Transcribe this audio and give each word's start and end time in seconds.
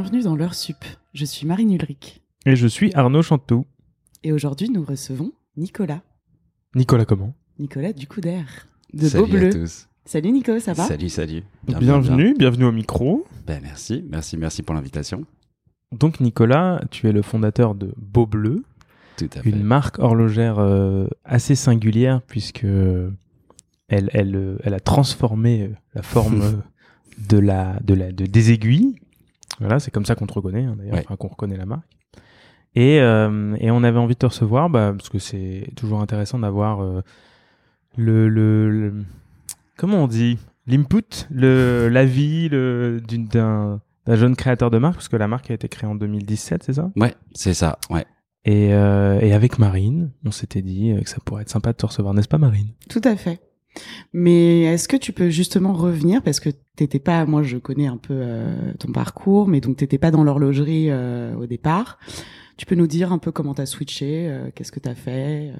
bienvenue 0.00 0.22
dans 0.22 0.34
l'heure 0.34 0.54
sup. 0.54 0.82
Je 1.12 1.26
suis 1.26 1.46
Marine 1.46 1.70
Ulrich. 1.74 2.22
Et 2.46 2.56
je 2.56 2.66
suis 2.66 2.90
Arnaud 2.94 3.20
Chantou. 3.20 3.66
Et 4.22 4.32
aujourd'hui, 4.32 4.70
nous 4.70 4.82
recevons 4.82 5.30
Nicolas. 5.58 6.00
Nicolas 6.74 7.04
comment? 7.04 7.34
Nicolas 7.58 7.92
du 7.92 8.06
coup 8.06 8.22
d'air. 8.22 8.66
De 8.94 9.06
salut 9.06 9.24
Beau 9.24 9.30
Bleu. 9.30 9.48
à 9.48 9.52
tous. 9.52 9.88
Salut 10.06 10.32
Nico, 10.32 10.58
ça 10.58 10.72
va? 10.72 10.84
Salut, 10.84 11.10
salut. 11.10 11.42
Bienvenue, 11.64 12.34
bienvenue 12.38 12.64
au 12.64 12.72
micro. 12.72 13.26
Ben, 13.46 13.60
merci, 13.62 14.02
merci, 14.08 14.38
merci 14.38 14.62
pour 14.62 14.74
l'invitation. 14.74 15.26
Donc 15.92 16.20
Nicolas, 16.20 16.82
tu 16.90 17.06
es 17.06 17.12
le 17.12 17.20
fondateur 17.20 17.74
de 17.74 17.92
Beau 17.98 18.24
Bleu, 18.24 18.64
Tout 19.18 19.28
à 19.34 19.42
fait. 19.42 19.50
une 19.50 19.62
marque 19.62 19.98
horlogère 19.98 20.60
euh, 20.60 21.08
assez 21.26 21.54
singulière 21.54 22.22
puisque 22.22 22.64
elle, 22.64 24.08
elle, 24.14 24.34
euh, 24.34 24.56
elle 24.64 24.72
a 24.72 24.80
transformé 24.80 25.64
euh, 25.64 25.74
la 25.94 26.00
forme 26.02 26.40
euh, 26.42 26.52
de 27.28 27.36
la, 27.36 27.78
de 27.84 27.92
la, 27.92 28.12
de, 28.12 28.24
des 28.24 28.50
aiguilles. 28.50 28.94
Voilà, 29.60 29.78
c'est 29.78 29.90
comme 29.90 30.04
ça 30.06 30.14
qu'on 30.14 30.26
te 30.26 30.32
reconnaît 30.34 30.64
hein, 30.64 30.74
d'ailleurs, 30.78 30.94
Ouais. 30.94 31.04
enfin, 31.06 31.16
qu'on 31.16 31.28
reconnaît 31.28 31.56
la 31.56 31.66
marque. 31.66 31.86
Et, 32.74 33.00
euh, 33.00 33.54
et 33.58 33.70
on 33.70 33.82
avait 33.82 33.98
envie 33.98 34.14
de 34.14 34.18
te 34.20 34.26
recevoir 34.26 34.70
bah, 34.70 34.92
parce 34.96 35.08
que 35.08 35.18
c'est 35.18 35.70
toujours 35.76 36.00
intéressant 36.00 36.38
d'avoir 36.38 36.82
euh, 36.82 37.02
le, 37.96 38.28
le, 38.28 38.70
le- 38.70 38.94
comment 39.76 40.04
on 40.04 40.06
dit 40.06 40.38
l'input, 40.66 41.26
le 41.30 41.88
l'avis 41.88 42.48
le, 42.48 43.00
d'une- 43.06 43.26
d'un 43.26 43.80
jeune 44.06 44.36
créateur 44.36 44.70
de 44.70 44.78
marque 44.78 44.94
parce 44.96 45.08
que 45.08 45.16
la 45.16 45.26
marque 45.28 45.50
a 45.50 45.54
été 45.54 45.68
créée 45.68 45.88
en 45.90 45.94
2017, 45.96 46.62
c'est 46.62 46.74
ça? 46.74 46.90
Ouais, 46.96 47.14
c'est 47.34 47.54
ça, 47.54 47.76
ouais. 47.90 48.04
et, 48.44 48.72
euh, 48.72 49.18
et 49.20 49.32
avec 49.32 49.58
Marine, 49.58 50.12
on 50.24 50.30
s'était 50.30 50.62
dit 50.62 50.94
que 51.02 51.08
ça 51.10 51.16
pourrait 51.24 51.42
être 51.42 51.50
sympa 51.50 51.72
de 51.72 51.76
te 51.76 51.86
recevoir, 51.86 52.14
n'est-ce 52.14 52.28
pas 52.28 52.38
Marine? 52.38 52.68
Tout 52.88 53.02
à 53.04 53.16
fait. 53.16 53.40
Mais 54.12 54.62
est-ce 54.62 54.88
que 54.88 54.96
tu 54.96 55.12
peux 55.12 55.30
justement 55.30 55.72
revenir 55.72 56.22
parce 56.22 56.40
que 56.40 56.50
t'étais 56.76 56.98
pas, 56.98 57.24
moi 57.26 57.42
je 57.42 57.56
connais 57.58 57.86
un 57.86 57.96
peu 57.96 58.14
euh, 58.14 58.72
ton 58.78 58.90
parcours, 58.92 59.46
mais 59.48 59.60
donc 59.60 59.76
t'étais 59.76 59.98
pas 59.98 60.10
dans 60.10 60.24
l'horlogerie 60.24 60.86
euh, 60.90 61.34
au 61.36 61.46
départ. 61.46 61.98
Tu 62.56 62.66
peux 62.66 62.74
nous 62.74 62.86
dire 62.88 63.12
un 63.12 63.18
peu 63.18 63.30
comment 63.32 63.54
t'as 63.54 63.66
switché, 63.66 64.26
euh, 64.28 64.50
qu'est-ce 64.54 64.72
que 64.72 64.80
t'as 64.80 64.94
fait 64.94 65.52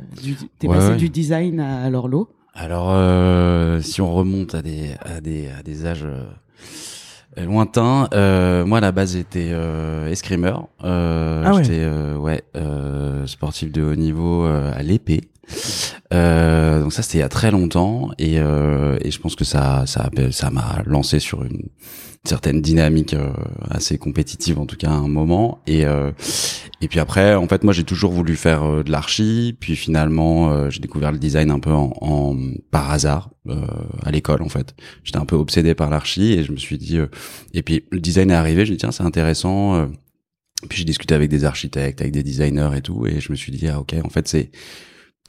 T'es 0.59 0.69
Ouais, 0.69 0.75
passé 0.77 0.91
ouais. 0.91 0.97
du 0.97 1.09
design 1.09 1.59
à, 1.61 1.83
à 1.85 1.91
l'horlo? 1.91 2.29
Alors, 2.53 2.89
euh, 2.91 3.81
si 3.81 4.01
on 4.03 4.13
remonte 4.13 4.55
à 4.57 4.61
des, 4.63 4.91
à 5.01 5.21
des, 5.21 5.49
à 5.49 5.63
des 5.63 5.87
âges 5.87 6.05
euh, 6.05 6.25
lointains, 7.45 8.09
euh, 8.13 8.67
moi 8.67 8.79
à 8.79 8.81
la 8.81 8.93
base 8.93 9.13
j'étais 9.15 9.49
euh, 9.53 10.09
escrimeur. 10.11 10.67
Euh, 10.85 11.43
Ah 11.47 11.55
ouais. 11.55 11.63
J'étais 11.65 11.79
euh, 11.81 12.17
ouais, 12.17 12.43
euh, 12.57 13.27
sportif 13.27 13.71
de 13.73 13.83
haut 13.83 13.95
niveau 13.97 14.45
euh, 14.45 14.73
à 14.75 14.83
l'épée. 14.83 15.21
Euh, 16.13 16.81
donc 16.81 16.93
ça 16.93 17.03
c'était 17.03 17.19
il 17.19 17.21
y 17.21 17.25
a 17.25 17.29
très 17.29 17.51
longtemps 17.51 18.11
et, 18.19 18.39
euh, 18.39 18.99
et 19.03 19.11
je 19.11 19.21
pense 19.21 19.37
que 19.37 19.45
ça 19.45 19.85
ça 19.87 20.11
ça 20.31 20.51
m'a 20.51 20.83
lancé 20.85 21.21
sur 21.21 21.45
une 21.45 21.69
certaine 22.25 22.61
dynamique 22.61 23.15
euh, 23.15 23.33
assez 23.71 23.97
compétitive 23.97 24.59
en 24.59 24.67
tout 24.67 24.77
cas 24.77 24.91
à 24.91 24.95
un 24.95 25.09
moment. 25.09 25.61
Et 25.67 25.87
euh, 25.87 26.11
et 26.81 26.89
puis 26.89 26.99
après 26.99 27.35
en 27.35 27.47
fait 27.47 27.63
moi 27.65 27.73
j'ai 27.73 27.85
toujours 27.85 28.13
voulu 28.13 28.37
faire 28.37 28.83
de 28.85 28.91
l'archi. 28.91 29.57
Puis 29.61 29.77
finalement 29.77 30.69
j'ai 30.71 30.81
découvert 30.81 31.13
le 31.13 31.19
design 31.19 31.51
un 31.51 31.61
peu 31.61 31.73
en, 31.73 31.93
en 32.01 32.37
par 32.71 32.91
hasard 32.91 33.31
à 34.05 34.11
l'école 34.11 34.43
en 34.43 34.49
fait. 34.49 34.75
J'étais 35.05 35.19
un 35.19 35.27
peu 35.27 35.37
obsédé 35.37 35.75
par 35.75 35.91
l'archi 35.91 36.33
et 36.33 36.45
je 36.45 36.53
me 36.53 36.57
suis 36.57 36.79
dit 36.79 36.99
et 37.55 37.63
puis 37.63 37.85
le 37.91 38.01
design 38.01 38.31
est 38.31 38.35
arrivé. 38.35 38.65
Je 38.67 38.73
me 38.73 38.77
dis 38.77 38.81
tiens 38.81 38.93
c'est 38.93 39.05
intéressant 39.05 39.89
puis 40.69 40.79
j'ai 40.79 40.85
discuté 40.85 41.15
avec 41.15 41.31
des 41.31 41.45
architectes 41.45 42.01
avec 42.01 42.13
des 42.13 42.23
designers 42.23 42.71
et 42.77 42.83
tout. 42.83 43.07
Et 43.07 43.21
je 43.21 43.31
me 43.31 43.37
suis 43.37 43.53
dit 43.53 43.69
ah 43.69 43.81
ok 43.81 43.95
en 44.05 44.11
fait 44.11 44.29
c'est 44.29 44.51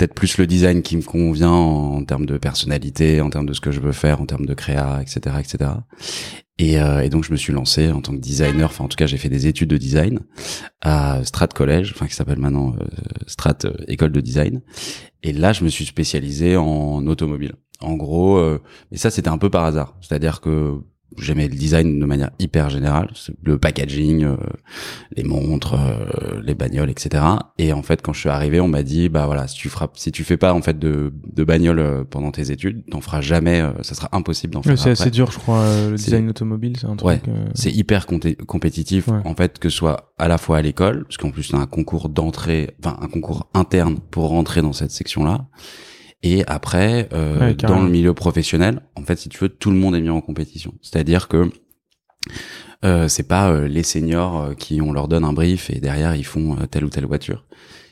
peut-être 0.02 0.16
plus 0.16 0.40
le 0.40 0.48
design 0.48 0.82
qui 0.82 0.98
me 0.98 1.04
convient 1.04 1.52
en, 1.52 2.04
termes 2.06 2.26
de 2.26 2.40
personnalité, 2.40 3.22
en 3.22 3.30
termes 3.30 3.46
de 3.46 3.54
ce 3.54 3.62
que 3.62 3.70
je 3.70 3.80
veux 3.80 3.92
faire, 3.92 4.20
en 4.20 4.26
termes 4.26 4.48
de 4.48 4.56
créa, 4.56 5.00
etc., 5.00 5.36
etc. 5.40 5.72
Et, 6.58 6.82
euh, 6.82 7.02
et 7.02 7.10
donc 7.10 7.24
je 7.24 7.32
me 7.32 7.38
suis 7.38 7.54
lancé 7.54 7.92
en 7.92 8.02
tant 8.02 8.14
que 8.14 8.18
designer. 8.18 8.66
Enfin, 8.66 8.86
en 8.86 8.88
tout 8.88 8.96
cas, 8.96 9.06
j'ai 9.06 9.18
fait 9.18 9.30
des 9.30 9.46
études 9.46 9.70
de 9.70 9.78
design 9.78 10.22
à 10.82 11.24
Strat 11.24 11.50
College, 11.50 11.92
enfin 11.94 12.08
qui 12.08 12.16
s'appelle 12.16 12.40
maintenant 12.40 12.74
euh, 12.80 12.86
Strat 13.28 13.58
euh, 13.66 13.74
École 13.88 14.12
de 14.12 14.22
Design. 14.22 14.62
Et 15.22 15.34
là, 15.34 15.54
je 15.54 15.64
me 15.64 15.70
suis 15.70 15.86
spécialisé 15.86 16.58
en 16.58 17.06
automobile. 17.06 17.54
En 17.80 17.94
gros, 17.94 18.38
euh, 18.38 18.60
et 18.92 18.98
ça 18.98 19.12
c'était 19.12 19.30
un 19.30 19.38
peu 19.38 19.52
par 19.52 19.66
hasard. 19.66 19.96
C'est-à-dire 20.02 20.42
que 20.42 20.80
j'aimais 21.18 21.48
le 21.48 21.56
design 21.56 22.00
de 22.00 22.06
manière 22.06 22.32
hyper 22.40 22.70
générale, 22.70 23.10
C'est 23.16 23.34
le 23.44 23.58
packaging, 23.58 24.24
euh, 24.24 24.36
les 25.16 25.24
montres, 25.24 25.74
euh, 25.76 26.42
les 26.44 26.56
bagnoles, 26.56 26.90
etc. 26.90 27.24
Et 27.58 27.74
en 27.74 27.82
fait, 27.84 28.02
quand 28.02 28.14
je 28.14 28.20
suis 28.22 28.30
arrivé, 28.30 28.60
on 28.60 28.68
m'a 28.68 28.84
dit, 28.84 29.10
bah 29.10 29.26
voilà, 29.26 29.48
si 29.48 29.56
tu 29.58 29.70
frappes, 29.70 29.98
si 29.98 30.12
tu 30.12 30.24
fais 30.24 30.38
pas 30.38 30.54
en 30.54 30.62
fait 30.62 30.78
de, 30.80 31.14
de 31.34 31.44
bagnole 31.44 31.80
euh, 31.80 32.04
pendant 32.04 32.32
tes 32.32 32.52
études, 32.52 32.84
t'en 32.90 33.02
feras 33.02 33.22
jamais, 33.22 33.62
euh, 33.62 33.72
ça 33.82 33.96
sera 33.96 34.10
impossible 34.14 34.54
d'en 34.54 34.62
faire. 34.64 34.78
C'est 34.78 34.92
assez 34.92 35.12
dur, 35.12 35.32
je 35.32 35.38
crois, 35.40 35.60
euh, 35.60 35.92
le 35.92 35.98
C'est- 35.98 36.06
design 36.06 36.30
automobile, 36.30 36.78
c'est 36.80 36.88
un 36.88 36.96
truc. 36.96 37.08
Ouais, 37.08 37.22
euh, 37.28 37.50
C'est 37.56 37.72
hyper 37.72 38.06
compé- 38.08 38.36
compétitif 38.36 39.08
Ouais. 39.08 39.20
en 39.26 39.36
fait 39.36 39.60
que 39.60 39.70
ce 39.70 39.78
soit 39.78 40.14
à 40.18 40.28
la 40.28 40.38
fois 40.38 40.58
à 40.58 40.62
l'école 40.62 41.04
parce 41.06 41.18
qu'en 41.18 41.32
plus 41.32 41.54
a 41.54 41.58
un 41.58 41.66
concours 41.66 42.10
d'entrée, 42.10 42.76
enfin 42.84 42.98
un 43.02 43.08
concours 43.08 43.50
interne 43.54 43.98
pour 44.12 44.30
rentrer 44.30 44.62
dans 44.62 44.74
cette 44.74 44.92
section-là. 44.92 45.46
Et 46.24 46.46
après, 46.46 47.10
euh, 47.14 47.40
Ouais, 47.40 47.54
dans 47.56 47.82
le 47.82 47.90
milieu 47.90 48.14
professionnel, 48.14 48.82
en 48.96 49.04
fait, 49.04 49.18
si 49.18 49.30
tu 49.30 49.40
veux, 49.40 49.50
tout 49.50 49.72
le 49.72 49.78
monde 49.78 49.96
est 49.96 50.02
mis 50.02 50.10
en 50.10 50.22
compétition. 50.22 50.74
C'est-à-dire 50.82 51.28
que 51.28 51.50
euh, 52.84 53.08
c'est 53.08 53.28
pas 53.28 53.52
euh, 53.52 53.68
les 53.68 53.84
seniors 53.84 54.42
euh, 54.42 54.54
qui 54.54 54.82
on 54.82 54.92
leur 54.92 55.08
donne 55.08 55.24
un 55.24 55.34
brief 55.34 55.70
et 55.70 55.80
derrière 55.80 56.16
ils 56.16 56.26
font 56.26 56.58
euh, 56.58 56.66
telle 56.66 56.84
ou 56.84 56.90
telle 56.90 57.06
voiture. 57.06 57.46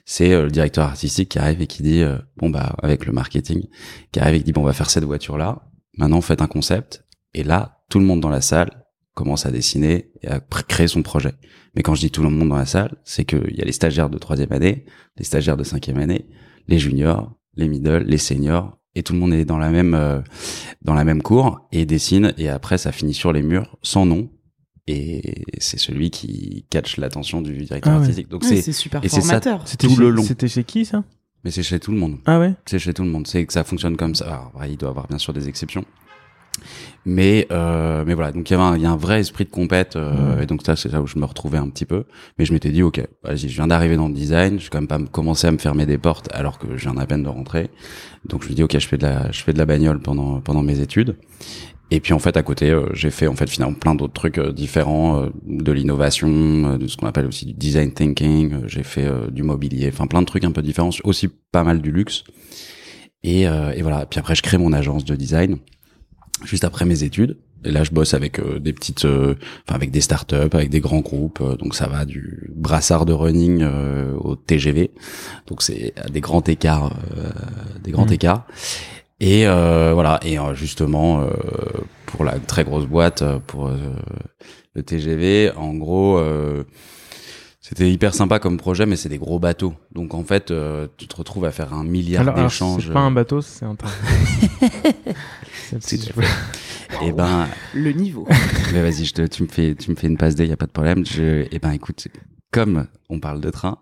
C'est 0.06 0.30
le 0.30 0.50
directeur 0.50 0.86
artistique 0.86 1.30
qui 1.30 1.40
arrive 1.40 1.62
et 1.62 1.68
qui 1.68 1.84
dit 1.84 2.02
bon 2.38 2.50
bah 2.50 2.76
avec 2.82 3.06
le 3.06 3.12
marketing 3.14 3.68
qui 4.12 4.20
arrive 4.20 4.36
et 4.36 4.38
qui 4.40 4.46
dit 4.46 4.52
bon 4.54 4.62
on 4.62 4.66
va 4.66 4.74
faire 4.74 4.90
cette 4.90 5.04
voiture 5.04 5.38
là. 5.38 5.70
Maintenant 6.00 6.20
faites 6.22 6.42
un 6.42 6.48
concept 6.48 7.06
et 7.36 7.44
là 7.44 7.84
tout 7.92 8.00
le 8.00 8.06
monde 8.06 8.20
dans 8.20 8.30
la 8.30 8.42
salle 8.42 8.72
commence 9.14 9.46
à 9.46 9.52
dessiner 9.52 10.10
et 10.24 10.28
à 10.28 10.40
créer 10.40 10.88
son 10.88 11.04
projet. 11.04 11.34
Mais 11.76 11.84
quand 11.84 11.94
je 11.94 12.00
dis 12.00 12.10
tout 12.10 12.24
le 12.24 12.30
monde 12.32 12.50
dans 12.50 12.56
la 12.56 12.66
salle, 12.66 12.96
c'est 13.04 13.24
qu'il 13.24 13.56
y 13.56 13.62
a 13.62 13.66
les 13.66 13.72
stagiaires 13.72 14.10
de 14.10 14.18
troisième 14.18 14.52
année, 14.52 14.86
les 15.16 15.26
stagiaires 15.26 15.58
de 15.58 15.64
cinquième 15.64 16.00
année, 16.00 16.28
les 16.68 16.80
juniors, 16.80 17.39
les 17.56 17.68
middle, 17.68 18.04
les 18.08 18.18
seniors, 18.18 18.78
et 18.96 19.04
tout 19.04 19.14
le 19.14 19.20
monde 19.20 19.34
est 19.34 19.46
dans 19.46 19.58
la 19.58 19.70
même 19.70 19.94
euh, 19.94 20.22
dans 20.82 20.94
la 20.94 21.04
même 21.06 21.22
cour 21.22 21.68
et 21.72 21.86
dessine. 21.86 22.34
Et 22.38 22.50
après, 22.50 22.78
ça 22.78 22.92
finit 22.92 23.14
sur 23.14 23.32
les 23.34 23.42
murs 23.42 23.78
sans 23.82 24.06
nom. 24.06 24.30
Et 24.88 25.44
c'est 25.60 25.78
celui 25.78 26.10
qui 26.10 26.66
catch 26.72 26.98
l'attention 26.98 27.44
du 27.44 27.54
directeur 27.64 27.94
Ah 27.94 27.96
ouais. 27.98 28.02
artistique. 28.02 28.28
Donc 28.28 28.42
Ouais, 28.42 28.48
c'est, 28.50 28.62
c'est 28.64 28.72
super 28.74 29.04
et 29.06 29.10
c'est 29.10 29.18
ça- 29.22 29.28
formateur. 29.28 29.68
C'était 29.68 29.88
tout 29.88 29.94
chez- 29.96 30.02
le 30.02 30.10
long. 30.10 30.24
C'était 30.24 30.48
chez 30.48 30.64
qui 30.64 30.84
ça? 30.84 31.04
Mais 31.44 31.52
c'est 31.52 31.62
chez 31.64 31.80
tout 31.80 31.92
le 31.92 31.98
monde. 31.98 32.18
Ah 32.26 32.40
ouais? 32.40 32.56
C'est 32.66 32.80
chez 32.80 32.94
tout 32.94 33.04
le 33.04 33.10
monde. 33.10 33.28
C'est 33.28 33.46
que 33.46 33.54
ça 33.54 33.64
fonctionne 33.64 33.96
comme 33.98 34.16
ça. 34.16 34.26
Alors, 34.26 34.52
il 34.68 34.78
doit 34.78 34.90
y 34.90 34.92
avoir 34.92 35.08
bien 35.08 35.20
sûr 35.20 35.32
des 35.32 35.48
exceptions. 35.48 35.86
Mais 37.06 37.48
euh, 37.52 38.04
mais 38.06 38.14
voilà, 38.14 38.32
donc 38.32 38.50
il 38.50 38.54
y 38.54 38.56
avait 38.56 38.64
un, 38.64 38.76
il 38.76 38.82
y 38.82 38.86
a 38.86 38.92
un 38.92 38.98
vrai 38.98 39.20
esprit 39.22 39.46
de 39.46 39.50
compète 39.50 39.96
euh, 39.96 40.36
Ouais. 40.38 40.44
et 40.44 40.46
donc 40.46 40.62
ça 40.66 40.76
c'est 40.76 40.92
là 40.92 41.02
où 41.02 41.08
je 41.08 41.18
me 41.18 41.26
retrouvais 41.26 41.58
un 41.58 41.68
petit 41.70 41.86
peu. 41.86 42.04
Mais 42.38 42.46
je 42.46 42.54
m'étais 42.54 42.70
dit 42.72 42.84
ok, 42.84 43.02
vas-y, 43.24 43.48
je 43.50 43.56
viens 43.56 43.68
d'arriver 43.68 43.96
dans 43.96 44.08
le 44.08 44.14
design, 44.14 44.60
je 44.60 44.66
vais 44.66 44.70
quand 44.70 44.80
même 44.80 44.88
pas 44.88 45.00
me- 45.00 45.08
commencer 45.08 45.48
à 45.48 45.52
me 45.52 45.58
fermer 45.58 45.86
des 45.86 45.98
portes 45.98 46.28
alors 46.34 46.60
que 46.60 46.68
je 46.78 46.90
viens 46.90 46.98
à 46.98 47.06
peine 47.06 47.24
de 47.24 47.30
rentrer. 47.30 47.70
Donc 48.28 48.44
je 48.44 48.50
me 48.50 48.54
dis 48.54 48.64
ok, 48.64 48.78
je 48.78 48.88
fais 48.88 48.98
de 48.98 49.04
la 49.04 49.32
je 49.32 49.42
fais 49.44 49.54
de 49.54 49.58
la 49.58 49.66
bagnole 49.66 50.00
pendant 50.02 50.42
pendant 50.42 50.62
mes 50.62 50.80
études. 50.82 51.16
Et 51.92 52.00
puis 52.02 52.14
en 52.14 52.20
fait 52.20 52.38
à 52.38 52.44
côté, 52.44 52.70
euh, 52.70 52.86
j'ai 52.94 53.10
fait 53.10 53.26
en 53.26 53.34
fait 53.36 53.50
finalement 53.50 53.74
plein 53.74 53.96
d'autres 53.96 54.14
trucs 54.14 54.38
euh, 54.38 54.52
différents, 54.52 55.24
euh, 55.24 55.30
de 55.48 55.72
l'innovation, 55.72 56.78
de 56.78 56.86
ce 56.88 56.98
qu'on 56.98 57.08
appelle 57.08 57.26
aussi 57.26 57.46
du 57.48 57.54
design 57.54 57.92
thinking. 57.92 58.68
j'ai 58.68 58.84
fait 58.84 59.08
du 59.32 59.42
mobilier, 59.42 59.90
enfin 59.92 60.06
plein 60.06 60.22
de 60.22 60.28
trucs 60.28 60.44
un 60.44 60.52
peu 60.52 60.62
différents, 60.62 60.92
aussi 61.04 61.30
pas 61.52 61.64
mal 61.64 61.82
du 61.82 61.92
luxe. 61.92 62.24
Et, 63.24 63.48
euh, 63.48 63.72
et 63.76 63.82
voilà. 63.82 64.06
Puis 64.06 64.20
après, 64.20 64.36
je 64.36 64.42
crée 64.42 64.58
mon 64.58 64.72
agence 64.72 65.04
de 65.04 65.16
design 65.16 65.58
juste 66.44 66.64
après 66.64 66.86
mes 66.86 67.04
études. 67.04 67.38
Et 67.66 67.72
là, 67.72 67.84
je 67.84 67.92
bosse 67.92 68.14
avec 68.14 68.40
euh, 68.40 68.60
des 68.60 68.72
petites, 68.72 69.04
euh, 69.04 69.36
enfin 69.68 69.76
avec 69.76 69.92
des 69.92 70.00
startups, 70.00 70.36
avec 70.54 70.70
des 70.70 70.80
grands 70.80 71.02
groupes. 71.02 71.42
euh, 71.42 71.56
donc 71.58 71.76
ça 71.76 71.88
va 71.88 72.06
du 72.06 72.50
brassard 72.56 73.06
de 73.06 73.12
running 73.14 73.62
euh, 73.62 74.14
au 74.16 74.36
TGV. 74.38 74.92
Donc 75.48 75.62
c'est 75.62 75.94
à 75.98 76.08
des 76.10 76.22
grands 76.22 76.44
écarts, 76.44 76.94
euh, 77.18 77.30
des 77.84 77.92
grands 77.92 78.06
Mhm. 78.06 78.14
écarts. 78.14 78.48
Et 79.20 79.46
euh, 79.46 79.92
voilà. 79.94 80.22
Et 80.24 80.40
euh, 80.40 80.54
justement, 80.56 81.20
euh, 81.22 81.28
pour 82.06 82.24
la 82.24 82.40
très 82.40 82.64
grosse 82.64 82.86
boîte, 82.86 83.24
euh, 83.24 83.40
pour 83.46 83.68
euh, 83.68 83.76
le 84.76 84.82
TGV, 84.84 85.52
en 85.58 85.74
gros. 85.74 86.18
euh, 86.18 86.64
c'était 87.62 87.92
hyper 87.92 88.16
sympa 88.16 88.40
comme 88.40 88.58
projet, 88.58 88.86
mais 88.88 88.96
c'est 88.96 89.10
des 89.10 89.20
gros 89.20 89.38
bateaux. 89.38 89.74
Donc 89.94 90.16
en 90.16 90.24
fait, 90.24 90.50
euh, 90.50 90.88
tu 90.98 91.08
te 91.08 91.16
retrouves 91.16 91.46
à 91.46 91.52
faire 91.52 91.74
un 91.74 91.84
milliard 91.84 92.34
d'échanges. 92.34 92.88
c'est 92.88 92.94
pas 92.94 93.02
un 93.02 93.12
bateau, 93.12 93.42
c'est 93.42 93.66
un 93.66 93.76
train. 93.76 93.90
C'est- 95.80 96.12
Et 97.02 97.12
ben, 97.12 97.48
Le 97.74 97.92
niveau. 97.92 98.28
mais 98.74 98.82
vas-y, 98.82 99.06
je 99.06 99.14
te, 99.14 99.22
tu 99.28 99.44
me 99.44 99.48
fais, 99.48 99.76
tu 99.76 99.92
me 99.92 99.96
fais 99.96 100.08
une 100.08 100.18
passe 100.18 100.36
D, 100.36 100.46
y 100.48 100.52
a 100.52 100.58
pas 100.58 100.66
de 100.66 100.72
problème. 100.72 101.06
Je, 101.06 101.46
et 101.54 101.60
ben, 101.60 101.72
écoute, 101.72 102.08
comme 102.52 102.88
on 103.10 103.20
parle 103.20 103.42
de 103.42 103.50
train, 103.50 103.78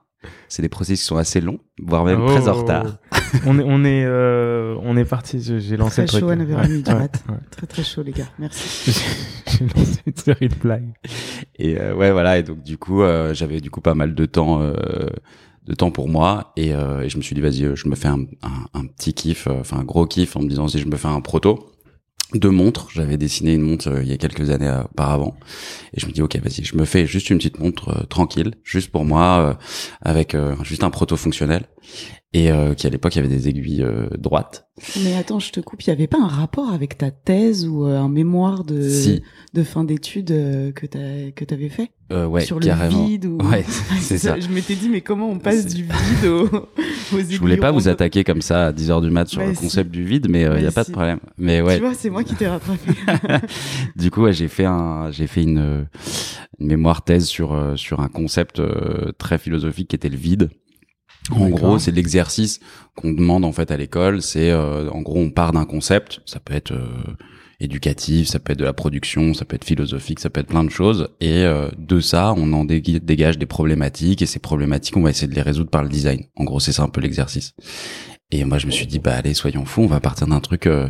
c'est 0.49 0.61
des 0.61 0.69
processus 0.69 1.01
qui 1.01 1.05
sont 1.07 1.15
assez 1.17 1.39
longs, 1.41 1.59
voire 1.81 2.03
même 2.03 2.25
très 2.25 2.49
en 2.49 2.53
Oh. 2.53 2.61
retard. 2.61 2.97
on 3.45 3.59
est, 3.59 3.63
on 3.65 3.85
est, 3.85 4.03
euh, 4.05 4.75
on 4.81 4.97
est 4.97 5.05
parti. 5.05 5.39
J'ai 5.41 5.77
lancé 5.77 5.95
Très 5.95 6.01
le 6.03 6.07
truc. 6.09 6.19
chaud 6.21 6.29
à 6.29 6.35
9h30 6.35 6.83
du 6.83 6.89
Ouais, 6.91 6.95
mat. 6.99 7.23
ouais. 7.29 7.35
Très 7.51 7.67
très 7.67 7.83
chaud 7.83 8.03
les 8.03 8.11
gars. 8.11 8.27
Merci. 8.39 8.91
J'ai 9.47 9.65
lancé 9.65 9.99
une 10.05 10.15
série 10.15 10.49
de 10.49 10.55
blagues. 10.55 10.93
Et 11.57 11.79
euh, 11.79 11.95
ouais, 11.95 12.11
voilà. 12.11 12.37
Et 12.39 12.43
donc 12.43 12.61
du 12.63 12.77
coup, 12.77 13.01
euh, 13.03 13.33
j'avais 13.33 13.61
du 13.61 13.69
coup 13.71 13.81
pas 13.81 13.95
mal 13.95 14.15
de 14.15 14.25
temps, 14.25 14.61
euh, 14.61 14.73
de 15.65 15.73
temps 15.75 15.91
pour 15.91 16.09
moi. 16.09 16.51
Et, 16.57 16.73
euh, 16.73 17.01
et 17.01 17.09
je 17.09 17.17
me 17.17 17.21
suis 17.21 17.33
dit, 17.35 17.41
vas-y, 17.41 17.75
je 17.75 17.87
me 17.87 17.95
fais 17.95 18.07
un, 18.09 18.21
un, 18.43 18.65
un 18.79 18.85
petit 18.85 19.13
kiff, 19.13 19.47
euh, 19.47 19.59
enfin 19.61 19.77
un 19.79 19.83
gros 19.83 20.05
kiff, 20.05 20.35
en 20.35 20.41
me 20.41 20.49
disant 20.49 20.67
si 20.67 20.79
je 20.79 20.87
me 20.87 20.97
fais 20.97 21.07
un 21.07 21.21
proto. 21.21 21.71
Deux 22.33 22.49
montres. 22.49 22.89
J'avais 22.93 23.17
dessiné 23.17 23.53
une 23.53 23.61
montre 23.61 23.87
euh, 23.89 24.03
il 24.03 24.09
y 24.09 24.13
a 24.13 24.17
quelques 24.17 24.49
années 24.49 24.67
euh, 24.67 24.83
auparavant, 24.83 25.35
et 25.93 25.99
je 25.99 26.05
me 26.07 26.11
dis 26.11 26.21
ok, 26.21 26.37
vas-y, 26.37 26.63
je 26.63 26.75
me 26.75 26.85
fais 26.85 27.05
juste 27.05 27.29
une 27.29 27.37
petite 27.37 27.59
montre 27.59 27.89
euh, 27.89 28.03
tranquille, 28.05 28.55
juste 28.63 28.91
pour 28.91 29.05
moi, 29.05 29.57
avec 30.01 30.35
juste 30.63 30.83
un 30.83 30.89
proto 30.89 31.15
fonctionnel, 31.15 31.65
et 32.33 32.49
qui 32.75 32.87
à 32.87 32.89
l'époque 32.89 33.15
il 33.15 33.17
y 33.17 33.25
avait 33.25 33.33
des 33.33 33.47
aiguilles 33.47 33.85
droites. 34.17 34.67
Mais 35.03 35.15
attends, 35.15 35.39
je 35.39 35.51
te 35.51 35.59
coupe. 35.59 35.81
Il 35.83 35.87
y 35.87 35.93
avait 35.93 36.07
pas 36.07 36.19
un 36.19 36.27
rapport 36.27 36.69
avec 36.71 36.97
ta 36.97 37.11
thèse 37.11 37.67
ou 37.67 37.85
un 37.85 38.09
mémoire 38.09 38.63
de 38.63 39.21
de 39.53 39.63
fin 39.63 39.83
d'études 39.83 40.73
que 40.73 40.85
t'as 40.85 41.31
que 41.31 41.45
t'avais 41.45 41.69
fait? 41.69 41.91
Euh, 42.11 42.25
ouais, 42.25 42.41
sur 42.41 42.59
carrément. 42.59 43.03
le 43.03 43.07
vide 43.07 43.25
ou... 43.25 43.37
Ouais, 43.39 43.65
c'est 43.99 44.17
ça. 44.17 44.39
Je 44.39 44.47
m'étais 44.47 44.75
dit 44.75 44.87
mais 44.89 45.01
comment 45.01 45.29
on 45.29 45.39
passe 45.39 45.65
du 45.65 45.83
vide 45.83 46.25
au, 46.25 46.45
aux 47.13 47.19
Je 47.29 47.37
voulais 47.37 47.57
pas 47.57 47.71
vous 47.71 47.89
attaquer 47.89 48.23
comme 48.23 48.41
ça 48.41 48.67
à 48.67 48.71
10 48.71 48.91
heures 48.91 49.01
du 49.01 49.09
mat 49.09 49.27
sur 49.27 49.45
le 49.45 49.53
concept 49.53 49.91
du 49.91 50.05
vide, 50.05 50.27
mais 50.29 50.41
il 50.41 50.47
euh, 50.47 50.59
y 50.61 50.65
a 50.65 50.71
pas 50.71 50.85
de 50.85 50.91
problème. 50.91 51.19
Mais 51.37 51.61
ouais. 51.61 51.75
Tu 51.75 51.81
vois, 51.81 51.93
c'est 51.93 52.09
moi 52.09 52.23
qui 52.23 52.35
t'ai 52.35 52.47
rattrapé. 52.47 52.91
du 53.97 54.09
coup, 54.09 54.21
ouais, 54.21 54.33
j'ai 54.33 54.47
fait 54.47 54.65
un, 54.65 55.11
j'ai 55.11 55.27
fait 55.27 55.43
une, 55.43 55.87
une, 56.59 56.67
mémoire 56.67 57.03
thèse 57.03 57.25
sur 57.25 57.53
euh, 57.53 57.75
sur 57.75 57.99
un 57.99 58.07
concept 58.07 58.59
euh, 58.59 59.11
très 59.17 59.37
philosophique 59.37 59.89
qui 59.89 59.95
était 59.95 60.09
le 60.09 60.17
vide. 60.17 60.49
En 61.31 61.49
gros, 61.49 61.77
c'est 61.77 61.91
l'exercice 61.91 62.61
qu'on 62.95 63.11
demande 63.11 63.43
en 63.43 63.51
fait 63.51 63.69
à 63.69 63.75
l'école. 63.75 64.21
C'est 64.21 64.53
en 64.53 65.01
gros, 65.01 65.19
on 65.19 65.29
part 65.29 65.51
d'un 65.51 65.65
concept. 65.65 66.21
Ça 66.25 66.39
peut 66.39 66.53
être 66.53 66.73
éducatif, 67.59 68.27
ça 68.27 68.39
peut 68.39 68.53
être 68.53 68.59
de 68.59 68.65
la 68.65 68.73
production, 68.73 69.33
ça 69.33 69.45
peut 69.45 69.55
être 69.55 69.65
philosophique, 69.65 70.19
ça 70.19 70.29
peut 70.29 70.41
être 70.41 70.47
plein 70.47 70.63
de 70.63 70.69
choses. 70.69 71.09
Et 71.19 71.43
euh, 71.43 71.69
de 71.77 71.99
ça, 71.99 72.33
on 72.37 72.53
en 72.53 72.65
dégage 72.65 73.37
des 73.37 73.45
problématiques 73.45 74.21
et 74.21 74.25
ces 74.25 74.39
problématiques, 74.39 74.97
on 74.97 75.01
va 75.01 75.09
essayer 75.09 75.27
de 75.27 75.35
les 75.35 75.41
résoudre 75.41 75.69
par 75.69 75.83
le 75.83 75.89
design. 75.89 76.25
En 76.35 76.43
gros, 76.43 76.59
c'est 76.59 76.71
ça 76.71 76.83
un 76.83 76.89
peu 76.89 77.01
l'exercice. 77.01 77.53
Et 78.31 78.43
moi, 78.43 78.57
je 78.57 78.67
me 78.67 78.71
suis 78.71 78.85
dit, 78.85 78.99
bah 78.99 79.15
allez, 79.15 79.33
soyons 79.33 79.65
fous, 79.65 79.81
on 79.81 79.87
va 79.87 79.99
partir 79.99 80.27
d'un 80.27 80.39
truc 80.39 80.67
euh, 80.67 80.87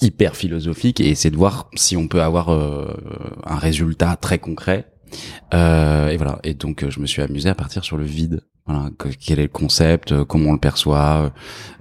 hyper 0.00 0.36
philosophique 0.36 1.00
et 1.00 1.08
essayer 1.08 1.30
de 1.30 1.36
voir 1.36 1.70
si 1.74 1.96
on 1.96 2.08
peut 2.08 2.22
avoir 2.22 2.50
euh, 2.50 2.92
un 3.44 3.56
résultat 3.56 4.16
très 4.16 4.38
concret. 4.38 4.86
et 5.52 6.16
voilà. 6.16 6.38
Et 6.42 6.54
donc, 6.54 6.88
je 6.88 7.00
me 7.00 7.06
suis 7.06 7.22
amusé 7.22 7.48
à 7.48 7.54
partir 7.54 7.84
sur 7.84 7.96
le 7.96 8.04
vide. 8.04 8.42
Voilà, 8.66 8.90
quel 9.18 9.40
est 9.40 9.42
le 9.42 9.48
concept, 9.48 10.12
euh, 10.12 10.24
comment 10.24 10.50
on 10.50 10.52
le 10.52 10.58
perçoit, 10.58 11.32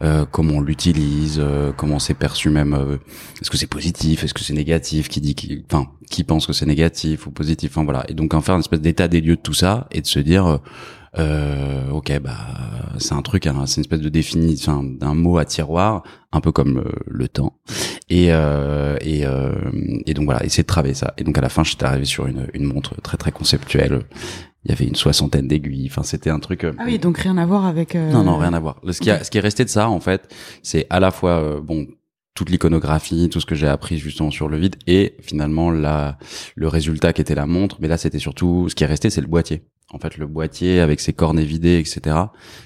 euh, 0.01 0.25
comment 0.25 0.55
on 0.55 0.61
l'utilise, 0.61 1.37
euh, 1.39 1.71
comment 1.77 1.99
c'est 1.99 2.15
perçu 2.15 2.49
même. 2.49 2.97
est-ce 3.39 3.51
que 3.51 3.57
c'est 3.57 3.67
positif, 3.67 4.23
est-ce 4.23 4.33
que 4.33 4.41
c'est 4.41 4.53
négatif, 4.53 5.07
qui 5.07 5.21
dit, 5.21 5.35
qui, 5.35 5.63
enfin, 5.71 5.91
qui 6.09 6.23
pense 6.23 6.47
que 6.47 6.53
c'est 6.53 6.65
négatif 6.65 7.27
ou 7.27 7.31
positif. 7.31 7.71
Enfin 7.73 7.83
voilà. 7.83 8.03
Et 8.09 8.15
donc 8.15 8.33
en 8.33 8.41
faire 8.41 8.55
une 8.55 8.61
espèce 8.61 8.81
d'état 8.81 9.07
des 9.07 9.21
lieux 9.21 9.35
de 9.35 9.41
tout 9.41 9.53
ça 9.53 9.87
et 9.91 10.01
de 10.01 10.07
se 10.07 10.19
dire, 10.19 10.59
ok, 11.93 12.19
bah 12.19 12.37
c'est 12.97 13.13
un 13.13 13.21
truc, 13.21 13.45
hein, 13.45 13.63
c'est 13.67 13.77
une 13.77 13.81
espèce 13.81 14.01
de 14.01 14.09
définition 14.09 14.81
d'un 14.83 15.13
mot 15.13 15.37
à 15.37 15.45
tiroir, 15.45 16.01
un 16.31 16.41
peu 16.41 16.51
comme 16.51 16.83
le, 17.05 17.27
temps. 17.27 17.59
Et 18.09 18.29
et 18.29 19.23
et 20.07 20.13
donc 20.15 20.25
voilà, 20.25 20.43
essayer 20.43 20.63
de 20.63 20.67
travailler 20.67 20.95
ça. 20.95 21.13
Et 21.19 21.23
donc 21.23 21.37
à 21.37 21.41
la 21.41 21.49
fin, 21.49 21.63
j'étais 21.63 21.85
arrivé 21.85 22.05
sur 22.05 22.25
une, 22.25 22.47
une 22.55 22.63
montre 22.63 22.99
très 23.01 23.17
très 23.17 23.31
conceptuelle 23.31 24.01
il 24.63 24.69
y 24.69 24.73
avait 24.73 24.85
une 24.85 24.95
soixantaine 24.95 25.47
d'aiguilles. 25.47 25.87
Enfin, 25.89 26.03
c'était 26.03 26.29
un 26.29 26.39
truc. 26.39 26.63
Euh, 26.63 26.73
ah 26.77 26.83
oui, 26.85 26.99
donc 26.99 27.17
rien 27.17 27.37
à 27.37 27.45
voir 27.45 27.65
avec. 27.65 27.95
Euh... 27.95 28.11
Non, 28.11 28.23
non, 28.23 28.37
rien 28.37 28.53
à 28.53 28.59
voir. 28.59 28.79
Ce 28.89 28.99
qui, 28.99 29.09
a, 29.09 29.23
ce 29.23 29.31
qui 29.31 29.37
est 29.37 29.41
resté 29.41 29.63
de 29.63 29.69
ça, 29.69 29.89
en 29.89 29.99
fait, 29.99 30.33
c'est 30.61 30.85
à 30.89 30.99
la 30.99 31.11
fois 31.11 31.41
euh, 31.41 31.61
bon 31.61 31.87
toute 32.33 32.49
l'iconographie, 32.49 33.27
tout 33.29 33.41
ce 33.41 33.45
que 33.45 33.55
j'ai 33.55 33.67
appris 33.67 33.97
justement 33.97 34.31
sur 34.31 34.47
le 34.47 34.57
vide, 34.57 34.77
et 34.87 35.17
finalement 35.21 35.69
la 35.69 36.17
le 36.55 36.67
résultat 36.67 37.11
qui 37.11 37.21
était 37.21 37.35
la 37.35 37.45
montre. 37.45 37.77
Mais 37.81 37.87
là, 37.87 37.97
c'était 37.97 38.19
surtout 38.19 38.69
ce 38.69 38.75
qui 38.75 38.83
est 38.83 38.87
resté, 38.87 39.09
c'est 39.09 39.21
le 39.21 39.27
boîtier. 39.27 39.63
En 39.93 39.99
fait, 39.99 40.17
le 40.17 40.27
boîtier 40.27 40.79
avec 40.79 41.01
ses 41.01 41.11
cornets 41.11 41.43
vidés, 41.43 41.77
etc. 41.77 42.15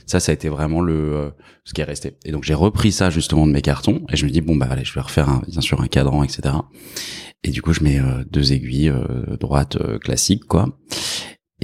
Ça, 0.06 0.20
ça 0.20 0.32
a 0.32 0.34
été 0.34 0.50
vraiment 0.50 0.82
le 0.82 1.32
ce 1.64 1.74
qui 1.74 1.82
est 1.82 1.86
resté. 1.86 2.18
Et 2.26 2.32
donc 2.32 2.44
j'ai 2.44 2.54
repris 2.54 2.92
ça 2.92 3.10
justement 3.10 3.48
de 3.48 3.52
mes 3.54 3.62
cartons, 3.62 4.06
et 4.12 4.18
je 4.18 4.26
me 4.26 4.32
dis 4.32 4.42
bon 4.42 4.58
bah 4.58 4.68
allez, 4.70 4.84
je 4.84 4.94
vais 4.94 5.02
refaire 5.02 5.30
un, 5.30 5.42
bien 5.48 5.62
sûr 5.62 5.80
un 5.82 5.88
cadran, 5.88 6.24
etc. 6.24 6.56
Et 7.44 7.52
du 7.52 7.62
coup, 7.62 7.74
je 7.74 7.84
mets 7.84 8.02
deux 8.32 8.54
aiguilles 8.54 8.92
droites 9.40 9.78
classiques, 10.00 10.46
quoi. 10.46 10.76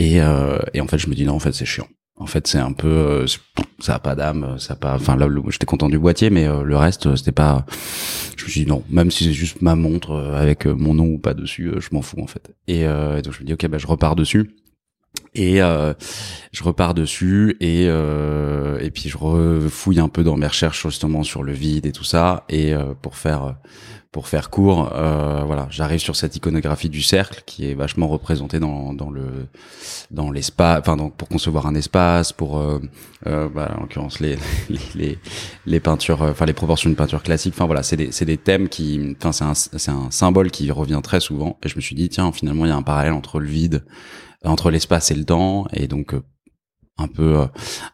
Et, 0.01 0.19
euh, 0.19 0.57
et 0.73 0.81
en 0.81 0.87
fait, 0.87 0.97
je 0.97 1.07
me 1.07 1.13
dis 1.13 1.25
non, 1.25 1.35
en 1.35 1.39
fait, 1.39 1.51
c'est 1.51 1.65
chiant. 1.65 1.87
En 2.15 2.25
fait, 2.25 2.47
c'est 2.47 2.57
un 2.57 2.71
peu, 2.71 2.87
euh, 2.87 3.27
ça 3.77 3.95
a 3.95 3.99
pas 3.99 4.15
d'âme, 4.15 4.57
ça 4.57 4.73
a 4.73 4.75
pas. 4.75 4.95
Enfin 4.95 5.15
là, 5.15 5.27
j'étais 5.49 5.67
content 5.67 5.89
du 5.89 5.99
boîtier, 5.99 6.31
mais 6.31 6.47
euh, 6.47 6.63
le 6.63 6.75
reste, 6.75 7.15
c'était 7.15 7.31
pas. 7.31 7.67
Je 8.35 8.45
me 8.45 8.49
suis 8.49 8.61
dit 8.61 8.67
non, 8.67 8.83
même 8.89 9.11
si 9.11 9.25
c'est 9.25 9.33
juste 9.33 9.61
ma 9.61 9.75
montre 9.75 10.15
avec 10.33 10.65
mon 10.65 10.95
nom 10.95 11.05
ou 11.05 11.19
pas 11.19 11.35
dessus, 11.35 11.71
je 11.77 11.89
m'en 11.91 12.01
fous 12.01 12.19
en 12.19 12.25
fait. 12.25 12.51
Et, 12.67 12.83
donc 12.83 13.33
je 13.33 13.41
me 13.41 13.45
dis 13.45 13.53
ok, 13.53 13.67
bah 13.67 13.77
je 13.77 13.85
repars 13.85 14.15
dessus. 14.15 14.55
Et 15.35 15.57
je 15.57 16.63
repars 16.63 16.95
dessus 16.95 17.57
et 17.59 17.83
et 17.83 18.91
puis 18.91 19.07
je 19.07 19.17
refouille 19.17 19.99
un 19.99 20.09
peu 20.09 20.23
dans 20.23 20.35
mes 20.35 20.47
recherches 20.47 20.87
justement 20.87 21.21
sur 21.21 21.43
le 21.43 21.53
vide 21.53 21.85
et 21.85 21.91
tout 21.91 22.03
ça 22.03 22.45
et 22.49 22.73
pour 23.03 23.15
faire 23.17 23.55
pour 24.11 24.27
faire 24.27 24.49
court, 24.49 24.91
euh, 24.93 25.43
voilà, 25.45 25.67
j'arrive 25.69 26.01
sur 26.01 26.17
cette 26.17 26.35
iconographie 26.35 26.89
du 26.89 27.01
cercle 27.01 27.43
qui 27.45 27.69
est 27.69 27.73
vachement 27.73 28.09
représentée 28.09 28.59
dans, 28.59 28.93
dans 28.93 29.09
le 29.09 29.47
dans 30.11 30.31
l'espace, 30.31 30.79
enfin 30.81 30.97
donc 30.97 31.15
pour 31.15 31.29
concevoir 31.29 31.65
un 31.65 31.75
espace, 31.75 32.33
pour 32.33 32.59
euh, 32.59 32.79
euh, 33.27 33.47
bah, 33.47 33.73
en 33.77 33.81
l'occurrence 33.81 34.19
les, 34.19 34.37
les, 34.69 34.79
les 34.95 35.19
les 35.65 35.79
peintures, 35.79 36.21
enfin 36.23 36.45
les 36.45 36.53
proportions 36.53 36.89
de 36.89 36.95
peinture 36.95 37.23
classique, 37.23 37.53
enfin 37.55 37.67
voilà, 37.67 37.83
c'est 37.83 37.95
des 37.95 38.11
c'est 38.11 38.25
des 38.25 38.37
thèmes 38.37 38.67
qui, 38.67 39.15
enfin 39.17 39.31
c'est 39.31 39.45
un 39.45 39.53
c'est 39.53 39.91
un 39.91 40.11
symbole 40.11 40.51
qui 40.51 40.69
revient 40.71 40.99
très 41.01 41.21
souvent. 41.21 41.57
Et 41.63 41.69
je 41.69 41.77
me 41.77 41.81
suis 41.81 41.95
dit 41.95 42.09
tiens 42.09 42.33
finalement 42.33 42.65
il 42.65 42.69
y 42.69 42.73
a 42.73 42.75
un 42.75 42.83
parallèle 42.83 43.13
entre 43.13 43.39
le 43.39 43.47
vide, 43.47 43.85
entre 44.43 44.71
l'espace 44.71 45.09
et 45.11 45.15
le 45.15 45.23
temps. 45.23 45.67
Et 45.71 45.87
donc 45.87 46.15
un 47.01 47.07
peu 47.07 47.45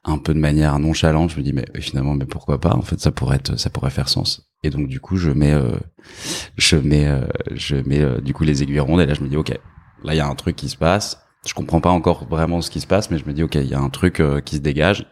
un 0.04 0.18
peu 0.18 0.33
de 0.33 0.39
manière 0.39 0.77
nonchalante 0.80 1.31
je 1.31 1.38
me 1.38 1.44
dis 1.44 1.54
mais 1.54 1.65
finalement 1.80 2.15
mais 2.15 2.25
pourquoi 2.25 2.59
pas? 2.59 2.75
En 2.75 2.81
fait 2.81 3.00
ça 3.00 3.12
pourrait 3.12 3.38
être 3.38 3.57
ça 3.57 3.69
pourrait 3.69 3.92
faire 3.92 4.09
sens 4.09 4.48
et 4.63 4.69
donc 4.69 4.88
du 4.88 5.00
coup, 5.00 5.18
je 5.18 5.30
mets, 5.30 5.54
euh, 5.54 5.77
je 6.57 6.77
mets, 6.77 7.07
euh, 7.07 7.21
je 7.54 7.75
mets 7.75 8.01
euh, 8.01 8.19
du 8.19 8.33
coup 8.33 8.44
les 8.44 8.63
aiguilles 8.63 8.80
rondes. 8.80 9.01
Et 9.01 9.06
là, 9.06 9.13
je 9.13 9.21
me 9.21 9.30
dis, 9.30 9.38
ok, 9.38 9.50
là 10.04 10.13
il 10.13 10.18
y 10.18 10.21
a 10.21 10.27
un 10.27 10.36
truc 10.36 10.56
qui 10.56 10.69
se 10.69 10.77
passe. 10.77 11.24
Je 11.45 11.54
comprends 11.54 11.80
pas 11.80 11.92
encore 11.92 12.27
vraiment 12.27 12.62
ce 12.62 12.69
qui 12.69 12.81
se 12.81 12.88
passe, 12.88 13.09
mais 13.12 13.18
je 13.18 13.25
me 13.25 13.33
dis, 13.33 13.44
ok, 13.44 13.56
il 13.56 13.68
y 13.68 13.74
a 13.74 13.80
un 13.80 13.89
truc 13.89 14.21
qui 14.44 14.56
se 14.56 14.62
dégage. 14.62 15.07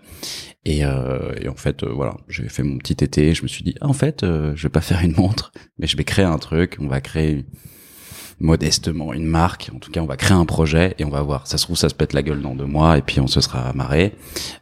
Et, 0.65 0.79
et 0.79 1.47
en 1.47 1.55
fait, 1.55 1.85
voilà, 1.85 2.17
j'ai 2.27 2.49
fait 2.49 2.63
mon 2.63 2.77
petit 2.77 3.03
été. 3.03 3.33
Je 3.33 3.43
me 3.43 3.47
suis 3.47 3.63
dit, 3.63 3.75
ah, 3.79 3.87
en 3.87 3.93
fait, 3.93 4.25
je 4.25 4.63
vais 4.63 4.69
pas 4.69 4.81
faire 4.81 5.01
une 5.01 5.13
montre, 5.13 5.53
mais 5.77 5.87
je 5.87 5.95
vais 5.95 6.03
créer 6.03 6.25
un 6.25 6.39
truc. 6.39 6.77
On 6.81 6.87
va 6.87 6.99
créer 6.99 7.45
modestement 8.39 9.13
une 9.13 9.25
marque. 9.25 9.71
En 9.73 9.79
tout 9.79 9.91
cas, 9.91 10.01
on 10.01 10.05
va 10.05 10.17
créer 10.17 10.37
un 10.37 10.45
projet 10.45 10.95
et 10.99 11.05
on 11.05 11.09
va 11.09 11.21
voir. 11.21 11.47
Ça 11.47 11.57
se 11.57 11.65
trouve, 11.65 11.77
ça 11.77 11.89
se 11.89 11.95
pète 11.95 12.13
la 12.13 12.21
gueule 12.21 12.41
dans 12.41 12.55
deux 12.55 12.65
mois 12.65 12.97
et 12.97 13.01
puis 13.01 13.19
on 13.19 13.27
se 13.27 13.41
sera 13.41 13.73
marré. 13.73 14.15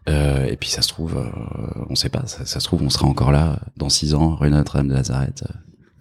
Euh, 0.10 0.46
et 0.46 0.58
puis 0.58 0.70
ça 0.70 0.82
se 0.82 0.90
trouve, 0.90 1.18
euh, 1.18 1.84
on 1.90 1.96
sait 1.96 2.10
pas. 2.10 2.24
Ça, 2.26 2.60
se 2.60 2.66
trouve, 2.66 2.84
on 2.84 2.90
sera 2.90 3.08
encore 3.08 3.32
là 3.32 3.60
dans 3.78 3.90
six 3.90 4.14
ans, 4.14 4.36
rue 4.36 4.50
Notre-Dame 4.50 4.88
de 4.88 4.94
Nazareth, 4.94 5.44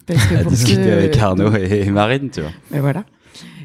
parce 0.06 0.26
que 0.26 0.34
à 0.34 0.44
discuter 0.44 0.90
avec 0.90 1.16
Arnaud 1.16 1.54
et 1.56 1.84
Marine, 1.90 2.30
tu 2.30 2.40
vois. 2.40 2.50
Mais 2.70 2.80
voilà. 2.80 3.04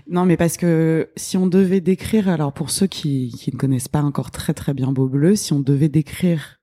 Non, 0.10 0.25
mais 0.25 0.38
parce 0.38 0.55
que 0.55 1.10
si 1.17 1.36
on 1.36 1.48
devait 1.48 1.81
décrire, 1.81 2.29
alors 2.29 2.53
pour 2.53 2.70
ceux 2.70 2.88
qui, 2.88 3.36
qui 3.38 3.51
ne 3.51 3.58
connaissent 3.58 3.89
pas 3.89 4.01
encore 4.01 4.31
très 4.31 4.53
très 4.53 4.74
bien 4.74 4.93
Beau 4.93 5.08
Bleu, 5.08 5.36
si 5.36 5.51
on 5.51 5.60
devait 5.60 5.89
décrire 5.89 6.60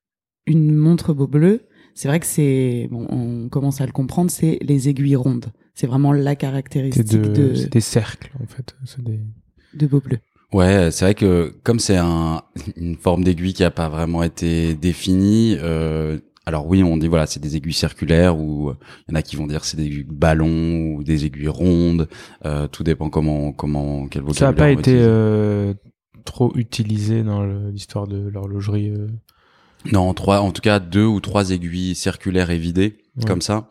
une 0.46 0.74
montre 0.74 1.12
Beau 1.12 1.26
Bleu, 1.26 1.66
c'est 1.94 2.08
vrai 2.08 2.20
que 2.20 2.26
c'est, 2.26 2.88
bon, 2.90 3.06
on 3.10 3.48
commence 3.48 3.80
à 3.80 3.86
le 3.86 3.92
comprendre, 3.92 4.30
c'est 4.30 4.58
les 4.62 4.88
aiguilles 4.88 5.16
rondes. 5.16 5.46
C'est 5.74 5.86
vraiment 5.86 6.12
la 6.12 6.36
caractéristique 6.36 7.06
de, 7.06 7.66
des 7.68 7.80
cercles 7.80 8.30
en 8.42 8.46
fait, 8.46 8.76
des... 9.00 9.20
de 9.74 9.86
beau 9.86 10.00
bleu. 10.00 10.18
Ouais, 10.52 10.90
c'est 10.92 11.04
vrai 11.04 11.14
que 11.14 11.52
comme 11.64 11.80
c'est 11.80 11.96
un, 11.96 12.42
une 12.76 12.96
forme 12.96 13.24
d'aiguille 13.24 13.54
qui 13.54 13.64
a 13.64 13.72
pas 13.72 13.88
vraiment 13.88 14.22
été 14.22 14.74
définie, 14.74 15.56
euh, 15.60 16.18
alors 16.46 16.66
oui, 16.68 16.82
on 16.82 16.96
dit 16.96 17.08
voilà, 17.08 17.26
c'est 17.26 17.40
des 17.40 17.56
aiguilles 17.56 17.72
circulaires 17.72 18.38
ou 18.38 18.72
il 19.08 19.12
y 19.12 19.14
en 19.14 19.16
a 19.16 19.22
qui 19.22 19.34
vont 19.34 19.46
dire 19.46 19.64
c'est 19.64 19.76
des 19.76 19.86
aiguilles 19.86 20.06
ballons 20.08 20.94
ou 20.94 21.02
des 21.02 21.24
aiguilles 21.24 21.48
rondes. 21.48 22.08
Euh, 22.44 22.68
tout 22.68 22.84
dépend 22.84 23.10
comment 23.10 23.52
comment 23.52 24.06
quel 24.08 24.22
vocabulaire. 24.22 24.38
Ça 24.38 24.46
n'a 24.46 24.52
pas 24.52 24.70
été 24.70 24.96
euh, 24.96 25.74
trop 26.24 26.52
utilisé 26.54 27.22
dans 27.22 27.42
l'histoire 27.42 28.06
de 28.06 28.28
l'horlogerie. 28.28 28.90
Euh. 28.90 29.08
Non, 29.90 30.14
trois, 30.14 30.40
en 30.40 30.52
tout 30.52 30.62
cas 30.62 30.80
deux 30.80 31.04
ou 31.04 31.20
trois 31.20 31.50
aiguilles 31.50 31.94
circulaires 31.94 32.50
et 32.50 32.58
vidées 32.58 32.98
comme 33.26 33.42
ça. 33.42 33.70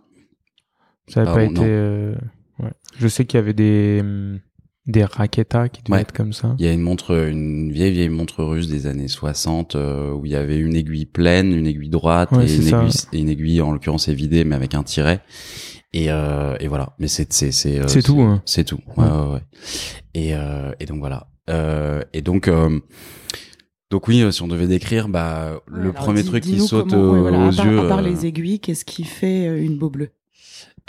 Ça 1.08 1.24
n'a 1.24 1.34
pas 1.34 1.44
été. 1.44 1.62
Euh, 1.64 2.16
ouais. 2.60 2.72
Je 2.98 3.08
sais 3.08 3.26
qu'il 3.26 3.38
y 3.38 3.42
avait 3.42 3.54
des 3.54 4.00
hum, 4.02 4.40
des 4.86 5.06
raquetas 5.06 5.70
qui 5.70 5.82
devaient 5.84 6.02
être 6.02 6.12
comme 6.12 6.34
ça. 6.34 6.56
Il 6.60 6.66
y 6.66 6.68
a 6.68 6.74
une 6.74 6.82
montre, 6.82 7.28
une 7.28 7.72
vieille 7.72 7.94
vieille 7.94 8.10
montre 8.10 8.44
russe 8.44 8.68
des 8.68 8.88
années 8.88 9.08
60 9.08 9.76
euh, 9.76 10.12
où 10.12 10.26
il 10.26 10.32
y 10.34 10.36
avait 10.36 10.58
une 10.58 10.76
aiguille 10.76 11.06
pleine, 11.06 11.54
une 11.54 11.68
aiguille 11.68 11.90
droite 11.90 12.30
et, 12.34 12.54
une 12.56 12.68
aiguille, 12.68 12.92
et, 13.14 13.20
une 13.20 13.30
aiguille, 13.30 13.62
en 13.62 13.72
l'occurrence 13.72 14.10
évidée 14.10 14.44
mais 14.44 14.56
avec 14.56 14.76
un 14.76 14.84
tiret. 14.84 15.22
Et, 15.94 16.08
euh, 16.10 16.56
et 16.60 16.68
voilà. 16.68 16.96
Mais 17.00 17.08
c'est 17.08 17.32
c'est 17.32 17.52
c'est 17.52 17.80
euh, 17.80 17.88
c'est 17.88 18.02
tout. 18.02 18.22
Hein. 18.22 18.42
C'est 18.46 18.64
tout. 18.64 18.80
Ouais, 18.98 19.06
ouais, 19.06 19.34
ouais. 19.34 19.42
Et 20.16 20.36
euh, 20.36 20.74
et 20.80 20.86
donc 20.86 21.00
voilà. 21.00 21.28
et 22.14 22.22
donc 22.22 22.50
donc 23.92 24.08
oui, 24.08 24.26
si 24.34 24.42
on 24.42 24.48
devait 24.48 24.68
décrire, 24.68 25.08
bah 25.08 25.62
le 25.68 25.94
premier 25.94 26.24
truc 26.24 26.44
qui 26.44 26.60
saute 26.60 26.92
aux 26.92 27.52
yeux. 27.52 27.80
À 27.80 27.88
part 27.88 28.02
les 28.02 28.26
aiguilles, 28.26 28.60
qu'est-ce 28.60 28.86
qui 28.86 29.06
fait 29.06 29.46
une 29.64 29.78
beau 29.78 29.90
bleue? 29.90 30.10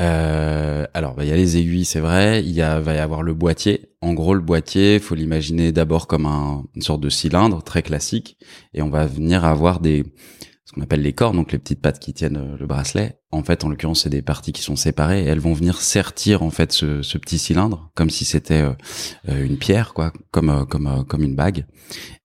Euh, 0.00 0.86
alors, 0.92 1.14
bah, 1.14 1.24
il 1.24 1.28
y 1.28 1.32
a 1.32 1.36
les 1.36 1.56
aiguilles, 1.56 1.84
c'est 1.84 2.00
vrai. 2.00 2.42
Il 2.42 2.50
y 2.50 2.62
a, 2.62 2.80
va 2.80 2.94
y 2.94 2.98
avoir 2.98 3.22
le 3.22 3.34
boîtier. 3.34 3.90
En 4.00 4.12
gros, 4.12 4.34
le 4.34 4.40
boîtier, 4.40 4.98
faut 4.98 5.14
l'imaginer 5.14 5.72
d'abord 5.72 6.06
comme 6.06 6.26
un, 6.26 6.64
une 6.74 6.82
sorte 6.82 7.00
de 7.00 7.08
cylindre 7.08 7.62
très 7.62 7.82
classique, 7.82 8.36
et 8.74 8.82
on 8.82 8.90
va 8.90 9.06
venir 9.06 9.44
avoir 9.44 9.80
des 9.80 10.04
ce 10.64 10.72
qu'on 10.72 10.80
appelle 10.80 11.02
les 11.02 11.12
cornes, 11.12 11.36
donc 11.36 11.52
les 11.52 11.58
petites 11.58 11.80
pattes 11.82 11.98
qui 11.98 12.14
tiennent 12.14 12.38
euh, 12.38 12.56
le 12.58 12.66
bracelet. 12.66 13.18
En 13.30 13.42
fait, 13.42 13.64
en 13.64 13.68
l'occurrence, 13.68 14.04
c'est 14.04 14.10
des 14.10 14.22
parties 14.22 14.52
qui 14.52 14.62
sont 14.62 14.76
séparées 14.76 15.22
et 15.22 15.26
elles 15.26 15.40
vont 15.40 15.52
venir 15.52 15.80
sertir 15.80 16.42
en 16.42 16.50
fait 16.50 16.72
ce, 16.72 17.18
petit 17.18 17.38
cylindre 17.38 17.90
comme 17.94 18.08
si 18.08 18.24
c'était 18.24 18.62
euh, 18.62 18.72
euh, 19.28 19.44
une 19.44 19.58
pierre, 19.58 19.92
quoi, 19.92 20.12
comme 20.30 20.66
comme 20.66 21.04
comme 21.06 21.22
une 21.22 21.34
bague. 21.34 21.66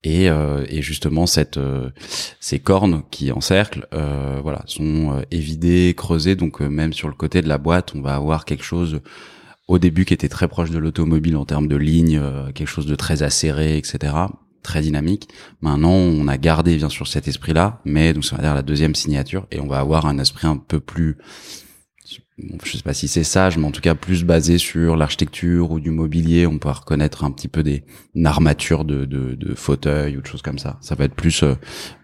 Et, 0.02 0.26
et 0.26 0.80
justement, 0.80 1.26
cette 1.26 1.60
ces 2.40 2.58
cornes 2.58 3.02
qui 3.10 3.30
encerclent, 3.32 3.86
voilà, 4.42 4.62
sont 4.64 5.22
évidées, 5.30 5.92
creusées. 5.94 6.36
Donc 6.36 6.60
même 6.60 6.94
sur 6.94 7.08
le 7.08 7.14
côté 7.14 7.42
de 7.42 7.48
la 7.48 7.58
boîte, 7.58 7.94
on 7.94 8.00
va 8.00 8.14
avoir 8.14 8.46
quelque 8.46 8.64
chose 8.64 9.00
au 9.68 9.78
début 9.78 10.06
qui 10.06 10.14
était 10.14 10.30
très 10.30 10.48
proche 10.48 10.70
de 10.70 10.78
l'automobile 10.78 11.36
en 11.36 11.44
termes 11.44 11.68
de 11.68 11.76
lignes, 11.76 12.22
quelque 12.54 12.68
chose 12.68 12.86
de 12.86 12.94
très 12.94 13.22
acéré, 13.22 13.76
etc 13.76 14.14
très 14.62 14.82
dynamique. 14.82 15.28
Maintenant, 15.60 15.90
on 15.90 16.28
a 16.28 16.38
gardé 16.38 16.76
bien 16.76 16.88
sûr 16.88 17.06
cet 17.06 17.28
esprit-là, 17.28 17.80
mais 17.84 18.12
donc 18.12 18.24
ça 18.24 18.36
va 18.36 18.42
dire 18.42 18.54
la 18.54 18.62
deuxième 18.62 18.94
signature 18.94 19.46
et 19.50 19.60
on 19.60 19.66
va 19.66 19.78
avoir 19.78 20.06
un 20.06 20.18
esprit 20.18 20.46
un 20.46 20.56
peu 20.56 20.80
plus 20.80 21.16
je 22.64 22.76
sais 22.76 22.82
pas 22.82 22.94
si 22.94 23.08
c'est 23.08 23.24
sage, 23.24 23.58
mais 23.58 23.66
en 23.66 23.70
tout 23.70 23.80
cas 23.80 23.94
plus 23.94 24.24
basé 24.24 24.58
sur 24.58 24.96
l'architecture 24.96 25.70
ou 25.70 25.80
du 25.80 25.90
mobilier. 25.90 26.46
On 26.46 26.58
peut 26.58 26.70
reconnaître 26.70 27.24
un 27.24 27.30
petit 27.30 27.48
peu 27.48 27.62
des 27.62 27.84
armatures 28.24 28.84
de, 28.84 29.04
de, 29.04 29.34
de 29.34 29.54
fauteuils 29.54 30.16
ou 30.16 30.22
de 30.22 30.26
choses 30.26 30.42
comme 30.42 30.58
ça. 30.58 30.78
Ça 30.80 30.94
va 30.94 31.04
être 31.04 31.14
plus 31.14 31.42
euh, 31.42 31.54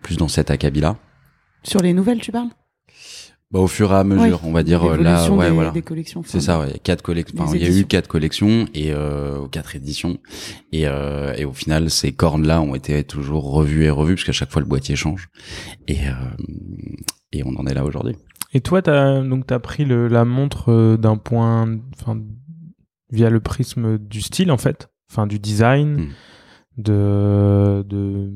plus 0.02 0.16
dans 0.16 0.28
cet 0.28 0.50
acabit-là. 0.50 0.96
Sur 1.62 1.80
les 1.80 1.92
nouvelles, 1.92 2.20
tu 2.20 2.32
parles? 2.32 2.50
Bah, 3.52 3.60
au 3.60 3.68
fur 3.68 3.92
et 3.92 3.94
à 3.94 4.02
mesure, 4.02 4.40
on 4.44 4.52
va 4.52 4.64
dire 4.64 4.82
euh, 4.84 4.96
là, 4.96 5.30
ouais, 5.30 5.46
des, 5.46 5.54
voilà. 5.54 5.70
Des 5.70 5.82
collections. 5.82 6.22
C'est 6.26 6.40
ça, 6.40 6.58
ouais. 6.58 6.80
Quatre 6.82 7.02
collections. 7.02 7.38
Enfin, 7.40 7.54
il 7.54 7.62
y 7.62 7.66
a 7.66 7.80
eu 7.80 7.84
quatre 7.84 8.08
collections 8.08 8.66
et 8.74 8.92
euh, 8.92 9.46
quatre 9.48 9.76
éditions. 9.76 10.18
Et, 10.72 10.88
euh, 10.88 11.32
et 11.36 11.44
au 11.44 11.52
final, 11.52 11.90
ces 11.90 12.12
cornes-là 12.12 12.60
ont 12.60 12.74
été 12.74 13.04
toujours 13.04 13.52
revues 13.52 13.84
et 13.84 13.90
revues 13.90 14.16
parce 14.16 14.24
qu'à 14.24 14.32
chaque 14.32 14.50
fois 14.50 14.60
le 14.60 14.68
boîtier 14.68 14.96
change. 14.96 15.28
Et 15.86 16.08
euh, 16.08 16.12
et 17.32 17.44
on 17.44 17.54
en 17.56 17.66
est 17.66 17.74
là 17.74 17.84
aujourd'hui. 17.84 18.16
Et 18.52 18.60
toi, 18.60 18.82
t'as 18.82 19.22
donc 19.22 19.46
t'as 19.46 19.58
pris 19.58 19.84
le, 19.84 20.08
la 20.08 20.24
montre 20.24 20.72
euh, 20.72 20.96
d'un 20.96 21.16
point, 21.16 21.78
enfin 21.94 22.20
via 23.10 23.30
le 23.30 23.38
prisme 23.38 23.98
du 23.98 24.22
style 24.22 24.50
en 24.50 24.58
fait, 24.58 24.88
enfin 25.10 25.28
du 25.28 25.38
design, 25.38 25.96
hmm. 25.96 26.08
de 26.78 27.84
de 27.86 28.32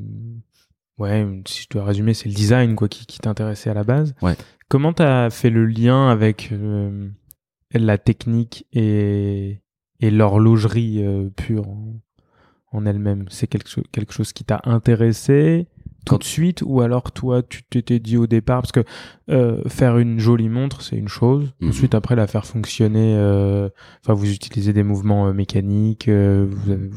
ouais, 0.97 1.27
si 1.47 1.63
je 1.63 1.67
dois 1.69 1.83
résumer, 1.83 2.13
c'est 2.13 2.29
le 2.29 2.35
design 2.35 2.75
quoi 2.75 2.87
qui, 2.87 3.05
qui 3.05 3.19
t'intéressait 3.19 3.69
à 3.69 3.73
la 3.73 3.83
base. 3.83 4.15
Ouais. 4.21 4.35
Comment 4.71 4.93
tu 4.93 5.03
as 5.03 5.29
fait 5.29 5.49
le 5.49 5.65
lien 5.65 6.07
avec 6.07 6.47
euh, 6.53 7.09
la 7.73 7.97
technique 7.97 8.65
et, 8.71 9.59
et 9.99 10.11
l'horlogerie 10.11 11.03
euh, 11.03 11.29
pure 11.35 11.67
en, 12.71 12.85
elle-même? 12.85 13.25
C'est 13.27 13.47
quelque, 13.47 13.67
quelque 13.91 14.13
chose 14.13 14.31
qui 14.31 14.45
t'a 14.45 14.61
intéressé 14.63 15.67
tout 16.05 16.17
de 16.17 16.23
suite 16.23 16.63
ou 16.65 16.79
alors 16.79 17.11
toi 17.11 17.43
tu 17.43 17.63
t'étais 17.63 17.99
dit 17.99 18.15
au 18.15 18.27
départ? 18.27 18.61
Parce 18.61 18.71
que 18.71 18.85
euh, 19.29 19.61
faire 19.67 19.97
une 19.97 20.19
jolie 20.19 20.47
montre 20.47 20.81
c'est 20.81 20.95
une 20.95 21.09
chose. 21.09 21.53
Mhm. 21.59 21.67
ensuite 21.67 21.93
après 21.93 22.15
la 22.15 22.25
faire 22.25 22.45
fonctionner 22.45 23.13
enfin 24.01 24.13
vous 24.13 24.31
utilisez 24.31 24.71
des 24.71 24.83
mouvements 24.83 25.33
mécaniques 25.33 26.07
vous 26.07 26.71
avez, 26.71 26.89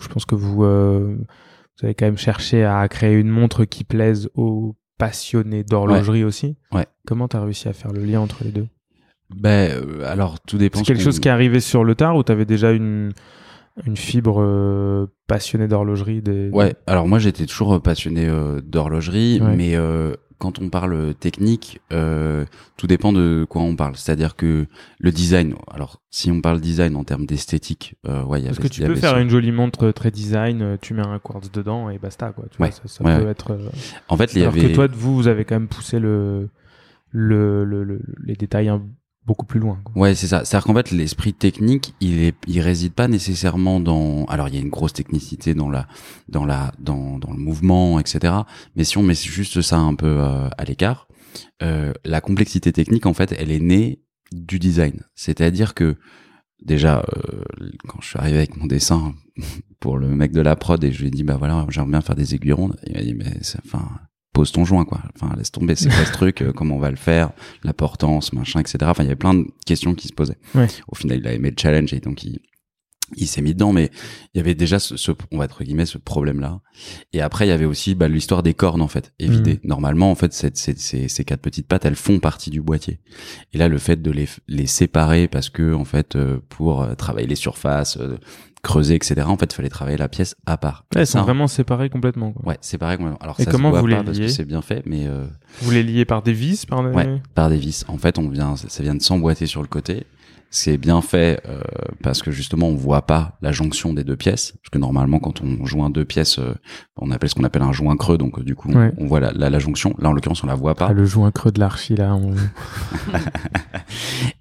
je 0.00 0.08
pense 0.08 0.24
que 0.24 0.34
vous 0.34 0.56
vous 0.56 1.84
avez 1.84 1.94
quand 1.94 2.06
même 2.06 2.18
cherché 2.18 2.64
à 2.64 2.88
créer 2.88 3.14
une 3.14 3.28
montre 3.28 3.64
qui 3.64 3.84
plaise 3.84 4.28
aux 4.34 4.74
passionné 5.00 5.64
d'horlogerie 5.64 6.22
aussi. 6.22 6.56
Ouais. 6.72 6.86
Comment 7.06 7.26
tu 7.26 7.36
as 7.36 7.42
réussi 7.42 7.68
à 7.68 7.72
faire 7.72 7.92
le 7.92 8.04
lien 8.04 8.20
entre 8.20 8.44
les 8.44 8.52
deux 8.52 8.68
Ben 9.34 9.70
euh, 9.70 10.04
alors 10.10 10.38
tout 10.40 10.58
dépend. 10.58 10.78
C'est 10.78 10.84
quelque 10.84 11.02
chose 11.02 11.18
qui 11.18 11.28
est 11.28 11.32
arrivé 11.32 11.58
sur 11.58 11.82
le 11.82 11.94
tard 11.94 12.16
ou 12.16 12.22
tu 12.22 12.30
avais 12.30 12.44
déjà 12.44 12.70
une 12.70 13.12
une 13.86 13.96
fibre 13.96 14.42
euh, 14.42 15.06
passionnée 15.26 15.68
d'horlogerie 15.68 16.20
des... 16.20 16.50
Ouais, 16.50 16.74
alors 16.86 17.08
moi 17.08 17.18
j'étais 17.18 17.46
toujours 17.46 17.74
euh, 17.74 17.78
passionné 17.78 18.28
d'horlogerie, 18.62 19.40
mais 19.40 19.74
quand 20.40 20.58
on 20.58 20.70
parle 20.70 21.14
technique, 21.14 21.80
euh, 21.92 22.44
tout 22.76 22.86
dépend 22.86 23.12
de 23.12 23.46
quoi 23.48 23.62
on 23.62 23.76
parle. 23.76 23.94
C'est-à-dire 23.96 24.34
que 24.34 24.66
le 24.98 25.12
design, 25.12 25.54
alors 25.70 26.00
si 26.10 26.30
on 26.30 26.40
parle 26.40 26.60
design 26.60 26.96
en 26.96 27.04
termes 27.04 27.26
d'esthétique, 27.26 27.94
euh, 28.08 28.24
ouais, 28.24 28.42
parce 28.42 28.58
que 28.58 28.66
tu 28.66 28.82
peux 28.82 28.96
faire 28.96 29.18
une 29.18 29.28
jolie 29.28 29.52
montre 29.52 29.90
très 29.92 30.10
design, 30.10 30.62
euh, 30.62 30.76
tu 30.80 30.94
mets 30.94 31.06
un 31.06 31.18
quartz 31.18 31.52
dedans 31.52 31.90
et 31.90 31.98
basta 31.98 32.32
quoi. 32.32 32.46
Tu 32.50 32.60
ouais. 32.60 32.70
vois, 32.70 32.88
ça, 32.88 33.04
peut 33.04 33.28
être. 33.28 33.52
Euh, 33.52 33.68
en 34.08 34.16
fait, 34.16 34.34
y 34.34 34.40
alors 34.40 34.54
avait. 34.54 34.68
que 34.70 34.74
toi, 34.74 34.88
vous, 34.90 35.14
vous 35.14 35.28
avez 35.28 35.44
quand 35.44 35.56
même 35.56 35.68
poussé 35.68 36.00
le, 36.00 36.48
le, 37.10 37.64
le, 37.64 38.00
les 38.24 38.34
détails 38.34 38.70
un 38.70 38.82
beaucoup 39.26 39.46
plus 39.46 39.60
loin. 39.60 39.78
Ouais, 39.94 40.14
c'est 40.14 40.26
ça. 40.26 40.44
C'est-à-dire 40.44 40.66
qu'en 40.66 40.74
fait, 40.74 40.90
l'esprit 40.90 41.32
technique, 41.32 41.94
il 42.00 42.22
est, 42.22 42.34
il 42.46 42.60
réside 42.60 42.92
pas 42.92 43.08
nécessairement 43.08 43.80
dans. 43.80 44.24
Alors, 44.26 44.48
il 44.48 44.54
y 44.54 44.58
a 44.58 44.60
une 44.60 44.70
grosse 44.70 44.92
technicité 44.92 45.54
dans 45.54 45.70
la, 45.70 45.86
dans 46.28 46.44
la, 46.44 46.72
dans, 46.78 47.18
dans 47.18 47.30
le 47.30 47.38
mouvement, 47.38 48.00
etc. 48.00 48.34
Mais 48.76 48.84
si 48.84 48.98
on 48.98 49.02
met 49.02 49.14
juste 49.14 49.60
ça 49.62 49.78
un 49.78 49.94
peu 49.94 50.18
euh, 50.20 50.48
à 50.56 50.64
l'écart, 50.64 51.06
euh, 51.62 51.92
la 52.04 52.20
complexité 52.20 52.72
technique, 52.72 53.06
en 53.06 53.14
fait, 53.14 53.32
elle 53.38 53.50
est 53.50 53.60
née 53.60 54.02
du 54.32 54.58
design. 54.58 55.04
C'est-à-dire 55.14 55.74
que 55.74 55.96
déjà, 56.62 57.00
euh, 57.00 57.42
quand 57.88 58.00
je 58.00 58.08
suis 58.08 58.18
arrivé 58.18 58.38
avec 58.38 58.56
mon 58.56 58.66
dessin 58.66 59.14
pour 59.80 59.98
le 59.98 60.08
mec 60.08 60.32
de 60.32 60.40
la 60.40 60.56
prod 60.56 60.82
et 60.82 60.92
je 60.92 61.00
lui 61.00 61.08
ai 61.08 61.10
dit 61.10 61.24
bah 61.24 61.36
voilà, 61.36 61.66
j'aimerais 61.68 61.90
bien 61.90 62.00
faire 62.00 62.16
des 62.16 62.34
aiguilles 62.34 62.52
rondes, 62.52 62.76
il 62.86 62.92
m'a 62.92 63.02
dit 63.02 63.14
mais 63.14 63.32
enfin 63.64 63.88
pose 64.32 64.52
ton 64.52 64.64
joint 64.64 64.84
quoi 64.84 65.02
enfin 65.14 65.34
laisse 65.36 65.50
tomber 65.50 65.74
c'est 65.74 65.88
quoi 65.88 66.04
ce 66.04 66.12
truc 66.12 66.42
euh, 66.42 66.52
comment 66.52 66.76
on 66.76 66.80
va 66.80 66.90
le 66.90 66.96
faire 66.96 67.32
la 67.64 67.72
portance 67.72 68.32
machin 68.32 68.60
etc 68.60 68.78
enfin 68.82 69.02
il 69.02 69.06
y 69.06 69.08
avait 69.08 69.16
plein 69.16 69.34
de 69.34 69.46
questions 69.66 69.94
qui 69.94 70.08
se 70.08 70.12
posaient 70.12 70.38
ouais. 70.54 70.68
au 70.88 70.94
final 70.94 71.18
il 71.18 71.26
a 71.26 71.32
aimé 71.32 71.50
le 71.50 71.56
challenge 71.58 71.92
et 71.92 72.00
donc 72.00 72.22
il 72.22 72.40
il 73.16 73.26
s'est 73.26 73.42
mis 73.42 73.54
dedans, 73.54 73.72
mais 73.72 73.90
il 74.34 74.38
y 74.38 74.40
avait 74.40 74.54
déjà 74.54 74.78
ce, 74.78 74.96
ce, 74.96 75.12
on 75.30 75.38
va 75.38 75.44
entre 75.44 75.64
guillemets, 75.64 75.86
ce 75.86 75.98
problème-là. 75.98 76.60
Et 77.12 77.20
après, 77.20 77.46
il 77.46 77.48
y 77.48 77.52
avait 77.52 77.64
aussi 77.64 77.94
bah, 77.94 78.08
l'histoire 78.08 78.42
des 78.42 78.54
cornes 78.54 78.82
en 78.82 78.88
fait, 78.88 79.12
évidées. 79.18 79.60
Mmh. 79.64 79.68
Normalement, 79.68 80.10
en 80.10 80.14
fait, 80.14 80.32
ces, 80.32 80.50
ces, 80.54 81.08
ces, 81.08 81.24
quatre 81.24 81.40
petites 81.40 81.66
pattes, 81.66 81.84
elles 81.84 81.96
font 81.96 82.18
partie 82.18 82.50
du 82.50 82.60
boîtier. 82.60 83.00
Et 83.52 83.58
là, 83.58 83.68
le 83.68 83.78
fait 83.78 84.00
de 84.00 84.10
les, 84.10 84.28
les 84.48 84.66
séparer, 84.66 85.28
parce 85.28 85.48
que 85.48 85.74
en 85.74 85.84
fait, 85.84 86.16
euh, 86.16 86.38
pour 86.48 86.82
euh, 86.82 86.94
travailler 86.94 87.26
les 87.26 87.34
surfaces, 87.34 87.98
creuser, 88.62 88.94
etc. 88.94 89.22
En 89.26 89.36
fait, 89.36 89.52
il 89.52 89.54
fallait 89.54 89.68
travailler 89.68 89.96
la 89.96 90.08
pièce 90.08 90.36
à 90.46 90.56
part. 90.56 90.84
Elles 90.94 91.06
sont 91.06 91.22
vraiment 91.22 91.48
séparées 91.48 91.90
complètement. 91.90 92.32
Quoi. 92.32 92.48
Ouais, 92.48 92.58
séparées 92.60 92.96
complètement. 92.96 93.18
Alors 93.20 93.36
Et 93.38 93.44
ça 93.44 93.50
comment 93.50 93.68
se 93.68 93.72
voit 93.72 93.80
vous 93.80 93.86
les 93.86 93.96
pas 93.96 94.04
parce 94.04 94.18
que 94.18 94.24
liez 94.24 94.28
c'est 94.28 94.44
bien 94.44 94.62
fait, 94.62 94.82
mais 94.86 95.06
euh... 95.06 95.26
vous 95.62 95.70
les 95.70 95.82
liez 95.82 96.04
par 96.04 96.22
des 96.22 96.32
vis, 96.32 96.66
par 96.66 96.82
des... 96.82 96.90
ouais, 96.90 97.20
par 97.34 97.48
des 97.48 97.56
vis. 97.56 97.84
En 97.88 97.98
fait, 97.98 98.18
on 98.18 98.28
vient, 98.28 98.56
ça 98.56 98.82
vient 98.82 98.94
de 98.94 99.02
s'emboîter 99.02 99.46
sur 99.46 99.62
le 99.62 99.68
côté. 99.68 100.06
C'est 100.52 100.78
bien 100.78 101.00
fait 101.00 101.40
euh, 101.48 101.60
parce 102.02 102.22
que 102.22 102.32
justement 102.32 102.66
on 102.66 102.74
voit 102.74 103.02
pas 103.02 103.38
la 103.40 103.52
jonction 103.52 103.92
des 103.92 104.02
deux 104.02 104.16
pièces 104.16 104.50
parce 104.60 104.70
que 104.70 104.78
normalement 104.78 105.20
quand 105.20 105.40
on 105.42 105.64
joint 105.64 105.90
deux 105.90 106.04
pièces 106.04 106.40
euh, 106.40 106.54
on 106.96 107.12
appelle 107.12 107.30
ce 107.30 107.36
qu'on 107.36 107.44
appelle 107.44 107.62
un 107.62 107.70
joint 107.72 107.96
creux 107.96 108.18
donc 108.18 108.42
du 108.42 108.56
coup 108.56 108.68
ouais. 108.72 108.90
on, 108.98 109.06
voit 109.06 109.20
la, 109.20 109.30
la, 109.32 109.48
la, 109.48 109.58
jonction 109.60 109.94
là 110.00 110.08
en 110.08 110.12
l'occurrence 110.12 110.42
on 110.42 110.48
la 110.48 110.56
voit 110.56 110.74
pas 110.74 110.88
ah, 110.90 110.92
le 110.92 111.04
joint 111.04 111.30
creux 111.30 111.52
de 111.52 111.60
l'archi 111.60 111.94
là 111.94 112.16
on... 112.16 112.34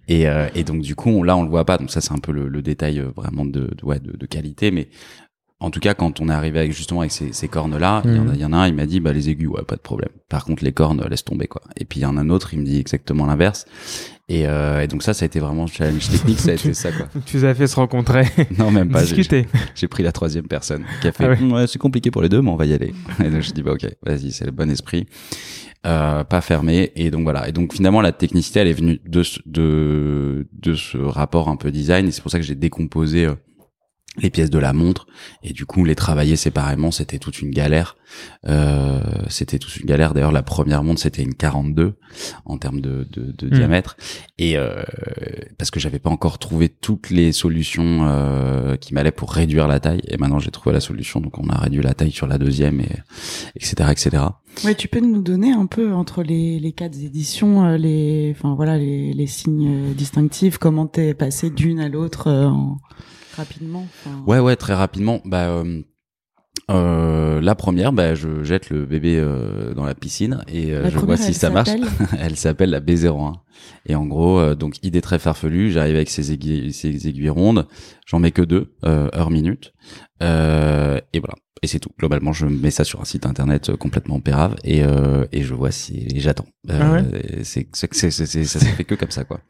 et, 0.08 0.28
euh, 0.28 0.48
et 0.56 0.64
donc 0.64 0.82
du 0.82 0.96
coup 0.96 1.10
on, 1.10 1.22
là 1.24 1.38
on 1.38 1.44
le 1.44 1.50
voit 1.50 1.66
pas 1.66 1.78
donc 1.78 1.92
ça 1.92 2.02
c'est 2.02 2.14
un 2.14 2.18
peu 2.20 2.32
le, 2.32 2.48
le 2.48 2.62
détail 2.64 3.00
euh, 3.00 3.12
vraiment 3.16 3.46
de, 3.46 3.70
de, 3.76 3.86
ouais, 3.86 4.00
de, 4.00 4.18
de 4.18 4.26
qualité 4.26 4.72
mais 4.72 4.90
en 5.62 5.72
tout 5.72 5.82
cas, 5.82 5.94
quand 5.94 6.22
on 6.22 6.30
est 6.30 6.34
arrivé 6.34 6.58
avec 6.58 6.72
justement 6.72 7.02
avec 7.02 7.12
ces, 7.12 7.34
ces 7.34 7.50
cornes-là, 7.50 8.02
il 8.06 8.12
Mhm. 8.12 8.34
y, 8.36 8.40
y, 8.40 8.46
en 8.46 8.54
a 8.54 8.58
un, 8.60 8.68
il 8.70 8.74
m'a 8.74 8.86
dit 8.86 9.02
bah 9.02 9.12
les 9.12 9.28
aigus, 9.28 9.50
ouais, 9.50 9.64
pas 9.64 9.76
de 9.76 9.82
problème. 9.82 10.08
Par 10.30 10.46
contre, 10.46 10.64
les 10.64 10.72
cornes, 10.72 11.06
laisse 11.10 11.26
tomber 11.26 11.48
quoi. 11.48 11.62
Et 11.76 11.84
puis 11.84 12.00
il 12.00 12.04
y 12.04 12.06
en 12.06 12.16
a 12.16 12.22
un 12.22 12.30
autre, 12.30 12.54
il 12.54 12.62
me 12.62 12.66
dit 12.66 12.80
exactement 12.80 13.26
l'inverse. 13.26 13.66
Et, 14.32 14.46
euh, 14.48 14.82
et 14.82 14.88
donc 14.88 15.02
ça, 15.02 15.14
ça 15.16 15.24
a 15.24 15.28
été 15.28 15.40
vraiment 15.40 15.64
le 15.66 15.70
challenge 15.72 16.08
technique, 16.08 16.40
ça 16.40 16.52
a 16.52 16.54
été 16.56 16.74
ça 16.76 16.92
quoi. 16.92 17.08
tu 17.26 17.38
les 17.38 17.46
as 17.46 17.56
fait 17.56 17.66
se 17.68 17.76
rencontrer, 17.76 18.26
Non, 18.60 18.70
même 18.70 18.90
pas. 18.90 19.04
j'ai- 19.04 19.16
discuter. 19.16 19.48
J'ai 19.76 19.88
pris 19.88 20.04
la 20.04 20.12
troisième 20.12 20.48
personne 20.48 20.84
qui 21.02 21.08
a 21.08 21.12
fait 21.12 21.26
Ah 21.26 21.30
ouais. 21.30 21.38
Hum, 21.42 21.52
ouais, 21.54 21.66
c'est 21.68 21.80
compliqué 21.80 22.12
pour 22.12 22.22
les 22.22 22.30
deux, 22.30 22.42
mais 22.42 22.50
on 22.52 22.56
va 22.56 22.66
y 22.68 22.74
aller. 22.74 22.94
Et 23.24 23.30
donc 23.30 23.42
je 23.42 23.52
dis 23.52 23.64
bah 23.64 23.72
ok, 23.74 23.88
vas-y, 24.06 24.32
c'est 24.32 24.46
le 24.46 24.52
bon 24.52 24.70
esprit. 24.70 25.08
Euh, 25.88 26.24
pas 26.26 26.42
fermé 26.42 26.92
et 26.98 27.10
donc 27.10 27.24
voilà 27.24 27.48
et 27.48 27.54
donc 27.54 27.72
finalement 27.74 28.02
la 28.02 28.12
technicité 28.12 28.60
elle 28.60 28.68
est 28.68 28.74
venue 28.74 29.00
de 29.08 29.24
ce, 29.24 29.40
de 29.46 30.46
de 30.52 30.74
ce 30.76 30.98
rapport 30.98 31.48
un 31.48 31.56
peu 31.56 31.72
design 31.72 32.06
et 32.06 32.12
c'est 32.12 32.22
pour 32.22 32.30
ça 32.32 32.38
que 32.38 32.44
j'ai 32.44 32.56
décomposé 32.56 33.28
euh, 33.28 33.36
les 34.22 34.30
pièces 34.30 34.50
de 34.50 34.60
la 34.60 34.74
montre. 34.74 35.08
Et 35.44 35.54
du 35.54 35.66
coup 35.66 35.86
les 35.86 35.96
travailler 35.96 36.36
séparément 36.36 36.92
c'était 36.92 37.20
toute 37.20 37.42
une 37.42 37.52
galère. 37.52 37.96
Euh, 38.48 39.00
c'était 39.30 39.60
toute 39.60 39.78
une 39.78 39.86
galère. 39.86 40.14
D'ailleurs 40.14 40.32
la 40.32 40.44
première 40.44 40.84
montre 40.84 41.02
c'était 41.02 41.24
une 41.24 41.34
42 41.36 41.96
en 42.46 42.58
termes 42.58 42.82
de, 42.82 43.08
de, 43.12 43.32
de 43.32 43.48
Mm. 43.48 43.52
diamètre. 43.52 43.98
Et 44.38 44.58
euh, 44.58 44.82
parce 45.58 45.72
que 45.72 45.80
j'avais 45.80 46.00
pas 46.00 46.10
encore 46.10 46.40
trouvé 46.40 46.70
toutes 46.70 47.10
les 47.10 47.32
solutions 47.32 48.06
euh, 48.08 48.76
qui 48.78 48.94
m'allaient 48.94 49.12
pour 49.12 49.32
réduire 49.32 49.68
la 49.68 49.80
taille. 49.80 50.02
Et 50.08 50.18
maintenant 50.18 50.40
j'ai 50.40 50.52
trouvé 50.52 50.74
la 50.74 50.80
solution. 50.80 51.20
Donc 51.22 51.38
on 51.38 51.48
a 51.50 51.58
réduit 51.58 51.82
la 51.82 51.94
taille 51.94 52.12
sur 52.12 52.28
la 52.28 52.38
deuxième 52.38 52.82
et 52.82 52.90
etc 53.56 53.90
etc 53.92 54.24
Ouais, 54.66 54.74
tu 54.76 54.88
peux 54.88 55.00
nous 55.00 55.22
donner 55.22 55.52
un 55.54 55.68
peu 55.68 55.94
entre 55.94 56.24
les, 56.24 56.60
les 56.60 56.72
quatre 56.72 56.98
éditions, 57.00 57.76
les, 57.78 58.34
enfin 58.36 58.56
voilà, 58.56 58.78
les, 58.78 59.14
les 59.14 59.28
signes 59.28 59.94
distinctifs, 59.94 60.58
comment 60.58 60.88
t'es 60.88 61.14
passé 61.14 61.50
d'une 61.52 61.80
à 61.80 61.88
l'autre 61.88 62.28
euh, 62.28 62.48
en- 62.48 62.78
rapidement. 63.40 63.88
enfin. 64.06 64.24
Ouais, 64.28 64.40
ouais, 64.40 64.56
très 64.56 64.74
rapidement. 64.74 65.22
Bah, 65.26 65.48
euh, 65.50 65.82
euh, 66.70 67.42
la 67.42 67.56
première, 67.56 67.94
bah, 67.94 68.14
je 68.16 68.44
jette 68.44 68.70
le 68.70 68.86
bébé 68.86 69.18
euh, 69.18 69.74
dans 69.74 69.86
la 69.86 69.96
piscine 69.96 70.44
et 70.48 70.72
euh, 70.74 70.84
La 70.84 70.90
je 70.90 70.98
vois 71.00 71.18
si 71.18 71.34
ça 71.34 71.50
marche. 71.50 71.70
Elle 72.20 72.36
s'appelle 72.36 72.70
la 72.70 72.80
B01. 72.80 73.34
Et 73.88 73.96
en 73.96 74.06
gros, 74.06 74.40
euh, 74.40 74.56
donc 74.56 74.84
idée 74.84 75.02
très 75.02 75.20
farfelue, 75.20 75.72
j'arrive 75.72 75.96
avec 75.96 76.10
ces 76.10 76.32
aiguilles, 76.32 76.72
ces 76.74 77.08
aiguilles 77.08 77.30
rondes, 77.30 77.68
j'en 78.06 78.20
mets 78.20 78.32
que 78.32 78.42
deux, 78.42 78.76
euh, 78.86 79.10
heure 79.16 79.32
minute, 79.32 79.74
euh, 80.22 81.00
et 81.14 81.20
voilà. 81.20 81.36
Et 81.62 81.68
c'est 81.68 81.80
tout. 81.80 81.90
Globalement, 82.00 82.32
je 82.32 82.46
mets 82.46 82.72
ça 82.72 82.84
sur 82.86 83.02
un 83.02 83.06
site 83.06 83.26
internet 83.26 83.70
euh, 83.70 83.76
complètement 83.76 84.20
pérave 84.22 84.56
et 84.64 84.82
euh, 84.84 85.26
et 85.34 85.42
je 85.44 85.54
vois 85.54 85.72
si 85.72 86.08
et 86.16 86.20
j'attends. 86.22 86.46
Euh, 86.70 86.80
Ah 86.82 86.92
ouais 86.94 87.44
c'est 87.44 87.68
c'est 87.74 87.94
c'est 87.94 88.12
c'est 88.12 88.26
c'est- 88.26 88.46
ça 88.46 88.60
s'est 88.60 88.72
fait 88.72 88.86
que 88.86 88.96
comme 88.96 89.12
ça 89.12 89.26
quoi. 89.26 89.42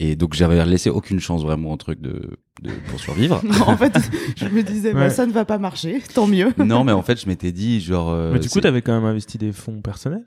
Et 0.00 0.16
donc 0.16 0.34
j'avais 0.34 0.64
laissé 0.66 0.90
aucune 0.90 1.20
chance 1.20 1.42
vraiment 1.42 1.72
au 1.72 1.76
truc 1.76 2.00
de, 2.00 2.36
de 2.62 2.70
pour 2.88 2.98
survivre. 2.98 3.40
Non, 3.44 3.62
en 3.68 3.76
fait, 3.76 3.96
je 4.36 4.46
me 4.46 4.62
disais, 4.62 4.92
bah, 4.92 5.08
ça 5.10 5.24
ne 5.26 5.32
va 5.32 5.44
pas 5.44 5.58
marcher, 5.58 6.00
tant 6.14 6.26
mieux. 6.26 6.52
non, 6.58 6.82
mais 6.82 6.92
en 6.92 7.02
fait, 7.02 7.20
je 7.20 7.28
m'étais 7.28 7.52
dit 7.52 7.80
genre. 7.80 8.10
euh, 8.10 8.32
Mais 8.32 8.40
du 8.40 8.48
coup, 8.48 8.60
t'avais 8.60 8.82
quand 8.82 8.92
même 8.94 9.04
investi 9.04 9.38
des 9.38 9.52
fonds 9.52 9.80
personnels? 9.82 10.26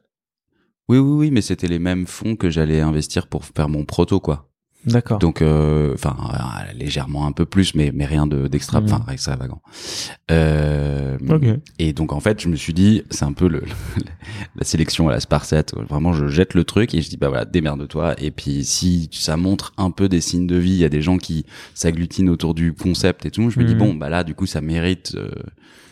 Oui, 0.87 0.99
oui, 0.99 1.17
oui, 1.17 1.31
mais 1.31 1.41
c'était 1.41 1.67
les 1.67 1.79
mêmes 1.79 2.05
fonds 2.07 2.35
que 2.35 2.49
j'allais 2.49 2.79
investir 2.79 3.27
pour 3.27 3.43
faire 3.43 3.67
mon 3.69 3.83
proto 3.85 4.19
quoi. 4.19 4.51
D'accord. 4.85 5.19
Donc, 5.19 5.41
euh, 5.41 5.93
enfin, 5.93 6.15
euh, 6.33 6.73
légèrement 6.77 7.25
un 7.27 7.31
peu 7.31 7.45
plus, 7.45 7.73
mais 7.75 7.91
mais 7.93 8.05
rien 8.05 8.27
de 8.27 8.47
d'extra, 8.47 8.81
Mhm. 8.81 8.85
enfin 8.85 9.05
extravagant. 9.11 9.61
Euh, 10.31 11.17
Ok. 11.29 11.45
Et 11.79 11.93
donc 11.93 12.11
en 12.13 12.19
fait, 12.19 12.41
je 12.41 12.49
me 12.49 12.55
suis 12.55 12.73
dit, 12.73 13.03
c'est 13.09 13.25
un 13.25 13.33
peu 13.33 13.47
le, 13.47 13.63
la 14.55 14.63
sélection 14.63 15.07
à 15.09 15.11
la 15.11 15.19
Sparset. 15.19 15.65
Vraiment, 15.89 16.13
je 16.13 16.27
jette 16.27 16.53
le 16.53 16.63
truc 16.63 16.93
et 16.93 17.01
je 17.01 17.09
dis 17.09 17.17
bah 17.17 17.29
voilà, 17.29 17.45
démerde-toi. 17.45 18.15
Et 18.21 18.31
puis 18.31 18.63
si 18.65 19.09
ça 19.11 19.37
montre 19.37 19.73
un 19.77 19.91
peu 19.91 20.07
des 20.09 20.21
signes 20.21 20.47
de 20.47 20.55
vie, 20.57 20.71
il 20.71 20.77
y 20.77 20.85
a 20.85 20.89
des 20.89 21.01
gens 21.01 21.17
qui 21.17 21.45
s'agglutinent 21.73 22.29
autour 22.31 22.53
du 22.53 22.73
concept 22.73 23.25
et 23.25 23.31
tout. 23.31 23.49
Je 23.49 23.59
me 23.59 23.65
dis 23.65 23.73
Mhm. 23.73 23.79
bon 23.79 23.93
bah 23.93 24.09
là, 24.09 24.23
du 24.23 24.35
coup, 24.35 24.45
ça 24.45 24.61
mérite. 24.61 25.13
euh, 25.15 25.29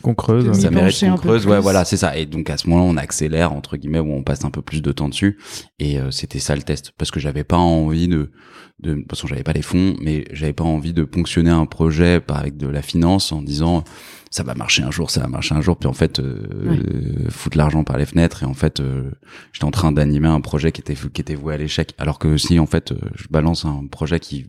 Qu'on 0.04 0.14
creuse. 0.16 0.52
Ça 0.60 0.70
mérite 0.70 1.00
qu'on 1.00 1.16
creuse. 1.16 1.48
Ouais, 1.48 1.60
voilà, 1.60 1.86
c'est 1.86 1.98
ça. 1.98 2.16
Et 2.18 2.26
donc 2.26 2.50
à 2.50 2.58
ce 2.58 2.70
moment-là, 2.70 2.88
on 2.92 2.98
accélère 2.98 3.54
entre 3.54 3.78
guillemets 3.78 4.00
où 4.00 4.12
on 4.14 4.22
passe 4.24 4.46
un 4.46 4.52
peu 4.52 4.62
plus 4.62 4.82
de 4.82 4.92
temps 4.92 5.10
dessus. 5.10 5.38
Et 5.80 6.00
euh, 6.00 6.12
c'était 6.12 6.40
ça 6.40 6.56
le 6.56 6.62
test 6.62 6.92
parce 6.98 7.10
que 7.10 7.20
j'avais 7.20 7.44
pas 7.44 7.58
envie 7.58 8.08
de, 8.08 8.32
de 8.80 8.96
parce 9.08 9.22
que 9.22 9.28
j'avais 9.28 9.44
pas 9.44 9.54
les 9.54 9.62
fonds, 9.62 9.96
mais 10.02 10.26
j'avais 10.32 10.54
pas 10.54 10.64
envie 10.66 10.94
de 10.94 11.04
ponctionner 11.04 11.50
un 11.52 11.66
projet 11.66 12.20
par 12.20 12.38
avec 12.38 12.58
de 12.58 12.68
la 12.68 12.82
finance 12.82 13.32
en 13.32 13.42
disant 13.42 13.84
ça 14.30 14.42
va 14.44 14.56
marcher 14.56 14.82
un 14.82 14.90
jour, 14.92 15.12
ça 15.12 15.22
va 15.22 15.28
marcher 15.28 15.54
un 15.54 15.62
jour, 15.62 15.78
puis 15.78 15.88
en 15.88 15.94
fait 15.94 16.20
euh, 16.20 16.42
Ouais. 16.70 16.78
euh, 16.80 17.30
foutre 17.30 17.58
l'argent 17.58 17.84
par 17.84 17.98
les 17.98 18.06
fenêtres 18.06 18.44
et 18.44 18.46
en 18.48 18.56
fait 18.56 18.80
euh, 18.80 19.12
j'étais 19.54 19.66
en 19.66 19.72
train 19.72 19.92
d'animer 19.92 20.28
un 20.28 20.42
projet 20.42 20.72
qui 20.72 20.82
était 20.82 20.96
qui 20.96 21.22
était 21.22 21.36
voué 21.36 21.54
à 21.54 21.58
l'échec. 21.58 21.94
Alors 22.00 22.18
que 22.20 22.36
si 22.38 22.60
en 22.60 22.66
fait 22.66 22.92
euh, 22.92 22.98
je 23.16 23.26
balance 23.30 23.64
un 23.66 23.86
projet 23.90 24.20
qui 24.20 24.48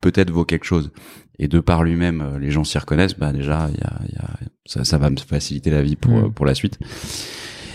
peut-être 0.00 0.30
vaut 0.30 0.44
quelque 0.44 0.64
chose 0.64 0.90
et 1.38 1.46
de 1.48 1.60
par 1.60 1.84
lui-même 1.84 2.20
euh, 2.20 2.38
les 2.38 2.50
gens 2.50 2.64
s'y 2.64 2.76
reconnaissent 2.78 3.16
bah 3.16 3.32
déjà 3.32 3.68
il 3.72 3.76
y 3.78 3.84
a, 3.84 4.00
y 4.12 4.18
a 4.24 4.30
ça, 4.66 4.84
ça 4.84 4.98
va 4.98 5.10
me 5.10 5.16
faciliter 5.16 5.70
la 5.70 5.82
vie 5.82 5.96
pour 5.96 6.12
Mm. 6.12 6.32
pour 6.32 6.44
la 6.46 6.54
suite 6.54 6.78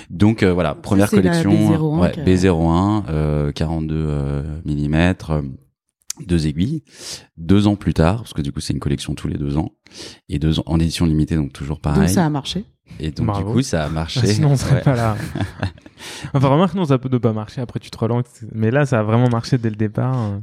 donc 0.09 0.43
euh, 0.43 0.51
voilà 0.53 0.75
première 0.75 1.09
collection 1.09 1.51
B01 1.51 1.99
ouais, 2.01 2.11
qui 2.11 2.19
a- 2.19 2.23
B01 2.25 3.03
euh, 3.09 3.51
42 3.51 3.95
euh, 3.95 4.59
mm 4.65 5.49
deux 6.27 6.47
aiguilles 6.47 6.83
deux 7.37 7.65
ans 7.67 7.77
plus 7.77 7.93
tard 7.93 8.17
parce 8.17 8.33
que 8.33 8.41
du 8.41 8.51
coup 8.51 8.59
c'est 8.59 8.73
une 8.73 8.79
collection 8.81 9.15
tous 9.15 9.29
les 9.29 9.37
deux 9.37 9.55
ans 9.57 9.71
et 10.27 10.37
deux 10.37 10.59
ans 10.59 10.63
en 10.65 10.77
édition 10.79 11.05
limitée 11.05 11.35
donc 11.37 11.53
toujours 11.53 11.79
pareil 11.79 12.01
Donc 12.01 12.09
ça 12.09 12.25
a 12.25 12.29
marché. 12.29 12.65
et 12.99 13.11
donc 13.11 13.27
Bravo. 13.27 13.47
du 13.47 13.53
coup 13.53 13.61
ça 13.61 13.85
a 13.85 13.89
marché 13.89 14.19
Ah, 14.23 14.27
sinon, 14.27 14.49
on 14.51 14.57
serait 14.57 14.75
Ouais. 14.75 14.81
pas 14.81 14.95
là. 14.97 15.15
enfin, 16.33 16.47
remarque, 16.49 16.73
non, 16.75 16.83
ça 16.85 16.97
peut 16.97 17.09
ne 17.09 17.17
pas 17.19 17.31
marcher. 17.33 17.61
Après, 17.61 17.79
tu 17.79 17.89
te 17.89 17.97
relances. 17.97 18.25
Mais 18.53 18.69
là, 18.71 18.85
ça 18.85 18.99
a 18.99 19.03
vraiment 19.03 19.29
marché 19.29 19.57
dès 19.57 19.69
le 19.69 19.75
départ. 19.75 20.39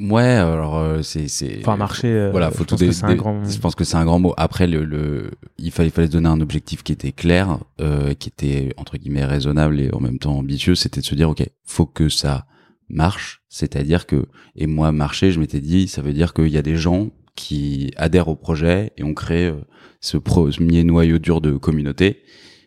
Euh. 0.00 0.08
ouais 0.08 0.22
alors 0.22 0.76
euh, 0.78 1.02
c'est 1.02 1.28
c'est 1.28 1.58
Enfin, 1.60 1.76
marché. 1.76 2.08
euh, 2.08 2.30
voilà, 2.30 2.50
je 2.50 2.56
faut 2.56 2.64
tout 2.64 2.76
pense 2.76 3.00
que 3.02 3.12
grand. 3.14 3.44
Je 3.44 3.58
pense 3.58 3.74
que 3.74 3.84
c'est 3.84 3.96
un 3.96 4.04
grand 4.04 4.18
mot. 4.18 4.34
Après, 4.36 4.66
le, 4.66 4.84
le 4.84 5.30
il 5.58 5.70
fallait, 5.70 5.88
il 5.88 5.92
fallait 5.92 6.08
donner 6.08 6.28
un 6.28 6.40
objectif 6.40 6.82
qui 6.82 6.92
était 6.92 7.12
clair, 7.12 7.58
euh, 7.80 8.14
qui 8.14 8.28
était 8.28 8.72
entre 8.76 8.96
guillemets 8.96 9.24
raisonnable 9.24 9.80
et 9.80 9.92
en 9.92 10.00
même 10.00 10.18
temps 10.18 10.36
ambitieux. 10.38 10.74
C'était 10.74 11.00
de 11.00 11.06
se 11.06 11.14
dire, 11.14 11.30
ok, 11.30 11.44
faut 11.64 11.86
que 11.86 12.08
ça 12.08 12.46
marche. 12.88 13.42
C'est-à-dire 13.48 14.06
que 14.06 14.26
et 14.56 14.66
moi 14.66 14.92
marcher, 14.92 15.30
je 15.30 15.40
m'étais 15.40 15.60
dit, 15.60 15.88
ça 15.88 16.02
veut 16.02 16.12
dire 16.12 16.34
qu'il 16.34 16.48
y 16.48 16.58
a 16.58 16.62
des 16.62 16.76
gens 16.76 17.10
qui 17.36 17.92
adhèrent 17.96 18.28
au 18.28 18.36
projet 18.36 18.92
et 18.96 19.02
on 19.04 19.14
crée 19.14 19.46
euh, 19.46 19.54
ce 20.00 20.16
premier 20.18 20.84
noyau 20.84 21.18
dur 21.18 21.40
de 21.40 21.52
communauté. 21.52 22.22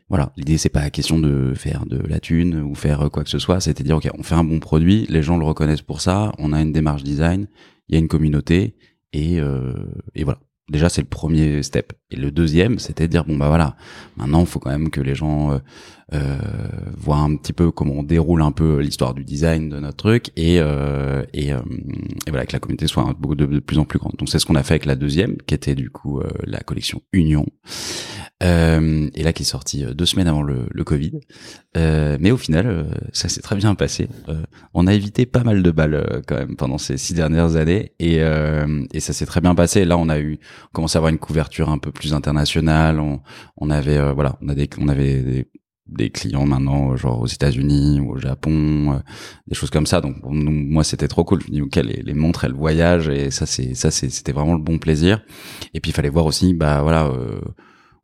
Voilà, 0.10 0.32
l'idée 0.38 0.58
c'est 0.58 0.70
pas 0.70 0.82
la 0.82 0.90
question 0.90 1.20
de 1.20 1.54
faire 1.54 1.86
de 1.86 1.98
la 1.98 2.20
thune 2.20 2.62
ou 2.62 2.76
faire 2.76 3.02
euh, 3.02 3.10
quoi 3.10 3.24
que 3.24 3.30
ce 3.30 3.40
soit, 3.40 3.60
c'était 3.60 3.84
dire 3.84 3.98
ok, 3.98 4.10
on 4.18 4.24
fait 4.24 4.36
un 4.36 4.44
bon 4.44 4.60
produit, 4.60 5.06
les 5.10 5.22
gens 5.22 5.38
le 5.38 5.46
reconnaissent 5.46 5.82
pour 5.82 6.00
ça, 6.00 6.32
on 6.38 6.54
a 6.54 6.62
une 6.62 6.72
démarche 6.72 7.04
design, 7.04 7.48
il 7.90 7.96
y 7.96 7.98
a 7.98 8.00
une 8.00 8.08
communauté 8.08 8.76
et 9.12 9.40
euh, 9.40 9.74
et 10.16 10.24
voilà. 10.24 10.40
Déjà 10.70 10.90
c'est 10.90 11.00
le 11.00 11.08
premier 11.08 11.64
step. 11.64 11.94
Et 12.12 12.18
le 12.18 12.30
deuxième, 12.30 12.78
c'était 12.78 13.08
de 13.08 13.12
dire 13.12 13.24
bon 13.24 13.38
bah 13.38 13.48
voilà, 13.48 13.78
maintenant 14.18 14.42
il 14.42 14.46
faut 14.46 14.60
quand 14.60 14.70
même 14.70 14.90
que 14.90 15.00
les 15.00 15.16
gens 15.16 15.54
euh, 15.54 15.60
euh, 16.14 16.38
voient 16.98 17.20
un 17.20 17.38
petit 17.38 17.54
peu 17.54 17.72
comment 17.72 17.94
on 17.94 18.04
déroule 18.04 18.42
un 18.42 18.52
peu 18.52 18.82
l'histoire 18.82 19.14
du 19.14 19.24
design 19.24 19.70
de 19.70 19.80
notre 19.80 19.96
truc 19.96 20.32
et 20.36 20.60
euh, 20.60 21.24
et, 21.34 21.52
et 21.52 22.30
voilà 22.30 22.46
que 22.46 22.52
la 22.52 22.60
communauté 22.60 22.88
soit 22.88 23.16
de, 23.18 23.46
de 23.46 23.60
plus 23.60 23.80
en 23.80 23.86
plus 23.86 23.98
grande. 23.98 24.16
Donc 24.18 24.28
c'est 24.28 24.40
ce 24.40 24.46
qu'on 24.46 24.56
a 24.56 24.64
fait 24.64 24.74
avec 24.74 24.86
la 24.86 24.98
deuxième, 24.98 25.38
qui 25.38 25.54
était 25.54 25.74
du 25.74 25.90
coup 25.90 26.22
la 26.44 26.60
collection 26.60 27.02
Union. 27.14 27.46
Euh, 28.44 29.10
et 29.16 29.24
là 29.24 29.34
qui 29.34 29.42
est 29.42 29.48
sorti 29.48 29.84
euh, 29.84 29.96
deux 29.96 30.06
semaines 30.06 30.28
avant 30.28 30.44
le, 30.44 30.84
Covid. 30.84 31.20
Euh, 31.76 32.18
mais 32.20 32.32
au 32.32 32.38
final, 32.38 32.88
ça 33.12 33.30
s'est 33.30 33.42
très 33.42 33.56
bien 33.56 33.76
passé. 33.76 34.08
On 34.74 34.88
a 34.88 34.94
évité 34.94 35.26
pas 35.26 35.44
mal 35.44 35.64
de 35.64 35.72
balles 35.72 36.22
quand 36.28 36.36
même 36.36 36.56
pendant 36.56 36.78
ces 36.78 36.98
six 36.98 37.14
dernières 37.14 37.56
années, 37.56 37.94
et, 38.00 38.20
ça 39.00 39.14
s'est 39.14 39.26
très 39.26 39.42
bien 39.42 39.56
passé. 39.56 39.86
Là, 39.86 39.98
on 39.98 40.10
a 40.10 40.20
eu 40.20 40.40
on 40.66 40.74
commençait 40.74 40.98
à 40.98 41.00
avoir 41.00 41.12
une 41.12 41.20
couverture 41.20 41.70
un 41.70 41.78
peu 41.78 41.92
plus 41.92 42.14
internationale. 42.14 43.00
On, 43.00 43.70
avait 43.70 44.14
voilà, 44.14 44.38
on 44.42 44.54
des, 44.54 44.70
avait 44.88 45.48
des, 45.88 46.10
clients 46.10 46.46
maintenant, 46.46 46.96
genre 46.96 47.20
aux 47.20 47.28
États-Unis 47.28 48.00
ou 48.00 48.14
au 48.14 48.18
Japon, 48.18 49.02
des 49.48 49.56
choses 49.56 49.72
comme 49.72 49.88
ça. 49.88 50.00
Donc 50.00 50.16
moi, 50.24 50.84
c'était 50.84 51.08
trop 51.10 51.26
cool. 51.26 51.42
Je 51.42 51.48
me 51.48 51.52
dis 51.52 51.62
ok, 51.62 51.76
les, 51.76 52.14
montres, 52.14 52.46
elles 52.46 52.54
voyagent, 52.54 53.10
et 53.10 53.30
ça, 53.30 53.46
c'est 53.46 53.74
ça, 53.74 53.92
c'était 53.92 54.32
vraiment 54.32 54.54
le 54.54 54.62
bon 54.64 54.78
plaisir. 54.78 55.22
Et 55.74 55.82
puis 55.82 55.92
il 55.92 55.94
fallait 55.94 56.10
voir 56.10 56.26
aussi, 56.26 56.54
bah 56.54 56.82
voilà. 56.82 57.12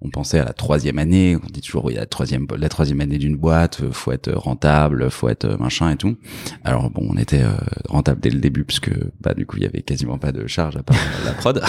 On 0.03 0.09
pensait 0.09 0.39
à 0.39 0.45
la 0.45 0.53
troisième 0.53 0.99
année, 0.99 1.35
on 1.35 1.47
dit 1.47 1.61
toujours 1.61 1.85
oui 1.85 1.95
la 1.95 2.05
troisième 2.05 2.45
la 2.57 2.69
troisième 2.69 3.01
année 3.01 3.17
d'une 3.17 3.37
boîte, 3.37 3.81
euh, 3.81 3.91
faut 3.91 4.11
être 4.11 4.31
rentable, 4.31 5.09
faut 5.09 5.29
être 5.29 5.45
euh, 5.45 5.57
machin 5.57 5.91
et 5.91 5.97
tout. 5.97 6.17
Alors 6.63 6.89
bon, 6.89 7.07
on 7.09 7.17
était 7.17 7.43
euh, 7.43 7.53
rentable 7.89 8.19
dès 8.19 8.29
le 8.29 8.39
début 8.39 8.63
puisque 8.63 8.91
bah 9.21 9.33
du 9.33 9.45
coup 9.45 9.57
il 9.57 9.63
y 9.63 9.65
avait 9.65 9.81
quasiment 9.81 10.17
pas 10.17 10.31
de 10.31 10.45
charge 10.47 10.77
à 10.77 10.83
part 10.83 10.97
la 11.25 11.33
prod. 11.33 11.61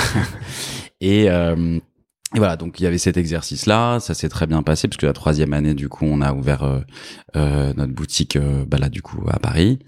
et 1.00 1.30
euh, 1.30 1.78
et 2.34 2.38
voilà, 2.38 2.56
donc 2.56 2.80
il 2.80 2.82
y 2.82 2.86
avait 2.86 2.98
cet 2.98 3.16
exercice-là, 3.16 4.00
ça 4.00 4.12
s'est 4.12 4.28
très 4.28 4.48
bien 4.48 4.64
passé 4.64 4.88
parce 4.88 4.96
que 4.96 5.06
la 5.06 5.12
troisième 5.12 5.52
année, 5.52 5.74
du 5.74 5.88
coup, 5.88 6.04
on 6.04 6.20
a 6.20 6.32
ouvert 6.32 6.64
euh, 6.64 6.80
euh, 7.36 7.72
notre 7.76 7.92
boutique, 7.92 8.34
euh, 8.34 8.64
bah 8.66 8.76
là, 8.76 8.88
du 8.88 9.02
coup, 9.02 9.24
à 9.30 9.38
Paris. 9.38 9.78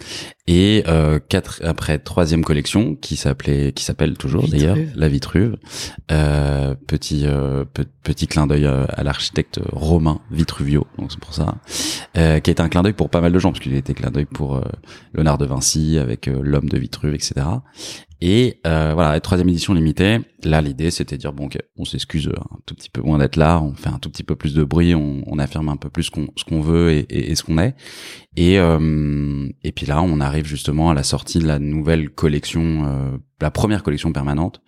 Et 0.49 0.85
euh, 0.87 1.19
quatre 1.19 1.61
après 1.65 1.99
troisième 1.99 2.45
collection 2.45 2.95
qui 2.95 3.17
s'appelait, 3.17 3.73
qui 3.73 3.83
s'appelle 3.83 4.17
toujours 4.17 4.45
d'ailleurs, 4.49 4.77
la 4.95 5.09
Vitruve. 5.09 5.57
Euh, 6.13 6.77
petit 6.87 7.23
euh, 7.27 7.65
pe- 7.65 7.83
petit 8.05 8.29
clin 8.29 8.47
d'œil 8.47 8.65
euh, 8.67 8.85
à 8.91 9.03
l'architecte 9.03 9.59
romain 9.73 10.21
Vitruvio, 10.31 10.87
donc 10.99 11.11
c'est 11.11 11.19
pour 11.19 11.35
ça, 11.35 11.57
euh, 12.17 12.39
qui 12.39 12.51
a 12.51 12.53
été 12.53 12.63
un 12.63 12.69
clin 12.69 12.85
d'œil 12.85 12.93
pour 12.93 13.11
pas 13.11 13.21
mal 13.21 13.33
de 13.33 13.39
gens 13.41 13.51
parce 13.51 13.61
qu'il 13.61 13.75
a 13.75 13.79
été 13.79 13.93
clin 13.93 14.11
d'œil 14.13 14.27
pour 14.27 14.55
euh, 14.57 14.63
Léonard 15.15 15.39
de 15.39 15.47
Vinci 15.47 15.99
avec 15.99 16.27
l'homme 16.27 16.69
de 16.69 16.79
Vitruve, 16.79 17.15
etc. 17.15 17.45
Et 18.23 18.61
euh, 18.67 18.93
voilà, 18.95 19.11
la 19.13 19.21
troisième 19.21 19.49
édition 19.51 19.75
limitée. 19.75 20.21
Là, 20.43 20.63
l'idée, 20.63 20.91
c'était 20.91 21.17
de 21.17 21.21
dire 21.21 21.33
bon, 21.35 21.47
ok, 21.47 21.59
on 21.77 21.85
s'excuse 21.85 22.29
un 22.35 22.59
tout 22.65 22.75
petit 22.75 22.89
peu 22.89 23.03
moins 23.03 23.19
d'être 23.19 23.37
là, 23.37 23.61
on 23.61 23.75
fait 23.75 23.91
un 23.91 23.99
tout 23.99 24.09
petit 24.09 24.23
peu 24.23 24.37
plus 24.37 24.55
de 24.55 24.65
bruit, 24.65 24.95
on, 24.95 25.23
on 25.27 25.39
affirme 25.39 25.69
un 25.69 25.77
peu 25.77 25.91
plus 25.91 26.05
ce 26.05 26.11
qu'on 26.11 26.29
ce 26.37 26.45
qu'on 26.45 26.61
veut 26.63 26.93
et, 26.93 27.01
et, 27.11 27.33
et 27.33 27.35
ce 27.35 27.43
qu'on 27.43 27.59
est. 27.59 27.75
Et 28.37 28.59
euh, 28.59 29.49
et 29.65 29.73
puis 29.73 29.87
là, 29.87 30.03
on 30.03 30.21
arrive 30.21 30.45
justement 30.47 30.91
à 30.91 30.95
la 30.95 31.03
sortie 31.03 31.39
de 31.39 31.47
la 31.47 31.59
nouvelle 31.59 32.11
collection, 32.11 32.85
euh, 32.87 33.17
la 33.41 33.51
première 33.51 33.83
collection 33.83 34.13
permanente, 34.13 34.61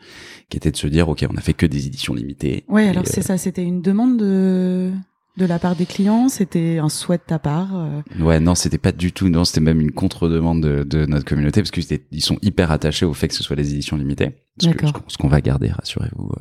qui 0.49 0.57
était 0.57 0.71
de 0.71 0.77
se 0.77 0.87
dire 0.87 1.09
ok, 1.09 1.27
on 1.31 1.37
a 1.37 1.41
fait 1.41 1.53
que 1.55 1.67
des 1.67 1.87
éditions 1.87 2.15
limitées. 2.15 2.65
Ouais, 2.69 2.87
Et, 2.87 2.89
alors 2.89 3.03
euh, 3.05 3.11
c'est 3.11 3.23
ça, 3.23 3.37
c'était 3.37 3.65
une 3.65 3.83
demande 3.83 4.17
de 4.19 4.91
de 5.37 5.47
la 5.47 5.61
part 5.61 5.77
des 5.77 5.87
clients, 5.87 6.29
c'était 6.29 6.79
un 6.79 6.89
souhait 6.89 7.19
de 7.19 7.23
ta 7.25 7.39
part. 7.39 7.69
euh, 7.77 8.01
Ouais, 8.21 8.41
non, 8.41 8.57
c'était 8.57 8.77
pas 8.79 8.91
du 8.91 9.13
tout. 9.13 9.29
Non, 9.29 9.45
c'était 9.45 9.61
même 9.61 9.81
une 9.81 9.93
contre-demande 9.93 10.61
de, 10.63 10.83
de 10.83 11.07
notre 11.07 11.25
communauté 11.27 11.61
parce 11.63 11.71
qu'ils 11.71 11.85
ils 12.11 12.23
sont 12.25 12.39
hyper 12.43 12.73
attachés 12.73 13.07
au 13.07 13.15
fait 13.15 13.29
que 13.29 13.35
ce 13.35 13.45
soit 13.45 13.55
des 13.55 13.73
éditions 13.73 13.97
limitées. 13.97 14.31
Ce 14.61 14.67
D'accord. 14.67 15.05
Ce 15.07 15.17
qu'on 15.17 15.29
va 15.29 15.41
garder, 15.41 15.69
rassurez-vous. 15.69 16.33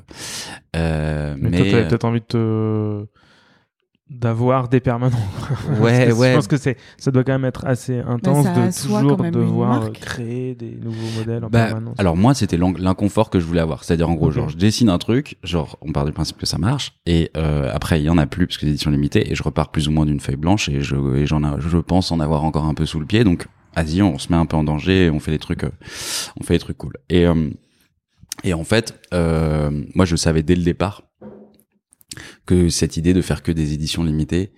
Euh, 0.76 1.36
Mais, 1.40 1.50
mais 1.50 1.58
toi, 1.58 1.66
t'avais 1.70 1.84
euh, 1.84 1.88
peut-être 1.90 2.06
envie 2.06 2.22
de 2.22 2.26
te 2.26 3.06
d'avoir 4.10 4.70
des 4.70 4.80
permanents. 4.80 5.18
Ouais, 5.82 6.06
Parce 6.08 6.14
que 6.16 6.20
ouais. 6.20 6.30
Je 6.32 6.36
pense 6.36 6.48
que 6.48 6.58
c'est, 6.58 6.78
ça 6.98 7.12
doit 7.12 7.24
quand 7.26 7.34
même 7.34 7.44
être 7.46 7.66
assez 7.66 8.00
intense 8.00 8.46
de 8.46 8.82
toujours 8.88 9.18
devoir 9.18 9.82
marque. 9.82 10.00
créer 10.00 10.56
des 10.56 10.78
nouveaux 10.82 11.20
modèles 11.20 11.44
en 11.44 11.50
Bah, 11.50 11.66
permanence. 11.66 11.96
alors 12.00 12.16
moi, 12.16 12.34
c'était 12.34 12.56
l'in- 12.58 12.74
l'inconfort 12.78 13.30
que 13.30 13.40
je 13.40 13.46
voulais 13.46 13.60
avoir. 13.60 13.84
C'est-à-dire 13.84 14.10
en 14.10 14.14
gros, 14.16 14.32
genre, 14.32 14.48
je 14.50 14.56
dessine 14.58 14.90
un 14.90 14.98
truc, 14.98 15.38
genre, 15.44 15.78
on 15.82 15.92
part 15.92 16.06
du 16.06 16.14
principe 16.14 16.38
que 16.38 16.46
ça 16.46 16.58
marche, 16.58 16.94
et 17.06 17.32
euh, 17.36 17.70
après, 17.74 18.00
il 18.00 18.06
y 18.06 18.10
en 18.10 18.18
a 18.18 18.26
plus 18.28 18.48
parce 18.48 18.58
que 18.58 18.62
c'est 18.66 18.70
éditions 18.72 18.92
limitées, 18.92 19.30
et 19.32 19.36
je 19.36 19.44
repars 19.44 19.72
plus 19.72 19.88
ou 19.88 19.92
moins 19.92 20.06
d'une 20.06 20.20
feuille 20.22 20.36
blanche, 20.38 20.70
et 20.70 20.82
je, 20.82 20.96
et 21.18 21.26
j'en 21.26 21.44
ai, 21.44 21.60
je 21.60 21.78
pense 21.78 22.12
en 22.12 22.20
avoir 22.22 22.44
encore 22.46 22.64
un 22.66 22.74
peu 22.74 22.86
sous 22.86 23.00
le 23.02 23.06
pied, 23.06 23.24
donc 23.26 23.46
vas-y, 23.76 24.02
on 24.02 24.18
se 24.18 24.32
met 24.32 24.38
un 24.38 24.46
peu 24.46 24.56
en 24.56 24.64
danger, 24.64 25.06
et 25.06 25.10
on 25.10 25.20
fait 25.20 25.32
des 25.32 25.40
trucs, 25.40 25.66
euh, 25.66 25.70
on 26.40 26.44
fait 26.44 26.54
des 26.54 26.60
trucs 26.60 26.78
cool. 26.78 26.94
Et 27.10 27.26
euh, 27.28 27.50
et 28.44 28.54
en 28.54 28.64
fait, 28.64 28.94
euh, 29.14 29.70
moi, 29.96 30.06
je 30.06 30.16
savais 30.16 30.44
dès 30.44 30.56
le 30.56 30.64
départ 30.64 31.04
que 32.46 32.70
cette 32.70 32.98
idée 32.98 33.14
de 33.14 33.22
faire 33.22 33.44
que 33.44 33.52
des 33.52 33.74
éditions 33.74 34.04
limitées 34.04 34.52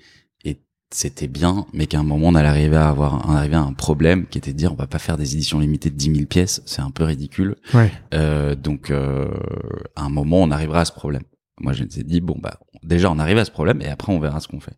est 0.46 0.60
c'était 0.92 1.28
bien, 1.28 1.66
mais 1.74 1.86
qu'à 1.86 2.00
un 2.00 2.04
moment 2.04 2.30
on 2.30 2.36
allait 2.36 2.48
arriver 2.48 2.78
à 2.78 2.90
avoir 2.90 3.28
on 3.28 3.34
arrivait 3.34 3.56
à 3.56 3.62
un 3.62 3.74
problème 3.74 4.26
qui 4.26 4.38
était 4.38 4.54
de 4.54 4.58
dire 4.58 4.72
on 4.74 4.76
va 4.76 4.88
pas 4.88 5.00
faire 5.00 5.18
des 5.18 5.34
éditions 5.34 5.60
limitées 5.60 5.90
de 5.90 5.96
10 5.96 6.16
000 6.16 6.26
pièces, 6.26 6.62
c'est 6.66 6.82
un 6.82 6.92
peu 6.92 7.04
ridicule. 7.04 7.56
Ouais. 7.74 7.92
Euh, 8.14 8.56
donc 8.56 8.90
euh, 8.90 9.30
à 9.96 10.04
un 10.04 10.10
moment 10.10 10.42
on 10.42 10.52
arrivera 10.52 10.82
à 10.82 10.86
ce 10.86 10.92
problème. 10.92 11.24
Moi 11.62 11.74
je 11.74 11.84
me 11.84 11.90
suis 11.90 12.04
dit 12.04 12.22
bon 12.22 12.38
bah 12.42 12.60
déjà 12.84 13.12
on 13.12 13.20
arrive 13.20 13.38
à 13.38 13.46
ce 13.46 13.52
problème 13.52 13.82
et 13.82 13.88
après 13.88 14.12
on 14.12 14.20
verra 14.20 14.40
ce 14.40 14.48
qu'on 14.48 14.60
fait. 14.60 14.78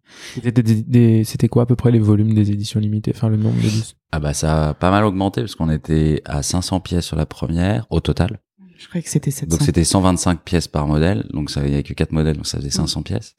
C'était 1.24 1.48
quoi 1.48 1.64
à 1.64 1.66
peu 1.66 1.76
près 1.76 1.92
les 1.92 2.00
volumes 2.00 2.34
des 2.34 2.52
éditions 2.52 2.80
limitées, 2.80 3.14
enfin 3.16 3.30
le 3.30 3.38
nombre 3.38 3.58
de 3.58 3.70
disques? 3.70 3.96
Ah 4.12 4.20
bah 4.20 4.34
ça 4.34 4.70
a 4.70 4.74
pas 4.74 4.92
mal 4.92 5.06
augmenté 5.06 5.42
parce 5.42 5.56
qu'on 5.56 5.70
était 5.70 6.22
à 6.26 6.44
500 6.44 6.82
pièces 6.82 7.06
sur 7.06 7.16
la 7.16 7.26
première 7.26 7.86
au 7.90 8.02
total. 8.02 8.40
Je 8.82 8.88
croyais 8.88 9.04
que 9.04 9.10
c'était 9.10 9.30
700. 9.32 9.48
Donc 9.58 9.66
c'était 9.66 9.84
125 9.84 10.42
pièces 10.42 10.68
par 10.68 10.88
modèle, 10.88 11.26
donc 11.34 11.50
ça 11.52 11.62
il 11.64 11.70
y 11.70 11.74
avait 11.74 11.84
que 11.84 11.94
quatre 11.94 12.12
modèles 12.12 12.36
donc 12.38 12.48
ça 12.48 12.58
faisait 12.58 12.72
500 12.72 13.04
pièces. 13.04 13.36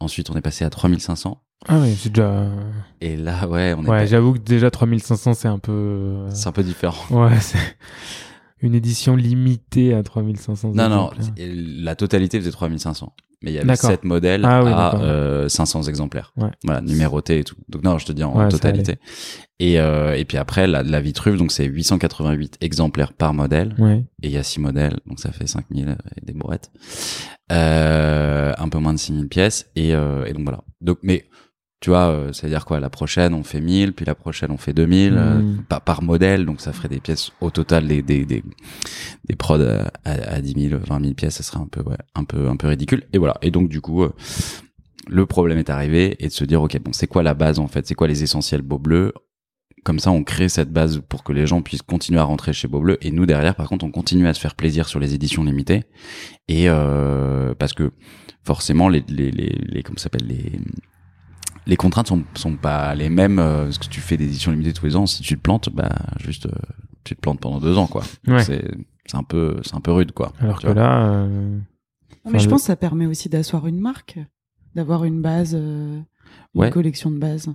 Ensuite 0.00 0.30
on 0.30 0.34
est 0.34 0.40
passé 0.40 0.64
à 0.64 0.70
3500 0.70 1.42
Ah 1.68 1.78
oui, 1.80 1.94
c'est 2.00 2.08
déjà. 2.10 2.46
et 3.00 3.16
là 3.16 3.46
ouais 3.48 3.74
on 3.76 3.82
est 3.84 3.88
Ouais, 3.88 3.98
pas- 4.00 4.06
j'avoue 4.06 4.32
que 4.34 4.38
déjà 4.38 4.70
3500, 4.70 5.34
c'est 5.34 5.48
un 5.48 5.58
peu. 5.58 5.72
euh, 5.72 6.30
c'est 6.32 6.48
un 6.48 6.52
peu 6.52 6.62
différent. 6.62 6.96
Ouais, 7.10 7.38
c'est 7.40 7.58
une 8.60 8.74
édition 8.74 9.16
limitée 9.16 9.94
à 9.94 10.02
3500. 10.02 10.72
Non, 10.74 10.88
non, 10.88 11.10
exemplaires. 11.12 11.34
et 11.36 11.54
la 11.54 11.94
totalité 11.96 12.38
faisait 12.38 12.50
3500. 12.50 13.12
Mais 13.42 13.52
il 13.52 13.54
y 13.54 13.58
avait 13.58 13.68
D'accord. 13.68 13.90
7 13.90 14.02
modèles 14.02 14.44
Ah 14.44 14.64
oui, 14.64 14.70
à 14.74 14.96
euh, 15.00 15.48
500 15.48 15.84
exemplaires. 15.84 16.32
Ouais. 16.36 16.50
Voilà, 16.64 16.80
numérotés 16.80 17.38
et 17.38 17.44
tout. 17.44 17.54
Donc 17.68 17.84
non, 17.84 17.96
je 17.96 18.04
te 18.06 18.10
dis 18.10 18.24
en 18.24 18.36
Ouais, 18.36 18.48
totalité. 18.48 18.96
Et, 19.60 19.78
euh, 19.78 20.16
et 20.16 20.24
puis 20.24 20.38
après, 20.38 20.66
la, 20.66 20.82
la 20.82 21.00
Vitruve, 21.00 21.36
donc 21.36 21.52
c'est 21.52 21.64
888 21.64 22.58
exemplaires 22.60 23.12
par 23.12 23.34
modèle. 23.34 23.76
Ouais. 23.78 24.04
Et 24.24 24.26
il 24.26 24.30
y 24.32 24.36
a 24.38 24.42
6 24.42 24.58
modèles, 24.58 24.98
donc 25.06 25.20
ça 25.20 25.30
fait 25.30 25.46
5000 25.46 25.96
et 26.16 26.24
des 26.26 26.32
bourrettes. 26.32 26.72
Euh, 27.52 28.52
un 28.58 28.68
peu 28.68 28.78
moins 28.78 28.92
de 28.92 28.98
6000 28.98 29.28
pièces. 29.28 29.70
Et, 29.76 29.94
euh, 29.94 30.24
et 30.26 30.32
donc 30.32 30.42
voilà. 30.42 30.62
Donc, 30.80 30.98
mais 31.02 31.24
tu 31.80 31.90
vois, 31.90 32.08
euh, 32.08 32.32
ça 32.32 32.46
veut 32.46 32.52
dire 32.52 32.64
quoi 32.64 32.80
La 32.80 32.90
prochaine, 32.90 33.34
on 33.34 33.44
fait 33.44 33.60
1000, 33.60 33.92
puis 33.92 34.04
la 34.04 34.14
prochaine, 34.16 34.50
on 34.50 34.56
fait 34.56 34.72
2000 34.72 35.14
euh, 35.16 35.38
Mm. 35.38 35.62
par, 35.68 35.80
par 35.82 36.02
modèle. 36.02 36.44
Donc 36.44 36.60
ça 36.60 36.72
ferait 36.72 36.88
des 36.88 37.00
pièces 37.00 37.30
au 37.40 37.50
total, 37.50 37.86
des, 37.86 38.02
des, 38.02 38.24
des, 38.24 38.42
des 39.28 39.36
prods 39.36 39.60
à, 39.62 39.90
à, 40.04 40.34
à 40.34 40.40
10 40.40 40.68
000, 40.70 40.80
20 40.84 41.00
000 41.02 41.14
pièces. 41.14 41.36
Ça 41.36 41.42
serait 41.44 41.60
un 41.60 41.68
peu, 41.68 41.82
ouais, 41.82 41.96
un 42.14 42.24
peu, 42.24 42.48
un 42.48 42.56
peu 42.56 42.66
ridicule. 42.68 43.04
Et 43.12 43.18
voilà. 43.18 43.36
Et 43.42 43.50
donc 43.50 43.68
du 43.68 43.80
coup, 43.80 44.02
euh, 44.02 44.12
le 45.06 45.24
problème 45.26 45.58
est 45.58 45.70
arrivé 45.70 46.16
et 46.18 46.28
de 46.28 46.32
se 46.32 46.44
dire, 46.44 46.60
ok, 46.62 46.78
bon, 46.80 46.92
c'est 46.92 47.06
quoi 47.06 47.22
la 47.22 47.34
base 47.34 47.58
en 47.60 47.68
fait? 47.68 47.86
C'est 47.86 47.94
quoi 47.94 48.08
les 48.08 48.22
essentiels 48.22 48.62
beaux 48.62 48.78
bleus? 48.78 49.12
Comme 49.84 50.00
ça, 50.00 50.10
on 50.10 50.24
crée 50.24 50.48
cette 50.48 50.72
base 50.72 51.00
pour 51.08 51.22
que 51.22 51.32
les 51.32 51.46
gens 51.46 51.62
puissent 51.62 51.82
continuer 51.82 52.18
à 52.20 52.24
rentrer 52.24 52.52
chez 52.52 52.66
Beaubleu. 52.68 52.98
Et 53.00 53.10
nous, 53.12 53.24
derrière, 53.24 53.54
par 53.54 53.68
contre, 53.68 53.84
on 53.86 53.90
continue 53.92 54.26
à 54.26 54.34
se 54.34 54.40
faire 54.40 54.54
plaisir 54.56 54.88
sur 54.88 54.98
les 54.98 55.14
éditions 55.14 55.44
limitées. 55.44 55.84
Et 56.48 56.68
euh, 56.68 57.54
parce 57.54 57.72
que 57.72 57.92
forcément, 58.44 58.88
les, 58.88 59.02
les, 59.08 59.30
les, 59.30 59.56
les 59.66 59.82
comment 59.84 59.96
s'appelle 59.96 60.26
les 60.26 60.60
les 61.68 61.76
contraintes 61.76 62.08
sont 62.08 62.24
sont 62.34 62.56
pas 62.56 62.94
les 62.96 63.08
mêmes. 63.10 63.38
euh, 63.38 63.64
Parce 63.66 63.78
que 63.78 63.86
tu 63.86 64.00
fais 64.00 64.16
des 64.16 64.24
éditions 64.24 64.50
limitées 64.50 64.72
tous 64.72 64.86
les 64.86 64.96
ans. 64.96 65.06
Si 65.06 65.22
tu 65.22 65.36
te 65.36 65.40
plantes, 65.42 65.68
bah 65.72 65.90
juste 66.18 66.46
euh, 66.46 66.50
tu 67.04 67.14
te 67.14 67.20
plantes 67.20 67.38
pendant 67.40 67.60
deux 67.60 67.76
ans, 67.78 67.86
quoi. 67.86 68.02
Ouais. 68.26 68.42
C'est 68.42 68.64
un 69.14 69.22
peu 69.22 69.58
c'est 69.64 69.74
un 69.76 69.80
peu 69.80 69.92
rude, 69.92 70.12
quoi. 70.12 70.32
Alors 70.40 70.58
que 70.60 70.66
vois. 70.66 70.74
là. 70.74 71.02
euh, 71.06 71.58
Enfin, 72.24 72.32
mais 72.32 72.38
je 72.40 72.48
pense 72.48 72.62
que 72.62 72.66
ça 72.66 72.76
permet 72.76 73.06
aussi 73.06 73.28
d'asseoir 73.28 73.66
une 73.68 73.80
marque, 73.80 74.18
d'avoir 74.74 75.04
une 75.04 75.22
base, 75.22 75.54
euh, 75.54 75.98
une 76.54 76.60
Ouais. 76.60 76.70
collection 76.70 77.10
de 77.10 77.18
bases. 77.18 77.48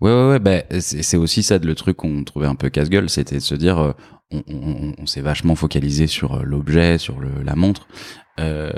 Ouais, 0.00 0.12
ouais, 0.12 0.28
ouais. 0.28 0.38
Ben, 0.38 0.62
c'est 0.80 1.16
aussi 1.16 1.42
ça 1.42 1.58
le 1.58 1.74
truc 1.74 1.96
qu'on 1.96 2.22
trouvait 2.22 2.46
un 2.46 2.54
peu 2.54 2.68
casse-gueule, 2.68 3.10
c'était 3.10 3.36
de 3.36 3.40
se 3.40 3.56
dire, 3.56 3.78
euh, 3.78 3.92
on, 4.30 4.42
on, 4.48 4.54
on- 4.56 4.94
on 4.98 5.06
s'est 5.06 5.20
vachement 5.20 5.56
focalisé 5.56 6.06
sur 6.06 6.44
l'objet, 6.44 6.96
sur 6.98 7.18
le, 7.18 7.42
la 7.42 7.56
montre, 7.56 7.88
euh, 8.40 8.72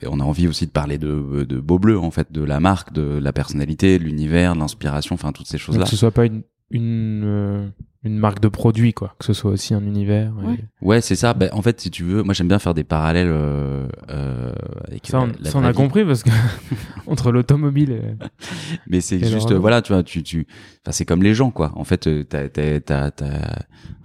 et 0.00 0.06
on 0.06 0.20
a 0.20 0.24
envie 0.24 0.48
aussi 0.48 0.66
de 0.66 0.70
parler 0.70 0.98
de, 0.98 1.44
de 1.44 1.60
Beau 1.60 1.78
Bleu, 1.78 1.98
en 1.98 2.10
fait, 2.10 2.32
de 2.32 2.42
la 2.42 2.60
marque, 2.60 2.92
de 2.92 3.18
la 3.18 3.32
personnalité, 3.32 3.98
de 3.98 4.04
l'univers, 4.04 4.54
de 4.54 4.60
l'inspiration, 4.60 5.14
enfin 5.14 5.32
toutes 5.32 5.46
ces 5.48 5.58
choses-là. 5.58 5.84
que 5.84 5.90
ce 5.90 5.96
soit 5.96 6.10
pas 6.10 6.26
une, 6.26 6.42
une, 6.72 7.22
euh, 7.24 7.68
une 8.04 8.18
marque 8.18 8.40
de 8.40 8.48
produit, 8.48 8.92
quoi. 8.92 9.14
Que 9.18 9.24
ce 9.24 9.32
soit 9.32 9.52
aussi 9.52 9.74
un 9.74 9.82
univers. 9.84 10.32
et- 10.42 10.46
Ouais. 10.46 10.58
Ouais, 10.80 11.00
c'est 11.00 11.14
ça. 11.14 11.34
Ben, 11.34 11.48
en 11.52 11.62
fait, 11.62 11.80
si 11.80 11.90
tu 11.90 12.02
veux, 12.02 12.22
moi 12.24 12.34
j'aime 12.34 12.48
bien 12.48 12.58
faire 12.58 12.74
des 12.74 12.82
parallèles 12.82 13.28
euh, 13.30 13.86
euh, 14.10 14.52
avec 14.88 15.06
Ça, 15.06 15.20
on, 15.20 15.26
la- 15.26 15.32
la 15.40 15.50
ça, 15.50 15.58
on 15.58 15.62
a 15.64 15.72
compris 15.72 16.04
parce 16.04 16.22
que 16.24 16.30
entre 17.06 17.30
l'automobile. 17.30 17.92
et- 17.92 18.26
Mais 18.88 19.00
c'est 19.00 19.18
juste, 19.28 19.50
euh, 19.52 19.58
voilà, 19.58 19.82
tu 19.82 19.92
vois, 19.92 20.02
tu, 20.02 20.22
tu, 20.24 20.46
enfin, 20.84 20.90
c'est 20.92 21.04
comme 21.04 21.22
les 21.22 21.34
gens, 21.34 21.50
quoi. 21.52 21.70
En 21.76 21.84
fait, 21.84 22.08
t'as, 22.28 22.48
t'as, 22.48 22.80
t'as, 22.80 23.10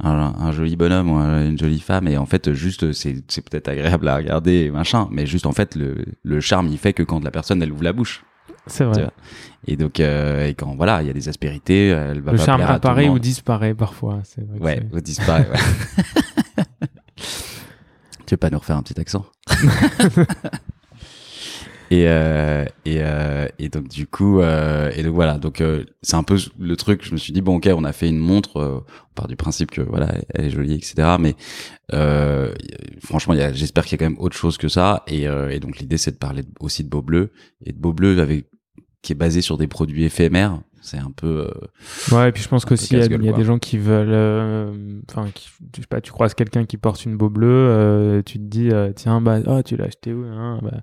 un, 0.03 0.09
un 0.37 0.51
joli 0.51 0.75
bonhomme 0.75 1.09
ou 1.11 1.15
un- 1.15 1.47
une 1.49 1.57
jolie 1.57 1.79
femme, 1.79 2.07
et 2.07 2.17
en 2.17 2.25
fait, 2.27 2.53
juste, 2.53 2.91
c'est, 2.91 3.15
c'est 3.27 3.47
peut-être 3.49 3.67
agréable 3.67 4.07
à 4.09 4.17
regarder, 4.17 4.69
machin, 4.69 5.07
mais 5.11 5.25
juste, 5.25 5.45
en 5.47 5.53
fait, 5.53 5.75
le, 5.75 6.05
le 6.23 6.39
charme, 6.39 6.67
il 6.67 6.77
fait 6.77 6.93
que 6.93 7.01
quand 7.03 7.23
la 7.23 7.31
personne, 7.31 7.63
elle 7.63 7.71
ouvre 7.71 7.83
la 7.83 7.93
bouche. 7.93 8.23
C'est 8.67 8.83
vrai. 8.83 9.09
Et 9.67 9.75
donc, 9.75 9.99
euh, 9.99 10.47
et 10.47 10.53
quand, 10.53 10.75
voilà, 10.75 11.01
il 11.01 11.07
y 11.07 11.09
a 11.09 11.13
des 11.13 11.27
aspérités, 11.29 11.87
elle 11.87 12.21
va 12.21 12.31
Le 12.31 12.37
pas 12.37 12.45
charme 12.45 12.59
plaire 12.61 12.69
à 12.71 12.79
tout 12.79 12.87
le 12.87 12.91
apparaît 12.91 13.09
ou 13.09 13.19
disparaît 13.19 13.73
parfois. 13.73 14.21
C'est 14.23 14.45
vrai. 14.45 14.57
que 14.59 14.63
Ouais, 14.63 14.81
ou 14.93 14.99
disparaît, 15.01 15.47
ouais. 15.49 16.65
tu 17.17 18.33
veux 18.33 18.37
pas 18.37 18.49
nous 18.49 18.59
refaire 18.59 18.77
un 18.77 18.83
petit 18.83 18.99
accent? 18.99 19.25
Et, 21.89 22.03
euh, 22.07 22.65
et, 22.83 22.97
euh, 22.99 23.47
et 23.59 23.69
donc 23.69 23.87
du 23.87 24.07
coup 24.07 24.41
euh, 24.41 24.91
et 24.93 25.03
donc 25.03 25.13
voilà 25.13 25.37
donc 25.37 25.61
euh, 25.61 25.85
c'est 26.01 26.17
un 26.17 26.23
peu 26.23 26.37
le 26.59 26.75
truc 26.75 27.05
je 27.05 27.13
me 27.13 27.17
suis 27.17 27.31
dit 27.31 27.39
bon 27.39 27.55
ok 27.55 27.69
on 27.73 27.85
a 27.85 27.93
fait 27.93 28.09
une 28.09 28.17
montre 28.17 28.57
euh, 28.57 28.79
on 29.11 29.13
part 29.15 29.27
du 29.29 29.37
principe 29.37 29.71
que 29.71 29.79
voilà 29.79 30.13
elle 30.33 30.43
est 30.47 30.49
jolie 30.49 30.73
etc 30.73 31.15
mais 31.17 31.35
euh, 31.93 32.53
franchement 33.01 33.35
j'espère 33.53 33.85
qu'il 33.85 33.93
y 33.93 33.95
a 33.95 34.05
quand 34.05 34.11
même 34.11 34.19
autre 34.19 34.35
chose 34.35 34.57
que 34.57 34.67
ça 34.67 35.03
et, 35.07 35.29
euh, 35.29 35.49
et 35.49 35.61
donc 35.61 35.77
l'idée 35.77 35.97
c'est 35.97 36.11
de 36.11 36.17
parler 36.17 36.43
aussi 36.59 36.83
de 36.83 36.89
Beau 36.89 37.01
Bleu 37.01 37.31
et 37.65 37.71
de 37.71 37.77
Beau 37.79 37.93
Bleu 37.93 38.19
avec 38.19 38.47
qui 39.01 39.13
est 39.13 39.15
basé 39.15 39.41
sur 39.41 39.57
des 39.57 39.67
produits 39.67 40.03
éphémères 40.03 40.59
c'est 40.81 40.97
un 40.99 41.11
peu 41.11 41.49
euh, 41.49 42.15
Ouais, 42.15 42.29
et 42.29 42.31
puis 42.31 42.41
je 42.43 42.47
pense 42.47 42.63
qu'aussi, 42.63 42.93
il 42.93 42.99
y 42.99 43.01
a, 43.01 43.05
y 43.05 43.33
des 43.33 43.43
gens 43.43 43.57
qui 43.59 43.77
veulent. 43.77 44.07
euh, 44.11 45.01
Enfin, 45.09 45.27
qui 45.33 45.49
je 45.75 45.81
sais 45.81 45.87
pas, 45.87 45.99
tu 45.99 46.11
croises 46.13 46.33
quelqu'un 46.33 46.63
qui 46.65 46.77
porte 46.77 47.03
une 47.03 47.17
beau 47.17 47.29
bleue, 47.29 47.47
euh, 47.49 48.21
tu 48.21 48.37
te 48.37 48.43
dis, 48.43 48.69
euh, 48.71 48.93
tiens, 48.95 49.19
bah, 49.19 49.39
oh, 49.47 49.61
tu 49.63 49.75
l'as 49.75 49.85
acheté 49.85 50.13
où 50.13 50.23
hein 50.23 50.59
bah, 50.61 50.81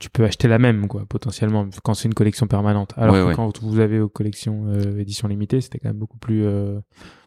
Tu 0.00 0.08
peux 0.08 0.24
acheter 0.24 0.48
la 0.48 0.58
même, 0.58 0.86
quoi, 0.88 1.04
potentiellement, 1.06 1.68
quand 1.82 1.92
c'est 1.92 2.08
une 2.08 2.14
collection 2.14 2.46
permanente. 2.46 2.94
Alors 2.96 3.14
Ouais, 3.16 3.20
que 3.22 3.26
ouais. 3.28 3.34
quand 3.34 3.60
vous 3.62 3.80
avez 3.80 4.00
aux 4.00 4.08
collections 4.08 4.64
euh, 4.68 4.98
édition 4.98 5.28
limitée, 5.28 5.60
c'était 5.60 5.78
quand 5.78 5.88
même 5.90 5.98
beaucoup 5.98 6.18
plus. 6.18 6.46
euh, 6.46 6.78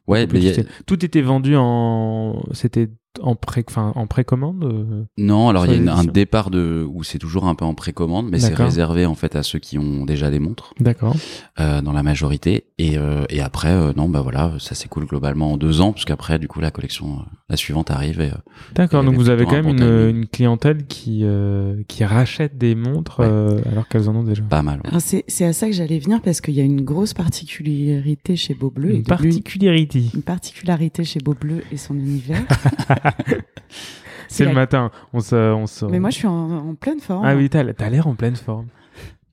ouais 0.07 0.25
beaucoup 0.25 0.39
plus 0.39 0.59
a-. 0.59 0.63
Tout 0.87 1.05
était 1.05 1.21
vendu 1.21 1.55
en. 1.55 2.41
C'était 2.53 2.89
en 3.21 3.35
pré, 3.35 3.63
enfin, 3.67 3.91
en 3.95 4.07
précommande. 4.07 4.63
euh, 4.63 5.03
Non, 5.17 5.49
alors 5.49 5.65
il 5.65 5.71
y 5.71 5.75
a 5.75 5.77
une- 5.77 5.89
un 5.89 6.03
départ 6.03 6.49
de 6.49 6.85
où 6.89 7.03
c'est 7.03 7.17
toujours 7.19 7.45
un 7.45 7.55
peu 7.55 7.65
en 7.65 7.73
précommande, 7.73 8.27
mais 8.31 8.39
c'est 8.39 8.49
D'accord. 8.51 8.65
réservé 8.65 9.05
en 9.05 9.15
fait 9.15 9.35
à 9.35 9.43
ceux 9.43 9.59
qui 9.59 9.77
ont 9.77 10.05
déjà 10.05 10.29
des 10.31 10.39
montres 10.39 10.73
D'accord. 10.79 11.15
euh, 11.59 11.81
dans 11.81 11.93
la 11.93 12.03
majorité. 12.03 12.65
Et, 12.77 12.97
euh, 12.97 13.25
et 13.29 13.41
après, 13.41 13.71
euh, 13.71 13.93
non, 13.95 14.07
bah 14.09 14.21
voilà, 14.21 14.53
ça 14.59 14.75
s'écoule 14.75 15.05
globalement 15.05 15.53
en 15.53 15.57
deux 15.57 15.81
ans, 15.81 15.91
parce 15.93 16.05
qu'après, 16.05 16.37
du 16.39 16.47
coup, 16.47 16.59
la 16.59 16.71
collection, 16.71 17.19
la 17.49 17.57
suivante 17.57 17.89
arrive. 17.91 18.21
Et, 18.21 18.29
euh, 18.29 18.35
D'accord. 18.75 19.03
Donc 19.03 19.15
vous 19.15 19.29
avez 19.29 19.45
quand 19.45 19.61
même 19.63 19.67
une, 19.69 20.27
clientèle 20.27 20.85
qui 20.87 21.21
euh, 21.23 21.81
qui 21.87 22.03
rachète 22.05 22.57
des 22.57 22.75
montres 22.75 23.19
Ouais. 23.19 23.25
euh, 23.29 23.61
alors 23.71 23.87
qu'elles 23.87 24.09
en 24.09 24.15
ont 24.15 24.23
déjà. 24.23 24.43
pas 24.43 24.61
mal. 24.61 24.81
ouais. 24.83 24.99
C'est 24.99 25.23
c'est 25.27 25.45
à 25.45 25.53
ça 25.53 25.67
que 25.67 25.73
j'allais 25.73 25.99
venir 25.99 26.21
parce 26.21 26.41
qu'il 26.41 26.53
y 26.53 26.61
a 26.61 26.63
une 26.63 26.81
grosse 26.81 27.13
particularité 27.13 28.35
chez 28.35 28.53
Beau 28.53 28.69
Bleu 28.69 28.91
et 28.91 28.97
Une 28.97 29.03
particularité. 29.03 30.03
une 30.13 30.21
particularité 30.21 31.03
chez 31.03 31.19
Beau 31.19 31.33
Bleu 31.33 31.61
et 31.71 31.77
son 31.77 31.95
univers. 31.95 32.43
C'est 34.29 34.43
le 34.43 34.49
la- 34.49 34.55
matin. 34.55 34.91
On 35.13 35.19
se, 35.21 35.35
on 35.53 35.67
se... 35.67 35.85
Mais 35.85 35.99
moi, 35.99 36.09
je 36.09 36.15
suis 36.17 36.27
en, 36.27 36.51
en 36.69 36.75
pleine 36.75 36.99
forme. 36.99 37.25
Ah 37.25 37.35
oui, 37.35 37.49
t'as 37.49 37.63
t'as 37.73 37.89
l'air 37.89 38.07
en 38.07 38.15
pleine 38.15 38.35
forme. 38.35 38.67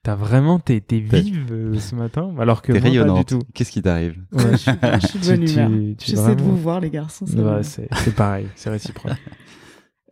T'as 0.03 0.15
vraiment, 0.15 0.59
t'es 0.59 0.83
vive 0.91 1.47
euh, 1.51 1.79
ce 1.79 1.95
matin, 1.95 2.31
alors 2.39 2.61
que 2.61 2.73
T'es 2.73 2.79
moi, 2.79 2.83
pas 2.89 2.91
du 2.91 3.01
rayonnante. 3.01 3.27
tout. 3.29 3.39
Qu'est-ce 3.55 3.73
qui 3.73 3.81
t'arrive 3.81 4.17
Ouais, 4.33 4.43
je 4.53 4.57
suis- 4.57 4.71
Je 5.01 5.07
suis 5.07 5.19
de 5.19 5.27
bonne 5.27 5.49
humeur. 5.49 5.95
J'essaie 5.99 6.17
de 6.17 6.21
vraiment- 6.21 6.43
vous 6.51 6.57
voir, 6.59 6.81
les 6.81 6.91
garçons. 6.91 7.25
Ouais, 7.25 7.63
c'est 7.63 7.89
pareil, 8.15 8.47
c'est 8.55 8.71
réciproque. 8.71 9.13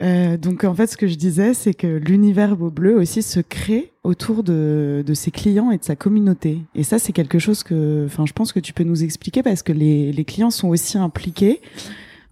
Euh, 0.03 0.37
donc 0.37 0.65
en 0.65 0.75
fait, 0.75 0.89
ce 0.89 0.97
que 0.97 1.07
je 1.07 1.15
disais, 1.15 1.55
c'est 1.55 1.75
que 1.75 1.87
l'univers 1.87 2.57
Beau 2.57 2.71
Bleu 2.73 2.97
aussi 2.97 3.23
se 3.23 3.39
crée 3.39 3.93
autour 4.03 4.43
de, 4.43 5.05
de 5.07 5.15
ses 5.15 5.31
clients 5.31 5.71
et 5.71 5.79
de 5.79 5.85
sa 5.85 5.95
communauté. 5.95 6.59
Et 6.75 6.83
ça, 6.83 6.99
c'est 6.99 7.13
quelque 7.13 7.39
chose 7.39 7.63
que, 7.63 8.07
enfin, 8.07 8.27
je 8.27 8.33
pense 8.33 8.53
que 8.53 8.59
tu 8.59 8.73
peux 8.73 8.83
nous 8.83 9.05
expliquer 9.05 9.45
parce 9.45 9.63
que 9.63 9.71
les, 9.73 10.11
les 10.11 10.25
clients 10.25 10.51
sont 10.51 10.71
aussi 10.71 10.99
impliqués. 10.99 11.61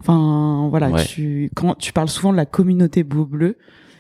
Enfin, 0.00 0.68
voilà, 0.70 0.88
Ouais. 0.90 1.04
tu, 1.04 1.50
quand 1.54 1.74
tu 1.78 1.92
parles 1.92 2.08
souvent 2.08 2.32
de 2.32 2.36
la 2.36 2.46
communauté 2.46 3.02
Beau 3.04 3.26
Bleu, 3.26 3.56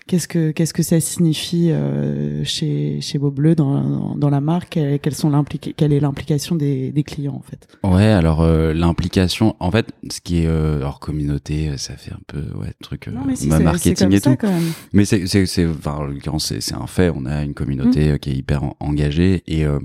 qu'est-ce 0.06 0.26
que 0.26 0.50
qu'est-ce 0.50 0.72
que 0.74 0.82
ça 0.82 0.98
signifie 0.98 1.70
euh, 1.70 2.42
chez 2.42 3.00
chez 3.00 3.18
Beau 3.18 3.30
Bleu 3.30 3.54
dans, 3.54 4.16
dans 4.16 4.30
la 4.30 4.40
marque? 4.40 4.70
Quelles 4.70 4.98
quelles 4.98 5.14
sont 5.14 5.30
Quelle 5.76 5.92
est 5.92 6.00
l'implication 6.00 6.56
des, 6.56 6.90
des 6.90 7.02
clients 7.04 7.34
en 7.34 7.42
fait? 7.42 7.68
Ouais, 7.84 8.06
alors 8.06 8.40
euh, 8.40 8.72
l'implication, 8.72 9.54
en 9.60 9.70
fait, 9.70 9.92
ce 10.10 10.20
qui 10.20 10.42
est 10.42 10.46
euh, 10.46 10.78
alors 10.78 11.00
communauté, 11.00 11.68
euh, 11.68 11.76
ça 11.76 11.94
fait 11.96 12.12
un 12.12 12.20
peu 12.26 12.40
ouais 12.58 12.72
truc 12.82 13.06
euh, 13.06 13.12
Non, 13.12 13.20
mais 13.26 13.36
si, 13.36 13.50
c'est 13.50 13.62
marketing 13.62 14.12
et 14.12 14.20
ça 14.20 14.30
tout. 14.30 14.36
quand 14.40 14.48
même. 14.52 14.72
Mais 14.92 15.04
c'est 15.04 15.26
c'est 15.26 15.44
c'est 15.46 15.66
enfin 15.66 15.92
en 15.96 16.02
l'occurrence 16.04 16.46
c'est 16.46 16.60
c'est 16.62 16.74
un 16.74 16.86
fait. 16.86 17.12
On 17.14 17.26
a 17.26 17.44
une 17.44 17.54
communauté 17.54 18.08
Mm. 18.08 18.12
euh, 18.12 18.16
qui 18.18 18.30
est 18.30 18.34
hyper 18.36 18.64
en- 18.64 18.76
engagée 18.80 19.42
et 19.46 19.64
euh, 19.66 19.78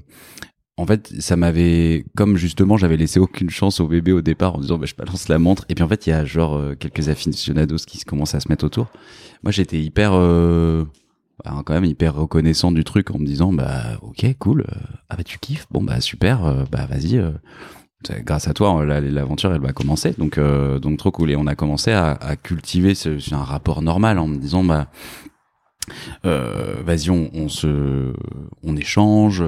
en 0.77 0.85
fait 0.85 1.13
ça 1.19 1.35
m'avait 1.37 2.05
comme 2.17 2.35
justement 2.37 2.75
j'avais 2.77 2.97
laissé 2.97 3.19
aucune 3.19 3.49
chance 3.49 3.79
au 3.79 3.87
bébé 3.87 4.11
au 4.11 4.21
départ 4.21 4.55
en 4.55 4.59
disant 4.59 4.77
bah, 4.77 4.85
je 4.85 4.95
balance 4.95 5.29
la 5.29 5.39
montre. 5.39 5.65
Et 5.69 5.75
puis 5.75 5.83
en 5.83 5.87
fait 5.87 6.05
il 6.07 6.09
y 6.09 6.13
a 6.13 6.25
genre 6.25 6.55
euh, 6.55 6.75
quelques 6.75 7.07
aficionados 7.09 7.77
qui 7.87 8.03
commencent 8.03 8.35
à 8.35 8.39
se 8.39 8.49
mettre 8.49 8.65
autour. 8.65 8.87
Moi 9.43 9.51
j'étais 9.51 9.79
hyper 9.79 10.11
euh, 10.13 10.83
bah, 11.43 11.61
quand 11.65 11.73
même 11.73 11.85
hyper 11.85 12.15
reconnaissant 12.15 12.71
du 12.71 12.83
truc 12.83 13.11
en 13.11 13.19
me 13.19 13.25
disant 13.25 13.53
bah 13.53 13.99
ok 14.01 14.25
cool. 14.39 14.61
Euh, 14.69 14.75
ah 15.09 15.15
bah 15.15 15.23
tu 15.23 15.39
kiffes. 15.39 15.67
Bon 15.71 15.81
bah 15.83 16.01
super. 16.01 16.45
Euh, 16.45 16.63
bah 16.71 16.85
vas-y 16.89 17.17
euh, 17.17 17.31
grâce 18.23 18.47
à 18.47 18.53
toi 18.53 18.85
la- 18.85 19.01
l'aventure 19.01 19.53
elle 19.53 19.61
va 19.61 19.71
commencer. 19.73 20.13
Donc 20.17 20.37
donc 20.39 20.97
trop 20.97 21.11
cool. 21.11 21.31
Et 21.31 21.35
on 21.35 21.47
a 21.47 21.55
commencé 21.55 21.91
à, 21.91 22.11
à 22.11 22.35
cultiver 22.35 22.95
ce- 22.95 23.33
un 23.33 23.43
rapport 23.43 23.81
normal 23.81 24.19
en 24.19 24.27
me 24.27 24.37
disant 24.37 24.63
bah 24.63 24.87
euh, 26.25 26.75
vas-y 26.83 27.09
on, 27.09 27.29
on 27.33 27.47
se 27.49 28.13
on 28.63 28.75
échange 28.75 29.43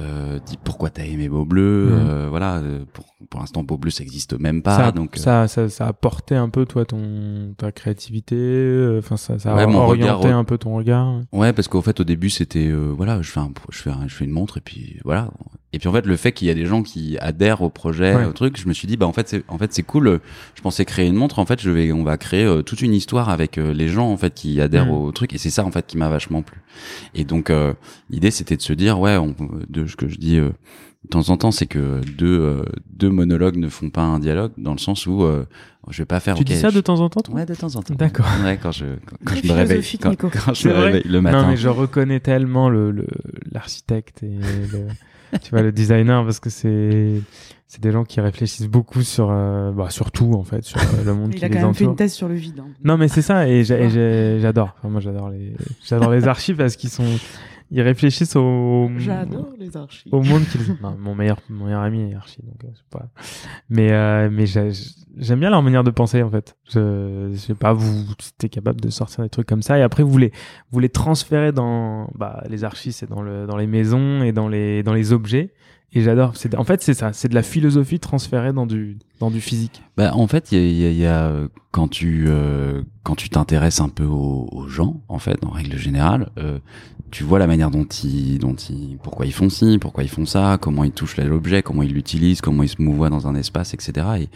euh, 0.00 0.38
dis 0.46 0.56
pourquoi 0.56 0.90
t'as 0.90 1.04
aimé 1.04 1.28
Beau 1.28 1.44
Bleu 1.44 1.90
Mhm. 1.90 2.06
euh, 2.08 2.26
voilà 2.30 2.56
euh, 2.56 2.84
pour, 2.92 3.13
pour 3.30 3.40
l'instant 3.40 3.62
Beau 3.62 3.76
Bleu 3.78 3.90
ça 3.90 4.02
existe 4.02 4.38
même 4.38 4.62
pas 4.62 4.76
ça, 4.76 4.92
donc 4.92 5.16
euh, 5.16 5.20
ça, 5.20 5.48
ça, 5.48 5.68
ça 5.68 5.86
a 5.86 5.92
porté 5.92 6.34
un 6.36 6.48
peu 6.48 6.64
toi 6.66 6.84
ton 6.84 7.54
ta 7.56 7.72
créativité. 7.72 8.36
euh, 8.36 8.98
Enfin, 8.98 9.16
ça, 9.16 9.38
ça 9.38 9.52
a 9.52 9.56
Ouais, 9.66 9.74
orienté 9.74 10.04
regard, 10.24 10.38
un 10.38 10.44
peu 10.44 10.58
ton 10.58 10.74
regard. 10.76 11.20
Ouais, 11.32 11.52
parce 11.52 11.68
qu'au 11.68 11.80
fait, 11.82 12.00
au 12.00 12.04
début, 12.04 12.30
c'était 12.30 12.66
euh, 12.68 12.92
voilà, 12.96 13.20
je 13.22 13.30
fais 13.30 13.40
un, 13.40 13.50
je 13.70 13.78
fais 13.78 13.90
un- 13.90 14.06
je 14.08 14.14
fais 14.14 14.24
une 14.24 14.30
montre 14.30 14.58
et 14.58 14.60
puis 14.60 14.98
voilà. 15.04 15.30
Et 15.72 15.78
puis 15.80 15.88
en 15.88 15.92
fait, 15.92 16.06
le 16.06 16.16
fait 16.16 16.30
qu'il 16.30 16.46
y 16.46 16.50
a 16.50 16.54
des 16.54 16.66
gens 16.66 16.82
qui 16.84 17.18
adhèrent 17.18 17.62
au 17.62 17.68
projet, 17.70 18.14
Ouais. 18.14 18.24
au 18.26 18.32
truc, 18.32 18.56
je 18.60 18.68
me 18.68 18.72
suis 18.72 18.86
dit 18.86 18.96
bah 18.96 19.06
en 19.06 19.12
fait, 19.12 19.28
c'est 19.28 19.42
en 19.48 19.58
fait 19.58 19.72
c'est 19.72 19.82
cool. 19.82 20.20
Je 20.54 20.62
pensais 20.62 20.84
créer 20.84 21.06
une 21.08 21.16
montre, 21.16 21.40
en 21.40 21.46
fait, 21.46 21.60
je 21.60 21.70
vais, 21.70 21.90
on 21.92 22.04
va 22.04 22.16
créer 22.16 22.44
euh, 22.44 22.62
toute 22.62 22.80
une 22.80 22.94
histoire 22.94 23.28
avec 23.28 23.58
euh, 23.58 23.72
les 23.74 23.88
gens 23.88 24.08
en 24.10 24.16
fait 24.16 24.32
qui 24.34 24.60
adhèrent 24.60 24.86
Mm. 24.86 24.90
au 24.90 25.10
truc. 25.12 25.32
Et 25.34 25.38
c'est 25.38 25.50
ça 25.50 25.64
en 25.64 25.70
fait 25.72 25.86
qui 25.86 25.96
m'a 25.96 26.08
vachement 26.08 26.42
plu. 26.42 26.60
Et 27.14 27.24
donc 27.24 27.50
euh, 27.50 27.74
l'idée, 28.08 28.30
c'était 28.30 28.56
de 28.56 28.62
se 28.62 28.72
dire 28.72 29.00
ouais, 29.00 29.16
on, 29.16 29.34
de 29.68 29.86
ce 29.86 29.96
que 29.96 30.06
je 30.08 30.16
dis. 30.16 30.38
De 31.04 31.08
temps 31.08 31.28
en 31.30 31.36
temps, 31.36 31.50
c'est 31.50 31.66
que 31.66 32.00
deux 32.18 32.40
euh, 32.40 32.62
deux 32.90 33.10
monologues 33.10 33.56
ne 33.56 33.68
font 33.68 33.90
pas 33.90 34.02
un 34.02 34.18
dialogue, 34.18 34.52
dans 34.56 34.72
le 34.72 34.78
sens 34.78 35.06
où 35.06 35.22
euh, 35.22 35.44
je 35.90 35.98
vais 36.02 36.06
pas 36.06 36.18
faire. 36.20 36.34
Tu 36.34 36.40
ok, 36.42 36.46
dis 36.46 36.56
ça 36.56 36.70
je- 36.70 36.76
de 36.76 36.80
temps 36.80 37.00
en 37.00 37.08
temps 37.10 37.20
toi 37.20 37.34
Ouais, 37.34 37.46
de 37.46 37.54
temps 37.54 37.76
en 37.76 37.82
temps. 37.82 37.94
D'accord. 37.94 38.26
Ouais, 38.42 38.58
quand 38.60 38.72
je 38.72 38.86
quand, 39.24 39.34
je 39.36 39.46
me 39.48 39.52
réveille, 39.52 39.84
quand, 40.00 40.10
Nico. 40.10 40.30
quand 40.30 40.54
je 40.54 40.68
me 40.68 40.74
réveille 40.74 41.02
le 41.04 41.20
matin. 41.20 41.42
Non, 41.42 41.48
mais 41.48 41.56
je 41.56 41.68
reconnais 41.68 42.20
tellement 42.20 42.68
le 42.70 42.90
le- 42.90 43.06
l'architecte 43.52 44.22
et 44.22 44.38
le, 44.72 45.38
tu 45.42 45.50
vois 45.50 45.62
le 45.62 45.72
designer 45.72 46.24
parce 46.24 46.40
que 46.40 46.48
c'est 46.50 47.20
c'est 47.66 47.82
des 47.82 47.90
gens 47.92 48.04
qui 48.04 48.20
réfléchissent 48.20 48.68
beaucoup 48.68 49.02
sur 49.02 49.28
euh, 49.30 49.72
bah, 49.72 49.90
sur 49.90 50.10
tout 50.12 50.32
en 50.34 50.44
fait 50.44 50.64
sur 50.64 50.78
euh, 50.80 51.04
le 51.04 51.12
monde 51.14 51.30
Il 51.32 51.38
qui 51.38 51.44
a 51.44 51.48
les 51.48 51.54
quand 51.56 51.62
même 51.66 51.74
fait 51.74 51.84
une 51.84 51.96
thèse 51.96 52.12
sur 52.14 52.28
le 52.28 52.34
vide. 52.34 52.60
hein. 52.60 52.68
Non 52.84 52.96
mais 52.96 53.08
c'est 53.08 53.22
ça 53.22 53.46
et 53.48 53.62
j'adore. 53.64 54.74
Enfin, 54.78 54.88
moi 54.88 55.00
j'adore 55.00 55.28
les 55.30 55.52
j'adore 55.86 56.10
les 56.12 56.26
archives 56.28 56.56
parce 56.56 56.76
qu'ils 56.76 56.90
sont 56.90 57.04
ils 57.70 57.80
réfléchissent 57.82 58.36
au 58.36 58.90
J'adore 58.98 59.48
les 59.58 59.76
archives. 59.76 60.12
au 60.14 60.22
monde 60.22 60.42
qu'ils 60.46 60.76
mon 60.98 61.14
meilleur 61.14 61.38
mon 61.48 61.64
meilleur 61.66 61.80
ami 61.82 62.10
est 62.10 62.14
archi 62.14 62.42
donc 62.42 62.62
euh, 62.64 62.68
c'est 62.74 62.88
pas 62.98 63.06
mais 63.68 63.90
euh, 63.92 64.28
mais 64.30 64.46
j'ai- 64.46 64.70
j'aime 65.16 65.40
bien 65.40 65.50
leur 65.50 65.62
manière 65.62 65.84
de 65.84 65.90
penser 65.90 66.22
en 66.22 66.30
fait. 66.30 66.56
Je, 66.70 67.30
je 67.32 67.36
sais 67.36 67.54
pas 67.54 67.72
vous 67.72 68.04
c'était 68.20 68.48
capable 68.48 68.80
de 68.80 68.90
sortir 68.90 69.22
des 69.24 69.30
trucs 69.30 69.46
comme 69.46 69.62
ça 69.62 69.78
et 69.78 69.82
après 69.82 70.02
vous 70.02 70.18
les 70.18 70.32
vous 70.70 70.80
les 70.80 70.88
transférez 70.88 71.52
dans 71.52 72.10
bah 72.14 72.42
les 72.48 72.64
archives 72.64 72.92
c'est 72.92 73.08
dans 73.08 73.22
le 73.22 73.46
dans 73.46 73.56
les 73.56 73.66
maisons 73.66 74.22
et 74.22 74.32
dans 74.32 74.48
les 74.48 74.82
dans 74.82 74.92
les 74.94 75.12
objets 75.12 75.52
et 75.94 76.02
j'adore 76.02 76.32
c'est 76.36 76.54
en 76.56 76.64
fait 76.64 76.82
c'est 76.82 76.94
ça 76.94 77.12
c'est 77.12 77.28
de 77.28 77.34
la 77.34 77.42
philosophie 77.42 77.98
transférée 78.00 78.52
dans 78.52 78.66
du 78.66 78.98
dans 79.20 79.30
du 79.30 79.40
physique 79.40 79.82
Bah, 79.96 80.12
en 80.14 80.26
fait, 80.26 80.50
il 80.52 80.58
y 80.58 80.84
a, 80.86 80.90
y 80.90 80.90
a- 80.90 80.90
y 81.02 81.06
a, 81.06 81.32
quand 81.70 81.88
tu 81.88 82.24
euh, 82.28 82.82
quand 83.04 83.14
tu 83.14 83.28
t'intéresses 83.30 83.80
un 83.80 83.88
peu 83.88 84.04
aux, 84.04 84.66
gens, 84.68 85.00
en 85.08 85.18
fait, 85.18 85.38
en 85.44 85.50
règle 85.50 85.76
générale, 85.78 86.30
euh, 86.38 86.58
tu 87.12 87.22
vois 87.22 87.38
la 87.38 87.46
manière 87.46 87.70
dont 87.70 87.84
ils, 87.84 88.38
dont 88.38 88.54
ils, 88.54 88.98
pourquoi 89.02 89.24
ils 89.26 89.32
font 89.32 89.48
ci, 89.48 89.78
pourquoi 89.80 90.02
ils 90.02 90.08
font 90.10 90.26
ça, 90.26 90.58
comment 90.60 90.82
ils 90.82 90.90
touchent 90.90 91.16
l'objet, 91.18 91.62
comment 91.62 91.82
ils 91.84 91.92
l'utilisent, 91.92 92.40
comment 92.40 92.64
ils 92.64 92.68
se 92.68 92.82
mouvoient 92.82 93.10
dans 93.10 93.28
un 93.28 93.36
espace, 93.36 93.72
etc. 93.72 94.06
Et, 94.20 94.28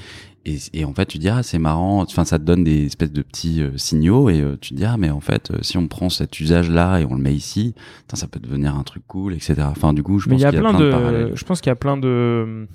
et, 0.49 0.81
et 0.81 0.85
en 0.85 0.93
fait, 0.95 1.07
tu 1.07 1.19
te 1.19 1.23
dis 1.23 1.29
ah 1.29 1.43
c'est 1.43 1.59
marrant, 1.59 2.03
enfin 2.03 2.25
ça 2.25 2.39
te 2.39 2.45
donne 2.45 2.65
des 2.65 2.87
espèces 2.87 3.13
de 3.13 3.23
petits 3.23 3.63
euh, 3.63 3.77
signaux 3.77 4.31
et 4.31 4.41
euh, 4.41 4.57
tu 4.61 4.71
te 4.71 4.75
dis 4.75 4.85
ah 4.85 4.97
mais 4.97 5.11
en 5.11 5.21
fait 5.21 5.51
euh, 5.51 5.59
si 5.63 5.77
on 5.79 5.89
prend 5.89 6.09
cet 6.09 6.41
usage 6.41 6.71
là 6.71 6.99
et 7.01 7.05
on 7.05 7.15
le 7.15 7.21
met 7.21 7.35
ici, 7.35 7.75
putain, 8.03 8.17
ça 8.17 8.27
peut 8.27 8.41
devenir 8.41 8.75
un 8.77 8.83
truc 8.83 9.03
cool, 9.07 9.35
etc. 9.35 9.55
Enfin 9.67 9.93
du 9.93 10.03
coup, 10.03 10.19
je 10.19 10.29
mais 10.29 10.35
pense 10.37 10.41
il 10.41 10.45
y 10.45 10.47
a 10.47 10.51
qu'il 10.51 10.61
plein, 10.61 10.73
de, 10.79 10.85
de, 11.31 11.33
je 11.35 11.45
pense 11.45 11.61
qu'il 11.61 11.71
y 11.71 11.73
a 11.73 11.77
plein 11.77 11.97
de 11.97 12.67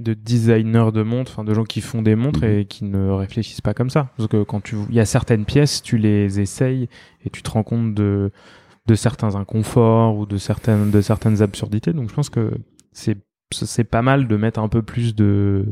de 0.00 0.14
designers 0.14 0.90
de 0.92 1.02
montres, 1.02 1.32
enfin 1.32 1.44
de 1.44 1.54
gens 1.54 1.64
qui 1.64 1.80
font 1.80 2.02
des 2.02 2.16
montres 2.16 2.42
Mhm. 2.42 2.50
et 2.50 2.64
qui 2.64 2.84
ne 2.84 3.10
réfléchissent 3.10 3.60
pas 3.60 3.74
comme 3.74 3.90
ça. 3.90 4.08
Parce 4.16 4.28
que 4.28 4.42
quand 4.42 4.60
tu, 4.60 4.74
il 4.88 4.94
y 4.96 5.00
a 5.00 5.04
certaines 5.04 5.44
pièces, 5.44 5.80
tu 5.82 5.96
les 5.96 6.40
essayes 6.40 6.88
et 7.24 7.30
tu 7.30 7.42
te 7.42 7.50
rends 7.50 7.62
compte 7.62 7.94
de 7.94 8.30
de 8.88 8.94
certains 8.96 9.36
inconforts 9.36 10.16
ou 10.16 10.26
de 10.26 10.38
certaines 10.38 10.90
de 10.90 11.00
certaines 11.00 11.40
absurdités. 11.40 11.92
Donc 11.92 12.08
je 12.08 12.14
pense 12.14 12.30
que 12.30 12.50
c'est 12.92 13.18
c'est 13.52 13.84
pas 13.84 14.02
mal 14.02 14.26
de 14.26 14.36
mettre 14.36 14.58
un 14.58 14.68
peu 14.68 14.82
plus 14.82 15.14
de 15.14 15.66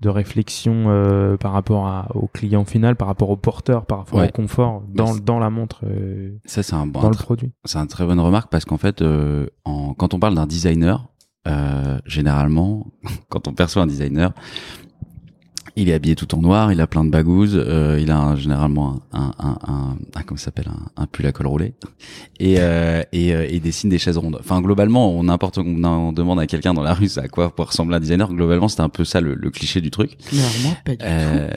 de 0.00 0.08
réflexion 0.10 0.84
euh, 0.88 1.36
par 1.36 1.52
rapport 1.52 1.86
à, 1.86 2.08
au 2.14 2.26
client 2.26 2.64
final, 2.64 2.96
par 2.96 3.08
rapport 3.08 3.30
au 3.30 3.36
porteur, 3.36 3.86
par 3.86 3.98
rapport 3.98 4.18
Ouais. 4.18 4.28
au 4.28 4.32
confort 4.32 4.82
dans, 4.92 5.14
c'est- 5.14 5.24
dans 5.24 5.38
la 5.38 5.48
montre, 5.50 5.80
euh, 5.84 6.36
Ça 6.44 6.62
c'est 6.62 6.74
un 6.74 6.86
bon 6.86 7.00
dans 7.00 7.06
un 7.08 7.10
le 7.10 7.16
produit. 7.16 7.52
C'est 7.64 7.78
une 7.78 7.86
très 7.86 8.04
bonne 8.04 8.20
remarque 8.20 8.50
parce 8.50 8.64
qu'en 8.66 8.76
fait, 8.78 9.00
euh, 9.02 9.46
en, 9.64 9.94
quand 9.94 10.12
on 10.12 10.18
parle 10.18 10.34
d'un 10.34 10.46
designer, 10.46 11.08
euh, 11.48 11.98
généralement, 12.04 12.86
quand 13.30 13.48
on 13.48 13.54
perçoit 13.54 13.82
un 13.82 13.86
designer, 13.86 14.32
il 15.76 15.88
est 15.90 15.92
habillé 15.94 16.14
tout 16.16 16.34
en 16.34 16.40
noir, 16.40 16.72
il 16.72 16.80
a 16.80 16.86
plein 16.86 17.04
de 17.04 17.10
bagouses, 17.10 17.54
euh, 17.54 17.98
il 18.00 18.10
a 18.10 18.18
un- 18.18 18.36
généralement 18.36 19.02
un, 19.12 19.30
un, 19.38 19.58
un, 19.66 19.96
un- 20.14 20.22
comment 20.22 20.38
ça 20.38 20.46
s'appelle 20.46 20.68
un, 20.68 21.02
un 21.02 21.06
pull 21.06 21.26
à 21.26 21.32
col 21.32 21.46
roulé 21.46 21.74
et 22.40 22.56
euh, 22.60 23.02
et, 23.12 23.34
euh, 23.34 23.44
et 23.46 23.56
il 23.56 23.60
dessine 23.60 23.90
des 23.90 23.98
chaises 23.98 24.16
rondes. 24.16 24.36
Enfin 24.40 24.60
globalement, 24.62 25.12
on 25.12 25.24
n'importe 25.24 25.58
on, 25.58 25.84
on 25.84 26.12
demande 26.12 26.40
à 26.40 26.46
quelqu'un 26.46 26.72
dans 26.74 26.82
la 26.82 26.94
rue 26.94 27.10
à 27.16 27.28
quoi 27.28 27.54
peut 27.54 27.62
ressembler 27.64 27.96
un 27.96 28.00
designer. 28.00 28.32
Globalement, 28.32 28.68
c'est 28.68 28.80
un 28.80 28.88
peu 28.88 29.04
ça 29.04 29.20
le, 29.20 29.34
le 29.34 29.50
cliché 29.50 29.80
du 29.80 29.90
truc. 29.90 30.16
Moi, 30.32 30.72
pas 30.84 30.92
du 30.96 31.04
Euh, 31.04 31.50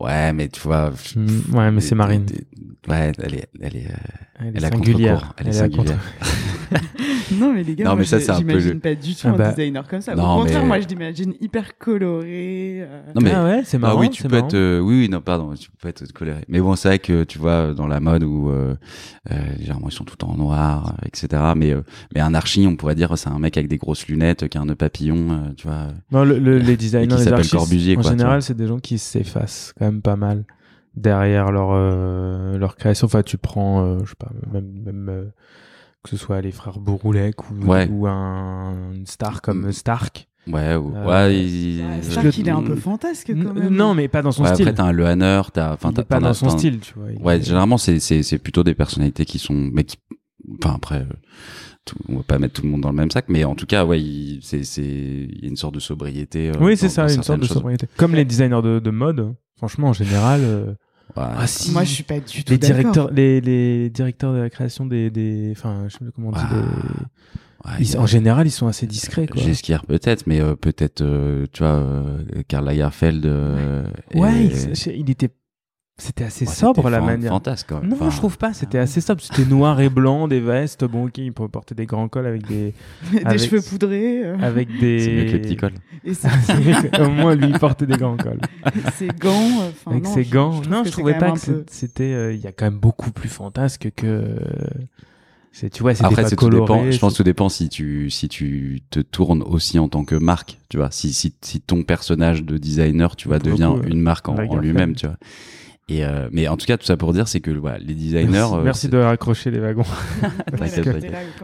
ouais, 0.00 0.32
mais 0.32 0.48
tu 0.48 0.60
vois. 0.60 0.90
Mm, 1.16 1.56
ouais, 1.56 1.70
mais 1.70 1.80
c'est 1.80 1.94
Marine. 1.94 2.26
Ouais, 2.88 3.12
elle 3.22 3.34
est, 3.34 3.48
elle 3.60 3.76
est, 3.76 3.86
euh, 3.86 3.96
Elle 4.40 4.46
est 4.46 4.52
elle 4.56 4.64
a 4.64 4.68
singulière. 4.70 5.32
elle 5.38 5.46
est 5.46 5.50
à 5.50 5.52
singulière. 5.52 5.98
tout. 6.20 6.26
Non, 7.32 7.52
mais 7.52 7.62
les 7.62 7.74
gars, 7.74 7.84
Non, 7.84 7.90
moi, 7.92 8.00
mais 8.00 8.04
ça, 8.04 8.18
j'ai- 8.18 8.24
c'est 8.24 8.30
un 8.32 8.34
peu 8.42 8.48
j'imagine 8.48 8.72
le- 8.72 8.78
pas 8.80 8.94
du 8.94 9.14
tout 9.14 9.20
Ah 9.24 9.28
un 9.30 9.36
bah. 9.36 9.50
designer 9.52 9.86
comme 9.88 10.00
ça. 10.00 10.14
Non, 10.16 10.34
Au 10.34 10.38
contraire, 10.42 10.60
mais- 10.62 10.66
moi, 10.66 10.80
je 10.80 10.86
l'imagine 10.88 11.34
hyper 11.40 11.78
coloré. 11.78 12.80
euh, 12.82 13.02
Non 13.14 13.20
mais 13.22 13.32
ah 13.32 13.44
ouais, 13.44 13.62
c'est 13.64 13.78
marrant. 13.78 13.96
ah 13.98 14.00
oui, 14.00 14.10
tu 14.10 14.22
peux 14.24 14.28
marrant. 14.30 14.46
être 14.48 14.54
euh, 14.54 14.80
oui 14.80 15.00
oui 15.00 15.08
non 15.08 15.20
pardon, 15.20 15.54
tu 15.54 15.68
peux 15.80 15.88
être 15.88 16.12
coléré. 16.12 16.40
Mais 16.48 16.60
bon, 16.60 16.74
c'est 16.76 16.88
vrai 16.88 16.98
que 16.98 17.22
tu 17.24 17.38
vois 17.38 17.72
dans 17.72 17.86
la 17.86 18.00
mode 18.00 18.24
où 18.24 18.50
euh, 18.50 18.74
euh, 19.30 19.34
généralement 19.58 19.88
ils 19.88 19.92
sont 19.94 20.04
tout 20.04 20.22
en 20.24 20.36
noir, 20.36 20.94
euh, 21.02 21.06
etc. 21.06 21.42
Mais 21.56 21.70
euh, 21.72 21.82
mais 22.14 22.20
un 22.20 22.34
archi, 22.34 22.66
on 22.68 22.76
pourrait 22.76 22.94
dire 22.96 23.16
c'est 23.16 23.30
un 23.30 23.38
mec 23.38 23.56
avec 23.56 23.68
des 23.68 23.78
grosses 23.78 24.06
lunettes, 24.08 24.48
qui 24.48 24.58
a 24.58 24.60
un 24.60 24.66
nœud 24.66 24.74
papillon, 24.74 25.30
euh, 25.30 25.52
tu 25.56 25.66
vois. 25.68 25.88
Non, 26.12 26.24
le, 26.24 26.38
le- 26.38 26.58
les 26.58 26.76
designers, 26.76 27.16
qui 27.16 27.24
les 27.42 27.48
Corbusier, 27.48 27.96
en 27.96 28.00
quoi, 28.02 28.10
général, 28.10 28.42
c'est 28.42 28.56
des 28.56 28.66
gens 28.66 28.78
qui 28.78 28.98
s'effacent 28.98 29.72
quand 29.78 29.84
même 29.86 30.02
pas 30.02 30.16
mal 30.16 30.44
derrière 30.94 31.50
leur 31.52 31.70
euh, 31.72 32.58
leur 32.58 32.76
création. 32.76 33.06
Enfin, 33.06 33.22
tu 33.22 33.38
prends, 33.38 33.84
euh, 33.84 33.98
je 34.04 34.10
sais 34.10 34.16
pas, 34.18 34.30
même 34.52 34.70
même 34.84 35.08
euh, 35.08 35.24
que 36.02 36.10
ce 36.10 36.16
soit 36.16 36.40
les 36.40 36.50
frères 36.52 36.78
Bouroulec 36.78 37.50
ou 37.50 37.66
Ouais. 37.66 37.88
ou 37.90 38.06
un 38.06 38.92
une 38.94 39.06
star 39.06 39.42
comme 39.42 39.70
Stark. 39.72 40.26
Ouais, 40.46 40.74
ou- 40.74 40.92
Euh, 40.96 41.06
ouais. 41.28 41.36
il- 41.38 41.82
Stark, 42.02 42.36
il 42.38 42.48
est 42.48 42.50
un 42.50 42.62
peu 42.62 42.74
fantasque 42.74 43.28
quand 43.28 43.52
même. 43.54 43.68
Non, 43.68 43.94
mais 43.94 44.08
pas 44.08 44.22
dans 44.22 44.32
son 44.32 44.42
ouais, 44.44 44.54
style. 44.54 44.66
après 44.68 44.74
t'as 44.82 44.88
un 44.88 44.92
Lehanner, 44.92 45.42
t'as 45.52 45.74
enfin 45.74 45.90
Il 45.90 45.94
t'as 45.96 46.02
est 46.02 46.04
pas 46.06 46.18
dans 46.18 46.32
son 46.34 46.48
style, 46.48 46.80
tu 46.80 46.94
vois. 46.94 47.08
Ouais, 47.22 47.38
est- 47.38 47.42
généralement 47.42 47.76
c'est 47.78 48.00
c'est 48.00 48.22
c'est 48.22 48.38
plutôt 48.38 48.64
des 48.64 48.74
personnalités 48.74 49.24
qui 49.26 49.38
sont 49.38 49.52
mais 49.54 49.84
qui 49.84 49.98
enfin 50.64 50.74
après 50.76 51.06
tout- 51.84 51.96
on 52.08 52.16
va 52.16 52.22
pas 52.22 52.38
mettre 52.38 52.54
tout 52.54 52.62
le 52.62 52.68
monde 52.70 52.80
dans 52.80 52.90
le 52.90 52.96
même 52.96 53.10
sac 53.10 53.26
mais 53.28 53.44
en 53.44 53.54
tout 53.54 53.66
cas 53.66 53.84
ouais, 53.84 54.00
il- 54.00 54.40
c'est 54.42 54.64
c'est 54.64 54.82
il 54.82 55.40
y 55.42 55.44
a 55.44 55.48
une 55.48 55.56
sorte 55.56 55.74
de 55.74 55.80
sobriété 55.80 56.48
euh, 56.48 56.52
Oui, 56.60 56.76
c'est 56.76 56.88
ça, 56.88 57.02
une 57.12 57.22
sorte 57.22 57.40
de 57.40 57.44
choses. 57.46 57.58
sobriété. 57.58 57.86
Comme 57.98 58.14
les 58.14 58.24
designers 58.24 58.62
de, 58.62 58.78
de 58.78 58.90
mode, 58.90 59.34
franchement, 59.60 59.88
en 59.88 59.92
général. 59.92 60.40
euh, 60.42 60.72
Ouais. 61.16 61.24
Ah 61.26 61.46
si. 61.48 61.72
Moi, 61.72 61.82
je 61.84 61.90
suis 61.90 62.04
pas 62.04 62.20
du 62.20 62.44
tout 62.44 62.52
les 62.52 62.56
directeurs, 62.58 63.10
les, 63.10 63.40
les 63.40 63.90
directeurs 63.90 64.32
de 64.32 64.38
la 64.38 64.48
création 64.48 64.86
des, 64.86 65.10
des, 65.10 65.52
enfin, 65.56 65.84
je 65.88 65.94
sais 65.94 66.04
pas 66.04 66.10
comment 66.14 66.28
on 66.28 66.32
dit, 66.32 66.38
Ouais. 66.38 66.60
des- 66.62 67.66
Ouais, 67.68 67.76
ils- 67.80 67.96
a- 67.96 68.00
en 68.00 68.06
général, 68.06 68.46
ils 68.46 68.50
sont 68.52 68.68
assez 68.68 68.86
discrets, 68.86 69.26
quoi. 69.26 69.42
J'esquire 69.42 69.84
peut-être, 69.84 70.26
mais 70.28 70.40
euh, 70.40 70.54
peut-être, 70.54 71.02
euh, 71.02 71.46
tu 71.52 71.62
vois, 71.64 71.72
euh, 71.74 72.22
Karl 72.48 72.64
Lagerfeld. 72.64 73.26
euh, 73.26 73.84
Ouais, 74.14 74.44
et- 74.46 74.52
il, 74.86 75.00
il 75.00 75.10
était, 75.10 75.30
c'était 76.00 76.24
assez 76.24 76.46
Ouais, 76.46 76.52
sobre 76.52 76.76
c'était 76.82 76.90
la 76.90 77.00
manière. 77.00 77.30
Fantasque, 77.30 77.66
quand 77.68 77.80
même. 77.80 77.90
Non, 77.90 77.96
Enfin, 77.96 78.10
je 78.10 78.16
trouve 78.16 78.36
pas. 78.38 78.52
C'était 78.52 78.78
assez 78.78 79.00
sobre. 79.00 79.20
C'était 79.22 79.44
noir 79.44 79.80
et 79.80 79.88
blanc, 79.88 80.26
des 80.28 80.40
vestes. 80.40 80.84
Bon, 80.84 81.06
ok, 81.06 81.18
il 81.18 81.32
peut 81.32 81.46
porter 81.48 81.74
des 81.74 81.86
grands 81.86 82.08
cols 82.08 82.26
avec 82.26 82.46
des, 82.46 82.74
Des 83.12 83.18
Avec- 83.24 83.40
cheveux 83.40 83.60
poudrés. 83.62 84.24
euh, 84.24 84.36
avec 84.40 84.68
des. 84.78 85.00
C'est 85.00 85.12
mieux 85.14 85.24
que 85.26 85.30
les 85.32 85.38
petits 85.38 85.56
cols. 85.56 85.74
Et 86.04 86.12
Au 87.00 87.08
moins, 87.10 87.34
lui, 87.34 87.46
il 87.48 87.58
portait 87.58 87.86
des 87.86 87.96
grands 87.96 88.16
cols. 88.16 88.40
ses 88.96 89.08
gants. 89.08 89.30
euh, 89.60 89.70
enfin, 89.70 89.90
avec 89.92 90.04
non, 90.04 90.14
ses 90.14 90.24
gants. 90.24 90.62
je 90.62 90.68
non, 90.70 90.82
je 90.84 90.90
trouvais 90.90 91.16
pas 91.18 91.30
que 91.32 91.40
peu- 91.40 91.64
c'était. 91.70 92.12
euh, 92.12 92.32
Il 92.32 92.40
y 92.40 92.46
a 92.46 92.52
quand 92.52 92.64
même 92.64 92.78
beaucoup 92.78 93.10
plus 93.10 93.28
fantasque 93.28 93.90
que. 93.94 94.24
C'est, 95.52 95.68
tu 95.68 95.82
vois, 95.82 95.94
c'était 95.94 96.06
Après, 96.06 96.22
pas 96.22 96.28
c'est 96.28 96.36
tout 96.36 96.44
coloré. 96.48 96.62
dépend. 96.62 96.90
Je 96.92 96.98
pense 97.00 97.12
que 97.14 97.16
tout 97.18 97.22
dépend 97.24 97.48
si 97.48 97.68
tu 97.68 98.08
si 98.08 98.28
tu 98.28 98.82
te 98.90 99.00
tournes 99.00 99.42
aussi 99.42 99.80
en 99.80 99.88
tant 99.88 100.04
que 100.04 100.14
marque. 100.14 100.58
Tu 100.68 100.76
vois, 100.76 100.92
si 100.92 101.12
si 101.12 101.34
si 101.42 101.60
ton 101.60 101.82
personnage 101.82 102.44
de 102.44 102.56
designer, 102.56 103.16
tu 103.16 103.26
vois, 103.26 103.40
devient 103.40 103.72
une 103.88 104.00
marque 104.00 104.28
en, 104.28 104.36
lui-même, 104.56 104.94
tu 104.94 105.06
vois. 105.06 105.16
Et 105.92 106.04
euh, 106.04 106.28
mais 106.30 106.46
en 106.46 106.56
tout 106.56 106.66
cas, 106.66 106.76
tout 106.78 106.86
ça 106.86 106.96
pour 106.96 107.12
dire, 107.12 107.26
c'est 107.26 107.40
que 107.40 107.50
voilà, 107.50 107.78
les 107.78 107.94
designers. 107.94 108.28
Merci, 108.30 108.54
euh, 108.54 108.62
merci 108.62 108.88
de 108.88 108.96
raccrocher 108.98 109.50
les 109.50 109.58
wagons. 109.58 109.82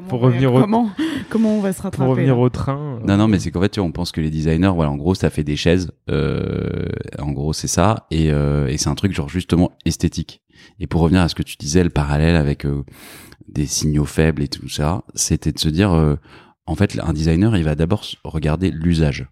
Pour 0.09 0.22
on 0.22 0.22
va- 0.22 0.26
revenir 0.28 0.54
au- 0.54 0.61
comment, 0.61 0.90
comment 1.28 1.56
on 1.59 1.61
va 1.61 1.72
se 1.72 1.82
rattraper 1.82 2.04
Pour 2.04 2.14
revenir 2.16 2.38
au 2.38 2.48
train. 2.48 3.00
Non, 3.04 3.16
non, 3.16 3.28
mais 3.28 3.38
c'est 3.38 3.50
qu'en 3.50 3.61
fait, 3.61 3.70
tu 3.70 3.80
vois, 3.80 3.88
on 3.88 3.92
pense 3.92 4.12
que 4.12 4.20
les 4.20 4.30
designers, 4.30 4.72
voilà, 4.74 4.90
en 4.90 4.96
gros, 4.96 5.14
ça 5.14 5.30
fait 5.30 5.42
des 5.44 5.56
chaises. 5.56 5.90
Euh, 6.11 6.87
en 7.18 7.32
gros, 7.32 7.52
c'est 7.52 7.66
ça. 7.68 8.06
Et, 8.11 8.30
euh, 8.30 8.68
et 8.68 8.76
c'est 8.78 8.88
un 8.88 8.94
truc 8.94 9.12
genre 9.12 9.28
justement 9.28 9.72
esthétique. 9.85 10.42
Et 10.80 10.87
pour 10.87 11.00
revenir 11.00 11.22
à 11.22 11.28
ce 11.28 11.35
que 11.35 11.42
tu 11.42 11.56
disais, 11.56 11.82
le 11.82 11.90
parallèle 11.90 12.37
avec 12.37 12.64
euh, 12.66 12.85
des 13.48 13.66
signaux 13.66 14.04
faibles 14.04 14.42
et 14.42 14.48
tout 14.48 14.68
ça, 14.68 15.02
c'était 15.14 15.52
de 15.52 15.59
se 15.59 15.68
dire, 15.68 15.92
euh, 15.92 16.16
en 16.66 16.74
fait, 16.74 16.98
un 17.02 17.12
designer, 17.12 17.56
il 17.56 17.64
va 17.64 17.74
d'abord 17.74 18.04
regarder 18.24 18.70
l'usage. 18.70 19.26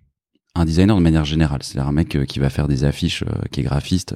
Un 0.57 0.65
designer 0.65 0.97
de 0.97 1.03
manière 1.03 1.25
générale, 1.25 1.63
c'est-à-dire 1.63 1.89
un 1.89 1.93
mec 1.93 2.15
euh, 2.17 2.25
qui 2.25 2.39
va 2.39 2.49
faire 2.51 2.69
des 2.69 2.85
affiches, 2.85 3.23
euh, 3.25 3.43
qui 3.51 3.61
est 3.61 3.65
graphiste, 3.65 4.15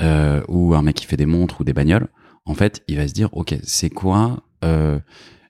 euh, 0.00 0.42
ou 0.48 0.74
un 0.74 0.82
mec 0.82 0.96
qui 0.96 1.06
fait 1.06 1.16
des 1.16 1.26
montres 1.26 1.60
ou 1.60 1.64
des 1.64 1.72
bagnoles. 1.72 2.08
En 2.44 2.54
fait, 2.54 2.82
il 2.88 2.96
va 2.96 3.06
se 3.06 3.12
dire, 3.12 3.28
ok, 3.32 3.54
c'est 3.62 3.90
quoi 3.90 4.42
euh, 4.64 4.98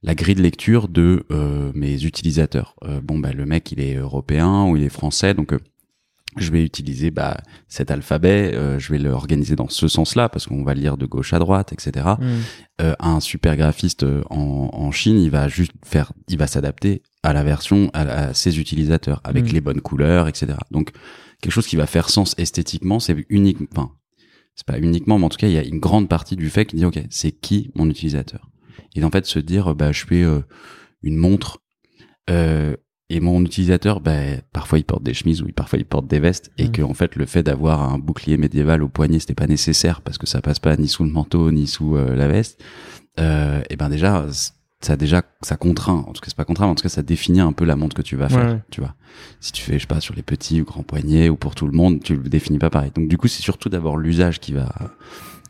la 0.02 0.14
grille 0.14 0.34
de 0.34 0.42
lecture 0.42 0.88
de 0.88 1.24
euh, 1.30 1.70
mes 1.74 2.04
utilisateurs? 2.04 2.74
Euh, 2.84 3.00
bon, 3.00 3.18
bah, 3.18 3.32
le 3.32 3.46
mec, 3.46 3.72
il 3.72 3.80
est 3.80 3.94
européen 3.94 4.64
ou 4.64 4.76
il 4.76 4.82
est 4.82 4.88
français, 4.90 5.32
donc 5.32 5.52
euh, 5.52 5.58
je 6.38 6.50
vais 6.50 6.64
utiliser 6.64 7.10
bah, 7.10 7.36
cet 7.68 7.90
alphabet, 7.90 8.52
euh, 8.54 8.78
je 8.78 8.90
vais 8.92 8.98
l'organiser 8.98 9.54
dans 9.54 9.68
ce 9.68 9.86
sens-là, 9.86 10.28
parce 10.30 10.46
qu'on 10.46 10.64
va 10.64 10.74
le 10.74 10.80
lire 10.80 10.96
de 10.96 11.04
gauche 11.06 11.32
à 11.34 11.38
droite, 11.38 11.72
etc. 11.74 12.06
Hmm. 12.18 12.24
Euh, 12.80 12.94
un 13.00 13.20
super 13.20 13.56
graphiste 13.56 14.04
en, 14.30 14.70
en 14.72 14.90
Chine, 14.90 15.18
il 15.20 15.30
va 15.30 15.48
juste 15.48 15.72
faire, 15.84 16.12
il 16.28 16.38
va 16.38 16.46
s'adapter 16.46 17.02
à 17.22 17.32
la 17.34 17.42
version, 17.44 17.90
à, 17.92 18.00
à 18.00 18.34
ses 18.34 18.58
utilisateurs, 18.58 19.20
avec 19.24 19.44
Mm. 19.44 19.52
les 19.54 19.60
bonnes 19.60 19.80
couleurs, 19.82 20.26
etc. 20.26 20.54
Donc, 20.70 20.90
quelque 21.40 21.52
chose 21.52 21.66
qui 21.66 21.76
va 21.76 21.86
faire 21.86 22.08
sens 22.08 22.34
esthétiquement, 22.38 22.98
c'est 22.98 23.14
unique, 23.28 23.58
enfin, 23.70 23.92
c'est 24.54 24.66
pas 24.66 24.78
uniquement, 24.78 25.18
mais 25.18 25.24
en 25.24 25.28
tout 25.28 25.38
cas, 25.38 25.48
il 25.48 25.54
y 25.54 25.58
a 25.58 25.64
une 25.64 25.78
grande 25.80 26.08
partie 26.08 26.36
du 26.36 26.50
fait 26.50 26.66
qui 26.66 26.76
dit, 26.76 26.84
ok, 26.84 27.00
c'est 27.10 27.32
qui 27.32 27.70
mon 27.74 27.88
utilisateur? 27.88 28.50
Et 28.94 29.02
en 29.04 29.10
fait, 29.10 29.26
se 29.26 29.38
dire, 29.38 29.74
bah, 29.74 29.92
je 29.92 30.04
fais 30.04 30.22
euh, 30.22 30.40
une 31.02 31.16
montre, 31.16 31.58
euh, 32.30 32.76
et 33.08 33.20
mon 33.20 33.42
utilisateur, 33.44 34.00
bah, 34.00 34.18
parfois 34.52 34.78
il 34.78 34.84
porte 34.84 35.02
des 35.02 35.12
chemises 35.12 35.42
ou 35.42 35.48
parfois 35.52 35.78
il 35.78 35.84
porte 35.84 36.06
des 36.06 36.18
vestes, 36.20 36.50
et 36.56 36.68
Mm. 36.68 36.72
que 36.72 36.82
en 36.82 36.94
fait, 36.94 37.16
le 37.16 37.26
fait 37.26 37.42
d'avoir 37.42 37.82
un 37.82 37.98
bouclier 37.98 38.36
médiéval 38.38 38.82
au 38.82 38.88
poignet, 38.88 39.18
c'était 39.18 39.34
pas 39.34 39.46
nécessaire 39.46 40.00
parce 40.00 40.16
que 40.18 40.26
ça 40.26 40.40
passe 40.40 40.58
pas 40.58 40.76
ni 40.76 40.88
sous 40.88 41.04
le 41.04 41.10
manteau 41.10 41.50
ni 41.52 41.66
sous 41.66 41.96
euh, 41.96 42.14
la 42.14 42.28
veste. 42.28 42.62
Euh, 43.20 43.62
et 43.68 43.76
ben 43.76 43.90
déjà, 43.90 44.26
ça 44.84 44.96
déjà, 44.96 45.22
ça 45.42 45.56
contraint. 45.56 46.04
En 46.06 46.12
tout 46.12 46.20
cas, 46.20 46.26
c'est 46.28 46.36
pas 46.36 46.44
contraint, 46.44 46.66
mais 46.66 46.72
en 46.72 46.74
tout 46.74 46.82
cas, 46.82 46.88
ça 46.88 47.02
définit 47.02 47.40
un 47.40 47.52
peu 47.52 47.64
la 47.64 47.76
montre 47.76 47.96
que 47.96 48.02
tu 48.02 48.16
vas 48.16 48.28
faire. 48.28 48.44
Ouais, 48.44 48.52
ouais. 48.52 48.62
Tu 48.70 48.80
vois, 48.80 48.94
si 49.40 49.52
tu 49.52 49.62
fais, 49.62 49.74
je 49.74 49.80
sais 49.80 49.86
pas, 49.86 50.00
sur 50.00 50.14
les 50.14 50.22
petits 50.22 50.60
ou 50.60 50.64
grands 50.64 50.82
poignets 50.82 51.28
ou 51.28 51.36
pour 51.36 51.54
tout 51.54 51.66
le 51.66 51.72
monde, 51.72 52.02
tu 52.02 52.16
le 52.16 52.28
définis 52.28 52.58
pas 52.58 52.70
pareil. 52.70 52.90
Donc 52.94 53.08
du 53.08 53.16
coup, 53.16 53.28
c'est 53.28 53.42
surtout 53.42 53.68
d'abord 53.68 53.96
l'usage 53.96 54.40
qui 54.40 54.52
va 54.52 54.68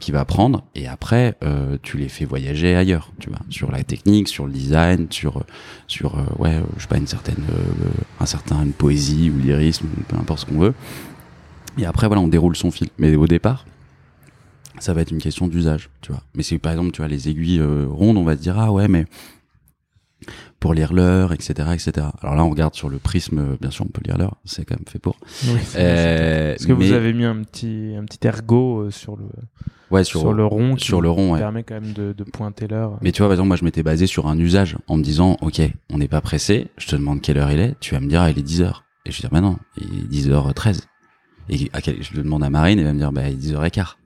qui 0.03 0.11
va 0.11 0.25
prendre 0.25 0.65
et 0.75 0.89
après 0.89 1.37
euh, 1.45 1.79
tu 1.81 1.97
les 1.97 2.09
fais 2.09 2.25
voyager 2.25 2.75
ailleurs 2.75 3.13
tu 3.21 3.31
vois 3.31 3.39
sur 3.51 3.71
la 3.71 3.85
technique 3.85 4.27
sur 4.27 4.47
le 4.47 4.53
design 4.53 5.07
sur 5.11 5.45
sur 5.87 6.19
euh, 6.19 6.25
ouais 6.41 6.57
euh, 6.57 6.63
je 6.77 6.83
sais 6.83 6.89
pas 6.89 6.99
une 6.99 7.07
certaine 7.07 7.45
euh, 7.51 7.87
un 8.19 8.27
certain 8.27 8.65
une 8.65 8.73
poésie 8.73 9.31
ou 9.31 9.39
lyrisme 9.39 9.87
peu 10.09 10.17
importe 10.17 10.41
ce 10.41 10.47
qu'on 10.47 10.59
veut 10.59 10.75
et 11.79 11.87
après 11.87 12.09
voilà 12.09 12.21
on 12.21 12.27
déroule 12.27 12.57
son 12.57 12.73
fil 12.73 12.89
mais 12.99 13.15
au 13.15 13.29
départ 13.29 13.65
ça 14.83 14.93
va 14.95 15.01
être 15.03 15.11
une 15.11 15.19
question 15.21 15.47
d'usage 15.49 15.89
tu 16.01 16.13
vois 16.13 16.23
mais 16.35 16.43
c'est 16.43 16.59
par 16.59 16.73
exemple 16.73 16.91
tu 16.93 16.99
vois 17.01 17.09
les 17.09 17.29
aiguilles 17.29 17.61
euh, 17.61 17.87
rondes 17.89 18.17
on 18.19 18.25
va 18.25 18.37
se 18.37 18.43
dire 18.43 18.59
ah 18.59 18.73
ouais 18.73 18.89
mais 18.89 19.07
pour 20.61 20.75
lire 20.75 20.93
l'heure 20.93 21.33
etc 21.33 21.71
etc 21.75 22.07
alors 22.21 22.37
là 22.37 22.45
on 22.45 22.51
regarde 22.51 22.75
sur 22.75 22.89
le 22.89 22.99
prisme 22.99 23.39
euh, 23.39 23.57
bien 23.61 23.71
sûr 23.71 23.85
on 23.85 23.89
peut 23.89 24.03
lire 24.05 24.17
l'heure 24.19 24.37
c'est 24.45 24.65
quand 24.65 24.77
même 24.77 24.87
fait 24.89 24.99
pour 25.01 25.17
Oui, 25.47 25.59
c'est- 25.65 25.79
euh, 25.81 26.55
Est-ce 26.55 26.67
que 26.67 26.73
mais- 26.73 26.87
vous 26.87 26.93
avez 26.93 27.13
mis 27.13 27.25
un 27.25 27.43
petit, 27.43 27.95
un 27.99 28.05
petit 28.05 28.25
ergot 28.27 28.91
sur 28.91 29.17
le, 29.17 29.25
ouais 29.91 30.05
sur, 30.05 30.21
sur, 30.21 30.33
le 30.33 30.45
rond 30.47 30.77
qui 30.77 30.85
sur 30.85 31.01
le 31.01 31.11
rond 31.11 31.33
ouais 31.33 31.41
permet 31.41 31.65
quand 31.65 31.75
même 31.81 31.93
de, 31.93 32.13
de 32.13 32.25
pointer 32.25 32.69
l'heure 32.69 32.99
Mais 33.03 33.11
tu 33.11 33.19
vois, 33.23 33.29
par 33.29 33.33
exemple, 33.35 33.49
moi, 33.49 33.57
je 33.57 33.65
m'étais 33.65 33.83
basé 33.83 34.07
sur 34.07 34.27
un 34.29 34.39
usage 34.39 34.77
en 34.87 34.97
me 34.97 35.03
disant, 35.03 35.37
OK, 35.43 35.61
on 35.91 35.99
n'est 35.99 36.09
pas 36.09 36.21
pressé, 36.21 36.69
je 36.79 36.87
te 36.87 36.97
demande 36.97 37.21
quelle 37.21 37.39
heure 37.39 37.51
il 37.51 37.59
est, 37.59 37.75
tu 37.81 37.95
vas 37.95 38.01
me 38.01 38.07
dire, 38.09 38.23
ah, 38.23 38.31
il 38.31 38.39
est 38.39 38.43
10 38.43 38.63
heures. 38.63 38.85
Et 39.05 39.11
je 39.11 39.17
vais 39.17 39.21
dire, 39.23 39.31
bah 39.31 39.41
non, 39.41 39.59
il 39.77 40.05
est 40.05 40.09
10h13. 40.09 40.83
Et 41.51 41.69
à 41.73 41.81
quel- 41.83 42.03
je 42.03 42.15
le 42.15 42.23
demande 42.23 42.45
à 42.45 42.51
Marine, 42.51 42.79
elle 42.79 42.85
va 42.87 42.93
me 42.93 42.99
dire, 42.99 43.13
bah, 43.13 43.29
il 43.29 43.35
est 43.35 43.37
10h15. 43.37 43.97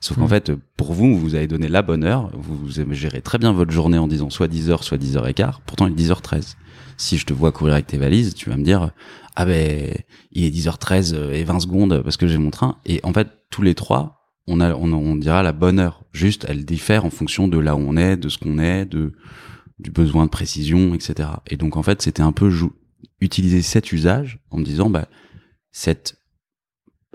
Sauf 0.00 0.18
qu'en 0.18 0.26
Mm. 0.26 0.28
fait, 0.28 0.52
pour 0.76 0.92
vous, 0.92 1.18
vous 1.18 1.34
avez 1.34 1.46
donné 1.46 1.68
la 1.68 1.82
bonne 1.82 2.04
heure, 2.04 2.30
vous, 2.34 2.56
vous 2.56 2.92
gérez 2.94 3.22
très 3.22 3.38
bien 3.38 3.52
votre 3.52 3.70
journée 3.70 3.96
en 3.98 4.06
disant 4.06 4.28
soit 4.30 4.48
10h, 4.48 4.82
soit 4.82 4.98
10h15, 4.98 5.60
pourtant 5.66 5.86
il 5.86 5.92
est 5.92 5.96
10h13. 5.96 6.56
Si 6.96 7.16
je 7.18 7.24
te 7.26 7.32
vois 7.32 7.52
courir 7.52 7.74
avec 7.74 7.86
tes 7.86 7.96
valises, 7.96 8.34
tu 8.34 8.50
vas 8.50 8.56
me 8.56 8.62
dire, 8.64 8.90
ah 9.34 9.44
ben, 9.46 9.92
il 10.32 10.44
est 10.44 10.50
10h13 10.50 11.30
et 11.32 11.42
20 11.44 11.60
secondes 11.60 12.02
parce 12.02 12.16
que 12.16 12.26
j'ai 12.28 12.38
mon 12.38 12.50
train. 12.50 12.76
Et 12.84 13.00
en 13.02 13.12
fait, 13.12 13.28
tous 13.50 13.62
les 13.62 13.74
trois, 13.74 14.30
on 14.46 14.60
a, 14.60 14.74
on, 14.74 14.92
on 14.92 15.16
dira 15.16 15.42
la 15.42 15.52
bonne 15.52 15.80
heure. 15.80 16.04
Juste, 16.12 16.44
elle 16.48 16.64
diffère 16.64 17.04
en 17.04 17.10
fonction 17.10 17.48
de 17.48 17.58
là 17.58 17.74
où 17.74 17.80
on 17.80 17.96
est, 17.96 18.16
de 18.16 18.28
ce 18.28 18.36
qu'on 18.38 18.58
est, 18.58 18.84
de, 18.84 19.12
du 19.78 19.90
besoin 19.90 20.26
de 20.26 20.30
précision, 20.30 20.94
etc. 20.94 21.30
Et 21.48 21.56
donc, 21.56 21.76
en 21.76 21.82
fait, 21.82 22.02
c'était 22.02 22.22
un 22.22 22.32
peu 22.32 22.52
utiliser 23.20 23.62
cet 23.62 23.90
usage 23.90 24.38
en 24.50 24.58
me 24.58 24.64
disant, 24.64 24.90
bah, 24.90 25.08
cette 25.72 26.16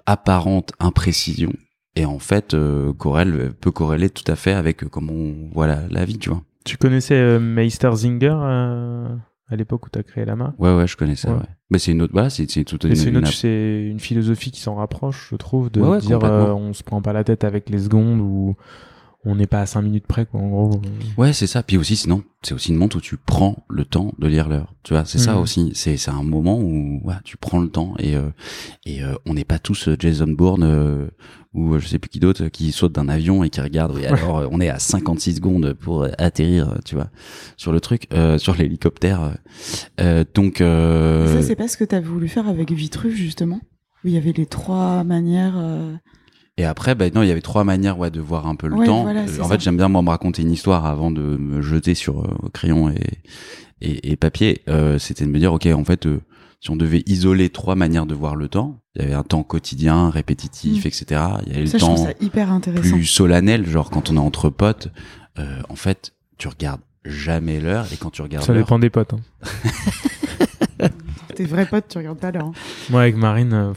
apparente 0.05 0.73
imprécision 0.79 1.53
et 1.95 2.05
en 2.05 2.19
fait, 2.19 2.53
euh, 2.53 2.93
corrèle, 2.93 3.53
peut 3.59 3.71
corréler 3.71 4.09
tout 4.09 4.29
à 4.31 4.35
fait 4.35 4.53
avec 4.53 4.83
euh, 4.83 4.87
comment 4.89 5.13
on 5.13 5.49
voit 5.53 5.67
la, 5.67 5.87
la 5.89 6.05
vie, 6.05 6.17
tu 6.17 6.29
vois. 6.29 6.43
Tu 6.65 6.77
connaissais 6.77 7.15
euh, 7.15 7.39
Meister 7.39 7.89
Zinger 7.95 8.35
euh, 8.39 9.07
à 9.47 9.55
l'époque 9.55 9.87
où 9.87 9.89
tu 9.91 9.97
as 9.99 10.03
créé 10.03 10.25
la 10.25 10.35
marque? 10.35 10.59
Ouais, 10.59 10.73
ouais, 10.75 10.87
je 10.87 10.95
connais 10.97 11.15
ça, 11.15 11.29
Ouais. 11.31 11.37
ouais. 11.37 11.45
Mais 11.71 11.79
c'est 11.79 11.91
une 11.91 12.01
autre, 12.01 12.13
voilà, 12.13 12.29
c'est, 12.29 12.45
toute 12.63 12.83
une, 12.83 12.95
c'est 12.95 13.09
une, 13.09 13.17
une 13.17 13.17
autre- 13.25 13.33
c'est 13.33 13.83
une 13.83 13.99
philosophie 13.99 14.51
qui 14.51 14.59
s'en 14.59 14.75
rapproche, 14.75 15.29
je 15.31 15.35
trouve, 15.35 15.69
de 15.71 15.81
Ouais, 15.81 15.99
dire 15.99 16.19
on 16.23 16.73
se 16.73 16.83
prend 16.83 17.01
pas 17.01 17.13
la 17.13 17.23
tête 17.23 17.43
avec 17.43 17.69
les 17.69 17.79
secondes 17.79 18.19
ou 18.21 18.55
on 19.25 19.35
n'est 19.35 19.47
pas 19.47 19.59
à 19.61 19.65
5 19.65 19.81
minutes 19.81 20.07
près, 20.07 20.25
quoi, 20.25 20.39
en 20.39 20.47
gros. 20.49 20.81
Ouais, 21.17 21.33
c'est 21.33 21.45
ça. 21.45 21.61
Puis 21.61 21.77
aussi, 21.77 21.95
sinon, 21.97 22.23
c'est 22.41 22.53
aussi 22.53 22.69
une 22.71 22.77
montre 22.77 22.97
où 22.97 23.01
tu 23.01 23.17
prends 23.17 23.65
le 23.69 23.83
temps 23.85 24.13
de 24.17 24.27
lire 24.27 24.47
l'heure. 24.47 24.73
Tu 24.83 24.93
vois, 24.93 25.03
c'est 25.05 25.17
ça 25.19 25.35
Mhm. 25.35 25.41
aussi. 25.41 25.71
C'est 25.75 25.97
c'est 25.97 26.09
un 26.11 26.23
moment 26.23 26.57
où 26.59 27.01
ouais, 27.03 27.15
tu 27.25 27.35
prends 27.37 27.59
le 27.59 27.67
temps 27.69 27.95
et 27.99 28.15
euh, 28.15 28.29
et 28.85 29.03
euh, 29.03 29.13
on 29.25 29.33
n'est 29.33 29.43
pas 29.43 29.59
tous 29.59 29.89
Jason 29.99 30.29
Bourne 30.29 30.63
euh, 30.63 31.07
ou 31.53 31.73
euh, 31.73 31.79
je 31.79 31.87
sais 31.87 31.99
plus 31.99 32.09
qui 32.09 32.19
d'autre 32.19 32.47
qui 32.49 32.71
saute 32.71 32.91
d'un 32.93 33.09
avion 33.09 33.43
et 33.43 33.49
qui 33.49 33.59
regarde. 33.61 33.93
Oui, 33.95 34.05
alors 34.05 34.37
euh, 34.39 34.47
on 34.51 34.61
est 34.61 34.69
à 34.69 34.79
56 34.79 35.35
secondes 35.35 35.73
pour 35.73 36.03
euh, 36.03 36.09
atterrir, 36.17 36.75
tu 36.85 36.95
vois, 36.95 37.09
sur 37.57 37.71
le 37.71 37.79
truc, 37.81 38.07
euh, 38.13 38.37
sur 38.37 38.55
l'hélicoptère. 38.55 39.33
euh. 39.99 40.23
Donc 40.33 40.61
euh, 40.61 41.41
Ça, 41.41 41.47
c'est 41.47 41.55
pas 41.55 41.67
ce 41.67 41.77
que 41.77 41.83
tu 41.83 41.95
as 41.95 42.01
voulu 42.01 42.27
faire 42.27 42.47
avec 42.47 42.71
Vitruve, 42.71 43.15
justement? 43.15 43.59
Où 44.03 44.07
il 44.07 44.13
y 44.13 44.17
avait 44.17 44.31
les 44.33 44.45
trois 44.45 45.03
manières. 45.03 45.55
euh, 45.57 45.93
Et 46.57 46.65
après, 46.65 46.95
ben 46.95 47.11
non, 47.13 47.21
il 47.23 47.27
y 47.27 47.31
avait 47.31 47.41
trois 47.41 47.63
manières 47.63 47.97
ouais, 47.99 48.11
de 48.11 48.19
voir 48.21 48.47
un 48.47 48.55
peu 48.55 48.67
le 48.67 48.75
Ouais, 48.75 48.85
temps. 48.85 49.01
voilà, 49.03 49.23
en 49.41 49.47
fait, 49.49 49.59
j'aime 49.59 49.77
bien 49.77 49.89
moi 49.89 50.01
me 50.01 50.09
raconter 50.09 50.41
une 50.43 50.51
histoire 50.51 50.85
avant 50.85 51.11
de 51.11 51.21
me 51.21 51.61
jeter 51.61 51.95
sur 51.95 52.21
euh, 52.21 52.49
crayon 52.53 52.89
et, 52.89 53.01
et, 53.81 54.11
et 54.11 54.15
papier. 54.15 54.61
Euh, 54.69 54.99
C'était 54.99 55.25
de 55.25 55.29
me 55.31 55.39
dire, 55.39 55.51
ok, 55.53 55.65
en 55.67 55.83
fait, 55.83 56.05
euh, 56.05 56.21
si 56.61 56.69
on 56.71 56.75
devait 56.75 57.03
isoler 57.05 57.49
trois 57.49 57.75
manières 57.75 58.05
de 58.05 58.13
voir 58.15 58.35
le 58.35 58.47
temps, 58.49 58.79
il 58.95 59.01
y 59.01 59.05
avait 59.05 59.13
un 59.13 59.23
temps 59.23 59.43
quotidien, 59.43 60.09
répétitif, 60.09 60.83
Mm. 60.83 60.87
etc. 60.87 61.21
Il 61.47 61.53
y 61.53 61.55
avait 61.57 61.67
Ça, 61.67 61.77
le 61.77 61.81
temps 61.81 62.07
hyper 62.19 62.59
plus 62.81 63.05
solennel, 63.05 63.65
genre 63.67 63.89
quand 63.89 64.09
on 64.09 64.15
est 64.15 64.19
entre 64.19 64.49
potes. 64.49 64.89
Euh, 65.37 65.61
en 65.69 65.75
fait, 65.75 66.13
tu 66.37 66.47
regardes 66.49 66.81
jamais 67.05 67.59
l'heure 67.61 67.85
et 67.93 67.97
quand 67.97 68.09
tu 68.09 68.21
regardes 68.21 68.45
Ça 68.45 68.53
dépend 68.53 68.77
des 68.79 68.89
potes. 68.89 69.13
Hein. 69.13 69.19
Tes 71.35 71.45
vrais 71.45 71.65
potes, 71.65 71.87
tu 71.89 71.97
regardes 71.97 72.19
pas 72.19 72.31
l'heure. 72.31 72.47
hein. 72.47 72.53
Moi, 72.89 73.01
avec 73.03 73.15
Marine, 73.15 73.53
euh, 73.53 73.73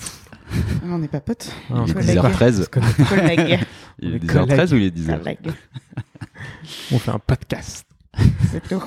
Ah, 0.82 0.86
on 0.90 0.98
n'est 0.98 1.06
pas 1.08 1.20
potes. 1.20 1.52
ah, 1.70 1.74
on 1.76 1.84
il 1.86 1.90
est 1.90 1.94
connaît 1.94 2.14
pas. 2.16 2.30
10h13. 2.30 2.68
Collègues. 3.08 3.60
Il 4.00 4.14
est 4.14 4.18
Les 4.18 4.18
10h13 4.18 4.72
ou 4.72 4.76
il 4.78 4.82
est 4.84 4.96
10h 4.96 5.18
Collègues. 5.18 5.52
On 6.92 6.98
fait 6.98 7.10
un 7.12 7.20
podcast. 7.20 7.86
C'est 8.50 8.68
tout. 8.68 8.82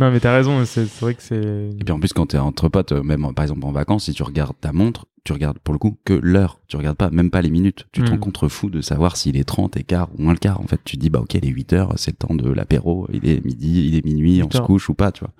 Non, 0.00 0.10
mais 0.10 0.18
t'as 0.20 0.34
raison, 0.34 0.64
c'est 0.64 0.86
c'est 0.86 1.00
vrai 1.00 1.14
que 1.14 1.22
c'est. 1.22 1.36
Et 1.36 1.84
puis 1.84 1.92
en 1.92 2.00
plus, 2.00 2.12
quand 2.12 2.26
t'es 2.26 2.38
entre 2.38 2.68
potes, 2.68 2.92
euh, 2.92 3.02
même 3.02 3.32
par 3.34 3.44
exemple 3.44 3.64
en 3.64 3.70
vacances, 3.72 4.04
si 4.06 4.12
tu 4.12 4.22
regardes 4.24 4.56
ta 4.60 4.72
montre, 4.72 5.06
tu 5.24 5.32
regardes 5.32 5.58
pour 5.60 5.72
le 5.72 5.78
coup 5.78 5.96
que 6.04 6.12
l'heure. 6.12 6.60
Tu 6.66 6.76
regardes 6.76 6.96
pas, 6.96 7.10
même 7.10 7.30
pas 7.30 7.42
les 7.42 7.50
minutes. 7.50 7.86
Tu 7.92 8.02
te 8.02 8.08
Mm. 8.08 8.14
rends 8.14 8.18
contre 8.18 8.48
fou 8.48 8.68
de 8.68 8.80
savoir 8.80 9.16
s'il 9.16 9.36
est 9.36 9.44
30 9.44 9.76
et 9.76 9.84
quart 9.84 10.08
ou 10.18 10.22
moins 10.22 10.32
le 10.32 10.38
quart. 10.38 10.60
En 10.60 10.66
fait, 10.66 10.80
tu 10.84 10.96
te 10.96 11.00
dis, 11.02 11.10
bah 11.10 11.20
ok, 11.20 11.34
il 11.34 11.44
est 11.44 11.48
8 11.48 11.72
heures, 11.72 11.92
c'est 11.96 12.10
le 12.10 12.16
temps 12.16 12.34
de 12.34 12.50
l'apéro, 12.50 13.06
il 13.12 13.28
est 13.28 13.44
midi, 13.44 13.86
il 13.88 13.94
est 13.96 14.04
minuit, 14.04 14.42
on 14.42 14.46
8 14.46 14.52
se 14.56 14.60
couche 14.62 14.88
ou 14.88 14.94
pas, 14.94 15.12
tu 15.12 15.20
vois. 15.24 15.32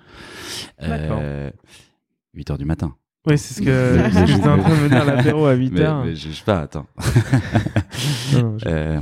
D'accord. 0.87 1.19
Euh, 1.21 1.51
8 2.33 2.51
heures 2.51 2.57
du 2.57 2.65
matin. 2.65 2.95
Oui, 3.25 3.37
c'est 3.37 3.55
ce 3.55 3.61
que 3.61 4.25
j'étais 4.25 4.47
en 4.47 4.57
train 4.59 4.69
de 4.77 4.81
me 4.83 4.87
dire, 4.89 5.03
l'apéro 5.03 5.45
à 5.47 5.53
8 5.53 5.71
Mais, 5.73 5.81
heures. 5.81 6.05
mais 6.05 6.15
je 6.15 6.29
sais 6.31 6.43
pas, 6.45 6.61
attends. 6.61 6.85
Non, 8.33 8.41
non, 8.43 8.57
je- 8.57 8.65
Euh, 8.67 9.01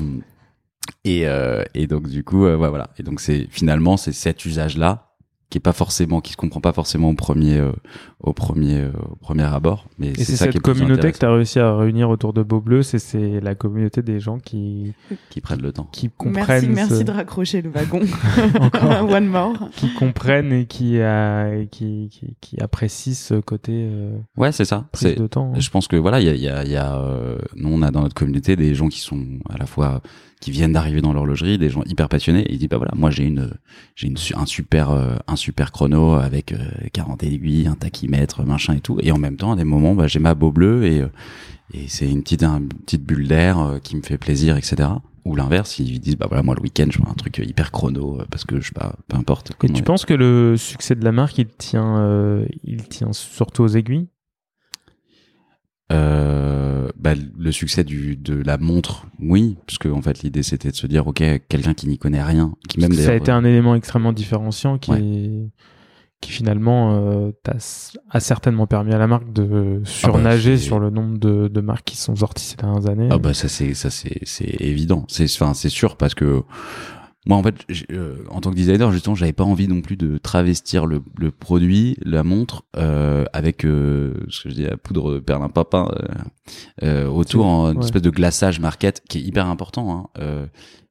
et, 1.04 1.28
euh, 1.28 1.63
et 1.74 1.88
donc 1.88 2.08
du 2.08 2.24
coup, 2.24 2.45
euh, 2.45 2.56
voilà. 2.56 2.89
Et 2.98 3.04
donc 3.04 3.19
c'est 3.19 3.48
finalement 3.50 3.98
c'est 3.98 4.12
cet 4.12 4.45
usage-là 4.45 5.14
qui 5.51 5.60
est 5.60 5.62
pas 5.62 5.73
forcément, 5.73 6.21
qui 6.21 6.31
se 6.31 6.38
comprend 6.38 6.60
pas 6.60 6.73
forcément 6.73 7.10
au 7.10 7.13
premier, 7.13 7.58
euh, 7.58 7.71
au 8.19 8.34
premier, 8.34 8.79
euh, 8.79 8.91
au 9.12 9.15
premier 9.15 9.43
abord. 9.43 9.86
Mais 9.99 10.13
c'est 10.15 10.23
ça 10.36 10.47
qui 10.47 10.53
cette 10.53 10.55
est 10.55 10.60
communauté 10.60 11.12
que 11.12 11.17
tu 11.19 11.25
as 11.25 11.31
réussi 11.31 11.60
à 11.60 11.75
réunir 11.75 12.10
autour 12.10 12.34
de 12.34 12.41
Beau 12.41 12.62
Bleu, 12.62 12.81
c'est- 12.81 12.97
c'est 12.99 13.39
la 13.41 13.53
communauté 13.53 14.01
des 14.01 14.19
gens 14.19 14.39
qui, 14.39 14.93
qui 15.29 15.41
prennent 15.41 15.62
le 15.62 15.71
temps. 15.71 15.88
qui 15.91 16.08
Merci, 16.08 16.17
comprennent, 16.17 16.73
merci 16.73 16.97
ce- 16.97 17.03
de 17.03 17.12
raccrocher 17.12 17.62
le 17.62 17.69
wagon. 17.69 18.01
Encore. 18.60 19.10
One 19.10 19.27
more. 19.27 19.69
qui 19.75 19.93
comprennent 19.93 20.51
et 20.51 20.65
qui, 20.65 20.99
a- 20.99 21.53
et 21.55 21.67
qui, 21.67 22.10
qui, 22.12 22.36
qui 22.41 22.60
apprécient 22.60 23.13
ce 23.13 23.36
côté 23.36 23.72
euh, 23.91 24.17
Ouais, 24.38 24.51
c'est 24.51 24.65
ça. 24.65 24.86
prise 24.91 25.09
C'est, 25.09 25.15
de 25.20 25.28
temps. 25.28 25.53
hein. 25.55 25.59
je 25.59 25.70
pense 25.70 25.88
que 25.88 25.95
voilà, 25.95 26.20
il 26.22 26.26
y 26.26 26.30
a, 26.30 26.34
il 26.34 26.41
y 26.41 26.49
a, 26.49 26.63
il 26.63 26.72
y 26.72 26.76
a 26.76 26.95
euh, 26.97 27.38
nous 27.55 27.70
on 27.72 27.82
a 27.84 27.91
dans 27.91 28.01
notre 28.01 28.15
communauté 28.15 28.55
des 28.55 28.74
gens 28.74 28.88
qui 28.88 28.99
sont 28.99 29.24
à 29.49 29.57
la 29.57 29.65
fois 29.67 30.01
qui 30.41 30.51
viennent 30.51 30.74
d'arriver 30.74 31.01
dans 31.01 31.13
l'horlogerie, 31.13 31.57
des 31.57 31.70
gens 31.70 31.82
hyper 31.86 32.07
passionnés. 32.09 32.41
Et 32.41 32.53
ils 32.53 32.59
disent 32.59 32.67
bah 32.70 32.78
voilà, 32.78 32.91
moi 32.95 33.09
j'ai 33.09 33.24
une, 33.24 33.51
j'ai 33.95 34.07
une 34.07 34.17
un 34.36 34.45
super, 34.45 34.91
euh, 34.91 35.15
un 35.36 35.38
super 35.38 35.71
chrono 35.71 36.13
avec 36.13 36.51
euh, 36.51 36.57
40 36.93 37.23
aiguilles, 37.23 37.67
un 37.67 37.75
tachymètre, 37.75 38.43
machin 38.43 38.73
et 38.73 38.79
tout. 38.79 38.97
Et 39.01 39.11
en 39.11 39.17
même 39.17 39.36
temps, 39.36 39.51
à 39.51 39.55
des 39.55 39.63
moments, 39.63 39.93
bah, 39.93 40.07
j'ai 40.07 40.19
ma 40.19 40.33
beau 40.33 40.51
bleu 40.51 40.86
et 40.86 41.01
euh, 41.01 41.07
et 41.73 41.88
c'est 41.88 42.09
une 42.09 42.21
petite, 42.21 42.43
une 42.43 42.67
petite 42.67 43.03
bulle 43.03 43.27
d'air 43.27 43.59
euh, 43.59 43.79
qui 43.79 43.95
me 43.95 44.01
fait 44.01 44.17
plaisir, 44.17 44.57
etc. 44.57 44.89
Ou 45.25 45.36
l'inverse, 45.36 45.79
ils 45.79 45.99
disent 45.99 46.17
bah 46.17 46.27
voilà, 46.29 46.43
moi 46.43 46.53
le 46.55 46.61
week-end 46.61 46.88
je 46.91 46.99
veux 46.99 47.09
un 47.09 47.15
truc 47.15 47.39
hyper 47.39 47.71
chrono 47.71 48.21
euh, 48.21 48.25
parce 48.29 48.45
que 48.45 48.61
je 48.61 48.67
sais 48.67 48.73
pas, 48.73 48.95
peu 49.07 49.17
importe. 49.17 49.51
Et 49.63 49.69
tu 49.69 49.81
penses 49.81 50.05
que 50.05 50.13
le 50.13 50.55
succès 50.57 50.95
de 50.95 51.03
la 51.03 51.11
marque, 51.11 51.38
il 51.39 51.47
tient, 51.47 51.97
euh, 51.97 52.45
il 52.63 52.88
tient 52.88 53.11
surtout 53.13 53.63
aux 53.63 53.67
aiguilles? 53.67 54.07
Euh, 55.91 56.89
bah, 56.97 57.13
le 57.38 57.51
succès 57.51 57.83
du, 57.83 58.15
de 58.17 58.33
la 58.36 58.57
montre, 58.57 59.05
oui, 59.19 59.55
parce 59.67 59.77
que 59.77 59.88
en 59.88 60.01
fait 60.01 60.23
l'idée 60.23 60.41
c'était 60.41 60.71
de 60.71 60.75
se 60.75 60.88
dire 60.88 61.05
ok 61.05 61.21
quelqu'un 61.47 61.75
qui 61.75 61.88
n'y 61.88 61.99
connaît 61.99 62.23
rien, 62.23 62.53
qui 62.67 62.79
même 62.79 62.91
ça 62.93 63.11
a 63.11 63.13
été 63.15 63.31
un 63.31 63.43
élément 63.43 63.75
extrêmement 63.75 64.11
différenciant 64.13 64.79
qui, 64.79 64.91
Ouais. 64.91 64.99
est- 65.03 65.49
qui 66.21 66.31
finalement 66.31 66.95
euh, 66.95 67.31
a 68.09 68.19
certainement 68.19 68.65
permis 68.65 68.93
à 68.93 68.97
la 68.97 69.05
marque 69.05 69.31
de 69.31 69.81
surnager 69.83 70.51
Ah 70.51 70.53
bah, 70.53 70.57
c'est- 70.59 70.65
sur 70.65 70.79
le 70.79 70.89
nombre 70.89 71.19
de, 71.19 71.47
de 71.49 71.61
marques 71.61 71.86
qui 71.86 71.97
sont 71.97 72.15
sorties 72.15 72.45
ces 72.45 72.55
dernières 72.55 72.89
années. 72.89 73.09
ah 73.11 73.19
bah 73.19 73.36
ça 73.36 73.47
c'est 73.47 73.75
ça 73.75 73.91
c'est 73.91 74.19
c'est 74.23 74.55
évident, 74.59 75.05
c'est 75.07 75.25
enfin 75.25 75.53
c'est 75.53 75.69
sûr 75.69 75.97
parce 75.97 76.15
que 76.15 76.41
moi 77.26 77.38
en 77.38 77.43
fait 77.43 77.55
euh, 77.91 78.17
en 78.30 78.41
tant 78.41 78.51
que 78.51 78.55
designer 78.55 78.91
justement 78.91 79.15
j'avais 79.15 79.34
pas 79.34 79.43
envie 79.43 79.67
non 79.67 79.82
plus 79.82 79.97
de 79.97 80.17
travestir 80.17 80.86
le, 80.86 81.01
le 81.17 81.32
produit, 81.32 81.97
la 82.03 82.23
montre 82.23 82.63
euh, 82.78 83.26
avec 83.34 83.65
euh, 83.65 84.13
ce 84.30 84.43
que 84.43 84.49
je 84.49 84.55
dis 84.55 84.63
la 84.63 84.78
poudre 84.78 85.19
perlimpinpin 85.19 85.89
euh, 85.91 86.05
euh, 86.84 87.07
autour 87.07 87.45
en 87.45 87.71
une 87.73 87.82
espèce 87.84 88.01
de 88.01 88.09
glaçage 88.09 88.59
market 88.59 89.01
qui 89.09 89.17
est 89.17 89.21
hyper 89.21 89.47
important, 89.47 89.91
hein, 89.91 90.19
euh, 90.19 90.45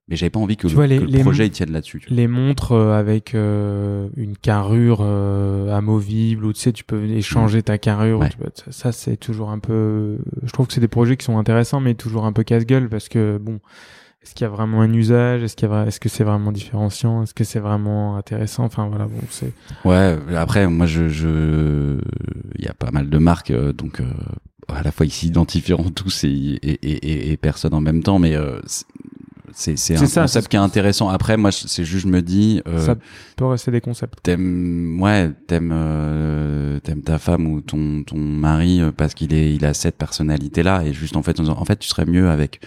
mais 0.08 0.16
j'avais 0.16 0.28
pas 0.30 0.40
envie 0.40 0.56
que, 0.58 0.66
Tu 0.66 0.74
le, 0.74 0.74
vois, 0.74 0.86
les- 0.86 0.98
que 0.98 1.04
le 1.04 1.08
les- 1.10 1.20
projet 1.20 1.46
il 1.46 1.50
tienne 1.50 1.72
là-dessus. 1.72 2.02
Les 2.10 2.28
montres 2.28 2.72
euh, 2.72 2.92
avec 2.98 3.34
euh, 3.34 4.08
une 4.16 4.36
carrure 4.36 4.98
euh, 5.00 5.74
amovible 5.74 6.44
ou 6.44 6.52
tu 6.52 6.60
sais 6.60 6.72
tu 6.72 6.84
peux 6.84 7.02
échanger 7.04 7.62
ta 7.62 7.78
carrure 7.78 8.18
Ouais. 8.20 8.28
tu 8.28 8.36
vois, 8.38 8.50
ça, 8.54 8.70
ça, 8.70 8.92
c'est 8.92 9.16
toujours 9.16 9.50
un 9.50 9.58
peu 9.60 10.18
je 10.42 10.52
trouve 10.52 10.66
que 10.66 10.74
c'est 10.74 10.80
des 10.82 10.88
projets 10.88 11.16
qui 11.16 11.24
sont 11.24 11.38
intéressants 11.38 11.80
mais 11.80 11.94
toujours 11.94 12.26
un 12.26 12.32
peu 12.32 12.42
casse-gueule 12.42 12.88
parce 12.90 13.08
que 13.08 13.38
bon 13.38 13.60
est-ce 14.24 14.34
qu'il 14.34 14.44
y 14.46 14.46
a 14.46 14.50
vraiment 14.50 14.80
un 14.80 14.92
usage? 14.92 15.42
Est-ce 15.42 15.54
qu'il 15.54 15.68
est-ce 15.70 16.00
que 16.00 16.08
c'est 16.08 16.24
vraiment 16.24 16.50
différenciant? 16.50 17.22
Est-ce 17.22 17.34
que 17.34 17.44
c'est 17.44 17.58
vraiment 17.60 18.16
intéressant? 18.16 18.64
Enfin 18.64 18.86
voilà 18.88 19.04
bon 19.04 19.20
c'est 19.28 19.52
Ouais, 19.84 20.16
après, 20.34 20.66
moi, 20.66 20.86
je, 20.86 21.08
je, 21.08 21.98
il 22.58 22.64
y 22.64 22.68
a 22.68 22.72
pas 22.72 22.90
mal 22.90 23.10
de 23.10 23.18
marques, 23.18 23.50
euh, 23.50 23.74
donc 23.74 24.00
euh, 24.00 24.04
à 24.68 24.82
la 24.82 24.92
fois 24.92 25.04
ils 25.04 25.10
s'identifieront 25.12 25.90
tous 25.94 26.24
et, 26.24 26.28
et, 26.30 26.70
et, 26.72 27.32
et, 27.32 27.36
personne 27.36 27.74
en 27.74 27.82
même 27.82 28.02
temps, 28.02 28.18
mais 28.18 28.34
euh, 28.34 28.60
c'est- 29.52 29.76
c'est 29.76 29.96
un 29.96 30.06
ça, 30.06 30.22
concept 30.22 30.48
qui 30.48 30.56
est 30.56 30.60
intéressant. 30.60 31.10
Après, 31.10 31.36
moi, 31.36 31.52
c'est 31.52 31.84
juste, 31.84 32.06
je 32.06 32.10
me 32.10 32.22
dis, 32.22 32.62
euh, 32.66 32.78
ça 32.78 32.96
peut 33.36 33.44
rester 33.44 33.70
des 33.70 33.82
concepts. 33.82 34.20
t'aimes, 34.22 34.98
ouais, 35.02 35.30
t'aimes, 35.46 35.70
euh, 35.72 36.80
t'aimes 36.80 37.02
ta 37.02 37.18
femme 37.18 37.46
ou 37.46 37.60
ton 37.60 38.02
ton 38.04 38.16
mari 38.16 38.80
parce 38.96 39.12
qu'il 39.12 39.34
est, 39.34 39.54
il 39.54 39.66
a 39.66 39.74
cette 39.74 39.98
personnalité-là, 39.98 40.82
et 40.86 40.94
juste 40.94 41.14
en 41.16 41.22
fait, 41.22 41.38
en 41.40 41.64
fait, 41.66 41.78
tu 41.78 41.88
serais 41.88 42.06
mieux 42.06 42.30
avec 42.30 42.60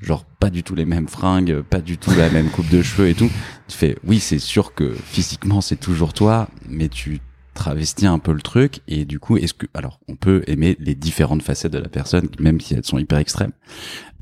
genre 0.00 0.24
pas 0.24 0.50
du 0.50 0.62
tout 0.62 0.74
les 0.74 0.84
mêmes 0.84 1.08
fringues, 1.08 1.62
pas 1.62 1.80
du 1.80 1.98
tout 1.98 2.10
la 2.12 2.30
même 2.30 2.50
coupe 2.50 2.68
de 2.68 2.82
cheveux 2.82 3.08
et 3.08 3.14
tout. 3.14 3.30
Tu 3.68 3.76
fais, 3.76 3.96
oui, 4.04 4.20
c'est 4.20 4.38
sûr 4.38 4.74
que 4.74 4.92
physiquement 4.92 5.60
c'est 5.60 5.76
toujours 5.76 6.12
toi, 6.12 6.48
mais 6.68 6.88
tu 6.88 7.20
travestis 7.54 8.06
un 8.06 8.18
peu 8.18 8.32
le 8.32 8.40
truc 8.40 8.80
et 8.88 9.04
du 9.04 9.18
coup, 9.18 9.36
est-ce 9.36 9.54
que, 9.54 9.66
alors, 9.74 10.00
on 10.08 10.16
peut 10.16 10.42
aimer 10.46 10.76
les 10.80 10.94
différentes 10.94 11.42
facettes 11.42 11.72
de 11.72 11.78
la 11.78 11.88
personne, 11.88 12.28
même 12.38 12.60
si 12.60 12.74
elles 12.74 12.84
sont 12.84 12.98
hyper 12.98 13.18
extrêmes, 13.18 13.52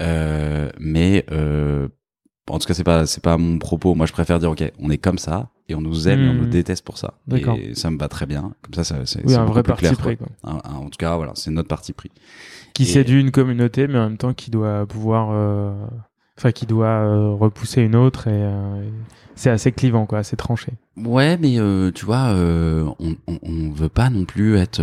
euh, 0.02 0.70
mais 0.80 1.24
euh, 1.30 1.88
en 2.48 2.58
tout 2.58 2.66
cas, 2.66 2.74
c'est 2.74 2.84
pas 2.84 3.06
c'est 3.06 3.22
pas 3.22 3.36
mon 3.36 3.58
propos. 3.58 3.94
Moi, 3.94 4.06
je 4.06 4.12
préfère 4.12 4.38
dire, 4.38 4.50
ok, 4.50 4.72
on 4.78 4.90
est 4.90 4.98
comme 4.98 5.18
ça 5.18 5.50
et 5.68 5.74
on 5.74 5.80
nous 5.80 6.08
aime 6.08 6.20
et 6.20 6.28
on 6.28 6.34
Hmm. 6.34 6.38
nous 6.38 6.46
déteste 6.46 6.84
pour 6.84 6.98
ça. 6.98 7.14
Et 7.32 7.74
ça 7.74 7.90
me 7.90 7.98
va 7.98 8.08
très 8.08 8.26
bien. 8.26 8.52
Comme 8.62 8.74
ça, 8.74 8.84
ça 8.84 9.04
c'est 9.04 9.24
oui 9.26 9.34
un 9.34 9.44
vrai 9.44 9.62
parti 9.62 9.80
clair, 9.82 9.96
pris 9.96 10.16
quoi. 10.16 10.26
quoi. 10.42 10.50
Un- 10.52 10.70
un- 10.70 10.76
en 10.78 10.84
tout 10.90 10.96
cas, 10.98 11.16
voilà, 11.16 11.32
c'est 11.34 11.50
notre 11.50 11.68
parti 11.68 11.92
pris. 11.92 12.10
qui 12.74 12.82
Et- 12.84 12.86
séduit 12.86 13.20
une 13.20 13.30
communauté 13.32 13.88
mais 13.88 13.98
en 13.98 14.08
même 14.08 14.18
temps 14.18 14.34
qui 14.34 14.50
doit 14.50 14.86
pouvoir 14.86 15.30
euh, 15.32 15.72
enfin 16.38 16.52
qui 16.52 16.64
doit 16.66 16.86
euh, 16.86 17.30
repousser 17.32 17.82
une 17.82 17.96
autre 17.96 18.28
et, 18.28 18.32
euh, 18.32 18.82
et 18.84 18.92
c'est 19.34 19.50
assez 19.50 19.72
clivant 19.72 20.06
quoi 20.06 20.18
assez 20.18 20.36
tranché 20.36 20.72
Ouais, 20.96 21.36
mais 21.38 21.56
tu 21.92 22.04
vois, 22.06 22.34
on, 22.34 23.16
on, 23.26 23.38
on 23.42 23.70
veut 23.70 23.88
pas 23.88 24.10
non 24.10 24.24
plus 24.24 24.56
être 24.56 24.80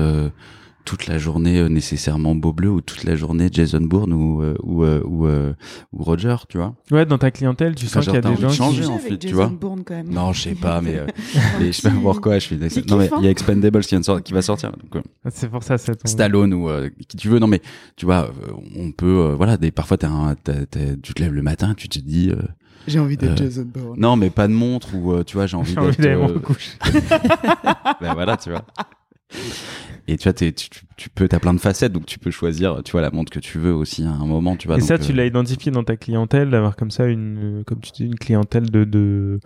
toute 0.86 1.08
la 1.08 1.18
journée 1.18 1.60
euh, 1.60 1.68
nécessairement 1.68 2.36
Beau 2.36 2.54
Bleu 2.54 2.70
ou 2.70 2.80
toute 2.82 3.04
la 3.04 3.16
journée 3.16 3.50
Jason 3.52 3.82
Bourne 3.82 4.14
ou 4.14 4.42
euh, 4.42 4.56
ou 4.64 4.84
euh, 4.84 5.02
ou, 5.04 5.26
euh, 5.28 5.54
ou 5.92 6.04
Roger, 6.04 6.36
tu 6.48 6.58
vois. 6.58 6.76
Ouais, 6.92 7.06
dans 7.06 7.18
ta 7.18 7.32
clientèle, 7.32 7.76
tu 7.76 7.88
sens 7.88 8.06
qu'il 8.06 8.14
y 8.14 8.18
a 8.18 8.22
des 8.22 8.36
gens 8.38 8.72
qui... 8.72 8.86
en 8.86 8.98
fait, 9.00 9.18
tu 9.18 9.28
Jason 9.30 9.36
vois. 9.36 9.48
Bourne, 9.48 9.84
quand 9.84 9.96
même. 9.96 10.10
Non, 10.10 10.32
je 10.32 10.42
sais 10.44 10.56
pas, 10.56 10.80
mais, 10.82 10.96
euh, 11.00 11.08
je 11.60 11.72
sais 11.72 11.90
pas 11.90 11.96
pourquoi 12.02 12.40
je 12.40 12.56
petit 12.56 12.84
Non 12.88 12.98
mais 12.98 13.10
il 13.20 13.24
y 13.26 13.28
a 13.28 13.32
Expendables 13.32 13.82
qui, 13.84 13.90
vient 13.90 14.00
de 14.00 14.06
sortir- 14.06 14.24
qui 14.24 14.34
va 14.34 14.42
sortir 14.42 14.72
donc 14.72 14.96
euh, 14.96 15.02
C'est 15.32 15.50
pour 15.50 15.64
ça, 15.64 15.78
c'est. 15.78 16.08
Stallone 16.08 16.54
ou 16.54 16.70
euh, 16.70 16.90
qui 17.08 17.18
tu 17.18 17.28
veux 17.30 17.40
non 17.40 17.48
mais 17.48 17.62
tu 17.96 18.06
vois 18.06 18.26
euh, 18.30 18.52
on 18.78 18.92
peut 18.92 19.06
euh, 19.32 19.36
voilà 19.36 19.58
des 19.58 19.72
parfois 19.72 19.98
t'as 19.98 20.10
un, 20.10 20.36
t'as- 20.36 20.66
t'as- 20.66 20.96
tu 21.02 21.14
te 21.14 21.22
lèves 21.22 21.34
le 21.34 21.42
matin 21.42 21.74
tu 21.76 21.90
te 21.90 21.98
dis 22.00 22.30
euh, 22.32 22.36
J'ai 22.88 23.00
envie 23.00 23.18
d'être 23.18 23.32
Euh, 23.42 23.46
Jason 23.46 23.66
Bourne. 23.66 24.00
non 24.00 24.16
mais 24.16 24.30
pas 24.30 24.48
de 24.48 24.54
montre 24.54 24.94
ou 24.96 25.14
euh, 25.14 25.24
tu 25.24 25.36
vois 25.38 25.48
j'ai 25.48 25.58
envie 25.58 25.72
J'ai 25.74 25.80
envie 25.80 25.88
d'être 25.98 26.02
d'aller 26.02 26.16
me 26.18 26.30
euh, 26.30 26.34
recoucher. 26.34 26.72
ben 28.02 28.14
voilà 28.14 28.38
tu 28.38 28.50
vois 28.52 28.64
et 30.08 30.18
tu 30.18 30.24
vois 30.24 30.34
tu, 30.34 30.54
tu 30.54 31.10
peux 31.10 31.28
t'as 31.28 31.40
plein 31.40 31.54
de 31.54 31.60
facettes 31.60 31.92
donc 31.92 32.06
tu 32.06 32.20
peux 32.20 32.32
choisir 32.32 32.82
tu 32.84 32.92
vois 32.92 33.02
la 33.02 33.12
montre 33.12 33.32
que 33.32 33.40
tu 33.40 33.58
veux 33.58 33.74
aussi 33.74 34.04
à 34.04 34.10
un 34.12 34.26
moment 34.26 34.56
tu 34.56 34.68
vois 34.68 34.78
Et 34.78 34.80
donc, 34.80 34.88
ça, 34.88 35.00
tu 35.00 35.12
euh, 35.12 35.16
l'as 35.16 35.26
identifié 35.26 35.72
dans 35.72 35.84
ta 35.84 35.98
clientèle, 35.98 36.50
d'avoir 36.52 36.76
comme 36.76 36.92
ça 36.92 37.06
une, 37.08 37.64
comme 37.66 37.80
tu 37.82 37.92
dis, 37.92 38.06
une 38.06 38.16
clientèle 38.20 38.70
de, 38.70 38.84
de, 38.84 39.40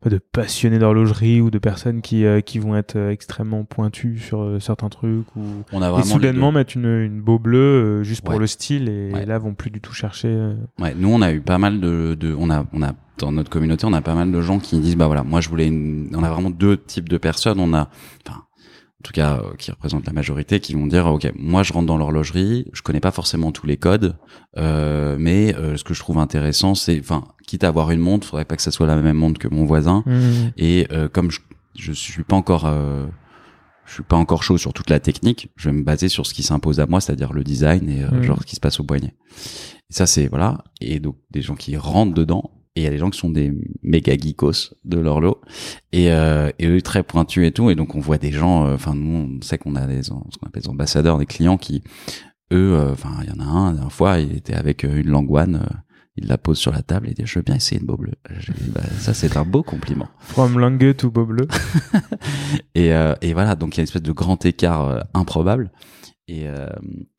pas 0.00 0.08
de 0.10 0.18
passionnés 0.18 0.78
d'horlogerie 0.78 1.40
ou 1.42 1.50
de 1.50 1.58
personnes 1.58 2.00
qui, 2.00 2.24
euh, 2.24 2.40
qui 2.40 2.58
vont 2.58 2.74
être 2.76 2.96
euh, 2.96 3.10
extrêmement 3.10 3.64
pointues 3.64 4.18
sur 4.18 4.40
euh, 4.40 4.60
certains 4.60 4.88
trucs 4.88 5.26
ou 5.36 5.42
on 5.72 5.82
a 5.82 5.98
et 6.00 6.02
soudainement 6.04 6.52
mettre 6.52 6.76
une, 6.76 6.86
une 6.86 7.20
beau 7.20 7.38
bleu 7.38 8.02
juste 8.02 8.22
pour 8.22 8.34
Ouais. 8.34 8.40
le 8.40 8.46
style 8.46 8.88
et, 8.88 9.12
Ouais. 9.12 9.26
là 9.26 9.38
vont 9.38 9.54
plus 9.54 9.70
du 9.70 9.80
tout 9.80 9.92
chercher. 9.92 10.52
ouais 10.80 10.94
nous 10.96 11.08
on 11.10 11.20
a 11.20 11.32
eu 11.32 11.40
pas 11.40 11.58
mal 11.58 11.80
de, 11.80 12.14
de 12.18 12.34
on 12.38 12.48
a 12.50 12.64
on 12.72 12.82
a 12.82 12.92
dans 13.18 13.32
notre 13.32 13.50
communauté 13.50 13.84
on 13.84 13.92
a 13.92 14.00
pas 14.00 14.14
mal 14.14 14.30
de 14.32 14.40
gens 14.40 14.58
qui 14.60 14.78
disent 14.78 14.96
bah 14.96 15.06
voilà 15.06 15.24
moi 15.24 15.40
je 15.40 15.48
voulais 15.48 15.66
une... 15.66 16.08
on 16.14 16.22
a 16.22 16.30
vraiment 16.30 16.50
deux 16.50 16.76
types 16.76 17.08
de 17.08 17.18
personnes 17.18 17.58
on 17.58 17.74
a 17.74 17.90
enfin 18.26 18.42
en 19.00 19.04
tout 19.04 19.12
cas 19.12 19.36
euh, 19.44 19.54
qui 19.56 19.70
représentent 19.70 20.06
la 20.06 20.12
majorité, 20.12 20.58
qui 20.60 20.74
vont 20.74 20.86
dire 20.86 21.06
ok, 21.06 21.30
moi 21.36 21.62
je 21.62 21.72
rentre 21.72 21.86
dans 21.86 21.96
l'horlogerie, 21.98 22.66
je 22.72 22.82
connais 22.82 23.00
pas 23.00 23.12
forcément 23.12 23.52
tous 23.52 23.66
les 23.66 23.76
codes, 23.76 24.16
euh, 24.56 25.16
mais 25.18 25.54
euh, 25.54 25.76
ce 25.76 25.84
que 25.84 25.94
je 25.94 26.00
trouve 26.00 26.18
intéressant, 26.18 26.74
c'est, 26.74 26.98
enfin, 26.98 27.24
quitte 27.46 27.62
à 27.64 27.68
avoir 27.68 27.90
une 27.92 28.00
montre, 28.00 28.26
faudrait 28.26 28.44
pas 28.44 28.56
que 28.56 28.62
ça 28.62 28.70
soit 28.72 28.86
la 28.86 28.96
même 28.96 29.16
montre 29.16 29.38
que 29.38 29.48
mon 29.48 29.64
voisin, 29.64 30.02
et 30.56 30.88
euh, 30.92 31.08
comme 31.08 31.30
je, 31.30 31.40
je 31.76 31.92
suis 31.92 32.24
pas 32.24 32.34
encore, 32.36 32.64
euh, 32.66 33.06
je 33.86 33.94
suis 33.94 34.02
pas 34.02 34.16
encore 34.16 34.42
chaud 34.42 34.58
sur 34.58 34.72
toute 34.72 34.90
la 34.90 34.98
technique, 35.00 35.50
je 35.56 35.70
vais 35.70 35.76
me 35.76 35.82
baser 35.84 36.08
sur 36.08 36.26
ce 36.26 36.34
qui 36.34 36.42
s'impose 36.42 36.80
à 36.80 36.86
moi, 36.86 37.00
c'est-à-dire 37.00 37.32
le 37.32 37.44
design 37.44 37.88
et 37.88 38.02
euh, 38.02 38.08
Mhm. 38.10 38.22
genre 38.24 38.40
ce 38.40 38.46
qui 38.46 38.56
se 38.56 38.60
passe 38.60 38.80
au 38.80 38.84
poignet. 38.84 39.14
Et 39.90 39.94
ça 39.94 40.06
c'est 40.06 40.26
voilà, 40.26 40.64
et 40.80 40.98
donc 40.98 41.16
des 41.30 41.40
gens 41.40 41.54
qui 41.54 41.76
rentrent 41.76 42.12
dedans. 42.14 42.50
Et 42.78 42.82
il 42.82 42.84
y 42.84 42.86
a 42.86 42.90
des 42.90 42.98
gens 42.98 43.10
qui 43.10 43.18
sont 43.18 43.30
des 43.30 43.52
méga 43.82 44.16
geekos 44.16 44.72
de 44.84 45.00
l'horlo 45.00 45.40
et, 45.90 46.12
euh, 46.12 46.52
et 46.60 46.68
eux 46.68 46.80
très 46.80 47.02
pointus 47.02 47.44
et 47.44 47.50
tout. 47.50 47.70
Et 47.70 47.74
donc 47.74 47.96
on 47.96 47.98
voit 47.98 48.18
des 48.18 48.30
gens 48.30 48.66
euh, 48.66 48.74
enfin 48.76 48.94
nous 48.94 49.16
on 49.16 49.42
sait 49.42 49.58
qu'on 49.58 49.74
a 49.74 49.84
des 49.88 50.04
ce 50.04 50.10
qu'on 50.10 50.46
appelle 50.46 50.62
des 50.62 50.68
ambassadeurs 50.68 51.18
des 51.18 51.26
clients 51.26 51.56
qui 51.56 51.82
eux 52.52 52.74
euh, 52.74 52.92
enfin 52.92 53.10
il 53.24 53.30
y 53.30 53.32
en 53.32 53.44
a 53.44 53.48
un 53.48 53.66
la 53.70 53.72
dernière 53.72 53.92
fois 53.92 54.20
il 54.20 54.36
était 54.36 54.54
avec 54.54 54.84
une 54.84 55.08
langoine 55.08 55.56
euh, 55.56 55.76
il 56.16 56.28
la 56.28 56.38
pose 56.38 56.56
sur 56.56 56.70
la 56.70 56.82
table 56.82 57.08
et 57.08 57.10
il 57.10 57.14
dit 57.14 57.22
je 57.24 57.40
veux 57.40 57.42
bien 57.42 57.56
essayer 57.56 57.80
une 57.80 57.86
beau 57.88 57.96
bleu 57.96 58.12
bah, 58.68 58.82
ça 59.00 59.12
c'est 59.12 59.36
un 59.36 59.44
beau 59.44 59.64
compliment 59.64 60.08
From 60.20 60.56
langue 60.56 60.94
to 60.94 61.10
beau 61.10 61.26
bleu. 61.26 61.48
et, 62.76 62.90
et 63.20 63.32
voilà 63.32 63.56
donc 63.56 63.74
il 63.74 63.78
y 63.78 63.80
a 63.80 63.82
une 63.82 63.88
espèce 63.88 64.02
de 64.02 64.12
grand 64.12 64.46
écart 64.46 65.04
improbable 65.14 65.72
et 66.28 66.46
euh, 66.46 66.66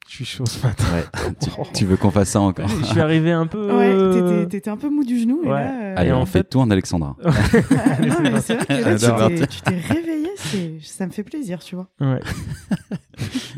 Je 0.07 0.15
suis 0.15 0.25
chaud 0.25 0.45
ce 0.45 0.65
matin. 0.65 0.83
ouais, 0.93 1.03
tu, 1.41 1.49
tu 1.73 1.85
veux 1.85 1.97
qu'on 1.97 2.11
fasse 2.11 2.29
ça 2.29 2.41
encore? 2.41 2.67
Je 2.67 2.85
suis 2.85 2.99
arrivé 2.99 3.31
un 3.31 3.47
peu. 3.47 3.75
Ouais, 3.75 3.89
euh, 3.91 4.13
t'étais- 4.39 4.47
t'étais 4.49 4.69
un 4.69 4.77
peu 4.77 4.89
mou 4.89 5.03
du 5.03 5.17
genou. 5.19 5.41
Et 5.43 5.47
Ouais. 5.47 5.53
là, 5.63 5.81
euh, 5.81 5.93
allez 5.97 6.09
Et 6.09 6.13
en 6.13 6.21
on 6.21 6.25
fait 6.25 6.39
fait- 6.39 6.43
tout 6.49 6.59
en 6.59 6.69
Alexandra 6.69 7.15
ah, 7.25 7.29
non, 8.01 8.15
mais 8.21 8.41
c'est 8.41 8.55
vrai 8.55 8.65
que 8.65 8.73
là, 8.85 8.97
J'adore. 8.97 9.29
tu 9.29 9.61
t'es- 9.61 9.77
réveillé. 9.77 10.29
c'est- 10.35 10.77
Ça 10.83 11.05
me 11.07 11.11
fait 11.11 11.23
plaisir, 11.23 11.59
tu 11.59 11.75
vois. 11.75 11.89
Ouais. 11.99 12.19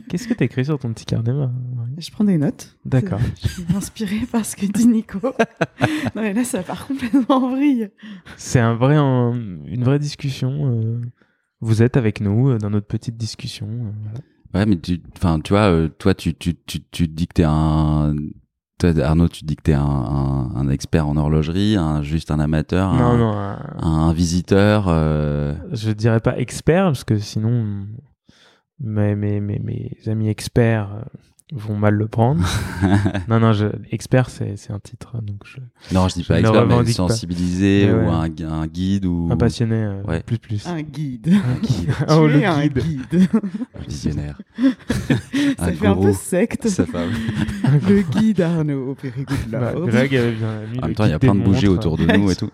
Qu'est-ce 0.10 0.28
que 0.28 0.34
t'as 0.34 0.46
écrit 0.46 0.66
sur 0.66 0.78
ton 0.80 0.92
petit 0.94 1.06
carnet 1.06 1.32
Marie? 1.34 1.52
Je 1.98 2.12
prends 2.12 2.24
des 2.24 2.38
notes. 2.38 2.78
D'accord. 2.86 3.20
Je 3.44 3.48
suis 3.48 3.64
inspirée 3.76 4.22
par 4.32 4.46
ce 4.46 4.56
que 4.56 4.66
dit 4.66 4.88
Nico. 4.88 5.20
non, 5.22 6.22
mais 6.22 6.34
là, 6.34 6.44
ça 6.44 6.64
part 6.64 6.88
complètement 6.88 7.24
en 7.36 7.50
vrille. 7.52 7.90
C'est 8.38 8.60
un 8.60 8.74
vrai, 8.74 8.96
un- 8.96 9.34
une 9.66 9.84
vraie 9.84 10.00
discussion. 10.00 10.52
euh, 10.82 11.02
vous 11.62 11.84
êtes 11.84 11.96
avec 11.98 12.22
nous 12.22 12.50
euh, 12.50 12.58
dans 12.58 12.70
notre 12.72 12.88
petite 12.88 13.18
discussion. 13.18 13.68
euh, 13.70 13.92
voilà. 14.04 14.20
Ouais, 14.54 14.66
mais 14.66 14.78
tu, 14.80 15.02
enfin, 15.16 15.40
tu 15.40 15.54
vois, 15.54 15.72
euh, 15.72 15.88
toi, 15.88 16.14
tu, 16.14 16.34
tu, 16.36 16.56
tu, 16.56 16.82
tu 16.92 17.08
te 17.08 17.14
dis 17.14 17.28
que 17.28 17.34
t'es 17.34 17.46
un, 17.46 18.14
toi, 18.78 18.92
Arnaud, 19.00 19.30
tu 19.30 19.42
te 19.42 19.46
dis 19.46 19.56
que 19.56 19.62
t'es 19.62 19.74
un, 19.74 19.82
un, 19.84 20.56
un 20.56 20.70
expert 20.70 21.08
en 21.08 21.16
horlogerie, 21.16 21.78
un, 21.78 22.02
juste 22.02 22.32
un 22.32 22.40
amateur, 22.40 22.94
Non, 22.94 23.04
un, 23.06 23.18
non, 23.18 23.34
euh, 23.38 23.56
un 23.82 24.14
visiteur. 24.14 24.86
Euh... 24.88 25.54
je 25.72 25.92
dirais 25.92 26.20
pas 26.20 26.38
expert 26.38 26.86
parce 26.86 27.04
que 27.04 27.18
sinon 27.18 27.86
mes, 28.80 29.16
mes, 29.16 29.40
mes, 29.40 29.60
mes 29.60 29.92
amis 30.08 30.30
experts 30.30 30.92
euh, 30.96 31.02
vont 31.52 31.76
mal 31.76 31.94
le 31.96 32.08
prendre. 32.08 32.42
non, 33.28 33.40
non, 33.40 33.52
je, 33.54 33.66
expert 33.92 34.30
c'est 34.30 34.56
c'est 34.58 34.72
un 34.72 34.80
titre 34.80 35.22
donc 35.22 35.42
je, 35.46 35.58
non, 35.94 36.08
je 36.08 36.14
dis 36.16 36.24
Je 36.24 36.28
pas 36.30 36.36
ne 36.36 36.40
expert, 36.48 36.66
mais 36.68 36.76
pas. 36.84 36.92
sensibilisé 36.92 37.92
ou 37.92 37.96
ouais. 37.98 38.08
un, 38.08 38.30
gu- 38.30 38.46
un 38.46 38.68
guide 38.68 39.06
ou 39.06 39.28
un 39.32 39.36
passionné 39.38 39.76
euh, 39.76 40.02
Ouais. 40.04 40.22
plus 40.24 40.38
plus. 40.40 40.66
Un 40.68 40.82
guide. 40.82 41.28
Un 41.34 41.60
guide. 41.62 41.90
Tu 42.08 42.14
oh, 42.14 42.28
es 42.28 42.32
le 42.40 42.46
un 42.46 42.62
guide. 42.68 42.80
guide. 42.80 43.28
visionnaire. 43.88 44.40
Ça 45.58 45.66
Un 45.66 45.72
fait 45.74 45.88
un 45.88 45.96
peu 45.96 46.14
secte. 46.14 46.68
Ça 46.70 46.86
fait- 46.86 46.98
Le 47.88 48.02
guide 48.02 48.42
Arnaud 48.42 48.92
au 48.92 48.96
Périgord. 48.96 49.38
Bah, 49.50 49.74
Greg 49.86 50.16
avait 50.16 50.32
bien 50.32 50.48
mis 50.72 50.80
En 50.80 50.86
même 50.88 50.96
temps, 50.96 51.06
il 51.06 51.12
y 51.12 51.14
a 51.14 51.20
plein 51.20 51.36
de 51.36 51.42
bougies 51.42 51.68
autour 51.68 51.98
de 51.98 52.06
nous 52.06 52.32
et 52.32 52.36
tout. 52.36 52.50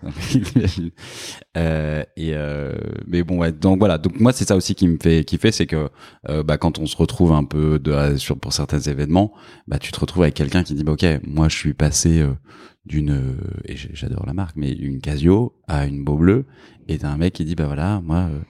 euh, 1.56 2.02
et 2.16 2.30
euh, 2.34 2.74
mais 3.06 3.22
bon, 3.22 3.38
ouais. 3.38 3.52
Donc 3.52 3.78
voilà. 3.78 3.98
Donc 3.98 4.18
moi, 4.20 4.32
c'est 4.32 4.46
ça 4.46 4.56
aussi 4.56 4.74
qui 4.74 4.86
me 4.88 4.96
fait 5.00 5.24
kiffer, 5.24 5.52
c'est 5.52 5.66
que 5.66 5.88
euh, 6.28 6.42
bah, 6.42 6.58
quand 6.58 6.78
on 6.78 6.86
se 6.86 6.96
retrouve 6.96 7.32
un 7.32 7.44
peu 7.44 7.78
de, 7.78 8.16
sur 8.16 8.38
pour 8.38 8.52
événements, 8.88 9.32
bah 9.66 9.78
tu 9.78 9.92
te 9.92 10.00
retrouves 10.00 10.22
avec 10.22 10.34
quelqu'un 10.34 10.62
qui 10.64 10.74
dit 10.74 10.84
bah 10.84 10.92
ok, 10.92 11.04
moi 11.26 11.48
je 11.48 11.56
suis 11.56 11.74
passé 11.74 12.20
euh, 12.20 12.32
d'une 12.86 13.10
euh, 13.10 13.36
et 13.64 13.76
j'adore 13.76 14.24
la 14.26 14.32
marque, 14.34 14.56
mais 14.56 14.72
une 14.72 15.00
Casio 15.00 15.54
à 15.68 15.86
une 15.86 16.04
Beau 16.04 16.16
Bleu, 16.16 16.46
et 16.88 16.98
t'as 16.98 17.10
un 17.10 17.16
mec 17.16 17.34
qui 17.34 17.44
dit 17.44 17.54
bah 17.54 17.66
voilà, 17.66 18.00
moi. 18.00 18.28
euh, 18.30 18.40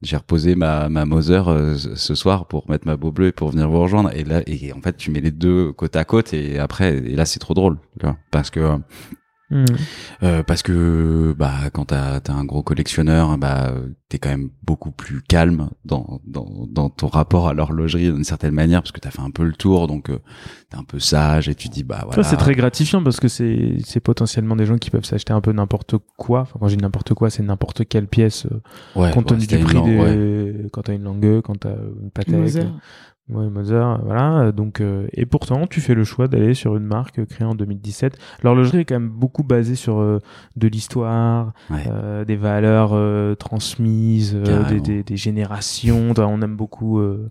j'ai 0.00 0.16
reposé 0.16 0.54
ma 0.54 0.88
ma 0.88 1.04
Moser 1.04 1.42
ce 1.76 1.96
ce 1.96 2.14
soir 2.14 2.46
pour 2.46 2.70
mettre 2.70 2.86
ma 2.86 2.96
Beau 2.96 3.10
Bleu 3.10 3.26
et 3.26 3.32
pour 3.32 3.50
venir 3.50 3.68
vous 3.68 3.80
rejoindre 3.80 4.14
et 4.14 4.22
là 4.22 4.42
et 4.46 4.72
en 4.72 4.80
fait 4.80 4.96
tu 4.96 5.10
mets 5.10 5.20
les 5.20 5.32
deux 5.32 5.72
côte 5.72 5.96
à 5.96 6.04
côte 6.04 6.32
et 6.32 6.58
après 6.60 6.98
et 6.98 7.16
là 7.16 7.24
c'est 7.24 7.40
trop 7.40 7.52
drôle 7.52 7.78
tu 7.98 8.06
vois 8.06 8.16
parce 8.30 8.50
que 8.50 8.78
euh, 9.50 9.64
Hmm. 9.64 9.76
euh, 10.24 10.42
parce 10.42 10.62
que 10.62 11.34
bah 11.38 11.70
quand 11.72 11.86
t'as 11.86 12.16
as 12.16 12.32
un 12.32 12.44
gros 12.44 12.62
collectionneur 12.62 13.38
bah 13.38 13.72
t'es 14.10 14.18
quand 14.18 14.28
même 14.28 14.50
beaucoup 14.62 14.90
plus 14.90 15.22
calme 15.22 15.70
dans 15.86 16.20
dans 16.26 16.66
dans 16.70 16.90
ton 16.90 17.06
rapport 17.06 17.48
à 17.48 17.54
l'horlogerie 17.54 18.12
d'une 18.12 18.24
certaine 18.24 18.52
manière 18.52 18.82
parce 18.82 18.92
que 18.92 19.00
t'as 19.00 19.10
fait 19.10 19.22
un 19.22 19.30
peu 19.30 19.44
le 19.44 19.54
tour 19.54 19.86
donc 19.86 20.10
euh, 20.10 20.18
t'es 20.68 20.76
un 20.76 20.84
peu 20.84 20.98
sage 20.98 21.48
et 21.48 21.54
tu 21.54 21.68
dis 21.68 21.82
bah 21.82 22.02
voilà 22.04 22.22
c'est 22.24 22.36
très 22.36 22.54
gratifiant 22.54 23.02
parce 23.02 23.20
que 23.20 23.28
c'est 23.28 23.76
c'est 23.84 24.00
potentiellement 24.00 24.54
des 24.54 24.66
gens 24.66 24.76
qui 24.76 24.90
peuvent 24.90 25.04
s'acheter 25.04 25.32
un 25.32 25.40
peu 25.40 25.52
n'importe 25.52 25.96
quoi. 26.16 26.40
Enfin, 26.42 26.58
quand 26.60 26.68
je 26.68 26.76
dis 26.76 26.82
n'importe 26.82 27.14
quoi, 27.14 27.30
c'est 27.30 27.42
n'importe 27.42 27.86
quelle 27.88 28.06
pièce, 28.06 28.46
euh, 28.46 29.00
ouais, 29.00 29.10
compte 29.12 29.30
ouais, 29.30 29.36
tenu 29.36 29.40
c'était 29.42 29.56
du 29.56 29.62
une 29.62 29.66
prix 29.66 29.76
langue, 29.76 29.86
des... 29.88 29.98
ouais. 29.98 30.68
quand 30.72 30.82
t'as 30.82 30.94
une 30.94 31.04
Langue, 31.04 31.40
quand 31.42 31.56
t'as 31.60 31.70
une 31.70 32.10
Patek. 32.10 32.34
Ouais, 33.30 33.48
Mozart, 33.50 34.02
voilà. 34.04 34.52
Donc, 34.52 34.80
euh, 34.80 35.06
et 35.12 35.26
pourtant, 35.26 35.66
tu 35.66 35.80
fais 35.80 35.94
le 35.94 36.04
choix 36.04 36.28
d'aller 36.28 36.54
sur 36.54 36.76
une 36.76 36.84
marque 36.84 37.24
créée 37.26 37.46
en 37.46 37.54
2017. 37.54 38.18
L'horlogerie 38.42 38.78
est 38.78 38.84
quand 38.84 38.94
même 38.98 39.08
beaucoup 39.10 39.42
basée 39.44 39.74
sur 39.74 39.98
euh, 40.00 40.18
de 40.56 40.68
l'histoire, 40.68 41.52
Ouais. 41.70 41.84
euh, 41.90 42.24
des 42.24 42.36
valeurs 42.36 42.90
euh, 42.94 43.34
transmises, 43.34 44.34
euh, 44.36 44.68
des, 44.68 44.80
des, 44.80 45.02
des 45.02 45.16
générations. 45.16 46.12
On 46.16 46.42
aime 46.42 46.56
beaucoup, 46.56 46.98
euh, 46.98 47.28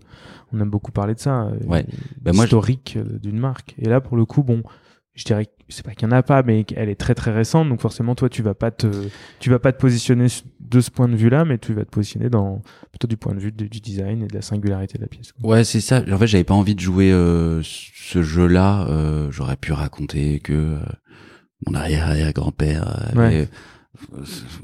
on 0.52 0.60
aime 0.60 0.70
beaucoup 0.70 0.92
parler 0.92 1.14
de 1.14 1.20
ça, 1.20 1.48
Ouais. 1.66 1.84
Bah, 2.22 2.32
je- 2.34 2.42
historique 2.44 2.98
d'une 3.22 3.38
marque. 3.38 3.74
Et 3.78 3.88
là, 3.88 4.00
pour 4.00 4.16
le 4.16 4.24
coup, 4.24 4.42
bon, 4.42 4.62
je 5.14 5.24
dirais, 5.24 5.46
que- 5.46 5.50
c'est 5.68 5.84
pas 5.84 5.92
qu'il 5.92 6.08
y 6.08 6.10
en 6.10 6.16
a 6.16 6.22
pas, 6.22 6.42
mais 6.42 6.64
elle 6.76 6.88
est 6.88 6.94
très 6.98 7.14
très 7.14 7.30
récente, 7.32 7.68
donc 7.68 7.80
forcément, 7.80 8.14
toi, 8.14 8.28
tu 8.30 8.40
vas 8.42 8.54
pas 8.54 8.70
te, 8.70 8.86
tu 9.38 9.50
vas 9.50 9.58
pas 9.58 9.72
te 9.72 9.78
positionner 9.78 10.28
de 10.70 10.80
ce 10.80 10.90
point 10.90 11.08
de 11.08 11.16
vue-là, 11.16 11.44
mais 11.44 11.58
tu 11.58 11.72
vas 11.74 11.84
te 11.84 11.90
positionner 11.90 12.28
dans 12.30 12.62
plutôt 12.90 13.06
du 13.06 13.16
point 13.16 13.34
de 13.34 13.40
vue 13.40 13.52
de- 13.52 13.66
du 13.66 13.80
design 13.80 14.22
et 14.22 14.26
de 14.28 14.34
la 14.34 14.42
singularité 14.42 14.98
de 14.98 15.02
la 15.02 15.08
pièce. 15.08 15.32
quoi. 15.32 15.50
Ouais, 15.50 15.64
c'est 15.64 15.80
ça. 15.80 16.02
En 16.10 16.18
fait, 16.18 16.26
j'avais 16.26 16.44
pas 16.44 16.54
envie 16.54 16.74
de 16.74 16.80
jouer 16.80 17.10
euh, 17.12 17.60
ce 17.64 18.22
jeu-là. 18.22 18.86
Euh, 18.88 19.30
J'aurais 19.30 19.56
pu 19.56 19.72
raconter 19.72 20.40
que 20.40 20.52
euh, 20.52 20.78
mon 21.66 21.74
arrière-arrière-grand-père 21.74 23.12
euh, 23.16 23.46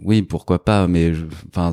Oui, 0.03 0.23
pourquoi 0.23 0.65
pas, 0.65 0.87
mais 0.87 1.13
enfin, 1.49 1.71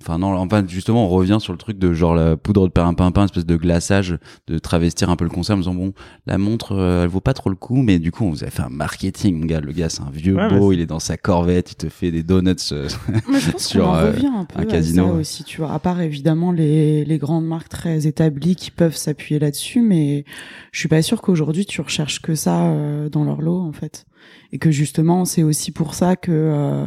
enfin 0.00 0.18
non, 0.18 0.34
enfin 0.36 0.64
justement, 0.66 1.06
on 1.06 1.08
revient 1.08 1.38
sur 1.40 1.52
le 1.52 1.58
truc 1.58 1.78
de 1.78 1.92
genre 1.92 2.14
la 2.14 2.36
poudre 2.36 2.66
de 2.66 2.72
perlimpinpin, 2.72 3.24
espèce 3.24 3.46
de 3.46 3.56
glaçage, 3.56 4.18
de 4.46 4.58
travestir 4.58 5.10
un 5.10 5.16
peu 5.16 5.24
le 5.24 5.30
concept 5.30 5.56
en 5.56 5.60
disant 5.60 5.74
bon, 5.74 5.92
la 6.26 6.38
montre, 6.38 6.72
euh, 6.72 7.04
elle 7.04 7.08
vaut 7.08 7.20
pas 7.20 7.34
trop 7.34 7.50
le 7.50 7.56
coup, 7.56 7.82
mais 7.82 7.98
du 7.98 8.12
coup, 8.12 8.24
on 8.24 8.30
vous 8.30 8.44
a 8.44 8.50
fait 8.50 8.62
un 8.62 8.68
marketing, 8.68 9.38
mon 9.38 9.46
gars. 9.46 9.60
Le 9.60 9.72
gars, 9.72 9.88
c'est 9.88 10.02
un 10.02 10.10
vieux 10.10 10.36
Ouais, 10.36 10.48
beau, 10.48 10.72
il 10.72 10.80
est 10.80 10.86
dans 10.86 10.98
sa 11.00 11.16
corvette, 11.16 11.72
il 11.72 11.76
te 11.76 11.88
fait 11.88 12.10
des 12.10 12.22
donuts. 12.22 12.54
euh, 12.72 12.88
Mais 13.28 13.40
je 13.40 13.50
pense 13.50 13.62
sur, 13.66 13.88
en 13.88 13.94
euh, 13.96 14.10
revient 14.10 14.26
un 14.34 14.44
peu 14.44 14.58
un 14.58 14.62
à 14.62 14.66
casino, 14.66 15.06
ça 15.06 15.12
aussi, 15.12 15.44
tu 15.44 15.58
vois. 15.60 15.72
À 15.72 15.78
part 15.78 16.00
évidemment 16.00 16.52
les, 16.52 17.04
les 17.04 17.18
grandes 17.18 17.46
marques 17.46 17.68
très 17.68 18.06
établies 18.06 18.56
qui 18.56 18.70
peuvent 18.70 18.96
s'appuyer 18.96 19.38
là-dessus, 19.38 19.80
mais 19.80 20.24
je 20.72 20.78
suis 20.80 20.88
pas 20.88 21.02
sûre 21.02 21.22
qu'aujourd'hui 21.22 21.66
tu 21.66 21.80
recherches 21.80 22.20
que 22.20 22.34
ça 22.34 22.66
euh, 22.66 23.08
dans 23.08 23.24
leur 23.24 23.40
lot 23.40 23.60
en 23.60 23.72
fait. 23.72 24.06
Et 24.52 24.58
que 24.58 24.70
justement 24.70 25.24
c'est 25.24 25.42
aussi 25.42 25.72
pour 25.72 25.94
ça 25.94 26.16
que 26.16 26.30
euh, 26.32 26.86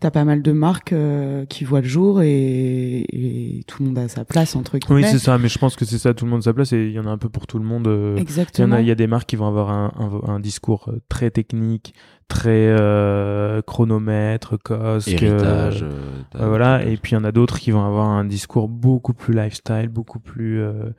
t'as 0.00 0.10
pas 0.10 0.24
mal 0.24 0.42
de 0.42 0.52
marques 0.52 0.92
euh, 0.92 1.44
qui 1.46 1.64
voient 1.64 1.80
le 1.80 1.88
jour 1.88 2.22
et, 2.22 2.31
et 2.32 3.64
tout 3.66 3.82
le 3.82 3.88
monde 3.88 3.98
a 3.98 4.08
sa 4.08 4.24
place 4.24 4.56
entre 4.56 4.78
guillemets. 4.78 5.02
Oui, 5.02 5.08
c'est 5.10 5.18
ça, 5.18 5.38
mais 5.38 5.48
je 5.48 5.58
pense 5.58 5.76
que 5.76 5.84
c'est 5.84 5.98
ça, 5.98 6.14
tout 6.14 6.24
le 6.24 6.30
monde 6.30 6.40
a 6.40 6.42
sa 6.44 6.52
place 6.52 6.72
et 6.72 6.84
il 6.86 6.92
y 6.92 6.98
en 6.98 7.06
a 7.06 7.10
un 7.10 7.18
peu 7.18 7.28
pour 7.28 7.46
tout 7.46 7.58
le 7.58 7.64
monde. 7.64 7.86
euh, 7.86 8.12
Il 8.14 8.18
y 8.18 8.20
en 8.20 8.22
Exactement. 8.22 8.76
a, 8.76 8.80
il 8.80 8.86
y 8.86 8.90
a 8.90 8.94
des 8.94 9.06
marques 9.06 9.28
qui 9.28 9.36
vont 9.36 9.46
avoir 9.46 9.70
un, 9.70 9.92
un, 9.98 10.32
un 10.34 10.40
discours 10.40 10.88
euh, 10.88 11.00
très 11.08 11.30
technique, 11.30 11.94
très 12.28 12.50
euh, 12.68 13.62
chronomètre, 13.62 14.56
cosque, 14.62 15.08
héritage. 15.08 15.82
euh, 15.84 16.48
voilà, 16.48 16.84
et 16.84 16.96
puis 16.96 17.12
il 17.12 17.14
y 17.14 17.18
en 17.18 17.24
a 17.24 17.32
d'autres 17.32 17.58
qui 17.58 17.70
vont 17.70 17.84
avoir 17.84 18.06
un 18.08 18.24
discours 18.24 18.68
beaucoup 18.68 19.14
plus 19.14 19.34
lifestyle, 19.34 19.88
beaucoup 19.88 20.20
plus. 20.20 20.60
Euh, 20.62 20.90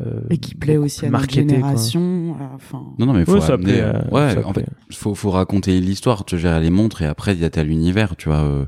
euh, 0.00 0.20
et 0.30 0.38
qui 0.38 0.54
plaît 0.54 0.76
aussi 0.76 1.06
à 1.06 1.10
notre 1.10 1.20
marketé, 1.20 1.44
quoi. 1.46 1.54
génération. 1.54 2.36
euh, 2.40 2.44
Enfin, 2.54 2.82
Non, 2.98 3.06
non, 3.06 3.12
mais 3.14 3.24
faut 3.24 3.34
Ouais, 3.34 3.40
ça 3.40 3.54
amener, 3.54 3.64
plaît, 3.72 3.80
euh, 3.82 4.10
ouais, 4.10 4.34
ça 4.34 4.46
en 4.46 4.52
plaît. 4.52 4.64
fait, 4.90 4.94
faut, 4.96 5.14
faut 5.14 5.30
raconter 5.30 5.80
l'histoire, 5.80 6.24
tu 6.24 6.38
gères 6.38 6.60
les 6.60 6.70
montres 6.70 7.02
et 7.02 7.06
après 7.06 7.34
il 7.34 7.40
y 7.40 7.44
a 7.44 7.50
tel 7.50 7.70
univers, 7.70 8.14
tu 8.16 8.28
vois, 8.28 8.38
euh, 8.42 8.64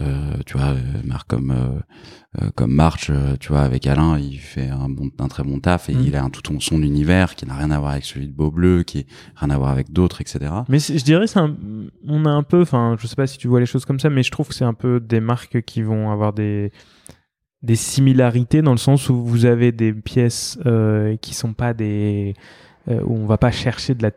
euh, 0.00 0.32
tu 0.44 0.58
vois, 0.58 0.74
marque 1.04 1.28
comme 1.28 1.54
comme 2.54 2.70
March, 2.72 3.10
tu 3.40 3.48
vois, 3.48 3.62
avec 3.62 3.86
Alain, 3.86 4.18
il 4.18 4.36
fait 4.38 4.68
un 4.68 4.90
bon, 4.90 5.08
un 5.18 5.28
très 5.28 5.42
bon 5.42 5.58
taf 5.58 5.88
et 5.88 5.94
Mm. 5.94 6.02
il 6.06 6.16
a 6.16 6.22
un 6.22 6.28
tout 6.28 6.42
ton- 6.42 6.60
son 6.60 6.82
univers 6.82 7.34
qui 7.34 7.46
n'a 7.46 7.54
rien 7.54 7.70
à 7.70 7.78
voir 7.78 7.92
avec 7.92 8.04
celui 8.04 8.26
de 8.26 8.32
Beau 8.32 8.50
Bleu, 8.50 8.82
qui 8.82 8.98
est 8.98 9.06
rien 9.36 9.48
à 9.48 9.56
voir 9.56 9.70
avec 9.70 9.90
d'autres, 9.90 10.20
etc. 10.20 10.40
Mais 10.68 10.78
je 10.78 11.02
dirais, 11.02 11.26
c'est 11.26 11.38
un- 11.38 11.56
on 12.06 12.26
a 12.26 12.30
un 12.30 12.42
peu, 12.42 12.60
enfin, 12.60 12.94
je 13.00 13.06
sais 13.06 13.16
pas 13.16 13.26
si 13.26 13.38
tu 13.38 13.48
vois 13.48 13.58
les 13.60 13.64
choses 13.64 13.86
comme 13.86 13.98
ça, 13.98 14.10
mais 14.10 14.22
je 14.22 14.30
trouve 14.30 14.48
que 14.48 14.54
c'est 14.54 14.66
un 14.66 14.74
peu 14.74 15.00
des 15.00 15.20
marques 15.20 15.62
qui 15.62 15.80
vont 15.80 16.10
avoir 16.10 16.34
des 16.34 16.72
des 17.62 17.76
similarités 17.76 18.62
dans 18.62 18.72
le 18.72 18.76
sens 18.78 19.08
où 19.08 19.24
vous 19.24 19.44
avez 19.46 19.72
des 19.72 19.92
pièces 19.92 20.58
euh, 20.66 21.16
qui 21.16 21.34
sont 21.34 21.52
pas 21.54 21.74
des 21.74 22.34
euh, 22.88 23.00
où 23.04 23.16
on 23.16 23.26
va 23.26 23.38
pas 23.38 23.50
chercher 23.50 23.94
de 23.94 24.02
la 24.02 24.10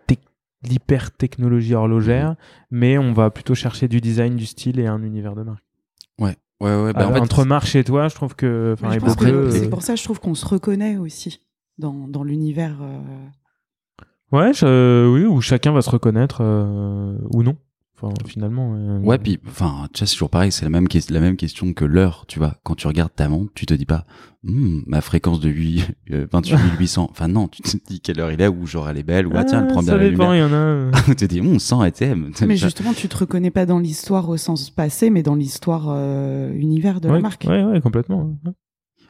l'hyper 0.63 1.11
technologie 1.11 1.73
horlogère, 1.73 2.35
mais 2.69 2.97
on 2.97 3.13
va 3.13 3.29
plutôt 3.29 3.55
chercher 3.55 3.87
du 3.87 4.01
design, 4.01 4.35
du 4.35 4.45
style 4.45 4.77
et 4.79 4.87
un 4.87 5.01
univers 5.03 5.33
de 5.35 5.43
marque. 5.43 5.63
Ouais, 6.19 6.35
ouais, 6.59 6.83
ouais. 6.83 6.91
Bah, 6.93 6.99
Alors, 6.99 7.11
en 7.11 7.13
fait, 7.13 7.19
entre 7.21 7.45
marche 7.45 7.75
et 7.77 7.83
toi, 7.85 8.09
je 8.09 8.15
trouve 8.15 8.35
que, 8.35 8.75
que 9.15 9.49
c'est 9.51 9.65
euh, 9.67 9.69
pour 9.69 9.81
ça 9.83 9.95
je 9.95 10.03
trouve 10.03 10.19
qu'on 10.19 10.35
se 10.35 10.45
reconnaît 10.45 10.97
aussi 10.97 11.41
dans 11.77 12.07
dans 12.09 12.23
l'univers. 12.23 12.77
euh, 12.81 13.25
Ouais, 14.31 14.53
je- 14.53 15.07
oui, 15.11 15.23
où 15.25 15.41
chacun 15.41 15.71
va 15.71 15.81
se 15.81 15.89
reconnaître 15.89 16.39
euh, 16.41 17.17
ou 17.33 17.41
non. 17.41 17.55
Enfin, 18.01 18.13
finalement. 18.27 18.75
euh, 18.75 18.99
Ouais, 18.99 19.17
puis, 19.17 19.39
enfin, 19.47 19.87
tu 19.93 19.99
vois, 19.99 20.07
c'est 20.07 20.13
toujours 20.13 20.29
pareil, 20.29 20.51
c'est 20.51 20.63
la 20.63 20.69
même, 20.69 20.87
ques- 20.87 21.09
la 21.09 21.19
même 21.19 21.35
question 21.35 21.73
que 21.73 21.83
l'heure, 21.85 22.25
tu 22.27 22.39
vois. 22.39 22.55
Quand 22.63 22.75
tu 22.75 22.87
regardes 22.87 23.13
ta 23.13 23.27
montre, 23.29 23.51
tu 23.55 23.65
te 23.65 23.73
dis 23.73 23.85
pas, 23.85 24.05
Hmm, 24.41 24.79
ma 24.87 25.01
fréquence 25.01 25.41
de 25.41 25.49
8, 25.49 25.83
euh, 26.11 26.25
28 26.31 26.55
800. 26.79 27.07
Enfin, 27.11 27.27
non, 27.27 27.49
tu 27.49 27.61
te 27.61 27.75
dis 27.87 27.99
quelle 27.99 28.21
heure 28.21 28.31
il 28.31 28.39
est, 28.39 28.47
ou 28.47 28.65
genre 28.65 28.87
elle 28.87 28.97
est 28.97 29.03
belle, 29.03 29.27
ou 29.27 29.31
ah, 29.35 29.43
tiens, 29.43 29.59
elle 29.61 29.67
prend 29.67 29.83
bien 29.83 29.97
la 29.97 30.09
dépend, 30.09 30.31
lumière. 30.31 30.35
il 30.35 30.39
y 30.39 30.43
en 30.43 30.53
a. 30.53 30.57
euh, 30.57 30.91
tu 31.07 31.15
te 31.17 31.25
dis, 31.25 31.41
hmm, 31.41 31.59
100 31.59 31.81
ATM. 31.81 32.31
Mais 32.47 32.55
justement, 32.55 32.93
tu 32.93 33.09
te 33.09 33.17
reconnais 33.17 33.51
pas 33.51 33.65
dans 33.65 33.79
l'histoire 33.79 34.29
au 34.29 34.37
sens 34.37 34.69
passé, 34.69 35.09
mais 35.09 35.23
dans 35.23 35.35
l'histoire 35.35 35.87
euh, 35.89 36.53
univers 36.53 37.01
de 37.01 37.09
ouais, 37.09 37.15
la 37.15 37.21
marque. 37.21 37.45
Ouais, 37.49 37.63
ouais, 37.65 37.81
complètement. 37.81 38.37
ouais. 38.45 38.51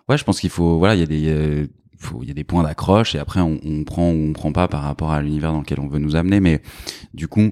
Ouais, 0.10 0.18
je 0.18 0.24
pense 0.24 0.40
qu'il 0.40 0.50
faut, 0.50 0.80
voilà, 0.80 0.96
il 0.96 1.00
y 1.02 1.04
a 1.04 1.06
des, 1.06 1.28
euh, 1.30 1.68
il 2.24 2.28
y 2.28 2.32
a 2.32 2.34
des 2.34 2.44
points 2.44 2.64
d'accroche 2.64 3.14
et 3.14 3.20
après 3.20 3.42
on, 3.42 3.60
on 3.64 3.84
prend 3.84 4.10
ou 4.10 4.16
on 4.30 4.34
prend 4.34 4.52
pas 4.52 4.68
par 4.68 4.82
rapport 4.82 5.12
à 5.12 5.22
l'univers 5.22 5.52
dans 5.52 5.60
lequel 5.60 5.80
on 5.80 5.88
veut 5.88 6.00
nous 6.00 6.16
amener. 6.16 6.40
Mais 6.40 6.64
du 7.14 7.28
coup, 7.28 7.52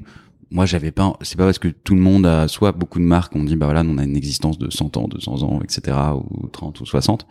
moi 0.51 0.65
j'avais 0.65 0.91
pas, 0.91 1.13
c'est 1.21 1.37
pas 1.37 1.45
parce 1.45 1.59
que 1.59 1.67
tout 1.67 1.95
le 1.95 2.01
monde 2.01 2.25
a, 2.25 2.47
soit 2.47 2.71
beaucoup 2.71 2.99
de 2.99 3.03
marques 3.05 3.35
ont 3.35 3.43
dit 3.43 3.55
bah 3.55 3.65
voilà, 3.65 3.83
on 3.85 3.97
a 3.97 4.03
une 4.03 4.15
existence 4.15 4.57
de 4.57 4.69
100 4.69 4.97
ans, 4.97 5.07
200 5.07 5.43
ans, 5.43 5.61
etc. 5.63 5.97
ou 6.15 6.47
30 6.47 6.79
ou 6.81 6.85
60, 6.85 7.27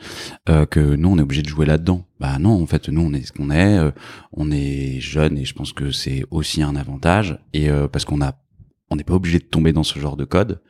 euh, 0.48 0.66
que 0.66 0.96
nous 0.96 1.08
on 1.08 1.18
est 1.18 1.22
obligé 1.22 1.42
de 1.42 1.48
jouer 1.48 1.66
là-dedans. 1.66 2.04
Bah 2.20 2.38
non, 2.38 2.62
en 2.62 2.66
fait 2.66 2.88
nous 2.88 3.00
on 3.02 3.12
est 3.12 3.22
ce 3.26 3.32
qu'on 3.32 3.50
est, 3.50 3.78
euh, 3.78 3.90
on 4.32 4.50
est 4.50 5.00
jeune 5.00 5.38
et 5.38 5.44
je 5.44 5.54
pense 5.54 5.72
que 5.72 5.90
c'est 5.90 6.24
aussi 6.30 6.62
un 6.62 6.76
avantage 6.76 7.38
et 7.52 7.70
euh, 7.70 7.88
parce 7.88 8.04
qu'on 8.04 8.20
a 8.20 8.34
on 8.88 8.94
n'est 8.94 9.02
pas 9.02 9.14
obligé 9.14 9.40
de 9.40 9.44
tomber 9.44 9.72
dans 9.72 9.82
ce 9.82 9.98
genre 9.98 10.16
de 10.16 10.24
code 10.24 10.60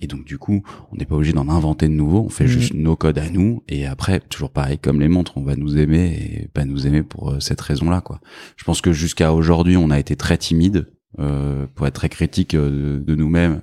et 0.00 0.08
donc 0.08 0.24
du 0.24 0.38
coup 0.38 0.64
on 0.90 0.96
n'est 0.96 1.04
pas 1.04 1.14
obligé 1.14 1.32
d'en 1.32 1.48
inventer 1.48 1.86
de 1.86 1.92
nouveaux 1.92 2.24
on 2.24 2.28
fait 2.28 2.42
Mhm. 2.44 2.50
juste 2.50 2.74
nos 2.74 2.96
codes 2.96 3.18
à 3.18 3.30
nous 3.30 3.62
et 3.68 3.86
après 3.86 4.18
toujours 4.18 4.50
pareil 4.50 4.76
comme 4.78 4.98
les 5.00 5.06
montres 5.06 5.36
on 5.38 5.42
va 5.42 5.54
nous 5.54 5.78
aimer 5.78 6.42
et 6.42 6.48
pas 6.48 6.64
nous 6.64 6.88
aimer 6.88 7.04
pour 7.04 7.30
euh, 7.30 7.38
cette 7.38 7.60
raison 7.60 7.88
là 7.88 8.00
quoi 8.00 8.20
je 8.56 8.64
pense 8.64 8.80
que 8.80 8.90
jusqu'à 8.92 9.32
aujourd'hui 9.32 9.76
on 9.76 9.90
a 9.90 10.00
été 10.00 10.16
très 10.16 10.36
timide 10.36 10.88
euh, 11.20 11.66
pour 11.74 11.86
être 11.86 11.94
très 11.94 12.08
critique 12.08 12.54
euh, 12.54 12.98
de, 13.00 13.14
nous-mêmes. 13.14 13.62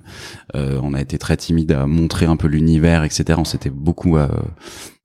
Euh, 0.54 0.78
on 0.82 0.94
a 0.94 1.00
été 1.00 1.18
très 1.18 1.36
timide 1.36 1.72
à 1.72 1.86
montrer 1.86 2.26
un 2.26 2.36
peu 2.36 2.46
l'univers, 2.48 3.04
etc. 3.04 3.34
On 3.38 3.44
s'était 3.44 3.70
beaucoup 3.70 4.16
euh, 4.16 4.28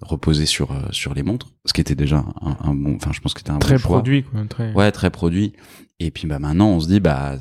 reposé 0.01 0.45
sur 0.45 0.71
euh, 0.71 0.81
sur 0.91 1.13
les 1.13 1.23
montres, 1.23 1.51
ce 1.65 1.73
qui 1.73 1.81
était 1.81 1.95
déjà 1.95 2.23
un, 2.41 2.57
un 2.61 2.73
bon. 2.73 2.95
Enfin, 2.95 3.11
je 3.13 3.19
pense 3.21 3.33
que 3.33 3.39
c'était 3.39 3.51
un 3.51 3.59
Très 3.59 3.75
bon 3.75 3.79
choix. 3.79 3.89
produit, 3.97 4.23
quoi. 4.23 4.41
Très... 4.49 4.73
Ouais, 4.73 4.91
très 4.91 5.09
produit. 5.09 5.53
Et 5.99 6.11
puis 6.11 6.27
bah 6.27 6.39
maintenant, 6.39 6.69
on 6.69 6.79
se 6.79 6.87
dit 6.87 6.99
bah 6.99 7.37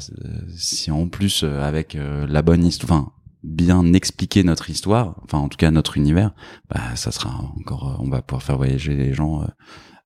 si 0.57 0.91
en 0.91 1.09
plus 1.09 1.43
avec 1.45 1.95
euh, 1.95 2.27
la 2.29 2.43
bonne 2.43 2.65
histoire, 2.65 2.93
enfin 2.93 3.13
bien 3.43 3.93
expliquer 3.93 4.45
notre 4.45 4.71
histoire, 4.71 5.17
enfin 5.25 5.39
en 5.39 5.49
tout 5.49 5.57
cas 5.57 5.71
notre 5.73 5.97
univers, 5.97 6.33
bah 6.71 6.81
ça 6.95 7.11
sera 7.11 7.31
encore, 7.59 7.99
on 8.01 8.09
va 8.09 8.23
pouvoir 8.23 8.43
faire 8.43 8.57
voyager 8.57 8.95
les 8.95 9.15
gens 9.15 9.43
euh, 9.43 9.47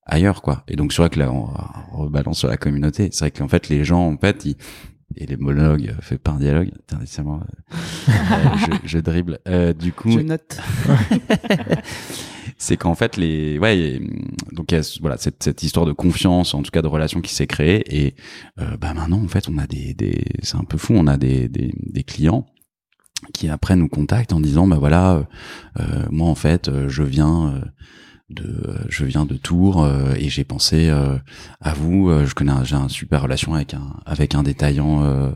ailleurs 0.07 0.41
quoi. 0.41 0.65
Et 0.69 0.77
donc 0.77 0.93
c'est 0.93 1.03
vrai 1.03 1.11
que 1.11 1.19
là 1.19 1.31
on, 1.31 1.51
on 1.93 2.05
rebalance 2.05 2.39
sur 2.39 2.49
la 2.49 2.57
communauté. 2.57 3.11
C'est 3.13 3.25
vrai 3.27 3.31
qu'en 3.31 3.49
fait 3.49 3.69
les 3.69 3.85
gens 3.85 4.07
en 4.07 4.17
fait 4.17 4.47
ils 4.47 4.57
et 5.15 5.27
les 5.27 5.37
monologues 5.37 5.95
euh, 5.97 6.01
faits 6.03 6.21
par 6.21 6.35
un 6.35 6.39
dialogue, 6.39 6.71
Putain, 6.73 6.99
décidément, 6.99 7.41
euh, 7.41 7.75
euh, 8.09 8.57
je, 8.59 8.67
je 8.89 8.99
dribble. 8.99 9.39
Euh, 9.49 9.73
du 9.73 9.93
coup, 9.93 10.11
Je 10.11 10.21
note. 10.21 10.59
c'est 12.59 12.77
qu'en 12.79 12.95
fait 12.95 13.17
les 13.19 13.59
ouais 13.59 13.99
hum, 14.01 14.25
donc 14.53 14.73
il 14.73 14.77
y 14.77 14.79
a 14.79 14.99
voilà 15.01 15.19
cette, 15.19 15.43
cette 15.43 15.63
histoire 15.63 15.85
de 15.85 15.93
confiance 15.93 16.55
en 16.55 16.63
tout 16.63 16.71
cas 16.71 16.81
de 16.81 16.87
relation 16.89 17.21
qui 17.21 17.35
s'est 17.35 17.47
créée 17.47 17.85
et 17.95 18.15
euh, 18.59 18.79
bah 18.79 18.95
maintenant 18.95 19.23
en 19.23 19.29
fait 19.29 19.49
on 19.51 19.59
a 19.59 19.67
des, 19.67 19.93
des 19.93 20.25
c'est 20.43 20.57
un 20.57 20.65
peu 20.65 20.79
fou 20.79 20.95
on 20.97 21.07
a 21.07 21.19
des, 21.19 21.49
des, 21.49 21.75
des 21.77 22.03
clients 22.03 22.47
qui 23.35 23.51
après 23.51 23.77
nous 23.77 23.89
contactent 23.89 24.33
en 24.33 24.41
disant 24.41 24.67
bah 24.67 24.79
voilà 24.79 25.27
moi 26.11 26.29
en 26.29 26.35
fait 26.35 26.69
euh, 26.69 26.89
je 26.89 27.03
viens 27.03 27.49
euh, 27.55 27.61
de 28.29 28.43
euh, 28.69 28.79
je 28.89 29.05
viens 29.05 29.25
de 29.25 29.37
Tours 29.37 29.85
euh, 29.85 30.15
et 30.17 30.29
j'ai 30.29 30.43
pensé 30.43 30.89
euh, 30.89 31.17
à 31.61 31.75
vous 31.75 32.11
euh, 32.11 32.27
je 32.27 32.35
connais 32.35 32.53
j'ai 32.65 32.75
un 32.75 32.89
super 32.89 33.23
relation 33.23 33.55
avec 33.55 33.75
un 33.75 34.01
avec 34.05 34.35
un 34.35 34.43
détaillant 34.43 35.05
euh, 35.05 35.31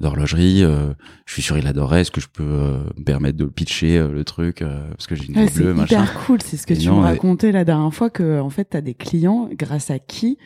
d'horlogerie 0.00 0.62
euh, 0.62 0.92
je 1.26 1.32
suis 1.32 1.42
sûr 1.42 1.58
il 1.58 1.66
adorerait 1.66 2.02
est-ce 2.02 2.12
que 2.12 2.20
je 2.20 2.28
peux 2.28 2.44
euh, 2.44 2.78
me 2.96 3.02
permettre 3.02 3.36
de 3.38 3.44
le 3.44 3.50
pitcher 3.50 3.98
euh, 3.98 4.12
le 4.12 4.24
truc 4.24 4.62
euh, 4.62 4.88
parce 4.90 5.08
que 5.08 5.16
j'ai 5.16 5.26
une 5.26 5.36
Ouais, 5.36 5.48
c'est 5.48 5.62
bleue 5.62 5.72
hyper 5.72 6.00
machin 6.00 6.06
cool. 6.26 6.40
C'est 6.42 6.56
ce 6.56 6.66
que 6.66 6.74
Et 6.74 6.78
tu 6.78 6.88
me 6.90 7.00
racontais 7.00 7.50
la 7.50 7.64
dernière 7.64 7.92
fois 7.92 8.10
que, 8.10 8.40
en 8.40 8.50
fait, 8.50 8.66
t'as 8.66 8.80
des 8.80 8.94
clients 8.94 9.48
grâce 9.52 9.90
à 9.90 9.98
qui 9.98 10.38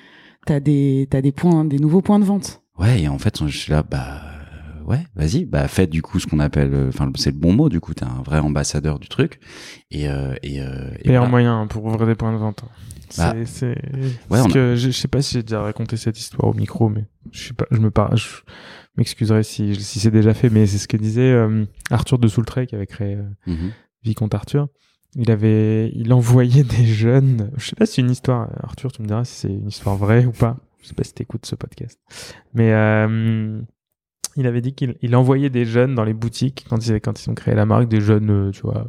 t'as 0.47 0.61
des, 0.61 1.07
t'as 1.11 1.21
des 1.21 1.33
points, 1.33 1.65
des 1.65 1.79
nouveaux 1.79 2.03
points 2.03 2.19
de 2.19 2.25
vente. 2.25 2.63
Ouais, 2.79 3.03
et 3.03 3.09
en 3.09 3.19
fait, 3.19 3.47
je 3.47 3.57
suis 3.57 3.71
là, 3.71 3.83
bah 3.83 4.21
ouais, 4.93 5.07
vas-y, 5.17 5.45
bah 5.45 5.67
faites 5.69 5.91
du 5.91 6.03
coup 6.03 6.21
ce 6.21 6.27
qu'on 6.27 6.39
appelle, 6.39 6.73
euh, 6.73 6.89
enfin 6.89 7.11
c'est 7.17 7.31
le 7.33 7.37
bon 7.39 7.53
mot, 7.53 7.69
du 7.69 7.81
coup 7.81 7.95
t'es 7.95 8.05
un 8.05 8.23
vrai 8.23 8.39
ambassadeur 8.39 8.99
du 8.99 9.09
truc, 9.09 9.41
et 9.91 10.09
euh, 10.09 10.35
et, 10.43 10.61
euh, 10.61 10.91
et 11.01 11.09
voilà. 11.11 11.27
moyen 11.27 11.67
pour 11.67 11.85
ouvrir 11.85 12.07
des 12.07 12.15
points 12.15 12.33
de 12.33 12.39
vente. 12.39 12.65
Bah, 13.19 13.35
C'est, 13.45 13.77
ouais, 14.31 14.41
a- 14.41 14.45
que 14.49 14.75
je, 14.77 14.87
je 14.87 14.91
sais 14.91 15.09
pas 15.09 15.21
si 15.21 15.35
j'ai 15.35 15.43
déjà 15.43 15.61
raconté 15.61 15.97
cette 15.99 16.19
histoire 16.19 16.49
au 16.49 16.55
micro, 16.55 16.89
mais 16.89 17.05
je 17.31 17.49
sais 17.49 17.53
pas, 17.55 17.67
je 17.71 17.79
me 17.79 17.91
par, 17.91 18.17
je 18.17 18.27
m'excuserai 18.97 19.43
si, 19.43 19.75
si 19.77 20.01
c'est 20.01 20.11
déjà 20.11 20.33
fait, 20.33 20.49
mais 20.49 20.67
c'est 20.67 20.79
ce 20.79 20.89
que 20.89 20.97
disait 20.97 21.31
euh, 21.33 21.65
Arthur 21.91 22.19
de 22.19 22.27
Soultray 22.29 22.67
qui 22.67 22.75
avait 22.75 22.87
créé 22.87 23.17
euh, 23.17 23.23
Mhm. 23.47 23.73
Vicomte 24.05 24.35
Arthur. 24.35 24.69
Il 25.15 25.31
avait, 25.31 25.93
il 25.95 26.11
envoyait 26.15 26.65
des 26.65 26.87
jeunes. 26.87 27.51
Je 27.59 27.67
sais 27.67 27.77
pas 27.77 27.85
si 27.85 27.97
c'est 27.97 28.01
une 28.01 28.11
histoire. 28.11 28.49
Arthur, 28.63 28.91
tu 28.93 29.03
me 29.03 29.07
diras 29.07 29.25
si 29.25 29.35
c'est 29.35 29.49
une 29.53 29.69
histoire 29.69 29.97
vraie 29.97 30.25
ou 30.25 30.33
pas. 30.33 30.57
Je 30.83 30.89
sais 30.89 30.95
pas 30.95 31.05
si 31.05 31.13
t'écoutes 31.13 31.45
ce 31.45 31.55
podcast. 31.55 32.01
Mais 32.55 32.73
euh, 32.73 33.61
il 34.37 34.47
avait 34.47 34.61
dit 34.61 34.73
qu'il 34.75 34.97
il 35.03 35.15
envoyait 35.17 35.51
des 35.51 35.65
jeunes 35.65 35.95
dans 35.95 36.05
les 36.05 36.15
boutiques 36.15 36.65
quand 36.69 36.87
ils, 36.87 37.01
quand 37.01 37.25
ils 37.25 37.31
ont 37.31 37.35
créé 37.35 37.55
la 37.55 37.67
marque, 37.67 37.89
des 37.89 38.01
jeunes, 38.01 38.31
euh, 38.31 38.51
tu 38.51 38.63
vois, 38.63 38.87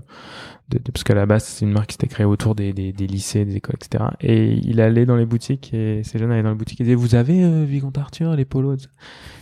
de, 0.69 0.77
de- 0.77 0.91
parce 0.91 1.03
qu'à 1.03 1.13
la 1.15 1.25
base 1.25 1.43
c'est 1.43 1.65
une 1.65 1.71
marque 1.71 1.87
qui 1.87 1.93
s'était 1.95 2.07
créée 2.07 2.25
autour 2.25 2.55
des, 2.55 2.71
des, 2.73 2.93
des 2.93 3.07
lycées, 3.07 3.43
des 3.45 3.57
écoles, 3.57 3.75
etc. 3.81 4.05
Et 4.21 4.53
il 4.53 4.79
allait 4.79 5.05
dans 5.05 5.15
les 5.17 5.25
boutiques 5.25 5.73
et 5.73 6.01
ces 6.03 6.17
jeunes 6.19 6.31
allaient 6.31 6.43
dans 6.43 6.49
les 6.51 6.55
boutiques 6.55 6.79
et 6.81 6.83
disaient 6.85 6.95
vous 6.95 7.15
avez 7.15 7.43
euh, 7.43 7.65
Vicomte 7.65 7.97
Arthur 7.97 8.35
les 8.35 8.45
polos. 8.45 8.87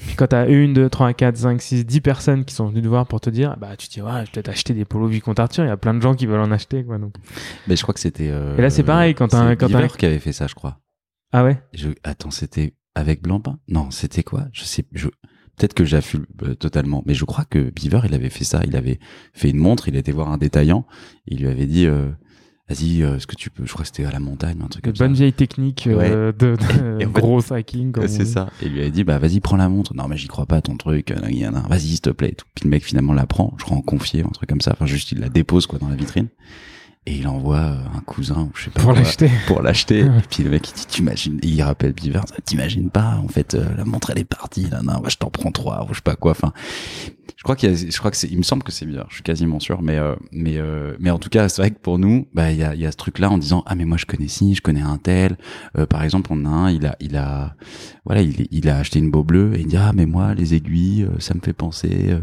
Puis 0.07 0.15
quand 0.15 0.27
t'as 0.27 0.47
une, 0.49 0.73
deux, 0.73 0.89
trois, 0.89 1.13
quatre, 1.13 1.37
cinq, 1.37 1.61
six, 1.61 1.85
dix 1.85 2.01
personnes 2.01 2.43
qui 2.45 2.55
sont 2.55 2.67
venues 2.67 2.81
te 2.81 2.87
voir 2.87 3.05
pour 3.05 3.21
te 3.21 3.29
dire 3.29 3.55
bah 3.59 3.75
tu 3.77 3.87
te 3.87 3.93
dis 3.93 4.01
ouais 4.01 4.11
je 4.11 4.17
vais 4.17 4.25
peut-être 4.33 4.49
acheter 4.49 4.73
des 4.73 4.85
polos 4.85 5.09
Vicomte 5.09 5.39
Arthur. 5.39 5.63
Il 5.63 5.67
y 5.67 5.71
a 5.71 5.77
plein 5.77 5.93
de 5.93 6.01
gens 6.01 6.15
qui 6.15 6.25
veulent 6.25 6.39
en 6.41 6.51
acheter 6.51 6.83
quoi 6.83 6.97
donc. 6.97 7.13
Mais 7.67 7.75
je 7.75 7.83
crois 7.83 7.93
que 7.93 7.99
c'était. 7.99 8.29
euh, 8.31 8.57
Et 8.57 8.61
là, 8.61 8.69
c'est 8.69 8.83
pareil, 8.83 9.13
quand 9.13 9.27
t'as 9.27 9.37
un- 9.37 9.55
c'est 9.57 9.63
un- 9.63 9.87
qui 9.87 10.05
avait 10.07 10.19
fait 10.19 10.33
ça, 10.33 10.47
je 10.47 10.55
crois. 10.55 10.79
Ah 11.31 11.43
ouais? 11.45 11.61
Je, 11.73 11.89
attends, 12.03 12.31
c'était 12.31 12.73
avec 12.95 13.21
Blancpain? 13.21 13.57
Non, 13.69 13.89
c'était 13.91 14.23
quoi? 14.23 14.47
Je 14.51 14.63
sais, 14.65 14.85
je 14.91 15.07
peut-être 15.61 15.73
que 15.75 15.85
j'affume 15.85 16.25
euh, 16.43 16.55
totalement, 16.55 17.03
mais 17.05 17.13
je 17.13 17.23
crois 17.23 17.45
que 17.45 17.69
Beaver 17.69 18.01
il 18.05 18.15
avait 18.15 18.31
fait 18.31 18.43
ça. 18.43 18.61
Il 18.65 18.75
avait 18.75 18.99
fait 19.33 19.51
une 19.51 19.57
montre, 19.57 19.87
il 19.87 19.95
était 19.95 20.11
voir 20.11 20.31
un 20.31 20.37
détaillant, 20.37 20.85
il 21.27 21.41
lui 21.41 21.47
avait 21.47 21.67
dit. 21.67 21.85
Euh, 21.85 22.09
Vas-y, 22.69 23.03
euh, 23.03 23.17
est-ce 23.17 23.27
que 23.27 23.35
tu 23.35 23.49
peux 23.49 23.65
Je 23.65 23.73
crois 23.73 23.83
que 23.83 23.87
c'était 23.87 24.05
à 24.05 24.11
la 24.11 24.21
montagne, 24.21 24.57
un 24.63 24.67
truc 24.67 24.85
comme 24.85 24.95
ça. 24.95 25.03
bonne 25.03 25.13
vieille 25.13 25.33
technique 25.33 25.87
euh, 25.87 26.31
de, 26.31 26.55
de 26.55 27.05
en 27.05 27.09
gros 27.09 27.51
hacking. 27.51 27.97
Ouais, 27.97 28.07
c'est 28.07 28.23
ça. 28.23 28.49
Et 28.61 28.67
il 28.67 28.71
lui 28.71 28.79
avait 28.79 28.91
dit, 28.91 29.03
bah 29.03 29.17
vas-y, 29.17 29.41
prends 29.41 29.57
la 29.57 29.67
montre. 29.67 29.93
Non, 29.93 30.07
mais 30.07 30.15
j'y 30.15 30.27
crois 30.29 30.45
pas 30.45 30.61
ton 30.61 30.77
truc. 30.77 31.09
nan, 31.09 31.33
nan, 31.33 31.51
nan. 31.53 31.65
Vas-y, 31.67 31.87
s'il 31.87 32.01
te 32.01 32.11
plaît. 32.11 32.29
et 32.29 32.35
tout. 32.35 32.45
Puis 32.55 32.63
le 32.63 32.69
mec 32.69 32.85
finalement 32.85 33.11
la 33.11 33.25
prend. 33.25 33.53
Je 33.57 33.65
crois 33.65 33.75
en 33.75 33.81
confier, 33.81 34.23
un 34.23 34.29
truc 34.29 34.47
comme 34.47 34.61
ça. 34.61 34.71
Enfin, 34.71 34.85
juste 34.85 35.11
il 35.11 35.19
la 35.19 35.27
dépose 35.27 35.67
quoi 35.67 35.79
dans 35.79 35.89
la 35.89 35.95
vitrine. 35.95 36.29
Et 37.07 37.15
il 37.15 37.27
envoie 37.27 37.57
euh, 37.57 37.97
un 37.97 38.01
cousin 38.01 38.43
ou 38.43 38.51
je 38.55 38.65
sais 38.65 38.69
pas 38.69 38.81
Pour 38.81 38.93
l'acheter. 38.93 39.29
pour 39.47 39.61
l'acheter. 39.63 40.03
Ouais. 40.03 40.17
Et 40.19 40.27
puis 40.29 40.43
le 40.43 40.51
mec 40.51 40.69
il 40.69 40.73
dit, 40.75 40.85
t'imagines 40.85 41.39
Et 41.41 41.47
il 41.47 41.61
rappelle 41.63 41.93
Beaver, 41.93 42.21
t'imagines 42.45 42.91
pas 42.91 43.15
En 43.23 43.27
fait, 43.27 43.55
euh, 43.55 43.65
la 43.75 43.85
montre 43.85 44.11
elle 44.11 44.19
est 44.19 44.23
partie. 44.23 44.69
Là, 44.69 44.81
non, 44.83 44.99
bah, 44.99 45.09
je 45.09 45.17
t'en 45.17 45.31
prends 45.31 45.51
trois 45.51 45.83
ou 45.85 45.89
je 45.89 45.95
sais 45.95 46.01
pas 46.03 46.15
quoi. 46.15 46.31
Enfin, 46.31 46.53
je 47.37 47.43
crois 47.43 47.55
qu'il 47.55 47.71
y 47.71 47.73
a, 47.73 47.89
je 47.89 47.97
crois 47.97 48.11
que 48.11 48.17
c'est, 48.17 48.27
il 48.27 48.37
me 48.37 48.43
semble 48.43 48.61
que 48.61 48.71
c'est 48.71 48.85
Beaver. 48.85 49.05
Je 49.09 49.15
suis 49.15 49.23
quasiment 49.23 49.59
sûr. 49.59 49.81
Mais 49.81 49.97
euh, 49.97 50.15
mais 50.31 50.57
euh, 50.59 50.95
mais 50.99 51.09
en 51.09 51.17
tout 51.17 51.29
cas, 51.29 51.49
c'est 51.49 51.63
vrai 51.63 51.71
que 51.71 51.79
pour 51.79 51.97
nous, 51.97 52.27
bah 52.35 52.51
il 52.51 52.59
y 52.59 52.63
a 52.63 52.75
il 52.75 52.81
y 52.81 52.85
a 52.85 52.91
ce 52.91 52.97
truc 52.97 53.17
là 53.17 53.31
en 53.31 53.39
disant 53.39 53.63
ah 53.65 53.73
mais 53.73 53.85
moi 53.85 53.97
je 53.97 54.05
connais 54.05 54.27
ci, 54.27 54.53
je 54.53 54.61
connais 54.61 54.81
un 54.81 54.99
tel. 54.99 55.37
Euh, 55.79 55.87
par 55.87 56.03
exemple, 56.03 56.29
on 56.31 56.45
a 56.45 56.49
un, 56.49 56.69
il 56.69 56.85
a 56.85 56.95
il 56.99 57.17
a 57.17 57.55
voilà, 58.05 58.21
il, 58.21 58.45
il 58.51 58.69
a 58.69 58.77
acheté 58.77 58.99
une 58.99 59.09
beau 59.09 59.23
bleue 59.23 59.55
et 59.55 59.61
il 59.61 59.67
dit 59.67 59.77
ah 59.77 59.91
mais 59.95 60.05
moi 60.05 60.35
les 60.35 60.53
aiguilles, 60.53 61.05
euh, 61.05 61.19
ça 61.19 61.33
me 61.33 61.39
fait 61.39 61.53
penser 61.53 62.15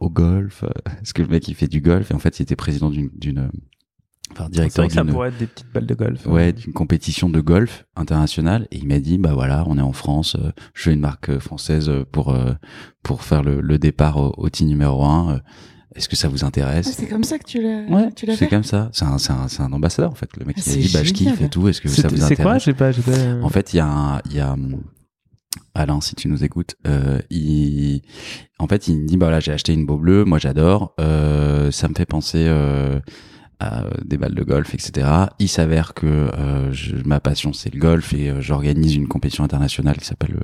au 0.00 0.08
golf. 0.08 0.64
Parce 0.86 1.12
que 1.12 1.20
le 1.20 1.28
mec 1.28 1.46
il 1.48 1.54
fait 1.54 1.68
du 1.68 1.82
golf 1.82 2.10
et 2.10 2.14
en 2.14 2.18
fait 2.18 2.38
il 2.38 2.42
était 2.44 2.56
président 2.56 2.88
d'une 2.88 3.50
enfin 4.32 4.44
C'est 4.46 4.52
directeur 4.52 4.84
vrai 4.84 4.88
que 4.88 4.94
ça 4.94 5.04
pourrait 5.04 5.28
être 5.28 5.38
des 5.38 5.46
petites 5.46 5.72
balles 5.72 5.86
de 5.86 5.94
golf. 5.94 6.26
ouais 6.26 6.52
d'une 6.52 6.72
compétition 6.72 7.28
de 7.28 7.40
golf 7.40 7.84
internationale 7.96 8.66
et 8.70 8.78
il 8.78 8.86
m'a 8.88 8.98
dit 8.98 9.18
bah 9.18 9.32
voilà 9.34 9.64
on 9.68 9.78
est 9.78 9.82
en 9.82 9.92
France 9.92 10.36
euh, 10.40 10.50
je 10.74 10.82
fais 10.84 10.92
une 10.92 11.00
marque 11.00 11.28
euh, 11.30 11.38
française 11.40 11.88
euh, 11.88 12.04
pour 12.10 12.30
euh, 12.34 12.52
pour 13.02 13.22
faire 13.22 13.42
le, 13.42 13.60
le 13.60 13.78
départ 13.78 14.16
au, 14.16 14.32
au 14.36 14.48
team 14.50 14.68
numéro 14.68 15.04
un 15.04 15.34
euh, 15.34 15.38
est-ce 15.94 16.08
que 16.08 16.16
ça 16.16 16.28
vous 16.28 16.42
Ah, 16.42 16.46
intéresse 16.46 16.90
c'est 16.90 17.06
comme 17.06 17.22
ça 17.24 17.38
que 17.38 17.44
tu 17.44 17.60
l'as, 17.62 17.82
ouais 17.84 18.10
tu 18.16 18.24
l'as 18.26 18.32
c'est 18.34 18.46
fait. 18.46 18.48
comme 18.48 18.64
ça 18.64 18.88
c'est 18.92 19.04
un 19.04 19.18
c'est 19.18 19.32
un 19.32 19.46
c'est 19.48 19.62
un 19.62 19.72
ambassadeur 19.72 20.10
en 20.10 20.14
fait 20.14 20.34
le 20.38 20.46
mec 20.46 20.56
Ah, 20.58 20.62
il 20.66 20.70
a 20.70 20.72
c'est 20.72 20.80
dit 20.80 20.92
bah 20.94 21.04
je 21.04 21.12
kiffe 21.12 21.40
et 21.42 21.48
tout 21.50 21.68
est-ce 21.68 21.80
que 21.82 21.88
ça 21.88 22.02
C'est 22.02 22.08
vous 22.08 22.16
c'est 22.16 22.22
intéresse 22.24 22.42
quoi 22.44 22.58
J'ai 22.58 22.72
pas, 22.74 22.92
j'ai 22.92 23.02
pas. 23.02 23.12
en 23.44 23.48
fait, 23.50 23.74
il 23.74 23.76
y 23.76 23.80
a, 23.80 23.86
un- 23.86 24.20
il 24.30 24.36
y 24.36 24.40
a 24.40 24.56
Alain, 25.74 26.00
si 26.00 26.14
tu 26.14 26.28
nous 26.28 26.44
écoutes, 26.44 26.76
euh, 26.86 27.18
il, 27.30 28.02
en 28.58 28.66
fait, 28.66 28.88
il 28.88 29.00
me 29.02 29.06
dit 29.06 29.16
bah 29.16 29.26
voilà, 29.26 29.40
j'ai 29.40 29.52
acheté 29.52 29.72
une 29.74 29.86
beau 29.86 29.96
bleue, 29.98 30.24
moi 30.24 30.38
j'adore, 30.38 30.94
euh, 31.00 31.70
ça 31.70 31.88
me 31.88 31.94
fait 31.94 32.06
penser 32.06 32.44
euh, 32.46 33.00
à 33.62 33.84
des 34.04 34.16
balles 34.16 34.34
de 34.34 34.42
golf, 34.44 34.74
etc. 34.74 35.06
Il 35.38 35.48
s'avère 35.48 35.94
que 35.94 36.06
euh, 36.06 36.72
je- 36.72 36.96
ma 37.04 37.20
passion 37.20 37.52
c'est 37.52 37.72
le 37.72 37.80
golf 37.80 38.12
et 38.12 38.30
euh, 38.30 38.40
j'organise 38.40 38.94
une 38.94 39.08
compétition 39.08 39.44
internationale 39.44 39.96
qui 39.96 40.04
s'appelle, 40.06 40.36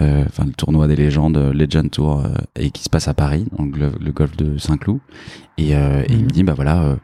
euh, 0.00 0.02
euh, 0.02 0.24
enfin 0.26 0.44
le 0.44 0.52
tournoi 0.52 0.86
des 0.88 0.96
légendes, 0.96 1.36
euh, 1.36 1.52
Legend 1.52 1.90
Tour, 1.90 2.20
euh, 2.24 2.28
et 2.58 2.70
qui 2.70 2.82
se 2.82 2.90
passe 2.90 3.08
à 3.08 3.14
Paris, 3.14 3.46
donc 3.58 3.76
le, 3.76 3.92
le 4.00 4.12
golf 4.12 4.36
de 4.36 4.58
Saint-Cloud. 4.58 5.00
Et, 5.58 5.74
euh, 5.76 6.02
et 6.08 6.12
il 6.12 6.24
me 6.24 6.30
dit 6.30 6.42
bah 6.42 6.54
voilà. 6.54 6.82
euh, 6.82 6.96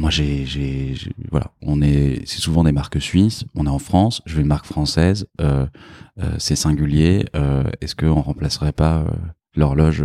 moi, 0.00 0.10
j'ai, 0.10 0.46
j'ai, 0.46 0.94
j'ai- 0.94 1.10
voilà, 1.28 1.50
on 1.60 1.82
est, 1.82 2.22
c'est 2.24 2.38
souvent 2.38 2.62
des 2.62 2.70
marques 2.70 3.02
suisses. 3.02 3.44
On 3.56 3.66
est 3.66 3.68
en 3.68 3.80
France. 3.80 4.22
Je 4.26 4.36
veux 4.36 4.42
une 4.42 4.46
marque 4.46 4.66
française. 4.66 5.26
Euh, 5.40 5.66
euh, 6.22 6.30
c'est 6.38 6.54
singulier. 6.54 7.24
Euh, 7.34 7.64
est-ce 7.80 7.96
qu'on 7.96 8.20
remplacerait 8.20 8.70
pas 8.70 8.98
euh, 8.98 9.10
l'horloge, 9.56 10.04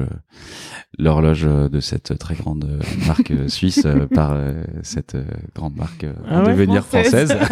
l'horloge 0.98 1.44
de 1.44 1.80
cette 1.80 2.18
très 2.18 2.36
grande 2.36 2.80
marque 3.08 3.32
euh, 3.32 3.48
suisse 3.48 3.84
euh, 3.86 4.08
par 4.08 4.32
euh, 4.34 4.64
cette 4.84 5.16
grande 5.56 5.76
marque 5.76 6.06
Ah 6.30 6.40
en 6.40 6.46
ouais, 6.46 6.52
devenir 6.54 6.86
française. 6.86 7.36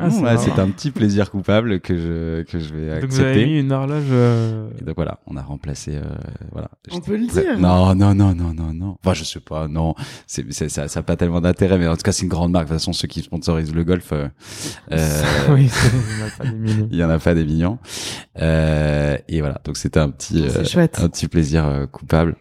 Ah, 0.00 0.08
bon, 0.08 0.38
c'est 0.38 0.58
un 0.58 0.70
petit 0.70 0.90
plaisir 0.90 1.30
coupable 1.30 1.80
que 1.80 1.96
je 1.96 2.42
que 2.42 2.58
je 2.58 2.74
vais 2.74 3.00
Donc 3.00 3.10
vous 3.10 3.20
avez 3.20 3.34
mis 3.34 3.40
accepter. 3.42 3.58
une 3.60 3.72
horloge. 3.72 4.04
euh, 4.10 4.68
Et 4.80 4.84
donc 4.84 4.96
voilà, 4.96 5.18
on 5.26 5.36
a 5.36 5.42
remplacé. 5.42 5.96
Euh, 5.96 6.02
voilà. 6.52 6.68
On 6.92 7.00
peut 7.00 7.16
le 7.16 7.26
dire. 7.26 7.58
Non, 7.58 7.94
non, 7.94 8.14
non, 8.14 8.34
non, 8.34 8.54
non, 8.54 8.72
non. 8.72 8.96
Enfin, 9.02 9.14
je 9.14 9.24
sais 9.24 9.40
pas, 9.40 9.68
non. 9.68 9.94
C'est, 10.26 10.50
ça, 10.68 10.88
ça 10.88 11.00
a 11.00 11.02
pas 11.02 11.16
tellement 11.16 11.40
d'intérêt, 11.40 11.78
mais 11.78 11.86
en 11.86 11.96
tout 11.96 12.02
cas, 12.02 12.12
c'est 12.12 12.22
une 12.22 12.28
grande 12.28 12.52
marque. 12.52 12.66
De 12.66 12.70
toute 12.70 12.78
façon, 12.78 12.92
ceux 12.92 13.08
qui 13.08 13.22
sponsorisent 13.22 13.74
le 13.74 13.84
golf, 13.84 14.12
euh, 14.12 14.28
oui, 15.50 15.70
il 15.70 16.18
y 16.18 16.22
en 16.22 16.26
a 16.26 16.30
pas 16.38 16.44
des 16.44 16.56
milliers. 16.56 16.86
il 16.92 16.98
y 16.98 17.04
en 17.04 17.10
a 17.10 17.18
pas 17.18 17.34
des 17.34 17.44
millions. 17.44 17.78
Euh, 18.40 19.16
et 19.28 19.40
voilà. 19.40 19.60
Donc, 19.64 19.76
c'était 19.76 20.00
un 20.00 20.10
petit, 20.10 20.42
euh, 20.44 20.64
chouette. 20.78 21.00
un 21.02 21.08
petit 21.08 21.28
plaisir 21.28 21.66
euh, 21.66 21.86
coupable. 21.86 22.36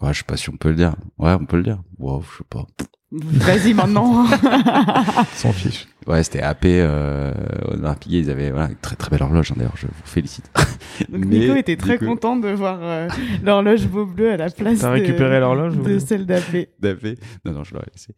Ouais, 0.00 0.12
je 0.12 0.18
sais 0.18 0.24
pas 0.24 0.36
si 0.36 0.50
on 0.50 0.56
peut 0.56 0.70
le 0.70 0.74
dire. 0.76 0.94
Ouais, 1.18 1.32
on 1.32 1.46
peut 1.46 1.56
le 1.56 1.62
dire. 1.62 1.80
Wow, 1.98 2.22
je 2.22 2.38
sais 2.38 2.44
pas. 2.50 2.66
Vas-y 3.12 3.74
maintenant. 3.74 4.26
S'en 5.34 5.52
fiche. 5.52 5.86
Ouais, 6.06 6.22
c'était 6.24 6.42
AP, 6.42 6.64
euh, 6.64 7.32
Audemars 7.68 7.96
Piguet, 7.96 8.18
ils 8.18 8.30
avaient, 8.30 8.50
voilà, 8.50 8.68
une 8.70 8.76
très 8.76 8.96
très 8.96 9.08
belle 9.10 9.22
horloge, 9.22 9.52
hein, 9.52 9.54
d'ailleurs, 9.56 9.76
je 9.76 9.86
vous 9.86 9.92
félicite. 10.04 10.50
Donc 11.08 11.24
Mais, 11.24 11.38
Nico 11.38 11.54
était 11.54 11.76
très 11.76 11.96
coup- 11.98 12.06
content 12.06 12.36
de 12.36 12.48
voir 12.48 12.80
euh, 12.82 13.08
l'horloge 13.44 13.86
beau 13.86 14.04
bleu 14.04 14.32
à 14.32 14.36
la 14.36 14.50
place 14.50 14.80
T'as 14.80 14.88
de- 14.88 14.92
récupéré 15.00 15.38
l'horloge 15.38 15.76
de 15.78 15.96
ou- 15.96 16.00
celle 16.00 16.26
d'AP. 16.26 16.68
d'AP. 16.80 17.16
Non, 17.44 17.52
non, 17.52 17.62
je 17.64 17.72
l'aurais 17.74 17.86
laissé. 17.94 18.14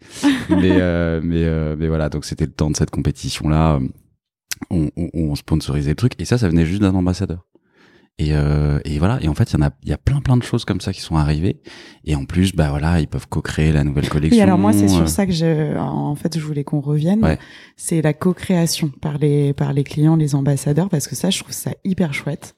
mais, 0.48 0.80
euh, 0.80 1.20
mais, 1.22 1.44
euh, 1.44 1.76
mais 1.78 1.88
voilà, 1.88 2.08
donc 2.08 2.24
c'était 2.24 2.46
le 2.46 2.52
temps 2.52 2.70
de 2.70 2.76
cette 2.76 2.90
compétition-là. 2.90 3.78
On, 4.70 4.88
on, 4.96 5.10
on 5.12 5.34
sponsorisait 5.34 5.90
le 5.90 5.96
truc. 5.96 6.14
Et 6.18 6.24
ça, 6.24 6.38
ça 6.38 6.48
venait 6.48 6.64
juste 6.64 6.80
d'un 6.80 6.94
ambassadeur. 6.94 7.44
Et, 8.18 8.30
euh, 8.32 8.78
et 8.86 8.98
voilà. 8.98 9.18
Et 9.22 9.28
en 9.28 9.34
fait, 9.34 9.52
il 9.52 9.58
y 9.60 9.62
en 9.62 9.66
a, 9.66 9.70
il 9.82 9.90
y 9.90 9.92
a 9.92 9.98
plein 9.98 10.20
plein 10.22 10.38
de 10.38 10.42
choses 10.42 10.64
comme 10.64 10.80
ça 10.80 10.92
qui 10.94 11.02
sont 11.02 11.16
arrivées. 11.16 11.60
Et 12.04 12.14
en 12.14 12.24
plus, 12.24 12.54
bah 12.54 12.70
voilà, 12.70 12.98
ils 13.00 13.08
peuvent 13.08 13.28
co-créer 13.28 13.72
la 13.72 13.84
nouvelle 13.84 14.08
collection. 14.08 14.36
Oui, 14.38 14.42
alors 14.42 14.58
moi, 14.58 14.72
c'est 14.72 14.88
sur 14.88 15.08
ça 15.08 15.26
que 15.26 15.32
je, 15.32 15.76
en 15.76 16.14
fait, 16.14 16.38
je 16.38 16.42
voulais 16.44 16.64
qu'on 16.64 16.80
revienne. 16.80 17.22
Ouais. 17.22 17.38
C'est 17.76 18.00
la 18.00 18.14
co-création 18.14 18.88
par 18.88 19.18
les, 19.18 19.52
par 19.52 19.74
les 19.74 19.84
clients, 19.84 20.16
les 20.16 20.34
ambassadeurs, 20.34 20.88
parce 20.88 21.08
que 21.08 21.14
ça, 21.14 21.28
je 21.28 21.40
trouve 21.42 21.52
ça 21.52 21.72
hyper 21.84 22.14
chouette. 22.14 22.56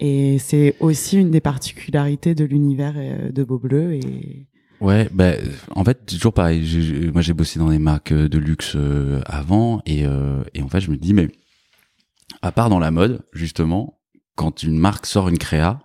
Et 0.00 0.38
c'est 0.38 0.74
aussi 0.80 1.18
une 1.18 1.30
des 1.30 1.40
particularités 1.40 2.34
de 2.34 2.44
l'univers 2.44 2.92
euh, 2.96 3.30
de 3.32 3.42
Beau 3.44 3.58
Bleu. 3.58 3.94
Et 3.94 4.46
Ouais, 4.80 5.08
bah, 5.12 5.32
en 5.74 5.84
fait, 5.84 6.00
c'est 6.06 6.16
toujours 6.16 6.34
pareil. 6.34 6.62
J'ai- 6.66 7.10
moi, 7.10 7.22
j'ai 7.22 7.32
bossé 7.32 7.58
dans 7.58 7.70
des 7.70 7.78
marques 7.78 8.12
euh, 8.12 8.28
de 8.28 8.36
luxe 8.38 8.72
euh, 8.76 9.22
avant, 9.24 9.80
et, 9.86 10.04
euh, 10.04 10.42
et 10.52 10.60
en 10.62 10.68
fait, 10.68 10.80
je 10.80 10.90
me 10.90 10.96
dis, 10.98 11.14
mais 11.14 11.28
à 12.42 12.52
part 12.52 12.68
dans 12.68 12.80
la 12.80 12.90
mode, 12.90 13.22
justement, 13.32 13.98
quand 14.36 14.62
une 14.62 14.78
marque 14.78 15.06
sort 15.06 15.28
une 15.28 15.38
créa, 15.38 15.80